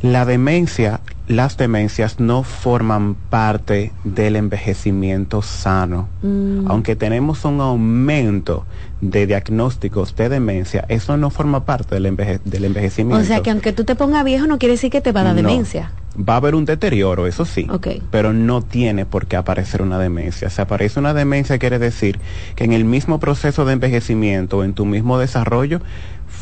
La 0.00 0.24
demencia, 0.24 1.00
las 1.26 1.56
demencias 1.56 2.20
no 2.20 2.42
forman 2.42 3.14
parte 3.14 3.92
del 4.04 4.36
envejecimiento 4.36 5.40
sano. 5.40 6.08
Mm. 6.22 6.66
Aunque 6.70 6.96
tenemos 6.96 7.44
un 7.46 7.60
aumento 7.62 8.66
de 9.00 9.26
diagnósticos 9.26 10.14
de 10.16 10.28
demencia, 10.28 10.84
eso 10.88 11.16
no 11.16 11.30
forma 11.30 11.64
parte 11.64 11.94
del, 11.94 12.06
enveje- 12.06 12.40
del 12.44 12.64
envejecimiento. 12.66 13.22
O 13.22 13.26
sea 13.26 13.42
que 13.42 13.50
aunque 13.50 13.72
tú 13.72 13.84
te 13.84 13.94
pongas 13.96 14.24
viejo 14.24 14.46
no 14.46 14.58
quiere 14.58 14.72
decir 14.74 14.90
que 14.90 15.00
te 15.00 15.12
va 15.12 15.22
a 15.22 15.24
dar 15.24 15.34
No. 15.34 15.42
demencia. 15.48 15.92
Va 16.16 16.34
a 16.34 16.36
haber 16.36 16.54
un 16.54 16.64
deterioro, 16.64 17.26
eso 17.26 17.44
sí, 17.44 17.66
pero 18.12 18.32
no 18.32 18.62
tiene 18.62 19.04
por 19.04 19.26
qué 19.26 19.34
aparecer 19.34 19.82
una 19.82 19.98
demencia. 19.98 20.48
Si 20.48 20.62
aparece 20.62 21.00
una 21.00 21.12
demencia 21.12 21.58
quiere 21.58 21.80
decir 21.80 22.20
que 22.54 22.62
en 22.62 22.72
el 22.72 22.84
mismo 22.84 23.18
proceso 23.18 23.64
de 23.64 23.72
envejecimiento, 23.72 24.62
en 24.62 24.74
tu 24.74 24.84
mismo 24.86 25.18
desarrollo, 25.18 25.80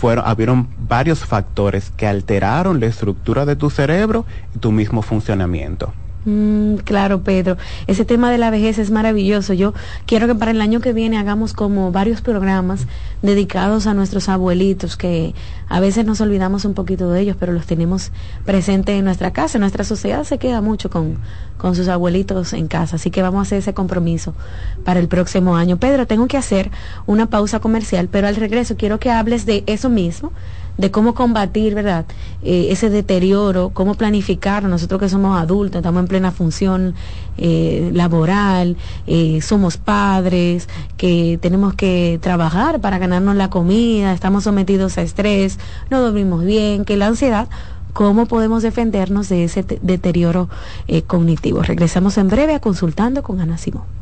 fueron, 0.02 0.24
habieron 0.26 0.68
varios 0.78 1.20
factores 1.20 1.92
que 1.96 2.08
alteraron 2.08 2.80
la 2.80 2.86
estructura 2.86 3.46
de 3.46 3.54
tu 3.54 3.70
cerebro 3.70 4.26
y 4.52 4.58
tu 4.58 4.72
mismo 4.72 5.00
funcionamiento. 5.00 5.92
Mm, 6.24 6.76
claro, 6.76 7.22
Pedro. 7.22 7.56
Ese 7.88 8.04
tema 8.04 8.30
de 8.30 8.38
la 8.38 8.50
vejez 8.50 8.78
es 8.78 8.90
maravilloso. 8.90 9.54
Yo 9.54 9.74
quiero 10.06 10.28
que 10.28 10.34
para 10.34 10.52
el 10.52 10.60
año 10.60 10.80
que 10.80 10.92
viene 10.92 11.18
hagamos 11.18 11.52
como 11.52 11.90
varios 11.90 12.20
programas 12.20 12.86
dedicados 13.22 13.86
a 13.86 13.94
nuestros 13.94 14.28
abuelitos, 14.28 14.96
que 14.96 15.34
a 15.68 15.80
veces 15.80 16.06
nos 16.06 16.20
olvidamos 16.20 16.64
un 16.64 16.74
poquito 16.74 17.10
de 17.10 17.20
ellos, 17.20 17.36
pero 17.38 17.52
los 17.52 17.66
tenemos 17.66 18.12
presentes 18.44 18.96
en 18.96 19.04
nuestra 19.04 19.32
casa. 19.32 19.58
Nuestra 19.58 19.82
sociedad 19.82 20.22
se 20.22 20.38
queda 20.38 20.60
mucho 20.60 20.90
con, 20.90 21.18
con 21.58 21.74
sus 21.74 21.88
abuelitos 21.88 22.52
en 22.52 22.68
casa, 22.68 22.96
así 22.96 23.10
que 23.10 23.22
vamos 23.22 23.40
a 23.40 23.42
hacer 23.42 23.58
ese 23.58 23.74
compromiso 23.74 24.34
para 24.84 25.00
el 25.00 25.08
próximo 25.08 25.56
año. 25.56 25.78
Pedro, 25.78 26.06
tengo 26.06 26.28
que 26.28 26.36
hacer 26.36 26.70
una 27.06 27.26
pausa 27.26 27.58
comercial, 27.58 28.08
pero 28.10 28.28
al 28.28 28.36
regreso 28.36 28.76
quiero 28.76 29.00
que 29.00 29.10
hables 29.10 29.44
de 29.44 29.64
eso 29.66 29.88
mismo 29.88 30.32
de 30.78 30.90
cómo 30.90 31.14
combatir, 31.14 31.74
¿verdad? 31.74 32.06
Eh, 32.42 32.68
ese 32.70 32.90
deterioro, 32.90 33.70
cómo 33.74 33.94
planificar, 33.94 34.62
nosotros 34.64 35.00
que 35.00 35.08
somos 35.08 35.38
adultos, 35.38 35.78
estamos 35.78 36.00
en 36.00 36.08
plena 36.08 36.32
función 36.32 36.94
eh, 37.36 37.90
laboral, 37.92 38.76
eh, 39.06 39.40
somos 39.42 39.76
padres, 39.76 40.68
que 40.96 41.38
tenemos 41.40 41.74
que 41.74 42.18
trabajar 42.22 42.80
para 42.80 42.98
ganarnos 42.98 43.36
la 43.36 43.50
comida, 43.50 44.12
estamos 44.12 44.44
sometidos 44.44 44.98
a 44.98 45.02
estrés, 45.02 45.58
no 45.90 46.00
dormimos 46.00 46.44
bien, 46.44 46.84
que 46.84 46.96
la 46.96 47.06
ansiedad 47.06 47.48
cómo 47.92 48.24
podemos 48.24 48.62
defendernos 48.62 49.28
de 49.28 49.44
ese 49.44 49.66
deterioro 49.82 50.48
cognitivo. 51.06 51.62
Regresamos 51.62 52.16
en 52.16 52.28
breve 52.28 52.54
a 52.54 52.60
consultando 52.60 53.22
con 53.22 53.38
Ana 53.40 53.58
Simón. 53.58 54.01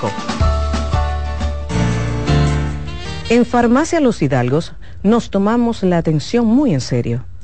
En 3.28 3.44
Farmacia 3.44 4.00
Los 4.00 4.22
Hidalgos 4.22 4.72
nos 5.02 5.28
tomamos 5.30 5.82
la 5.82 5.98
atención 5.98 6.46
muy 6.46 6.72
en 6.72 6.80
serio 6.80 7.26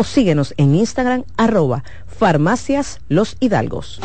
o 0.00 0.04
síguenos 0.04 0.54
en 0.56 0.74
Instagram 0.74 1.24
arroba 1.36 1.84
farmacias 2.06 3.00
los 3.08 3.36
hidalgos. 3.38 4.00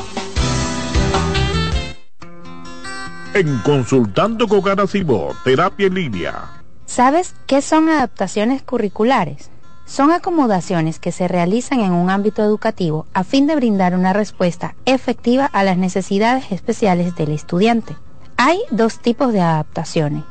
En 3.33 3.59
Consultando 3.59 4.45
con 4.49 4.61
Garacimo, 4.61 5.29
Terapia 5.45 5.87
en 5.87 5.93
Línea. 5.93 6.61
¿Sabes 6.85 7.33
qué 7.47 7.61
son 7.61 7.87
adaptaciones 7.87 8.61
curriculares? 8.61 9.49
Son 9.85 10.11
acomodaciones 10.11 10.99
que 10.99 11.13
se 11.13 11.29
realizan 11.29 11.79
en 11.79 11.93
un 11.93 12.09
ámbito 12.09 12.43
educativo 12.43 13.07
a 13.13 13.23
fin 13.23 13.47
de 13.47 13.55
brindar 13.55 13.95
una 13.95 14.11
respuesta 14.11 14.75
efectiva 14.85 15.45
a 15.45 15.63
las 15.63 15.77
necesidades 15.77 16.51
especiales 16.51 17.15
del 17.15 17.31
estudiante. 17.31 17.95
Hay 18.35 18.59
dos 18.69 18.99
tipos 18.99 19.31
de 19.31 19.39
adaptaciones. 19.39 20.25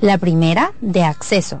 La 0.00 0.18
primera, 0.18 0.72
de 0.80 1.04
acceso, 1.04 1.60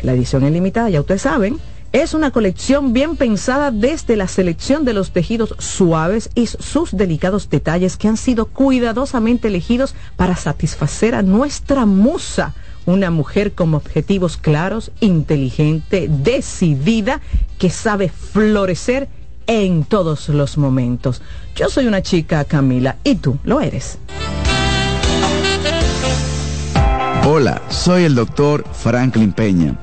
La 0.02 0.12
edición 0.12 0.44
es 0.44 0.52
limitada, 0.52 0.88
ya 0.90 1.00
ustedes 1.00 1.22
saben. 1.22 1.58
Es 1.92 2.14
una 2.14 2.30
colección 2.30 2.92
bien 2.92 3.16
pensada 3.16 3.72
desde 3.72 4.14
la 4.14 4.28
selección 4.28 4.84
de 4.84 4.92
los 4.92 5.10
tejidos 5.10 5.56
suaves 5.58 6.30
y 6.36 6.46
sus 6.46 6.96
delicados 6.96 7.50
detalles 7.50 7.96
que 7.96 8.06
han 8.06 8.16
sido 8.16 8.46
cuidadosamente 8.46 9.48
elegidos 9.48 9.96
para 10.14 10.36
satisfacer 10.36 11.16
a 11.16 11.22
nuestra 11.22 11.86
musa, 11.86 12.54
una 12.86 13.10
mujer 13.10 13.52
con 13.54 13.74
objetivos 13.74 14.36
claros, 14.36 14.92
inteligente, 15.00 16.06
decidida, 16.08 17.20
que 17.58 17.70
sabe 17.70 18.08
florecer 18.08 19.08
en 19.50 19.82
todos 19.82 20.28
los 20.28 20.58
momentos. 20.58 21.22
Yo 21.56 21.68
soy 21.68 21.88
una 21.88 22.02
chica, 22.02 22.44
Camila, 22.44 22.98
y 23.02 23.16
tú 23.16 23.36
lo 23.42 23.60
eres. 23.60 23.98
Hola, 27.26 27.60
soy 27.68 28.04
el 28.04 28.14
doctor 28.14 28.64
Franklin 28.72 29.32
Peña. 29.32 29.76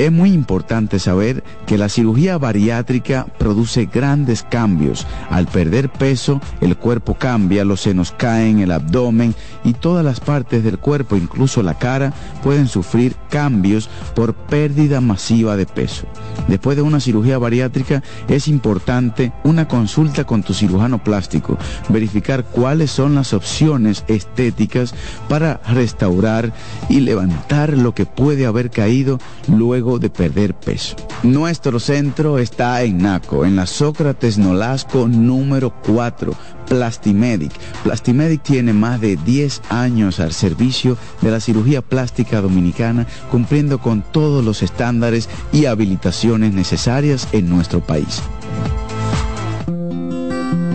Es 0.00 0.10
muy 0.10 0.32
importante 0.32 0.98
saber 0.98 1.44
que 1.66 1.76
la 1.76 1.90
cirugía 1.90 2.38
bariátrica 2.38 3.26
produce 3.38 3.84
grandes 3.84 4.42
cambios. 4.42 5.06
Al 5.28 5.46
perder 5.46 5.90
peso, 5.90 6.40
el 6.62 6.78
cuerpo 6.78 7.16
cambia, 7.16 7.66
los 7.66 7.82
senos 7.82 8.10
caen, 8.16 8.60
el 8.60 8.72
abdomen 8.72 9.34
y 9.62 9.74
todas 9.74 10.02
las 10.02 10.18
partes 10.18 10.64
del 10.64 10.78
cuerpo, 10.78 11.16
incluso 11.16 11.62
la 11.62 11.74
cara, 11.74 12.14
pueden 12.42 12.66
sufrir 12.66 13.14
cambios 13.28 13.90
por 14.14 14.32
pérdida 14.32 15.02
masiva 15.02 15.54
de 15.58 15.66
peso. 15.66 16.06
Después 16.48 16.76
de 16.76 16.82
una 16.82 16.98
cirugía 16.98 17.36
bariátrica 17.36 18.02
es 18.26 18.48
importante 18.48 19.32
una 19.44 19.68
consulta 19.68 20.24
con 20.24 20.42
tu 20.42 20.54
cirujano 20.54 21.04
plástico, 21.04 21.58
verificar 21.90 22.44
cuáles 22.44 22.90
son 22.90 23.16
las 23.16 23.34
opciones 23.34 24.04
estéticas 24.08 24.94
para 25.28 25.60
restaurar 25.68 26.54
y 26.88 27.00
levantar 27.00 27.76
lo 27.76 27.94
que 27.94 28.06
puede 28.06 28.46
haber 28.46 28.70
caído 28.70 29.18
luego 29.46 29.89
de 29.98 30.10
perder 30.10 30.54
peso. 30.54 30.96
Nuestro 31.22 31.80
centro 31.80 32.38
está 32.38 32.82
en 32.82 32.98
Naco, 32.98 33.44
en 33.44 33.56
la 33.56 33.66
Sócrates 33.66 34.38
Nolasco 34.38 35.08
número 35.08 35.72
4, 35.86 36.32
Plastimedic. 36.68 37.52
Plastimedic 37.82 38.42
tiene 38.42 38.72
más 38.72 39.00
de 39.00 39.16
10 39.16 39.62
años 39.70 40.20
al 40.20 40.32
servicio 40.32 40.96
de 41.20 41.30
la 41.30 41.40
cirugía 41.40 41.82
plástica 41.82 42.40
dominicana, 42.40 43.06
cumpliendo 43.30 43.78
con 43.78 44.02
todos 44.02 44.44
los 44.44 44.62
estándares 44.62 45.28
y 45.52 45.66
habilitaciones 45.66 46.54
necesarias 46.54 47.28
en 47.32 47.48
nuestro 47.48 47.80
país. 47.80 48.22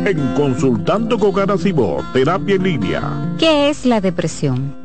En 0.05 0.35
Consultando 0.35 1.17
con 1.17 1.33
Garacimo, 1.33 2.03
Terapia 2.13 2.55
en 2.55 2.63
Línea. 2.63 3.35
¿Qué 3.39 3.69
es 3.69 3.87
la 3.87 4.01
depresión? 4.01 4.84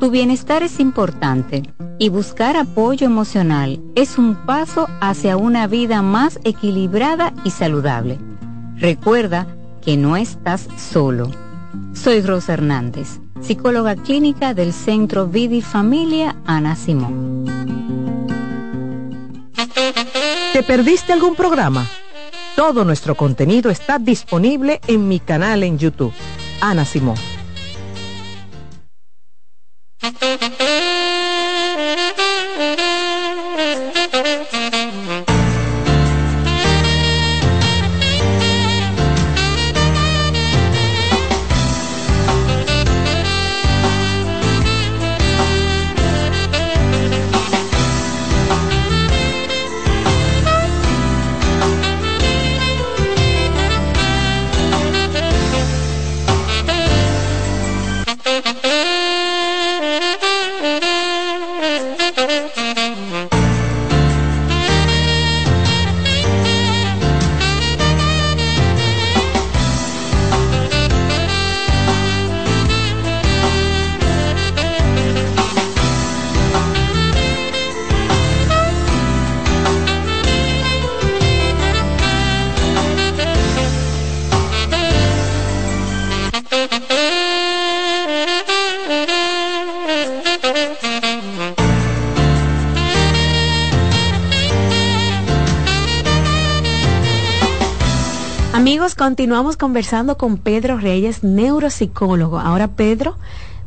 Tu 0.00 0.10
bienestar 0.10 0.62
es 0.62 0.80
importante 0.80 1.62
y 1.98 2.08
buscar 2.08 2.56
apoyo 2.56 3.06
emocional 3.06 3.82
es 3.94 4.16
un 4.16 4.34
paso 4.46 4.88
hacia 5.02 5.36
una 5.36 5.66
vida 5.66 6.00
más 6.00 6.40
equilibrada 6.42 7.34
y 7.44 7.50
saludable. 7.50 8.18
Recuerda 8.76 9.46
que 9.82 9.98
no 9.98 10.16
estás 10.16 10.68
solo. 10.78 11.30
Soy 11.92 12.22
Rosa 12.22 12.54
Hernández, 12.54 13.20
psicóloga 13.42 13.94
clínica 13.94 14.54
del 14.54 14.72
Centro 14.72 15.26
Vidi 15.26 15.60
Familia 15.60 16.34
Ana 16.46 16.76
Simón. 16.76 17.44
¿Te 20.54 20.62
perdiste 20.62 21.12
algún 21.12 21.34
programa? 21.34 21.86
Todo 22.56 22.86
nuestro 22.86 23.14
contenido 23.14 23.70
está 23.70 23.98
disponible 23.98 24.80
en 24.86 25.08
mi 25.08 25.20
canal 25.20 25.62
en 25.62 25.76
YouTube. 25.78 26.14
Ana 26.62 26.86
Simón. 26.86 27.16
Continuamos 99.10 99.56
conversando 99.56 100.16
con 100.16 100.38
Pedro 100.38 100.78
Reyes, 100.78 101.24
neuropsicólogo. 101.24 102.38
Ahora 102.38 102.68
Pedro 102.68 103.16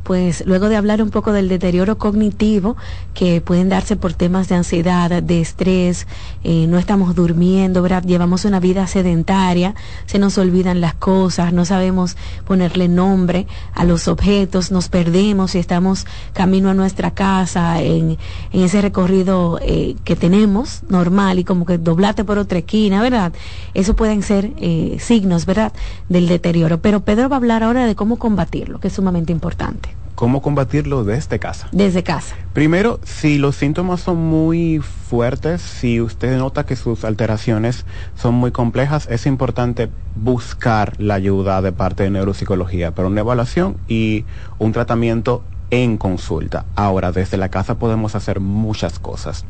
pues 0.02 0.46
luego 0.46 0.70
de 0.70 0.76
hablar 0.76 1.02
un 1.02 1.10
poco 1.10 1.32
del 1.32 1.50
deterioro 1.50 1.98
cognitivo 1.98 2.76
que 3.14 3.40
pueden 3.40 3.68
darse 3.68 3.96
por 3.96 4.12
temas 4.12 4.48
de 4.48 4.56
ansiedad, 4.56 5.22
de 5.22 5.40
estrés, 5.40 6.06
eh, 6.42 6.66
no 6.66 6.78
estamos 6.78 7.14
durmiendo, 7.14 7.80
¿verdad? 7.80 8.02
llevamos 8.02 8.44
una 8.44 8.60
vida 8.60 8.86
sedentaria, 8.86 9.74
se 10.06 10.18
nos 10.18 10.36
olvidan 10.36 10.80
las 10.80 10.94
cosas, 10.94 11.52
no 11.52 11.64
sabemos 11.64 12.16
ponerle 12.46 12.88
nombre 12.88 13.46
a 13.72 13.84
los 13.84 14.08
objetos, 14.08 14.70
nos 14.70 14.88
perdemos 14.88 15.54
y 15.54 15.58
estamos 15.58 16.06
camino 16.32 16.70
a 16.70 16.74
nuestra 16.74 17.12
casa 17.12 17.80
en, 17.80 18.18
en 18.52 18.62
ese 18.62 18.82
recorrido 18.82 19.58
eh, 19.62 19.96
que 20.04 20.16
tenemos 20.16 20.82
normal 20.88 21.38
y 21.38 21.44
como 21.44 21.64
que 21.66 21.78
doblate 21.78 22.24
por 22.24 22.38
otra 22.38 22.58
esquina, 22.58 23.00
¿verdad? 23.00 23.32
Eso 23.74 23.94
pueden 23.94 24.22
ser 24.22 24.52
eh, 24.58 24.96
signos, 25.00 25.46
¿verdad? 25.46 25.72
Del 26.08 26.28
deterioro. 26.28 26.80
Pero 26.80 27.00
Pedro 27.00 27.28
va 27.28 27.36
a 27.36 27.38
hablar 27.38 27.62
ahora 27.62 27.86
de 27.86 27.94
cómo 27.94 28.18
combatirlo, 28.18 28.80
que 28.80 28.88
es 28.88 28.94
sumamente 28.94 29.32
importante. 29.32 30.03
¿Cómo 30.14 30.42
combatirlo 30.42 31.02
desde 31.02 31.40
casa? 31.40 31.68
Desde 31.72 32.04
casa. 32.04 32.36
Primero, 32.52 33.00
si 33.02 33.36
los 33.36 33.56
síntomas 33.56 34.00
son 34.00 34.18
muy 34.18 34.78
fuertes, 34.78 35.60
si 35.60 36.00
usted 36.00 36.38
nota 36.38 36.64
que 36.64 36.76
sus 36.76 37.04
alteraciones 37.04 37.84
son 38.14 38.34
muy 38.34 38.52
complejas, 38.52 39.08
es 39.10 39.26
importante 39.26 39.90
buscar 40.14 40.92
la 41.00 41.14
ayuda 41.14 41.60
de 41.62 41.72
parte 41.72 42.04
de 42.04 42.10
neuropsicología 42.10 42.94
para 42.94 43.08
una 43.08 43.20
evaluación 43.20 43.76
y 43.88 44.24
un 44.58 44.70
tratamiento 44.70 45.42
en 45.70 45.96
consulta. 45.96 46.64
Ahora, 46.76 47.10
desde 47.10 47.36
la 47.36 47.48
casa 47.48 47.80
podemos 47.80 48.14
hacer 48.14 48.38
muchas 48.38 49.00
cosas. 49.00 49.44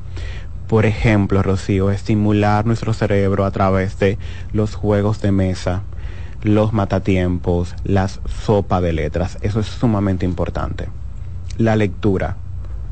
Por 0.66 0.86
ejemplo, 0.86 1.43
Rocío, 1.43 1.91
estimular 1.91 2.65
nuestro 2.65 2.95
cerebro 2.95 3.45
a 3.45 3.51
través 3.51 3.99
de 3.99 4.16
los 4.55 4.74
juegos 4.74 5.20
de 5.20 5.31
mesa, 5.31 5.82
los 6.45 6.73
matatiempos, 6.75 7.75
las 7.85 8.21
sopa 8.45 8.81
de 8.81 8.93
letras. 8.93 9.39
Eso 9.41 9.61
es 9.61 9.66
sumamente 9.66 10.25
importante. 10.25 10.89
La 11.59 11.75
lectura. 11.75 12.37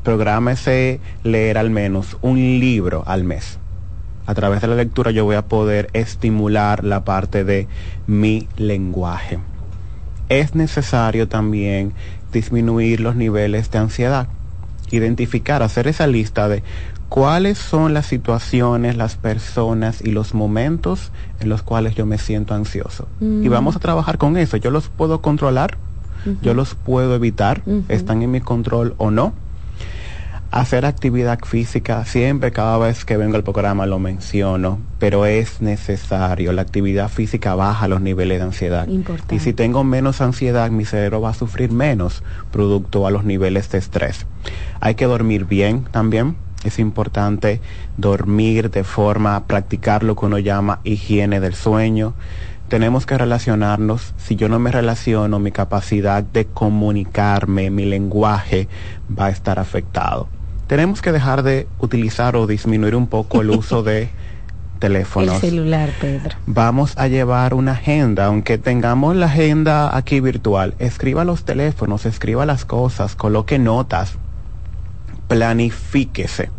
Prográmese 0.03 0.99
leer 1.23 1.57
al 1.57 1.69
menos 1.69 2.17
un 2.21 2.37
libro 2.37 3.03
al 3.05 3.23
mes. 3.23 3.59
A 4.25 4.33
través 4.33 4.61
de 4.61 4.67
la 4.67 4.75
lectura 4.75 5.11
yo 5.11 5.23
voy 5.23 5.35
a 5.35 5.45
poder 5.45 5.89
estimular 5.93 6.83
la 6.83 7.05
parte 7.05 7.43
de 7.43 7.67
mi 8.07 8.47
lenguaje. 8.57 9.39
Es 10.29 10.55
necesario 10.55 11.27
también 11.27 11.93
disminuir 12.31 12.99
los 12.99 13.15
niveles 13.15 13.69
de 13.69 13.77
ansiedad. 13.77 14.27
Identificar, 14.91 15.61
hacer 15.61 15.87
esa 15.87 16.07
lista 16.07 16.49
de 16.49 16.63
cuáles 17.13 17.59
son 17.59 17.93
las 17.93 18.07
situaciones, 18.07 18.97
las 18.97 19.17
personas 19.17 20.01
y 20.01 20.09
los 20.09 20.33
momentos 20.33 21.11
en 21.39 21.47
los 21.47 21.61
cuales 21.61 21.93
yo 21.93 22.07
me 22.07 22.17
siento 22.17 22.55
ansioso. 22.55 23.07
Mm. 23.19 23.43
Y 23.43 23.49
vamos 23.49 23.75
a 23.75 23.79
trabajar 23.79 24.17
con 24.17 24.35
eso. 24.35 24.57
Yo 24.57 24.71
los 24.71 24.89
puedo 24.89 25.21
controlar, 25.21 25.77
yo 26.41 26.55
los 26.55 26.73
puedo 26.73 27.13
evitar, 27.13 27.61
están 27.87 28.23
en 28.23 28.31
mi 28.31 28.41
control 28.41 28.95
o 28.97 29.11
no. 29.11 29.31
Hacer 30.49 30.87
actividad 30.87 31.37
física, 31.45 32.03
siempre 32.05 32.51
cada 32.51 32.79
vez 32.79 33.05
que 33.05 33.15
vengo 33.15 33.35
al 33.35 33.43
programa 33.43 33.85
lo 33.85 33.99
menciono, 33.99 34.79
pero 34.97 35.27
es 35.27 35.61
necesario. 35.61 36.51
La 36.51 36.63
actividad 36.63 37.09
física 37.09 37.53
baja 37.53 37.87
los 37.87 38.01
niveles 38.01 38.39
de 38.39 38.45
ansiedad. 38.45 38.87
Importante. 38.87 39.35
Y 39.35 39.39
si 39.39 39.53
tengo 39.53 39.83
menos 39.83 40.19
ansiedad, 40.19 40.71
mi 40.71 40.83
cerebro 40.83 41.21
va 41.21 41.29
a 41.29 41.35
sufrir 41.35 41.71
menos 41.71 42.23
producto 42.51 43.05
a 43.05 43.11
los 43.11 43.23
niveles 43.23 43.69
de 43.69 43.77
estrés. 43.77 44.25
Hay 44.79 44.95
que 44.95 45.05
dormir 45.05 45.45
bien 45.45 45.83
también 45.91 46.37
es 46.63 46.79
importante 46.79 47.61
dormir 47.97 48.71
de 48.71 48.83
forma, 48.83 49.45
practicar 49.45 50.03
lo 50.03 50.15
que 50.15 50.25
uno 50.25 50.39
llama 50.39 50.79
higiene 50.83 51.39
del 51.39 51.55
sueño, 51.55 52.13
tenemos 52.67 53.05
que 53.05 53.17
relacionarnos. 53.17 54.13
Si 54.17 54.35
yo 54.35 54.49
no 54.49 54.59
me 54.59 54.71
relaciono, 54.71 55.39
mi 55.39 55.51
capacidad 55.51 56.23
de 56.23 56.45
comunicarme, 56.45 57.69
mi 57.69 57.85
lenguaje 57.85 58.67
va 59.17 59.27
a 59.27 59.29
estar 59.29 59.59
afectado. 59.59 60.27
Tenemos 60.67 61.01
que 61.01 61.11
dejar 61.11 61.43
de 61.43 61.67
utilizar 61.79 62.35
o 62.35 62.47
disminuir 62.47 62.95
un 62.95 63.07
poco 63.07 63.41
el 63.41 63.51
uso 63.51 63.83
de 63.83 64.09
teléfonos. 64.79 65.35
El 65.35 65.51
celular, 65.51 65.91
Pedro. 66.01 66.35
Vamos 66.45 66.97
a 66.97 67.07
llevar 67.07 67.53
una 67.53 67.73
agenda, 67.73 68.25
aunque 68.25 68.57
tengamos 68.57 69.15
la 69.15 69.27
agenda 69.27 69.95
aquí 69.95 70.19
virtual, 70.19 70.73
escriba 70.79 71.25
los 71.25 71.45
teléfonos, 71.45 72.05
escriba 72.05 72.45
las 72.45 72.65
cosas, 72.65 73.15
coloque 73.15 73.59
notas, 73.59 74.17
planifíquese. 75.27 76.49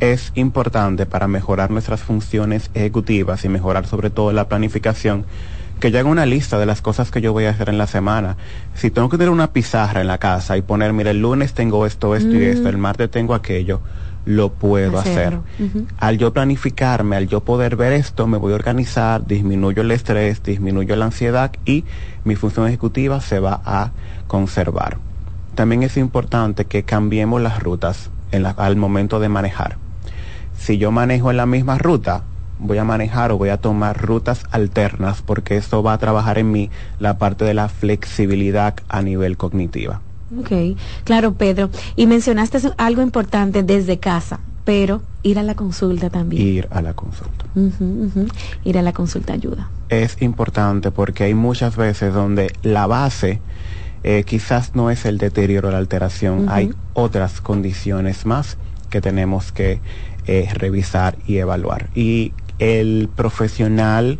Es 0.00 0.32
importante 0.34 1.06
para 1.06 1.28
mejorar 1.28 1.70
nuestras 1.70 2.02
funciones 2.02 2.70
ejecutivas 2.74 3.44
y 3.44 3.48
mejorar 3.48 3.86
sobre 3.86 4.10
todo 4.10 4.32
la 4.32 4.48
planificación 4.48 5.24
que 5.82 5.90
yo 5.90 5.98
haga 5.98 6.08
una 6.08 6.26
lista 6.26 6.60
de 6.60 6.66
las 6.66 6.80
cosas 6.80 7.10
que 7.10 7.20
yo 7.20 7.32
voy 7.32 7.46
a 7.46 7.50
hacer 7.50 7.68
en 7.68 7.76
la 7.76 7.88
semana. 7.88 8.36
Si 8.74 8.90
tengo 8.92 9.08
que 9.08 9.18
tener 9.18 9.30
una 9.30 9.52
pizarra 9.52 10.00
en 10.00 10.06
la 10.06 10.18
casa 10.18 10.56
y 10.56 10.62
poner, 10.62 10.92
mira, 10.92 11.10
el 11.10 11.20
lunes 11.20 11.54
tengo 11.54 11.86
esto, 11.86 12.14
esto 12.14 12.36
y 12.36 12.44
esto, 12.44 12.68
el 12.68 12.78
martes 12.78 13.10
tengo 13.10 13.34
aquello, 13.34 13.80
lo 14.24 14.52
puedo 14.52 14.98
hacer. 14.98 15.38
Al 15.98 16.18
yo 16.18 16.32
planificarme, 16.32 17.16
al 17.16 17.26
yo 17.26 17.40
poder 17.40 17.74
ver 17.74 17.94
esto, 17.94 18.28
me 18.28 18.38
voy 18.38 18.52
a 18.52 18.54
organizar, 18.54 19.26
disminuyo 19.26 19.82
el 19.82 19.90
estrés, 19.90 20.40
disminuyo 20.44 20.94
la 20.94 21.06
ansiedad 21.06 21.50
y 21.64 21.84
mi 22.22 22.36
función 22.36 22.68
ejecutiva 22.68 23.20
se 23.20 23.40
va 23.40 23.60
a 23.64 23.90
conservar. 24.28 24.98
También 25.54 25.82
es 25.82 25.96
importante 25.96 26.64
que 26.64 26.84
cambiemos 26.84 27.40
las 27.40 27.62
rutas 27.62 28.10
en 28.30 28.42
la, 28.42 28.50
al 28.50 28.76
momento 28.76 29.20
de 29.20 29.28
manejar. 29.28 29.76
Si 30.56 30.78
yo 30.78 30.90
manejo 30.90 31.30
en 31.30 31.36
la 31.36 31.46
misma 31.46 31.78
ruta, 31.78 32.24
voy 32.58 32.78
a 32.78 32.84
manejar 32.84 33.32
o 33.32 33.38
voy 33.38 33.48
a 33.48 33.58
tomar 33.58 34.00
rutas 34.00 34.44
alternas 34.50 35.22
porque 35.22 35.56
esto 35.56 35.82
va 35.82 35.94
a 35.94 35.98
trabajar 35.98 36.38
en 36.38 36.50
mí 36.50 36.70
la 36.98 37.18
parte 37.18 37.44
de 37.44 37.54
la 37.54 37.68
flexibilidad 37.68 38.74
a 38.88 39.02
nivel 39.02 39.36
cognitiva. 39.36 40.00
Ok, 40.38 40.78
claro, 41.04 41.34
Pedro. 41.34 41.68
Y 41.96 42.06
mencionaste 42.06 42.58
algo 42.78 43.02
importante 43.02 43.62
desde 43.62 43.98
casa, 43.98 44.40
pero 44.64 45.02
ir 45.22 45.38
a 45.38 45.42
la 45.42 45.54
consulta 45.54 46.08
también. 46.08 46.46
Ir 46.46 46.68
a 46.70 46.80
la 46.80 46.94
consulta. 46.94 47.44
Ir 48.64 48.78
a 48.78 48.82
la 48.82 48.92
consulta 48.92 49.34
ayuda. 49.34 49.68
Es 49.88 50.22
importante 50.22 50.90
porque 50.90 51.24
hay 51.24 51.34
muchas 51.34 51.76
veces 51.76 52.14
donde 52.14 52.54
la 52.62 52.86
base 52.86 53.40
eh, 54.04 54.24
quizás 54.24 54.74
no 54.74 54.90
es 54.90 55.04
el 55.04 55.18
deterioro 55.18 55.68
o 55.68 55.70
la 55.70 55.78
alteración, 55.78 56.46
hay 56.48 56.72
otras 56.92 57.40
condiciones 57.40 58.26
más 58.26 58.58
que 58.90 59.00
tenemos 59.00 59.52
que 59.52 59.80
eh, 60.26 60.48
revisar 60.54 61.16
y 61.26 61.38
evaluar. 61.38 61.88
Y 61.94 62.32
el 62.58 63.08
profesional 63.14 64.18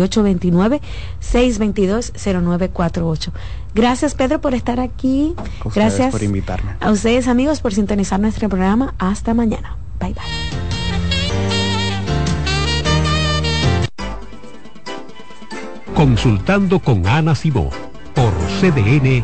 829-622-0948. 1.21 3.31
Gracias 3.75 4.15
Pedro 4.15 4.41
por 4.41 4.53
estar 4.53 4.79
aquí. 4.79 5.35
Gracias 5.73 6.11
por 6.11 6.23
invitarme. 6.23 6.75
A 6.79 6.91
ustedes 6.91 7.27
amigos 7.27 7.59
por 7.61 7.73
sintonizar 7.73 8.19
nuestro 8.19 8.49
programa. 8.49 8.93
Hasta 8.99 9.33
mañana. 9.33 9.77
Bye 9.99 10.13
bye. 10.13 10.21
Consultando 15.95 16.79
con 16.79 17.07
Ana 17.07 17.33
Simó 17.35 17.69
por 18.13 18.33
CDN 18.59 19.23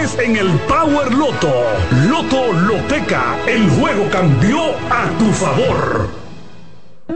en 0.00 0.34
el 0.34 0.48
Power 0.60 1.12
Loto. 1.12 1.52
Loto 2.08 2.52
Loteca, 2.54 3.36
el 3.46 3.68
juego 3.68 4.08
cambió 4.10 4.70
a 4.88 5.10
tu 5.18 5.30
favor. 5.32 6.08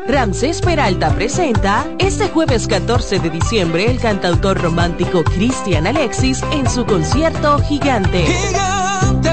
Ramsés 0.07 0.61
Peralta 0.61 1.15
presenta 1.15 1.87
este 1.99 2.29
jueves 2.29 2.67
14 2.67 3.21
de 3.21 3.31
diciembre 3.31 3.91
el 3.91 3.99
cantautor 3.99 4.61
romántico 4.61 5.25
Cristian 5.25 5.87
Alexis 5.87 6.43
en 6.53 6.69
su 6.69 6.85
concierto 6.85 7.59
Gigante. 7.61 8.27
Gigante, 8.27 9.31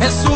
es 0.00 0.24
un. 0.24 0.35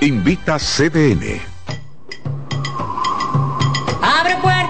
Invita 0.00 0.58
CDN. 0.58 1.40
Abre 4.02 4.34
puertas 4.36 4.69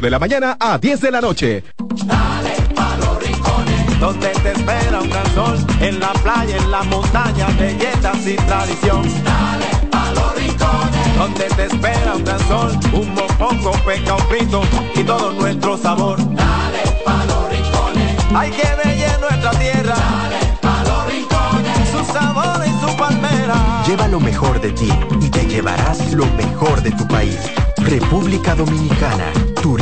de 0.00 0.10
la 0.10 0.18
mañana 0.18 0.56
a 0.58 0.78
10 0.78 1.00
de 1.02 1.10
la 1.10 1.20
noche. 1.20 1.64
Donde 4.00 4.28
te 4.28 4.52
espera 4.52 5.00
un 5.00 5.10
gran 5.10 5.34
sol, 5.34 5.66
en 5.80 6.00
la 6.00 6.12
playa, 6.14 6.56
en 6.56 6.70
la 6.70 6.82
montaña, 6.84 7.46
belletas 7.58 8.26
y 8.26 8.34
tradición. 8.36 9.02
Dale 9.22 9.66
a 9.92 10.12
los 10.12 10.34
rincones. 10.34 11.16
Donde 11.18 11.44
te 11.44 11.66
espera 11.66 12.14
un 12.16 12.24
gran 12.24 12.40
sol, 12.48 12.72
un 12.92 13.14
mopongo, 13.14 13.72
peca, 13.84 14.14
un 14.14 14.22
frito 14.22 14.62
y 14.94 15.04
todo 15.04 15.32
nuestro 15.34 15.76
sabor. 15.76 16.18
Dale 16.34 16.82
a 17.06 17.24
los 17.26 17.50
rincones. 17.50 18.16
Hay 18.34 18.50
que 18.50 18.68
bella 18.82 19.18
nuestra 19.18 19.50
tierra. 19.50 19.94
Dale 19.94 20.36
a 20.62 20.84
los 20.84 21.06
rincones. 21.12 21.88
Su 21.90 22.12
sabor 22.12 22.64
y 22.66 22.70
su 22.80 22.96
palmera. 22.96 23.84
Lleva 23.86 24.08
lo 24.08 24.18
mejor 24.20 24.60
de 24.60 24.72
ti 24.72 24.88
y 25.20 25.28
te 25.28 25.46
llevarás 25.46 26.12
lo 26.12 26.26
mejor 26.36 26.82
de 26.82 26.92
tu 26.92 27.06
país. 27.06 27.38
República 27.76 28.54
Dominicana. 28.54 29.26
Turismo 29.60 29.81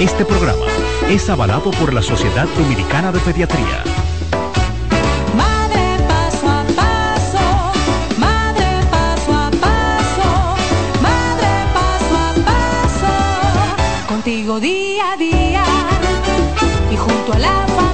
Este 0.00 0.24
programa 0.24 0.66
es 1.08 1.28
avalado 1.30 1.70
por 1.72 1.92
la 1.92 2.02
Sociedad 2.02 2.46
Dominicana 2.56 3.12
de 3.12 3.18
Pediatría. 3.20 3.82
Madre 5.36 5.98
paso 6.06 6.48
a 6.48 6.64
paso, 6.76 7.72
madre 8.18 8.66
paso 8.90 9.32
a 9.34 9.50
paso, 9.50 10.56
madre 11.02 11.48
paso 11.74 12.16
a 12.16 12.34
paso, 12.44 14.06
contigo 14.08 14.60
día 14.60 15.12
a 15.12 15.16
día 15.16 15.64
y 16.90 16.96
junto 16.96 17.32
a 17.32 17.38
la 17.38 17.85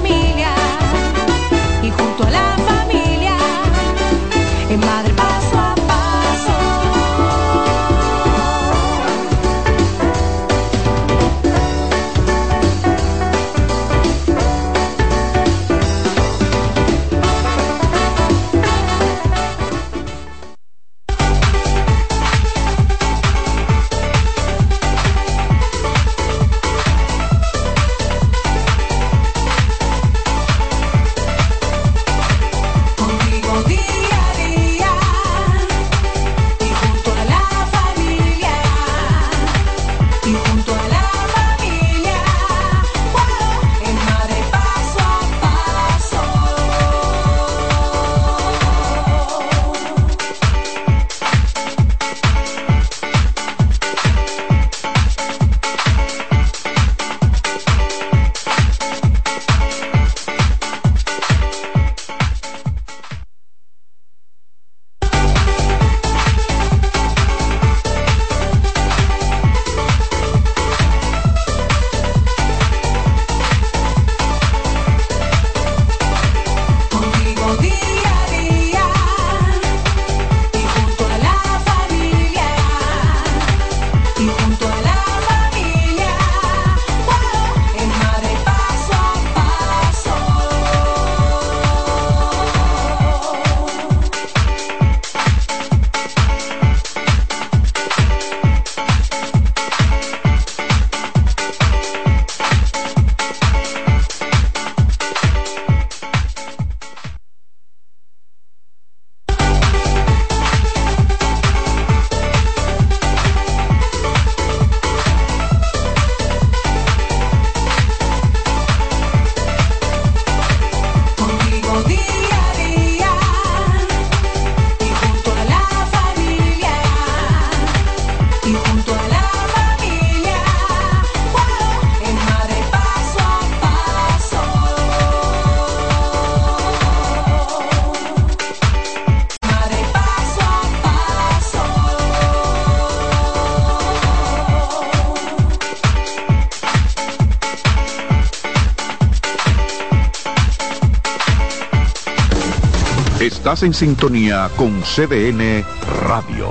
En 153.63 153.73
sintonía 153.73 154.51
con 154.57 154.83
CDN 154.83 155.65
Radio. 156.09 156.49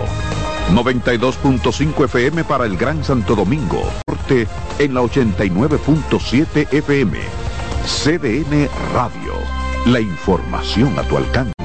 92.5 0.72 2.06
FM 2.06 2.46
para 2.46 2.66
el 2.66 2.78
Gran 2.78 3.04
Santo 3.04 3.36
Domingo. 3.36 3.84
Norte 4.08 4.48
en 4.80 4.94
la 4.94 5.02
89.7 5.02 6.72
FM. 6.72 7.20
CDN 7.86 8.70
Radio. 8.94 9.34
La 9.88 10.00
información 10.00 10.98
a 10.98 11.04
tu 11.04 11.18
alcance. 11.18 11.61